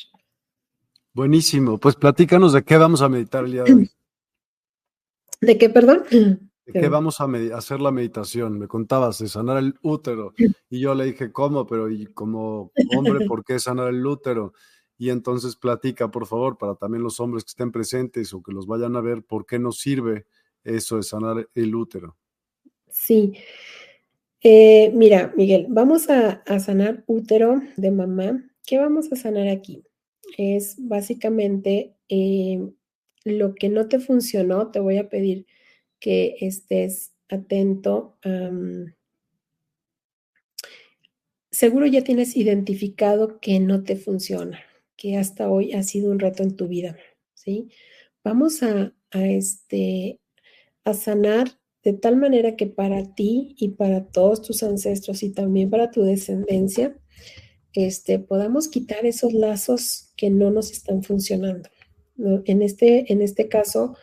Buenísimo. 1.19 1.77
Pues 1.77 1.97
platícanos 1.97 2.53
de 2.53 2.63
qué 2.63 2.77
vamos 2.77 3.01
a 3.01 3.09
meditar 3.09 3.43
el 3.43 3.51
día 3.51 3.63
de 3.63 3.73
hoy. 3.73 3.91
¿De 5.41 5.57
qué, 5.57 5.69
perdón? 5.69 6.05
¿De 6.65 6.71
qué 6.71 6.87
vamos 6.87 7.19
a 7.19 7.27
hacer 7.57 7.81
la 7.81 7.91
meditación? 7.91 8.57
Me 8.57 8.69
contabas 8.69 9.19
de 9.19 9.27
sanar 9.27 9.57
el 9.57 9.75
útero. 9.81 10.33
Y 10.69 10.79
yo 10.79 10.95
le 10.95 11.03
dije, 11.03 11.33
¿cómo? 11.33 11.67
Pero 11.67 11.89
y 11.89 12.05
como 12.05 12.71
hombre, 12.95 13.25
¿por 13.27 13.43
qué 13.43 13.59
sanar 13.59 13.89
el 13.89 14.05
útero? 14.05 14.53
Y 14.97 15.09
entonces 15.09 15.57
platica, 15.57 16.09
por 16.09 16.25
favor, 16.25 16.57
para 16.57 16.75
también 16.75 17.03
los 17.03 17.19
hombres 17.19 17.43
que 17.43 17.49
estén 17.49 17.73
presentes 17.73 18.33
o 18.33 18.41
que 18.41 18.53
los 18.53 18.65
vayan 18.65 18.95
a 18.95 19.01
ver, 19.01 19.21
¿por 19.21 19.45
qué 19.45 19.59
nos 19.59 19.77
sirve 19.77 20.25
eso 20.63 20.95
de 20.95 21.03
sanar 21.03 21.49
el 21.53 21.75
útero? 21.75 22.15
Sí. 22.87 23.33
Eh, 24.39 24.89
mira, 24.95 25.33
Miguel, 25.35 25.65
vamos 25.67 26.09
a, 26.09 26.43
a 26.45 26.59
sanar 26.61 27.03
útero 27.07 27.61
de 27.75 27.91
mamá 27.91 28.41
¿Qué 28.69 28.77
vamos 28.77 29.11
a 29.11 29.15
sanar 29.15 29.47
aquí? 29.47 29.83
Es 30.37 30.75
básicamente 30.77 31.95
eh, 32.09 32.59
lo 33.23 33.55
que 33.55 33.69
no 33.69 33.87
te 33.87 33.99
funcionó, 33.99 34.71
te 34.71 34.79
voy 34.79 34.97
a 34.97 35.09
pedir 35.09 35.45
que 35.99 36.35
estés 36.39 37.13
atento. 37.29 38.17
seguro 41.51 41.85
ya 41.85 42.03
tienes 42.03 42.35
identificado 42.35 43.39
que 43.39 43.59
no 43.59 43.83
te 43.83 43.95
funciona, 43.95 44.59
que 44.95 45.17
hasta 45.17 45.49
hoy 45.49 45.73
ha 45.73 45.83
sido 45.83 46.11
un 46.11 46.19
reto 46.19 46.43
en 46.43 46.55
tu 46.55 46.67
vida, 46.67 46.97
¿sí? 47.33 47.69
Vamos 48.23 48.63
a, 48.63 48.93
a, 49.11 49.27
este, 49.27 50.19
a 50.83 50.93
sanar 50.93 51.59
de 51.83 51.93
tal 51.93 52.17
manera 52.17 52.55
que 52.55 52.67
para 52.67 53.15
ti 53.15 53.55
y 53.57 53.69
para 53.69 54.05
todos 54.05 54.41
tus 54.41 54.63
ancestros 54.63 55.23
y 55.23 55.31
también 55.31 55.69
para 55.69 55.91
tu 55.91 56.03
descendencia, 56.03 56.97
este, 57.73 58.19
podamos 58.19 58.67
quitar 58.67 59.05
esos 59.05 59.33
lazos 59.33 60.11
que 60.17 60.29
no 60.29 60.51
nos 60.51 60.71
están 60.71 61.03
funcionando. 61.03 61.69
En, 62.45 62.61
este, 62.61 63.11
en 63.11 63.21
este 63.21 63.47
caso, 63.47 63.95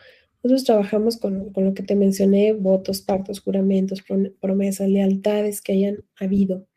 nosotros 0.43 0.63
trabajamos 0.63 1.17
con, 1.17 1.51
lo 1.55 1.73
que 1.73 1.83
te 1.83 1.95
mencioné, 1.95 2.53
votos, 2.53 3.01
pactos, 3.01 3.41
juramentos, 3.41 4.03
promesas, 4.39 4.89
lealtades 4.89 5.61
que 5.61 5.73
hayan 5.73 6.03
habido 6.19 6.67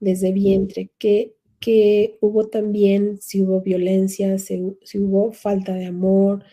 desde 0.00 0.32
vientre, 0.32 0.90
que, 0.98 1.34
que 1.60 2.18
hubo 2.20 2.48
también, 2.48 3.18
si 3.20 3.40
hubo 3.40 3.60
violencia, 3.60 4.38
si, 4.38 4.60
hubo 4.98 5.32
falta 5.32 5.74
de 5.74 5.86
amor, 5.86 6.44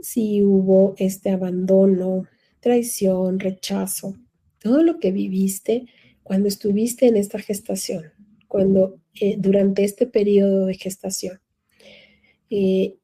si 0.00 0.42
hubo 0.42 0.94
este 0.96 1.30
abandono, 1.30 2.24
traición, 2.60 3.40
rechazo, 3.40 4.14
todo 4.58 4.82
lo 4.82 4.98
que 5.00 5.12
viviste 5.12 5.86
cuando 6.22 6.48
estuviste 6.48 7.06
en 7.06 7.16
esta 7.16 7.38
gestación, 7.38 8.04
cuando 8.48 8.98
eh, 9.20 9.36
durante 9.38 9.84
este 9.84 10.06
periodo 10.06 10.66
de 10.66 10.74
gestación, 10.74 11.40
eh, 12.50 12.96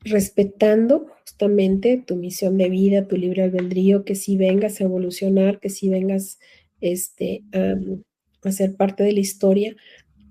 respetando 0.00 1.06
justamente 1.20 2.02
tu 2.06 2.16
misión 2.16 2.56
de 2.58 2.70
vida, 2.70 3.06
tu 3.06 3.16
libre 3.16 3.42
albedrío, 3.42 4.04
que 4.04 4.14
si 4.14 4.36
vengas 4.36 4.80
a 4.80 4.84
evolucionar, 4.84 5.60
que 5.60 5.68
si 5.68 5.88
vengas 5.88 6.38
este, 6.80 7.44
a 7.52 8.52
ser 8.52 8.76
parte 8.76 9.04
de 9.04 9.12
la 9.12 9.20
historia, 9.20 9.76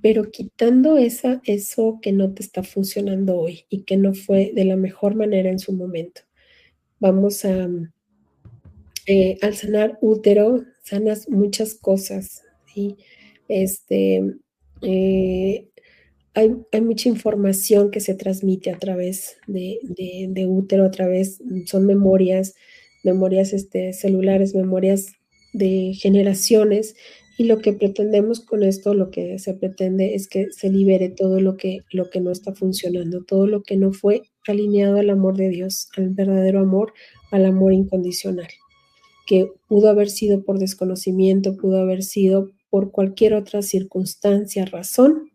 pero 0.01 0.31
quitando 0.31 0.97
esa, 0.97 1.41
eso 1.45 1.99
que 2.01 2.11
no 2.11 2.33
te 2.33 2.41
está 2.41 2.63
funcionando 2.63 3.37
hoy 3.37 3.65
y 3.69 3.83
que 3.83 3.97
no 3.97 4.13
fue 4.13 4.51
de 4.53 4.65
la 4.65 4.75
mejor 4.75 5.15
manera 5.15 5.49
en 5.49 5.59
su 5.59 5.73
momento. 5.73 6.21
Vamos 6.99 7.45
a, 7.45 7.69
eh, 9.05 9.37
al 9.41 9.55
sanar 9.55 9.97
útero, 10.01 10.63
sanas 10.83 11.29
muchas 11.29 11.73
cosas, 11.75 12.43
¿sí? 12.73 12.95
Este, 13.47 14.23
eh, 14.81 15.69
hay, 16.33 16.81
mucha 16.81 17.09
información 17.09 17.89
que 17.89 17.99
se 17.99 18.13
transmite 18.13 18.69
a 18.69 18.77
través 18.77 19.37
de, 19.47 19.79
útero, 20.47 20.85
a 20.85 20.91
través, 20.91 21.41
son 21.65 21.85
memorias, 21.87 22.53
memorias 23.03 23.53
este, 23.53 23.93
celulares, 23.93 24.53
memorias 24.53 25.07
de 25.53 25.93
generaciones, 25.99 26.95
y 27.39 27.43
lo 27.45 27.59
que 27.59 27.73
pretendemos 27.73 28.39
con 28.39 28.63
esto, 28.63 28.93
lo 28.93 29.11
que 29.11 29.37
se 29.37 29.53
pretende 29.53 30.15
es 30.15 30.27
que 30.27 30.51
se 30.51 30.69
libere 30.69 31.09
todo 31.09 31.39
lo 31.39 31.55
que, 31.55 31.81
lo 31.91 32.09
que 32.09 32.19
no 32.19 32.31
está 32.31 32.53
funcionando, 32.53 33.23
todo 33.23 33.45
lo 33.45 33.61
que 33.61 33.77
no 33.77 33.93
fue 33.93 34.23
alineado 34.47 34.97
al 34.97 35.09
amor 35.11 35.37
de 35.37 35.49
Dios, 35.49 35.87
al 35.97 36.09
verdadero 36.09 36.59
amor, 36.59 36.93
al 37.31 37.45
amor 37.45 37.73
incondicional, 37.73 38.47
que 39.27 39.51
pudo 39.67 39.89
haber 39.89 40.09
sido 40.09 40.43
por 40.43 40.57
desconocimiento, 40.57 41.57
pudo 41.57 41.79
haber 41.79 42.01
sido 42.01 42.51
por 42.77 42.91
cualquier 42.91 43.33
otra 43.33 43.63
circunstancia, 43.63 44.63
razón, 44.63 45.31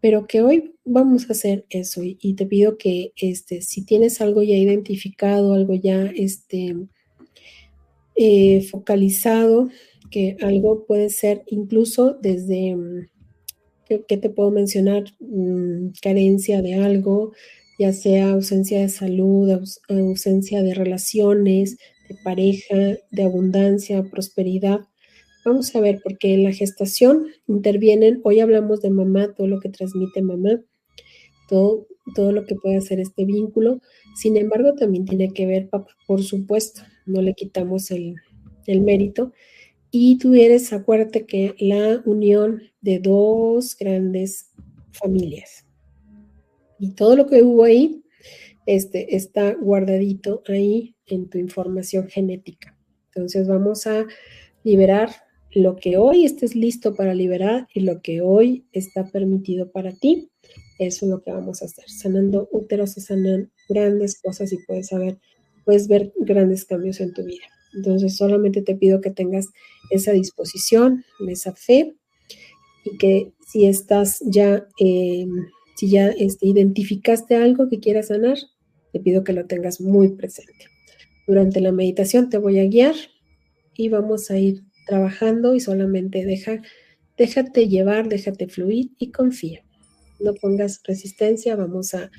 pero 0.00 0.26
que 0.26 0.40
hoy 0.40 0.76
vamos 0.82 1.28
a 1.28 1.32
hacer 1.32 1.66
eso 1.68 2.00
y, 2.02 2.32
te 2.32 2.46
pido 2.46 2.78
que 2.78 3.12
este, 3.20 3.60
si 3.60 3.84
tienes 3.84 4.22
algo 4.22 4.42
ya 4.42 4.56
identificado, 4.56 5.52
algo 5.52 5.74
ya 5.74 6.06
este, 6.06 6.74
eh, 8.16 8.62
focalizado, 8.62 9.68
que 10.10 10.38
algo 10.40 10.86
puede 10.86 11.10
ser 11.10 11.42
incluso 11.48 12.14
desde, 12.14 12.78
¿qué, 13.86 14.16
te 14.16 14.30
puedo 14.30 14.50
mencionar? 14.50 15.04
Mm, 15.18 15.88
carencia 16.00 16.62
de 16.62 16.76
algo, 16.76 17.34
ya 17.78 17.92
sea 17.92 18.30
ausencia 18.30 18.80
de 18.80 18.88
salud, 18.88 19.50
ausencia 19.86 20.62
de 20.62 20.72
relaciones, 20.72 21.76
de 22.08 22.14
pareja, 22.24 22.96
de 23.10 23.22
abundancia, 23.22 24.02
prosperidad 24.04 24.86
Vamos 25.44 25.74
a 25.74 25.80
ver, 25.80 26.00
porque 26.02 26.34
en 26.34 26.44
la 26.44 26.52
gestación 26.52 27.28
intervienen, 27.46 28.20
hoy 28.24 28.40
hablamos 28.40 28.82
de 28.82 28.90
mamá, 28.90 29.32
todo 29.34 29.46
lo 29.46 29.58
que 29.58 29.70
transmite 29.70 30.20
mamá, 30.20 30.60
todo, 31.48 31.86
todo 32.14 32.32
lo 32.32 32.44
que 32.44 32.56
puede 32.56 32.76
hacer 32.76 33.00
este 33.00 33.24
vínculo. 33.24 33.80
Sin 34.14 34.36
embargo, 34.36 34.74
también 34.74 35.06
tiene 35.06 35.30
que 35.30 35.46
ver 35.46 35.68
papá, 35.68 35.96
por 36.06 36.22
supuesto, 36.22 36.82
no 37.06 37.22
le 37.22 37.34
quitamos 37.34 37.90
el, 37.90 38.16
el 38.66 38.82
mérito. 38.82 39.32
Y 39.90 40.18
tú 40.18 40.34
eres, 40.34 40.72
acuérdate 40.72 41.24
que 41.24 41.54
la 41.58 42.02
unión 42.04 42.62
de 42.80 42.98
dos 42.98 43.76
grandes 43.76 44.52
familias. 44.92 45.66
Y 46.78 46.92
todo 46.94 47.16
lo 47.16 47.26
que 47.26 47.42
hubo 47.42 47.64
ahí, 47.64 48.04
este, 48.66 49.16
está 49.16 49.54
guardadito 49.54 50.42
ahí 50.46 50.94
en 51.06 51.28
tu 51.28 51.38
información 51.38 52.08
genética. 52.08 52.76
Entonces 53.06 53.48
vamos 53.48 53.86
a 53.86 54.06
liberar 54.62 55.10
lo 55.52 55.76
que 55.76 55.96
hoy 55.96 56.24
estés 56.24 56.54
listo 56.54 56.94
para 56.94 57.14
liberar 57.14 57.66
y 57.74 57.80
lo 57.80 58.00
que 58.02 58.20
hoy 58.20 58.66
está 58.72 59.06
permitido 59.06 59.70
para 59.70 59.92
ti. 59.92 60.30
Eso 60.78 61.04
es 61.04 61.10
lo 61.10 61.22
que 61.22 61.32
vamos 61.32 61.62
a 61.62 61.66
hacer. 61.66 61.88
Sanando 61.88 62.48
úteros 62.52 62.92
se 62.92 63.00
sanan 63.00 63.50
grandes 63.68 64.20
cosas 64.20 64.52
y 64.52 64.58
puedes 64.66 64.88
saber, 64.88 65.18
puedes 65.64 65.88
ver 65.88 66.12
grandes 66.18 66.64
cambios 66.64 67.00
en 67.00 67.12
tu 67.12 67.24
vida. 67.24 67.44
Entonces 67.74 68.16
solamente 68.16 68.62
te 68.62 68.76
pido 68.76 69.00
que 69.00 69.10
tengas 69.10 69.46
esa 69.90 70.12
disposición, 70.12 71.04
esa 71.28 71.54
fe 71.54 71.94
y 72.84 72.96
que 72.96 73.32
si 73.46 73.66
estás 73.66 74.20
ya, 74.24 74.66
eh, 74.80 75.26
si 75.76 75.90
ya 75.90 76.08
este, 76.08 76.46
identificaste 76.46 77.36
algo 77.36 77.68
que 77.68 77.80
quieras 77.80 78.08
sanar, 78.08 78.38
te 78.92 79.00
pido 79.00 79.24
que 79.24 79.32
lo 79.32 79.46
tengas 79.46 79.80
muy 79.80 80.08
presente. 80.16 80.66
Durante 81.26 81.60
la 81.60 81.72
meditación 81.72 82.28
te 82.28 82.38
voy 82.38 82.58
a 82.58 82.64
guiar 82.64 82.94
y 83.76 83.88
vamos 83.88 84.30
a 84.30 84.38
ir 84.38 84.62
trabajando 84.90 85.54
y 85.54 85.60
solamente 85.60 86.24
deja, 86.24 86.62
déjate 87.16 87.68
llevar, 87.68 88.08
déjate 88.08 88.48
fluir 88.48 88.90
y 88.98 89.12
confía. 89.12 89.64
No 90.18 90.34
pongas 90.34 90.80
resistencia, 90.82 91.54
vamos 91.54 91.94
a 91.94 92.10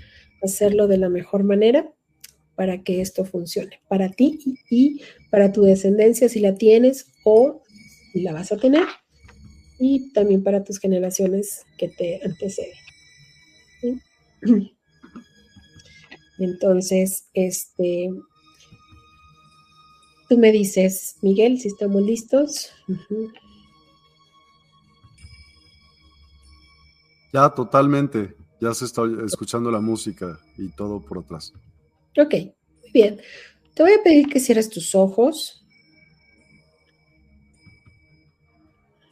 hacerlo 0.41 0.87
de 0.87 0.97
la 0.97 1.09
mejor 1.09 1.43
manera 1.43 1.91
para 2.55 2.81
que 2.81 3.01
esto 3.01 3.25
funcione 3.25 3.81
para 3.89 4.09
ti 4.09 4.39
y 4.69 5.01
para 5.29 5.51
tu 5.51 5.63
descendencia 5.63 6.29
si 6.29 6.39
la 6.39 6.55
tienes 6.55 7.07
o 7.25 7.61
la 8.13 8.31
vas 8.31 8.53
a 8.53 8.57
tener 8.57 8.85
y 9.77 10.13
también 10.13 10.41
para 10.41 10.63
tus 10.63 10.79
generaciones 10.79 11.65
que 11.77 11.89
te 11.89 12.21
anteceden. 12.23 12.77
Entonces, 16.39 17.25
este, 17.33 18.09
tú 20.31 20.37
me 20.37 20.53
dices, 20.53 21.17
Miguel, 21.21 21.59
si 21.59 21.67
estamos 21.67 22.01
listos. 22.03 22.69
Ya, 27.33 27.49
totalmente. 27.49 28.33
Ya 28.61 28.73
se 28.73 28.85
está 28.85 29.01
escuchando 29.25 29.69
la 29.69 29.81
música 29.81 30.39
y 30.57 30.69
todo 30.69 31.01
por 31.01 31.17
atrás. 31.17 31.51
Ok, 32.17 32.33
muy 32.33 32.91
bien. 32.93 33.19
Te 33.73 33.83
voy 33.83 33.91
a 33.91 34.01
pedir 34.01 34.29
que 34.29 34.39
cierres 34.39 34.69
tus 34.69 34.95
ojos. 34.95 35.65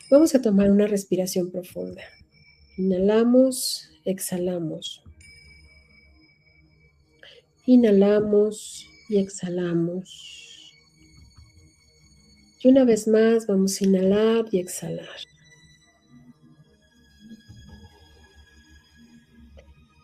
Vamos 0.10 0.34
a 0.36 0.42
tomar 0.42 0.72
una 0.72 0.88
respiración 0.88 1.52
profunda. 1.52 2.04
Inhalamos, 2.78 3.90
exhalamos. 4.06 5.04
Inhalamos 7.66 8.88
y 9.10 9.18
exhalamos. 9.18 10.39
Y 12.62 12.68
una 12.68 12.84
vez 12.84 13.08
más 13.08 13.48
vamos 13.48 13.80
a 13.80 13.86
inhalar 13.86 14.46
y 14.52 14.60
exhalar. 14.60 15.08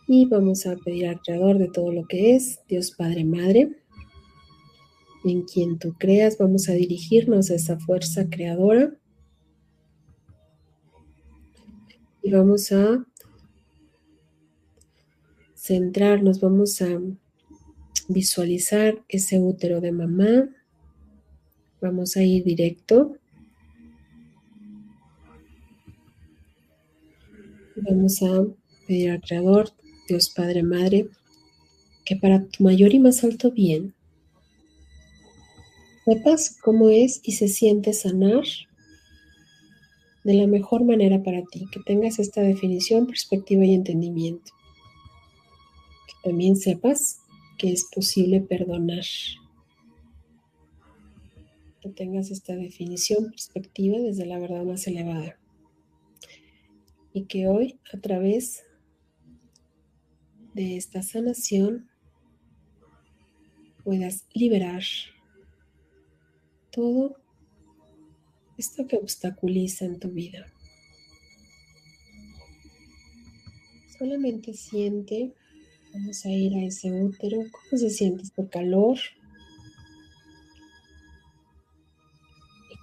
Y 0.08 0.26
vamos 0.26 0.66
a 0.66 0.76
pedir 0.76 1.08
al 1.08 1.20
Creador 1.20 1.58
de 1.58 1.68
todo 1.68 1.92
lo 1.92 2.06
que 2.06 2.36
es, 2.36 2.60
Dios 2.68 2.92
Padre 2.92 3.24
Madre, 3.24 3.76
en 5.24 5.42
quien 5.42 5.78
tú 5.78 5.94
creas, 5.98 6.38
vamos 6.38 6.68
a 6.68 6.72
dirigirnos 6.72 7.50
a 7.50 7.56
esa 7.56 7.78
fuerza 7.78 8.30
creadora. 8.30 8.94
Y 12.22 12.30
vamos 12.30 12.70
a 12.72 13.04
centrarnos, 15.56 16.40
vamos 16.40 16.80
a 16.80 17.00
visualizar 18.08 19.04
ese 19.08 19.40
útero 19.40 19.80
de 19.80 19.92
mamá. 19.92 20.48
Vamos 21.80 22.16
a 22.16 22.22
ir 22.22 22.44
directo. 22.44 23.16
Vamos 27.76 28.22
a 28.22 28.44
pedir 28.86 29.10
al 29.10 29.20
Creador, 29.20 29.70
Dios 30.08 30.30
Padre 30.30 30.62
Madre, 30.62 31.08
que 32.04 32.16
para 32.16 32.44
tu 32.46 32.64
mayor 32.64 32.94
y 32.94 32.98
más 32.98 33.22
alto 33.22 33.50
bien, 33.50 33.94
sepas 36.06 36.56
cómo 36.62 36.88
es 36.88 37.20
y 37.22 37.32
se 37.32 37.48
siente 37.48 37.92
sanar 37.92 38.44
de 40.24 40.34
la 40.34 40.46
mejor 40.46 40.84
manera 40.84 41.22
para 41.22 41.42
ti, 41.44 41.66
que 41.70 41.80
tengas 41.80 42.18
esta 42.18 42.40
definición, 42.40 43.06
perspectiva 43.06 43.64
y 43.64 43.74
entendimiento. 43.74 44.52
Que 46.08 46.30
también 46.30 46.56
sepas 46.56 47.20
que 47.58 47.72
es 47.72 47.84
posible 47.94 48.40
perdonar. 48.40 49.04
Tengas 51.94 52.30
esta 52.30 52.54
definición, 52.54 53.30
perspectiva 53.30 53.98
desde 53.98 54.26
la 54.26 54.38
verdad 54.38 54.64
más 54.64 54.86
elevada. 54.86 55.38
Y 57.12 57.24
que 57.24 57.46
hoy, 57.46 57.78
a 57.92 57.98
través 57.98 58.64
de 60.54 60.76
esta 60.76 61.02
sanación, 61.02 61.88
puedas 63.84 64.26
liberar 64.34 64.82
todo 66.70 67.16
esto 68.58 68.86
que 68.86 68.96
obstaculiza 68.96 69.84
en 69.84 69.98
tu 69.98 70.10
vida. 70.10 70.46
Solamente 73.98 74.52
siente 74.52 75.34
Vamos 75.98 76.26
a 76.26 76.30
ir 76.30 76.54
a 76.54 76.62
ese 76.62 76.92
útero. 76.92 77.38
¿Cómo 77.50 77.80
se 77.80 77.88
siente 77.88 78.24
este 78.24 78.46
calor? 78.48 78.98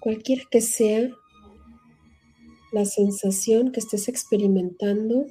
Cualquiera 0.03 0.43
que 0.51 0.59
sea 0.59 1.09
la 2.73 2.83
sensación 2.83 3.71
que 3.71 3.79
estés 3.79 4.09
experimentando, 4.09 5.27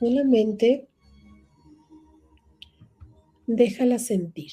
solamente 0.00 0.88
déjala 3.46 4.00
sentir. 4.00 4.50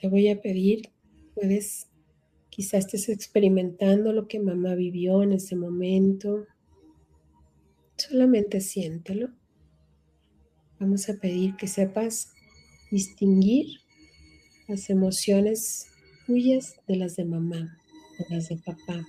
Te 0.00 0.08
voy 0.08 0.30
a 0.30 0.40
pedir, 0.40 0.90
puedes, 1.34 1.90
quizás 2.48 2.86
estés 2.86 3.10
experimentando 3.10 4.14
lo 4.14 4.26
que 4.26 4.40
mamá 4.40 4.74
vivió 4.74 5.22
en 5.22 5.32
ese 5.32 5.54
momento. 5.54 6.46
Solamente 7.98 8.62
siéntelo. 8.62 9.28
Vamos 10.80 11.10
a 11.10 11.20
pedir 11.20 11.56
que 11.56 11.66
sepas 11.66 12.35
distinguir 12.90 13.80
las 14.68 14.90
emociones 14.90 15.86
tuyas 16.26 16.74
de 16.86 16.96
las 16.96 17.16
de 17.16 17.24
mamá, 17.24 17.78
de 18.18 18.34
las 18.34 18.48
de 18.48 18.56
papá. 18.56 19.06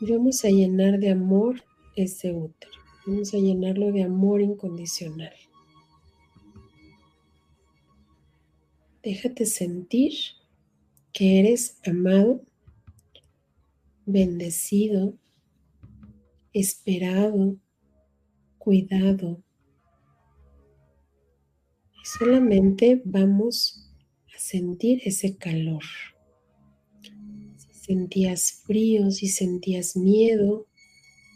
Y 0.00 0.10
vamos 0.10 0.44
a 0.44 0.48
llenar 0.48 0.98
de 0.98 1.10
amor 1.10 1.62
ese 1.94 2.32
útero. 2.32 2.72
Vamos 3.06 3.32
a 3.34 3.38
llenarlo 3.38 3.92
de 3.92 4.02
amor 4.02 4.40
incondicional. 4.40 5.34
Déjate 9.02 9.46
sentir 9.46 10.12
que 11.12 11.40
eres 11.40 11.78
amado 11.84 12.42
bendecido, 14.06 15.14
esperado, 16.52 17.56
cuidado. 18.62 19.42
Y 21.94 22.04
solamente 22.04 23.02
vamos 23.04 23.90
a 24.34 24.38
sentir 24.38 25.00
ese 25.04 25.36
calor. 25.36 25.82
Si 27.56 27.74
sentías 27.74 28.62
frío, 28.64 29.10
si 29.10 29.28
sentías 29.28 29.96
miedo, 29.96 30.66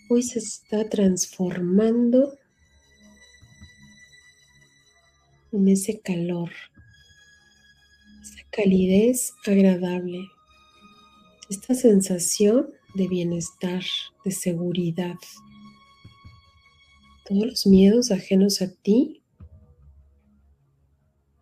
hoy 0.09 0.23
se 0.23 0.39
está 0.39 0.89
transformando 0.89 2.39
en 5.53 5.69
ese 5.69 6.01
calor, 6.01 6.51
esa 8.23 8.43
calidez 8.51 9.33
agradable 9.47 10.21
esta 11.49 11.75
sensación 11.75 12.71
de 12.95 13.09
bienestar, 13.09 13.83
de 14.25 14.31
seguridad. 14.31 15.17
Todos 17.27 17.45
los 17.45 17.67
miedos 17.67 18.13
ajenos 18.13 18.63
a 18.63 18.73
ti 18.73 19.23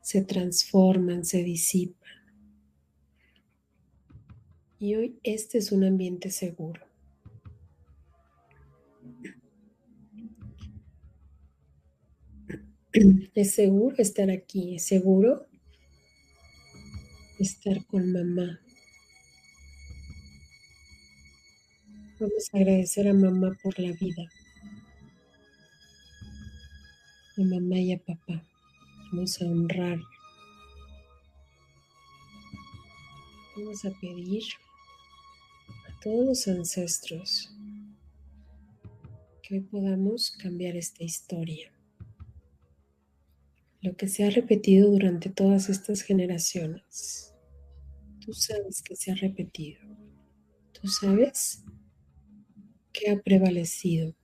se 0.00 0.22
transforman, 0.22 1.24
se 1.26 1.42
disipan. 1.42 2.10
Y 4.78 4.94
hoy 4.94 5.18
este 5.22 5.58
es 5.58 5.72
un 5.72 5.84
ambiente 5.84 6.30
seguro. 6.30 6.80
Es 13.34 13.54
seguro 13.54 13.96
estar 13.98 14.30
aquí, 14.30 14.76
es 14.76 14.86
seguro 14.86 15.46
estar 17.38 17.84
con 17.86 18.12
mamá, 18.12 18.60
Vamos 22.20 22.48
a 22.52 22.56
agradecer 22.58 23.08
a 23.08 23.12
mamá 23.12 23.58
por 23.60 23.78
la 23.78 23.92
vida. 23.92 24.30
A 27.36 27.42
mamá 27.42 27.80
y 27.80 27.92
a 27.92 27.98
papá. 27.98 28.46
Vamos 29.10 29.42
a 29.42 29.44
honrar. 29.46 29.98
Vamos 33.56 33.84
a 33.84 33.90
pedir 34.00 34.44
a 35.66 36.00
todos 36.00 36.26
los 36.26 36.46
ancestros 36.46 37.52
que 39.42 39.56
hoy 39.56 39.60
podamos 39.62 40.30
cambiar 40.30 40.76
esta 40.76 41.02
historia. 41.02 41.72
Lo 43.80 43.96
que 43.96 44.06
se 44.06 44.22
ha 44.22 44.30
repetido 44.30 44.92
durante 44.92 45.28
todas 45.28 45.68
estas 45.68 46.02
generaciones. 46.02 47.34
Tú 48.24 48.32
sabes 48.32 48.80
que 48.80 48.94
se 48.94 49.10
ha 49.10 49.16
repetido. 49.16 49.80
Tú 50.72 50.86
sabes 50.86 51.64
que 52.92 53.10
ha 53.10 53.20
prevalecido, 53.20 54.14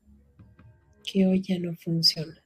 que 1.02 1.26
hoy 1.26 1.42
ya 1.42 1.58
no 1.58 1.74
funciona. 1.74 2.40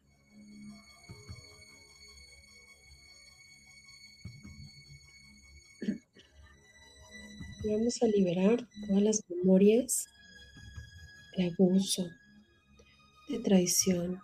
Vamos 7.67 8.03
a 8.03 8.07
liberar 8.07 8.69
todas 8.87 9.03
las 9.03 9.25
memorias 9.31 10.07
de 11.35 11.47
abuso, 11.47 12.07
de 13.31 13.39
traición, 13.39 14.21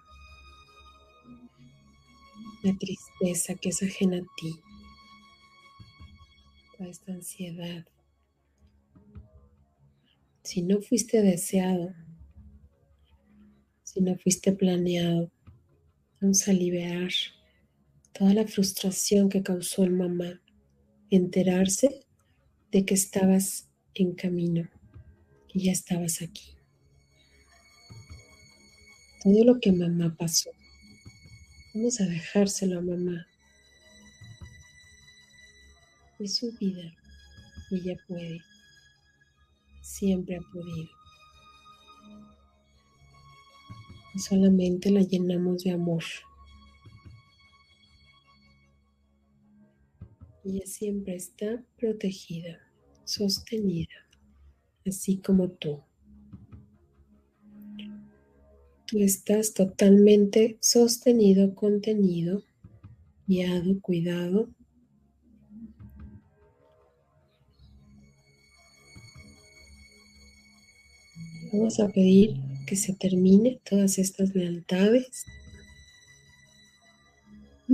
la 2.63 2.77
tristeza 2.77 3.55
que 3.55 3.71
es 3.71 3.83
ajena 3.83 4.19
a 4.19 4.27
ti, 4.37 4.61
toda 6.77 6.91
esta 6.91 7.13
ansiedad. 7.13 7.87
Si 10.43 10.61
no 10.61 10.83
fuiste 10.83 11.23
deseado, 11.23 11.95
si 13.85 14.03
no 14.03 14.19
fuiste 14.19 14.53
planeado, 14.53 15.33
vamos 16.21 16.47
a 16.47 16.53
liberar 16.53 17.11
toda 18.13 18.35
la 18.35 18.47
frustración 18.47 19.31
que 19.31 19.43
causó 19.43 19.83
el 19.85 19.93
mamá, 19.93 20.43
enterarse 21.09 22.05
de 22.71 22.85
que 22.85 22.95
estabas 22.95 23.69
en 23.95 24.15
camino, 24.15 24.69
que 25.49 25.61
ya 25.61 25.73
estabas 25.73 26.23
aquí 26.23 26.61
todo 29.23 29.45
lo 29.45 29.61
que 29.61 29.73
mamá 29.73 30.15
pasó. 30.17 30.51
Vamos 31.75 32.01
a 32.01 32.05
dejárselo 32.05 32.79
a 32.79 32.83
mamá. 32.83 33.27
Es 36.19 36.37
su 36.37 36.53
vida. 36.59 36.95
Ella 37.71 37.97
puede. 38.09 38.41
Siempre 39.83 40.37
ha 40.37 40.41
podido. 40.41 40.89
Y 44.15 44.19
solamente 44.19 44.91
la 44.91 45.03
llenamos 45.03 45.65
de 45.65 45.73
amor. 45.73 46.03
Ella 50.45 50.67
siempre 50.67 51.17
está 51.17 51.63
protegida, 51.79 52.59
sostenida, 53.05 54.09
así 54.87 55.19
como 55.19 55.51
tú. 55.51 55.83
Tú 58.87 58.99
estás 58.99 59.53
totalmente 59.53 60.57
sostenido, 60.61 61.55
contenido, 61.55 62.43
guiado, 63.27 63.81
cuidado. 63.81 64.49
Vamos 71.53 71.79
a 71.81 71.89
pedir 71.89 72.35
que 72.67 72.77
se 72.77 72.95
termine 72.95 73.61
todas 73.69 73.99
estas 73.99 74.35
lealtades, 74.35 75.25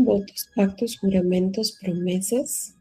votos, 0.04 0.50
pactos, 0.54 0.98
juramentos, 0.98 1.72
promesas. 1.72 2.74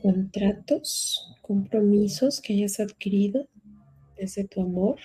Contratos, 0.00 1.36
compromisos 1.42 2.40
que 2.40 2.54
hayas 2.54 2.80
adquirido 2.80 3.48
desde 4.16 4.44
tu 4.44 4.60
amor. 4.60 4.98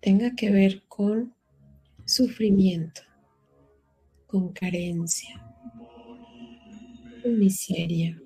Tenga 0.00 0.34
que 0.34 0.50
ver 0.50 0.84
con 0.88 1.34
sufrimiento, 2.04 3.02
con 4.26 4.52
carencia, 4.52 5.42
con 7.22 7.38
miseria, 7.38 8.16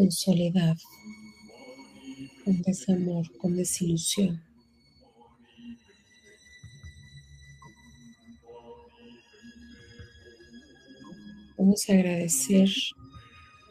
con 0.00 0.10
soledad, 0.10 0.78
con 2.42 2.62
desamor, 2.62 3.30
con 3.36 3.54
desilusión. 3.54 4.42
Vamos 11.58 11.86
a 11.86 11.92
agradecer 11.92 12.70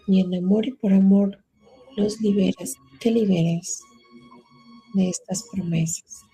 y 0.06 0.20
en 0.20 0.36
amor 0.36 0.68
y 0.68 0.72
por 0.74 0.94
amor 0.94 1.44
los 1.98 2.22
liberas, 2.22 2.76
te 3.00 3.10
liberas 3.10 3.82
de 4.94 5.10
estas 5.10 5.48
promesas. 5.52 6.29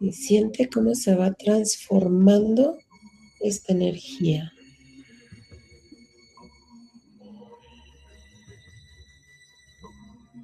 Y 0.00 0.12
siente 0.12 0.68
cómo 0.68 0.94
se 0.94 1.14
va 1.14 1.32
transformando 1.32 2.78
esta 3.40 3.72
energía. 3.72 4.52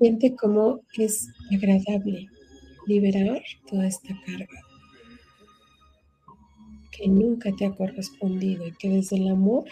Siente 0.01 0.35
cómo 0.35 0.81
es 0.99 1.29
agradable 1.53 2.29
liberar 2.87 3.43
toda 3.69 3.87
esta 3.87 4.15
carga 4.27 4.61
que 6.91 7.09
nunca 7.09 7.53
te 7.53 7.65
ha 7.65 7.75
correspondido 7.75 8.67
y 8.67 8.73
que 8.73 8.89
desde 8.89 9.17
el 9.17 9.29
amor 9.29 9.65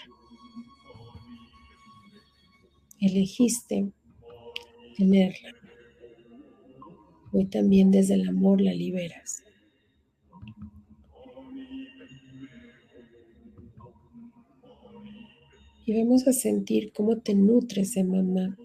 elegiste 3.01 3.93
tenerla. 4.97 5.53
Hoy 7.33 7.47
también 7.47 7.91
desde 7.91 8.15
el 8.15 8.29
amor 8.29 8.61
la 8.61 8.73
liberas. 8.73 9.43
Y 15.85 15.95
vamos 15.99 16.27
a 16.29 16.33
sentir 16.33 16.93
cómo 16.93 17.19
te 17.19 17.35
nutres 17.35 17.95
de 17.95 18.05
mamá, 18.05 18.57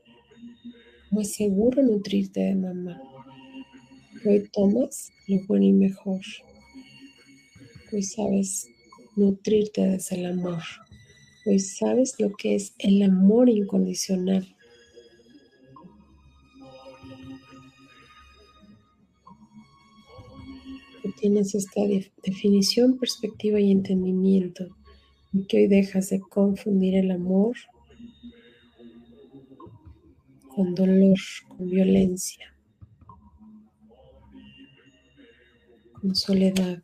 es 1.20 1.34
seguro 1.34 1.82
nutrirte 1.82 2.42
de 2.42 2.56
mamá. 2.56 3.02
Hoy 4.26 4.48
tomas 4.52 5.12
lo 5.28 5.40
bueno 5.48 5.66
y 5.66 5.74
mejor. 5.74 6.22
Hoy 7.92 8.04
sabes 8.04 8.68
nutrirte 9.16 9.82
desde 9.82 10.18
el 10.18 10.26
amor. 10.28 10.62
Hoy 11.46 11.60
sabes 11.60 12.16
lo 12.20 12.36
que 12.36 12.56
es 12.56 12.74
el 12.78 13.02
amor 13.02 13.50
incondicional. 13.50 14.54
tienes 21.22 21.56
esta 21.56 21.82
definición, 22.24 23.00
perspectiva 23.00 23.60
y 23.60 23.72
entendimiento 23.72 24.68
que 25.46 25.58
hoy 25.58 25.68
dejas 25.68 26.10
de 26.10 26.20
confundir 26.20 26.96
el 26.96 27.12
amor 27.12 27.56
con 30.56 30.74
dolor, 30.74 31.20
con 31.50 31.70
violencia, 31.70 32.56
con 35.94 36.16
soledad, 36.16 36.82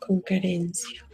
con 0.00 0.20
carencia. 0.20 1.06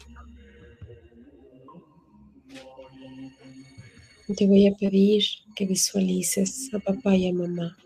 Te 4.36 4.46
voy 4.46 4.66
a 4.66 4.74
pedir 4.74 5.24
que 5.54 5.66
visualices 5.66 6.72
a 6.72 6.78
papá 6.78 7.14
y 7.14 7.28
a 7.28 7.32
mamá. 7.32 7.76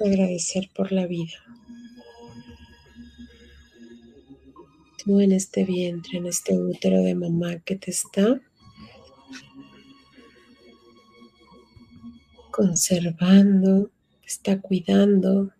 Agradecer 0.00 0.70
por 0.74 0.92
la 0.92 1.06
vida. 1.06 1.43
En 5.06 5.32
este 5.32 5.64
vientre, 5.64 6.18
en 6.18 6.26
este 6.26 6.56
útero 6.56 7.02
de 7.02 7.14
mamá 7.14 7.58
que 7.58 7.76
te 7.76 7.90
está 7.90 8.40
conservando, 12.50 13.90
te 14.20 14.26
está 14.26 14.60
cuidando. 14.60 15.50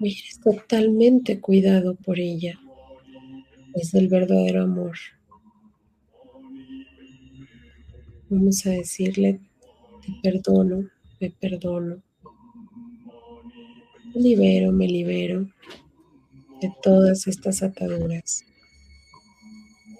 Eres 0.00 0.40
totalmente 0.42 1.40
cuidado 1.40 1.94
por 1.94 2.18
ella. 2.18 2.58
Es 3.74 3.94
el 3.94 4.08
verdadero 4.08 4.64
amor. 4.64 4.96
Vamos 8.28 8.66
a 8.66 8.70
decirle, 8.70 9.40
te 10.02 10.12
perdono, 10.22 10.88
me 11.20 11.30
perdono. 11.30 12.02
Libero, 14.14 14.72
me 14.72 14.86
libero 14.86 15.48
de 16.62 16.72
todas 16.80 17.26
estas 17.26 17.62
ataduras 17.64 18.44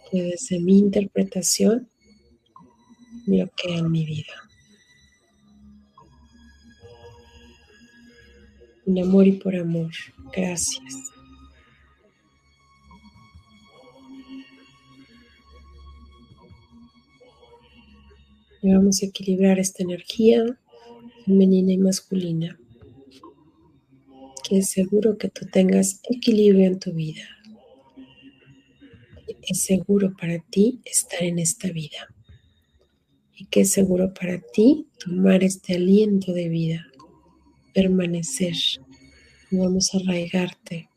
que 0.09 0.23
desde 0.23 0.61
mi 0.61 0.79
interpretación 0.79 1.89
bloquean 3.27 3.91
mi 3.91 4.07
vida. 4.07 4.33
En 8.87 8.99
amor 9.01 9.27
y 9.27 9.33
por 9.33 9.57
amor. 9.57 9.91
Gracias. 10.33 11.13
Y 18.63 18.73
vamos 18.73 19.03
a 19.03 19.07
equilibrar 19.07 19.59
esta 19.59 19.83
energía 19.83 20.45
femenina 21.25 21.73
y 21.73 21.79
masculina 21.79 22.57
que 24.43 24.59
es 24.59 24.71
seguro 24.71 25.17
que 25.17 25.29
tú 25.29 25.47
tengas 25.47 26.01
equilibrio 26.09 26.67
en 26.67 26.79
tu 26.79 26.93
vida. 26.93 27.25
Es 29.43 29.65
seguro 29.65 30.13
para 30.19 30.39
ti 30.39 30.81
estar 30.85 31.23
en 31.23 31.39
esta 31.39 31.71
vida. 31.71 32.09
Y 33.35 33.47
que 33.47 33.63
es 33.63 33.73
seguro 33.73 34.13
para 34.13 34.41
ti 34.41 34.87
tomar 34.99 35.43
este 35.43 35.75
aliento 35.75 36.33
de 36.33 36.49
vida, 36.49 36.87
permanecer. 37.75 38.55
Vamos 39.51 39.95
a 39.95 39.99
arraigarte 39.99 40.89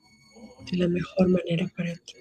de 0.72 0.78
la 0.78 0.88
mejor 0.88 1.28
manera 1.30 1.68
para 1.76 1.96
ti. 1.96 2.14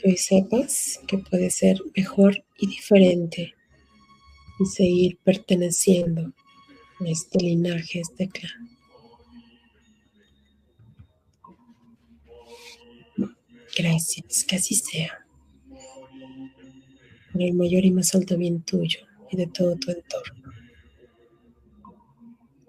Que 0.00 0.10
hoy 0.10 0.16
sepas 0.16 1.00
que 1.06 1.18
puede 1.18 1.50
ser 1.50 1.78
mejor 1.94 2.42
y 2.58 2.66
diferente 2.66 3.54
y 4.60 4.66
seguir 4.66 5.18
perteneciendo 5.24 6.32
a 7.00 7.08
este 7.08 7.38
linaje, 7.40 8.00
este 8.00 8.28
clan. 8.28 8.70
Gracias, 13.76 14.44
que 14.44 14.56
así 14.56 14.74
sea. 14.74 15.24
Por 17.32 17.42
el 17.42 17.54
mayor 17.54 17.84
y 17.84 17.90
más 17.90 18.14
alto 18.14 18.36
bien 18.36 18.62
tuyo 18.62 19.00
y 19.30 19.36
de 19.36 19.46
todo 19.46 19.76
tu 19.76 19.92
entorno. 19.92 20.52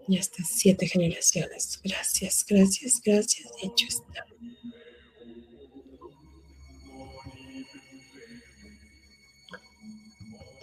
Y 0.08 0.18
hasta 0.18 0.44
siete 0.44 0.88
generaciones. 0.88 1.80
Gracias, 1.84 2.46
gracias, 2.48 3.02
gracias. 3.04 3.52
Hecho 3.62 3.88
está. 3.88 4.31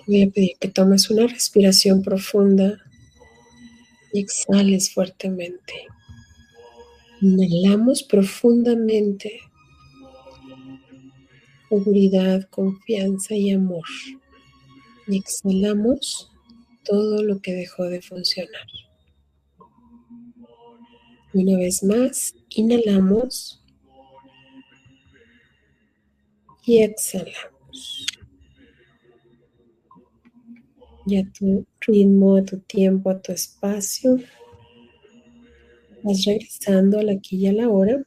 Voy 0.09 0.23
a 0.23 0.31
pedir 0.31 0.53
que 0.59 0.69
tomes 0.69 1.11
una 1.11 1.27
respiración 1.27 2.03
profunda 2.03 2.83
y 4.13 4.21
exhales 4.21 4.93
fuertemente. 4.93 5.75
Inhalamos 7.21 8.03
profundamente 8.03 9.41
seguridad, 11.69 12.49
confianza 12.49 13.35
y 13.35 13.51
amor. 13.51 13.85
Y 15.07 15.19
exhalamos 15.19 16.31
todo 16.85 17.23
lo 17.23 17.41
que 17.41 17.53
dejó 17.53 17.85
de 17.85 18.01
funcionar. 18.01 18.67
Una 21.35 21.59
vez 21.59 21.83
más, 21.83 22.35
inhalamos 22.49 23.63
y 26.65 26.79
exhalamos 26.79 27.58
y 31.09 31.17
a 31.17 31.25
tu 31.33 31.65
ritmo, 31.81 32.37
a 32.37 32.45
tu 32.45 32.59
tiempo, 32.59 33.09
a 33.11 33.19
tu 33.19 33.33
espacio. 33.33 34.19
Vas 36.03 36.25
regresando 36.25 36.99
a 36.99 37.03
la 37.03 37.13
aquí 37.13 37.37
y 37.37 37.47
a 37.47 37.53
la 37.53 37.69
hora. 37.69 38.03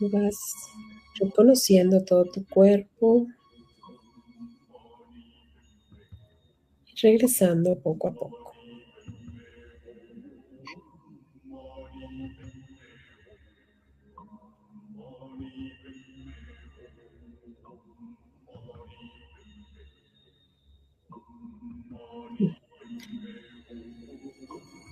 Vas 0.00 0.36
reconociendo 1.18 2.02
todo 2.04 2.24
tu 2.26 2.44
cuerpo, 2.46 3.26
regresando 7.02 7.78
poco 7.78 8.08
a 8.08 8.12
poco. 8.12 8.50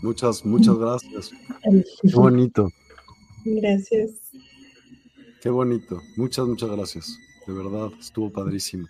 Muchas, 0.03 0.45
muchas 0.45 0.79
gracias. 0.79 1.31
Qué 2.03 2.15
bonito. 2.15 2.69
Gracias. 3.45 4.11
Qué 5.41 5.51
bonito. 5.51 6.01
Muchas, 6.17 6.47
muchas 6.47 6.71
gracias. 6.71 7.19
De 7.47 7.53
verdad, 7.53 7.91
estuvo 7.99 8.31
padrísimo. 8.31 8.87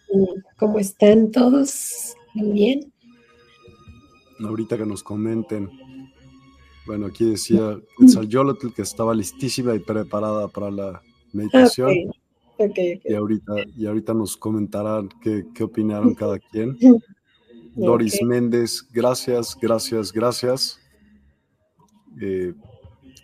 ¿Cómo 0.59 0.79
están 0.79 1.31
todos? 1.31 2.15
¿Bien? 2.35 2.93
Ahorita 4.41 4.77
que 4.77 4.87
nos 4.87 5.03
comenten. 5.03 5.71
Bueno, 6.87 7.07
aquí 7.07 7.31
decía 7.31 7.79
Quetzalcóatl 7.99 8.69
que 8.75 8.83
estaba 8.83 9.15
listísima 9.15 9.75
y 9.75 9.79
preparada 9.79 10.49
para 10.49 10.71
la 10.71 11.03
meditación. 11.33 11.91
Y, 13.05 13.15
ahorita, 13.15 13.53
y 13.77 13.87
ahorita 13.87 14.15
nos 14.15 14.37
comentarán 14.37 15.09
qué, 15.23 15.47
qué 15.55 15.65
opinaron 15.65 16.15
cada 16.15 16.39
quien. 16.39 16.77
Doris 17.75 18.21
Méndez, 18.23 18.87
gracias, 18.93 19.57
gracias, 19.61 20.13
gracias. 20.13 20.81
Eh, 22.21 22.55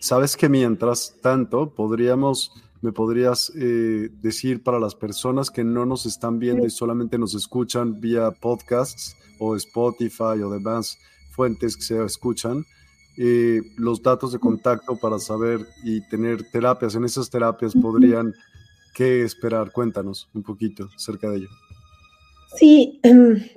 Sabes 0.04 0.36
que 0.36 0.50
mientras 0.50 1.16
tanto 1.22 1.70
podríamos, 1.70 2.52
me 2.84 2.92
podrías 2.92 3.50
eh, 3.56 4.10
decir 4.20 4.62
para 4.62 4.78
las 4.78 4.94
personas 4.94 5.50
que 5.50 5.64
no 5.64 5.86
nos 5.86 6.04
están 6.04 6.38
viendo 6.38 6.66
y 6.66 6.70
solamente 6.70 7.16
nos 7.16 7.34
escuchan 7.34 7.98
vía 7.98 8.30
podcasts, 8.30 9.16
o 9.38 9.56
Spotify 9.56 10.42
o 10.44 10.50
demás 10.50 10.98
fuentes 11.30 11.78
que 11.78 11.82
se 11.82 12.04
escuchan, 12.04 12.62
eh, 13.16 13.62
los 13.78 14.02
datos 14.02 14.32
de 14.32 14.38
contacto 14.38 14.96
para 14.96 15.18
saber 15.18 15.60
y 15.82 16.06
tener 16.08 16.42
terapias. 16.50 16.94
En 16.94 17.04
esas 17.04 17.30
terapias 17.30 17.72
podrían, 17.72 18.34
¿qué 18.94 19.22
esperar? 19.22 19.72
Cuéntanos 19.72 20.28
un 20.34 20.42
poquito 20.42 20.90
acerca 20.94 21.30
de 21.30 21.38
ello. 21.38 21.48
Sí, 22.54 23.00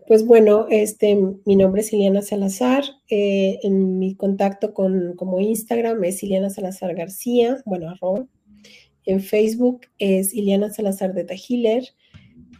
pues 0.08 0.26
bueno, 0.26 0.68
este, 0.70 1.20
mi 1.44 1.58
nombre 1.58 1.82
es 1.82 1.92
Iliana 1.92 2.22
Salazar. 2.22 2.86
Eh, 3.10 3.60
en 3.62 4.00
mi 4.00 4.16
contacto 4.16 4.74
con 4.74 5.18
como 5.18 5.42
Instagram 5.42 6.02
es 6.06 6.24
Iliana 6.24 6.50
Salazar 6.50 6.96
García, 6.96 7.62
bueno, 7.66 7.90
arroba. 7.90 8.26
En 9.08 9.22
Facebook 9.22 9.82
es 10.00 10.34
Iliana 10.34 10.70
Salazar 10.70 11.14
de 11.14 11.24
Tajiler. 11.24 11.86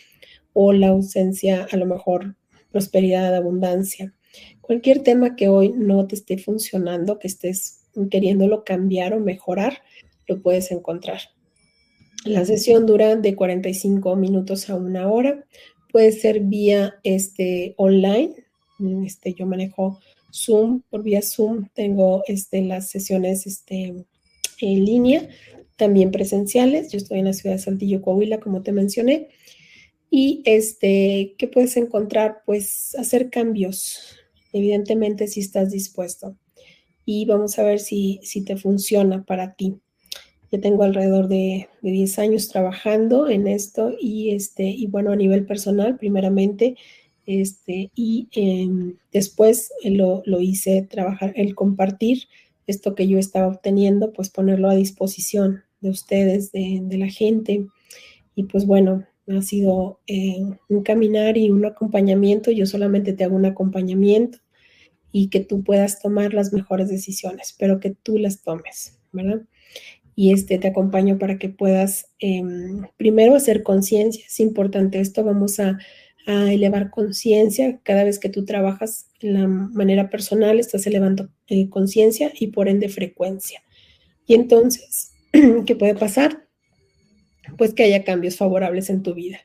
o 0.54 0.74
la 0.74 0.90
ausencia, 0.90 1.68
a 1.72 1.78
lo 1.78 1.86
mejor 1.86 2.36
prosperidad, 2.72 3.36
abundancia. 3.36 4.14
Cualquier 4.62 5.02
tema 5.02 5.36
que 5.36 5.50
hoy 5.50 5.74
no 5.76 6.06
te 6.08 6.16
esté 6.16 6.38
funcionando, 6.38 7.20
que 7.20 7.28
estés 7.28 7.88
queriéndolo 8.10 8.64
cambiar 8.64 9.14
o 9.14 9.20
mejorar, 9.20 9.82
lo 10.28 10.42
puedes 10.42 10.72
encontrar. 10.72 11.22
La 12.26 12.46
sesión 12.46 12.86
dura 12.86 13.16
de 13.16 13.36
45 13.36 14.16
minutos 14.16 14.70
a 14.70 14.76
una 14.76 15.10
hora. 15.10 15.46
Puede 15.92 16.12
ser 16.12 16.42
vía 16.42 16.96
este, 17.04 17.74
online. 17.78 18.36
Este, 19.06 19.34
yo 19.34 19.46
manejo 19.46 20.00
Zoom, 20.32 20.82
por 20.90 21.04
vía 21.04 21.22
Zoom 21.22 21.68
tengo 21.74 22.24
este, 22.28 22.62
las 22.62 22.90
sesiones 22.90 23.48
este, 23.48 24.06
en 24.62 24.86
línea, 24.86 25.28
también 25.76 26.12
presenciales. 26.12 26.92
Yo 26.92 26.98
estoy 26.98 27.20
en 27.20 27.26
la 27.26 27.34
ciudad 27.34 27.56
de 27.56 27.62
Saltillo, 27.62 28.02
Coahuila, 28.02 28.40
como 28.40 28.62
te 28.62 28.72
mencioné. 28.72 29.30
Y 30.10 30.42
este, 30.46 31.36
¿qué 31.38 31.48
puedes 31.48 31.78
encontrar? 31.78 32.42
Pues 32.46 32.96
hacer 32.96 33.30
cambios, 33.30 34.18
evidentemente 34.54 35.28
si 35.28 35.40
estás 35.40 35.72
dispuesto. 35.72 36.36
Y 37.06 37.26
vamos 37.26 37.58
a 37.60 37.64
ver 37.64 37.80
si, 37.80 38.20
si 38.24 38.44
te 38.44 38.58
funciona 38.58 39.24
para 39.24 39.54
ti. 39.56 39.76
Ya 40.52 40.60
tengo 40.60 40.84
alrededor 40.84 41.28
de, 41.28 41.70
10 41.82 42.20
años 42.20 42.50
trabajando 42.50 43.30
en 43.30 43.48
esto 43.48 43.94
y, 44.00 44.32
este, 44.32 44.64
y 44.64 44.88
bueno, 44.88 45.12
a 45.12 45.16
nivel 45.16 45.46
personal, 45.46 45.98
primeramente, 45.98 46.76
este, 47.28 47.92
y 47.94 48.28
em, 48.32 48.98
después 49.14 49.72
lo, 49.84 50.24
hice 50.42 50.82
trabajar, 50.90 51.34
el 51.36 51.54
compartir 51.54 52.24
esto 52.66 52.96
que 52.96 53.08
yo 53.08 53.20
estaba 53.20 53.48
obteniendo, 53.48 54.12
pues 54.12 54.30
ponerlo 54.30 54.70
a 54.70 54.76
disposición 54.76 55.64
de 55.82 55.92
ustedes, 55.92 56.52
de, 56.52 56.80
de 56.82 56.98
la 56.98 57.10
gente. 57.10 57.68
Y 58.36 58.44
pues 58.44 58.66
bueno, 58.66 59.06
ha 59.38 59.42
sido 59.42 60.00
eh, 60.08 60.42
un 60.70 60.84
caminar 60.84 61.38
y 61.38 61.50
un 61.50 61.66
acompañamiento. 61.66 62.52
Yo 62.52 62.66
solamente 62.66 63.14
te 63.14 63.24
hago 63.24 63.36
un 63.36 63.46
acompañamiento 63.46 64.40
y 65.12 65.30
que 65.30 65.40
tú 65.40 65.64
puedas 65.64 66.00
tomar 66.00 66.34
las 66.34 66.54
mejores 66.54 66.90
decisiones, 66.90 67.56
pero 67.58 67.80
que 67.80 67.92
tú 67.92 68.18
las 68.18 68.42
tomes, 68.42 69.00
¿verdad? 69.12 69.42
Y 70.16 70.34
este 70.34 70.58
te 70.58 70.68
acompaño 70.68 71.18
para 71.18 71.38
que 71.38 71.50
puedas 71.50 72.10
em, 72.20 72.84
primero 72.98 73.36
hacer 73.36 73.64
conciencia. 73.64 74.26
Es 74.26 74.40
importante 74.40 75.00
esto. 75.00 75.24
Vamos 75.24 75.60
a, 75.60 75.78
elevar 76.28 76.92
conciencia. 76.92 77.80
Cada 77.82 78.04
vez 78.04 78.20
que 78.20 78.30
tú 78.30 78.46
trabajas 78.46 79.10
en 79.20 79.34
la 79.34 79.48
manera 79.48 80.12
personal, 80.12 80.60
estás 80.60 80.86
elevando 80.86 81.30
eh, 81.48 81.70
conciencia 81.70 82.32
y 82.40 82.48
por 82.48 82.68
ende 82.68 82.88
frecuencia. 82.88 83.64
Y 84.28 84.36
entonces, 84.36 85.14
¿qué 85.66 85.76
puede 85.76 85.96
pasar? 85.96 86.49
Pues 87.60 87.74
que 87.74 87.84
haya 87.84 88.06
cambios 88.06 88.38
favorables 88.38 88.90
en 88.90 89.04
tu 89.04 89.14
vida. 89.14 89.42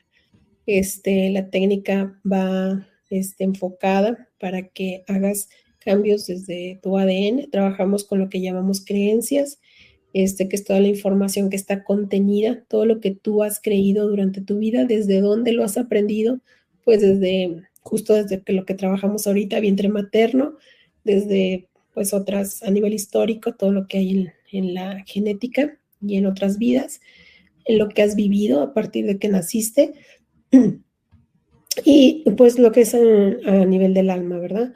Este, 0.65 1.29
la 1.29 1.49
técnica 1.49 2.17
va 2.25 2.87
este, 3.09 3.43
enfocada 3.43 4.29
para 4.39 4.69
que 4.69 5.03
hagas 5.07 5.49
cambios 5.79 6.25
desde 6.25 6.79
tu 6.81 6.97
ADN. 6.97 7.51
Trabajamos 7.51 8.05
con 8.05 8.19
lo 8.19 8.29
que 8.29 8.39
llamamos 8.39 8.83
creencias, 8.83 9.59
este, 10.13 10.47
que 10.47 10.55
es 10.55 10.63
toda 10.63 10.79
la 10.79 10.87
información 10.87 11.49
que 11.49 11.57
está 11.57 11.83
contenida, 11.83 12.63
todo 12.69 12.85
lo 12.85 13.01
que 13.01 13.11
tú 13.11 13.43
has 13.43 13.61
creído 13.61 14.07
durante 14.07 14.39
tu 14.39 14.59
vida, 14.59 14.85
desde 14.85 15.19
dónde 15.19 15.51
lo 15.51 15.65
has 15.65 15.77
aprendido, 15.77 16.39
pues 16.85 17.01
desde 17.01 17.63
justo 17.81 18.13
desde 18.13 18.41
que 18.41 18.53
lo 18.53 18.65
que 18.65 18.75
trabajamos 18.75 19.27
ahorita, 19.27 19.59
vientre 19.59 19.89
materno, 19.89 20.55
desde 21.03 21.67
pues 21.93 22.13
otras 22.13 22.63
a 22.63 22.71
nivel 22.71 22.93
histórico, 22.93 23.55
todo 23.55 23.73
lo 23.73 23.87
que 23.87 23.97
hay 23.97 24.11
en, 24.11 24.33
en 24.53 24.73
la 24.73 25.03
genética 25.05 25.77
y 26.01 26.15
en 26.15 26.27
otras 26.27 26.57
vidas 26.57 27.01
lo 27.67 27.89
que 27.89 28.01
has 28.01 28.15
vivido 28.15 28.61
a 28.61 28.73
partir 28.73 29.05
de 29.05 29.17
que 29.17 29.27
naciste 29.27 29.93
y 31.83 32.23
pues 32.37 32.59
lo 32.59 32.71
que 32.71 32.81
es 32.81 32.95
a, 32.95 33.65
nivel 33.65 33.93
del 33.93 34.09
alma, 34.09 34.39
¿verdad? 34.39 34.73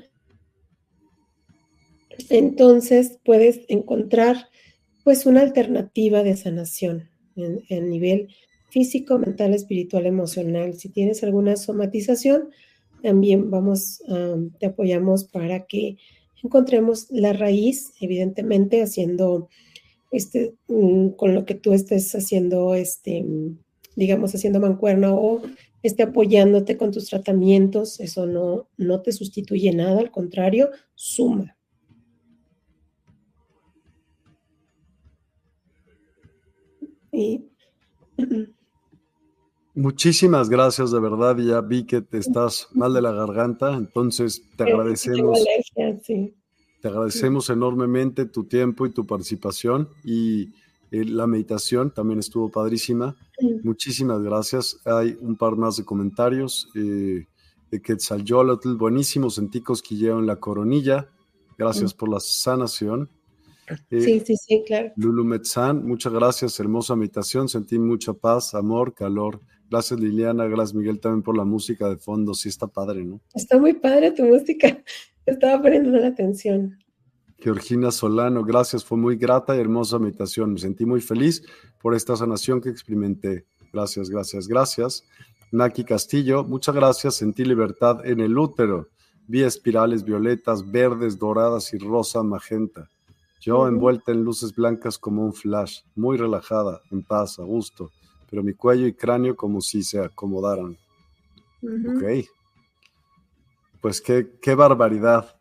Entonces 2.30 3.20
puedes 3.24 3.62
encontrar 3.68 4.50
pues 5.04 5.26
una 5.26 5.42
alternativa 5.42 6.24
de 6.24 6.36
sanación 6.36 7.10
en, 7.36 7.64
en 7.70 7.90
nivel 7.90 8.30
físico, 8.70 9.18
mental, 9.18 9.54
espiritual, 9.54 10.06
emocional. 10.06 10.76
Si 10.76 10.90
tienes 10.90 11.24
alguna 11.24 11.56
somatización, 11.56 12.50
también 13.02 13.50
vamos, 13.50 14.02
te 14.60 14.66
apoyamos 14.66 15.26
para 15.26 15.66
que 15.66 15.98
encontremos 16.44 17.08
la 17.10 17.34
raíz, 17.34 17.94
evidentemente 18.00 18.82
haciendo 18.82 19.50
este, 20.12 20.56
mm, 20.68 21.10
con 21.10 21.36
lo 21.36 21.46
que 21.46 21.56
tú 21.56 21.74
estés 21.74 22.14
haciendo, 22.16 22.76
este, 22.76 23.26
digamos, 23.96 24.34
haciendo 24.34 24.60
mancuerna 24.60 25.14
o 25.14 25.42
esté 25.84 26.04
apoyándote 26.04 26.78
con 26.78 26.92
tus 26.92 27.08
tratamientos, 27.08 28.00
eso 28.00 28.26
no, 28.26 28.68
no 28.78 29.02
te 29.02 29.12
sustituye 29.12 29.74
nada, 29.74 30.00
al 30.00 30.12
contrario, 30.12 30.70
suma. 30.96 31.56
Muchísimas 39.76 40.50
gracias, 40.50 40.92
de 40.92 41.00
verdad. 41.00 41.38
Ya 41.38 41.62
vi 41.62 41.86
que 41.86 42.02
te 42.02 42.18
estás 42.18 42.68
mal 42.74 42.94
de 42.94 43.02
la 43.02 43.14
garganta, 43.14 43.74
entonces 43.74 44.44
te 44.58 44.64
agradecemos. 44.64 45.40
sí. 46.04 46.34
Te 46.82 46.88
agradecemos 46.88 47.50
enormemente 47.50 48.26
tu 48.26 48.46
tiempo 48.46 48.86
y 48.86 48.92
tu 48.92 49.06
participación 49.06 49.90
y 50.04 50.50
eh, 50.92 51.06
la 51.06 51.28
meditación 51.28 51.92
también 51.92 52.20
estuvo 52.20 52.50
padrísima. 52.50 53.16
Muchísimas 53.64 54.22
gracias. 54.22 54.80
Hay 54.86 55.18
un 55.22 55.36
par 55.36 55.56
más 55.56 55.78
de 55.78 55.86
comentarios 55.86 56.70
eh, 56.76 57.26
de 57.70 57.82
Quetzalcoatl, 57.82 58.76
buenísimo, 58.76 59.30
sentí 59.30 59.62
cosquilleo 59.62 60.20
en 60.20 60.26
la 60.26 60.38
coronilla. 60.38 61.10
Gracias 61.58 61.94
por 61.94 62.10
la 62.10 62.20
sanación. 62.20 63.10
Eh, 63.92 64.02
sí, 64.02 64.24
sí, 64.26 64.36
sí, 64.36 64.64
claro. 64.66 64.92
Lulu 64.96 65.24
Metzán, 65.26 65.86
muchas 65.86 66.14
gracias, 66.14 66.60
hermosa 66.60 66.96
meditación, 66.96 67.48
sentí 67.50 67.78
mucha 67.78 68.14
paz, 68.14 68.56
amor, 68.56 68.94
calor. 68.94 69.42
Gracias 69.70 70.00
Liliana, 70.00 70.46
gracias 70.46 70.74
Miguel 70.74 71.00
también 71.00 71.22
por 71.22 71.38
la 71.38 71.46
música 71.46 71.88
de 71.90 71.98
fondo, 71.98 72.34
sí 72.34 72.50
está 72.50 72.68
padre, 72.68 73.04
¿no? 73.04 73.22
Está 73.36 73.58
muy 73.58 73.74
padre 73.74 74.12
tu 74.12 74.24
música. 74.24 74.78
Estaba 75.26 75.62
poniendo 75.62 75.92
la 75.92 76.08
atención. 76.08 76.78
Georgina 77.38 77.92
Solano, 77.92 78.44
gracias, 78.44 78.84
fue 78.84 78.98
muy 78.98 79.16
grata 79.16 79.56
y 79.56 79.60
hermosa 79.60 80.00
meditación. 80.00 80.54
Me 80.54 80.60
sentí 80.60 80.86
muy 80.86 81.02
feliz 81.02 81.44
por 81.82 81.96
esta 81.96 82.16
sanación 82.16 82.60
que 82.60 82.70
experimenté. 82.70 83.46
Gracias, 83.72 84.10
gracias, 84.10 84.48
gracias. 84.48 85.04
Naki 85.52 85.84
Castillo, 85.84 86.44
muchas 86.44 86.76
gracias, 86.76 87.16
sentí 87.16 87.46
libertad 87.46 88.06
en 88.06 88.20
el 88.20 88.38
útero. 88.38 88.90
Vi 89.28 89.44
espirales 89.44 90.04
violetas, 90.04 90.70
verdes, 90.70 91.18
doradas 91.18 91.74
y 91.74 91.78
rosa 91.78 92.24
magenta. 92.24 92.90
Yo 93.40 93.68
envuelta 93.68 94.12
en 94.12 94.24
luces 94.24 94.54
blancas 94.54 94.98
como 94.98 95.24
un 95.24 95.34
flash, 95.34 95.82
muy 95.96 96.18
relajada, 96.18 96.82
en 96.92 97.04
paz, 97.04 97.40
a 97.40 97.44
gusto, 97.44 97.92
pero 98.30 98.44
mi 98.44 98.54
cuello 98.54 98.88
y 98.88 98.94
cráneo 98.94 99.36
como 99.36 99.62
si 99.62 99.84
se 99.84 100.00
acomodaran. 100.00 100.78
Ok 101.62 102.28
pues 103.82 104.02
qué, 104.02 104.28
qué 104.42 104.56
barbaridad. 104.56 105.36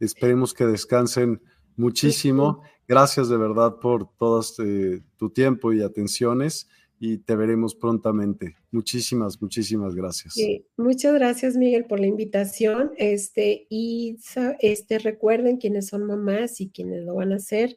Esperemos 0.00 0.54
que 0.54 0.64
descansen 0.64 1.40
muchísimo. 1.76 2.62
Gracias 2.86 3.28
de 3.28 3.36
verdad 3.36 3.76
por 3.80 4.08
todo 4.16 4.40
este, 4.40 5.02
tu 5.16 5.30
tiempo 5.30 5.72
y 5.72 5.82
atenciones 5.82 6.68
y 6.98 7.18
te 7.18 7.36
veremos 7.36 7.74
prontamente. 7.74 8.56
Muchísimas, 8.70 9.40
muchísimas 9.40 9.94
gracias. 9.94 10.34
muchas 10.76 11.14
gracias, 11.14 11.56
Miguel, 11.56 11.86
por 11.86 12.00
la 12.00 12.06
invitación. 12.06 12.92
Este, 12.96 13.66
y 13.68 14.18
este, 14.60 14.98
recuerden 14.98 15.58
quienes 15.58 15.88
son 15.88 16.06
mamás 16.06 16.60
y 16.60 16.70
quienes 16.70 17.04
lo 17.04 17.14
van 17.14 17.32
a 17.32 17.36
hacer, 17.36 17.76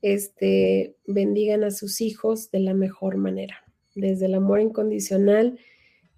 este, 0.00 0.96
bendigan 1.06 1.64
a 1.64 1.70
sus 1.70 2.00
hijos 2.00 2.50
de 2.50 2.60
la 2.60 2.74
mejor 2.74 3.16
manera, 3.16 3.64
desde 3.94 4.26
el 4.26 4.34
amor 4.34 4.60
incondicional, 4.60 5.58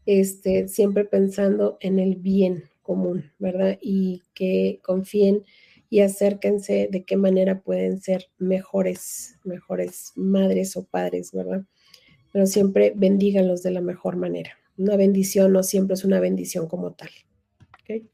este, 0.06 0.68
siempre 0.68 1.04
pensando 1.04 1.78
en 1.80 1.98
el 1.98 2.16
bien, 2.16 2.64
común, 2.84 3.32
¿verdad? 3.38 3.78
Y 3.80 4.22
que 4.34 4.78
confíen 4.84 5.42
y 5.90 6.00
acérquense 6.00 6.88
de 6.90 7.04
qué 7.04 7.16
manera 7.16 7.60
pueden 7.60 8.00
ser 8.00 8.26
mejores, 8.38 9.38
mejores 9.42 10.12
madres 10.14 10.76
o 10.76 10.84
padres, 10.84 11.32
¿verdad? 11.32 11.64
Pero 12.32 12.46
siempre 12.46 12.92
bendíganlos 12.94 13.62
de 13.62 13.72
la 13.72 13.80
mejor 13.80 14.16
manera. 14.16 14.50
Una 14.76 14.96
bendición 14.96 15.52
no 15.52 15.62
siempre 15.62 15.94
es 15.94 16.04
una 16.04 16.20
bendición 16.20 16.68
como 16.68 16.92
tal. 16.92 17.10
¿okay? 17.82 18.08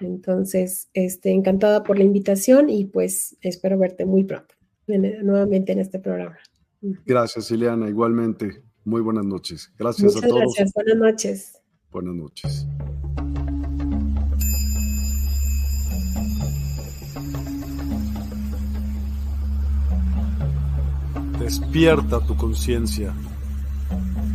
Entonces, 0.00 0.88
este, 0.94 1.30
encantada 1.30 1.82
por 1.82 1.98
la 1.98 2.04
invitación 2.04 2.70
y 2.70 2.86
pues 2.86 3.36
espero 3.42 3.78
verte 3.78 4.04
muy 4.04 4.24
pronto 4.24 4.54
nuevamente 4.86 5.72
en 5.72 5.78
este 5.78 5.98
programa. 5.98 6.38
Gracias, 7.06 7.50
Ileana. 7.50 7.88
Igualmente. 7.88 8.62
Muy 8.84 9.00
buenas 9.00 9.24
noches. 9.24 9.70
Gracias 9.78 10.16
a 10.16 10.20
todos. 10.20 10.54
Gracias. 10.56 10.72
Buenas 10.74 10.96
noches. 10.96 11.62
Buenas 11.90 12.14
noches. 12.14 12.66
Despierta 21.38 22.20
tu 22.26 22.36
conciencia. 22.36 23.14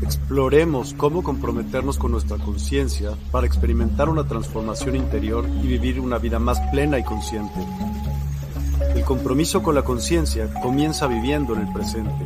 Exploremos 0.01 0.93
cómo 0.93 1.23
comprometernos 1.23 1.97
con 1.97 2.11
nuestra 2.11 2.37
conciencia 2.37 3.17
para 3.31 3.47
experimentar 3.47 4.07
una 4.07 4.27
transformación 4.27 4.95
interior 4.95 5.45
y 5.63 5.67
vivir 5.67 5.99
una 5.99 6.19
vida 6.19 6.39
más 6.39 6.59
plena 6.71 6.99
y 6.99 7.03
consciente. 7.03 7.59
El 8.95 9.03
compromiso 9.03 9.63
con 9.63 9.75
la 9.75 9.83
conciencia 9.83 10.53
comienza 10.61 11.07
viviendo 11.07 11.55
en 11.55 11.67
el 11.67 11.73
presente. 11.73 12.25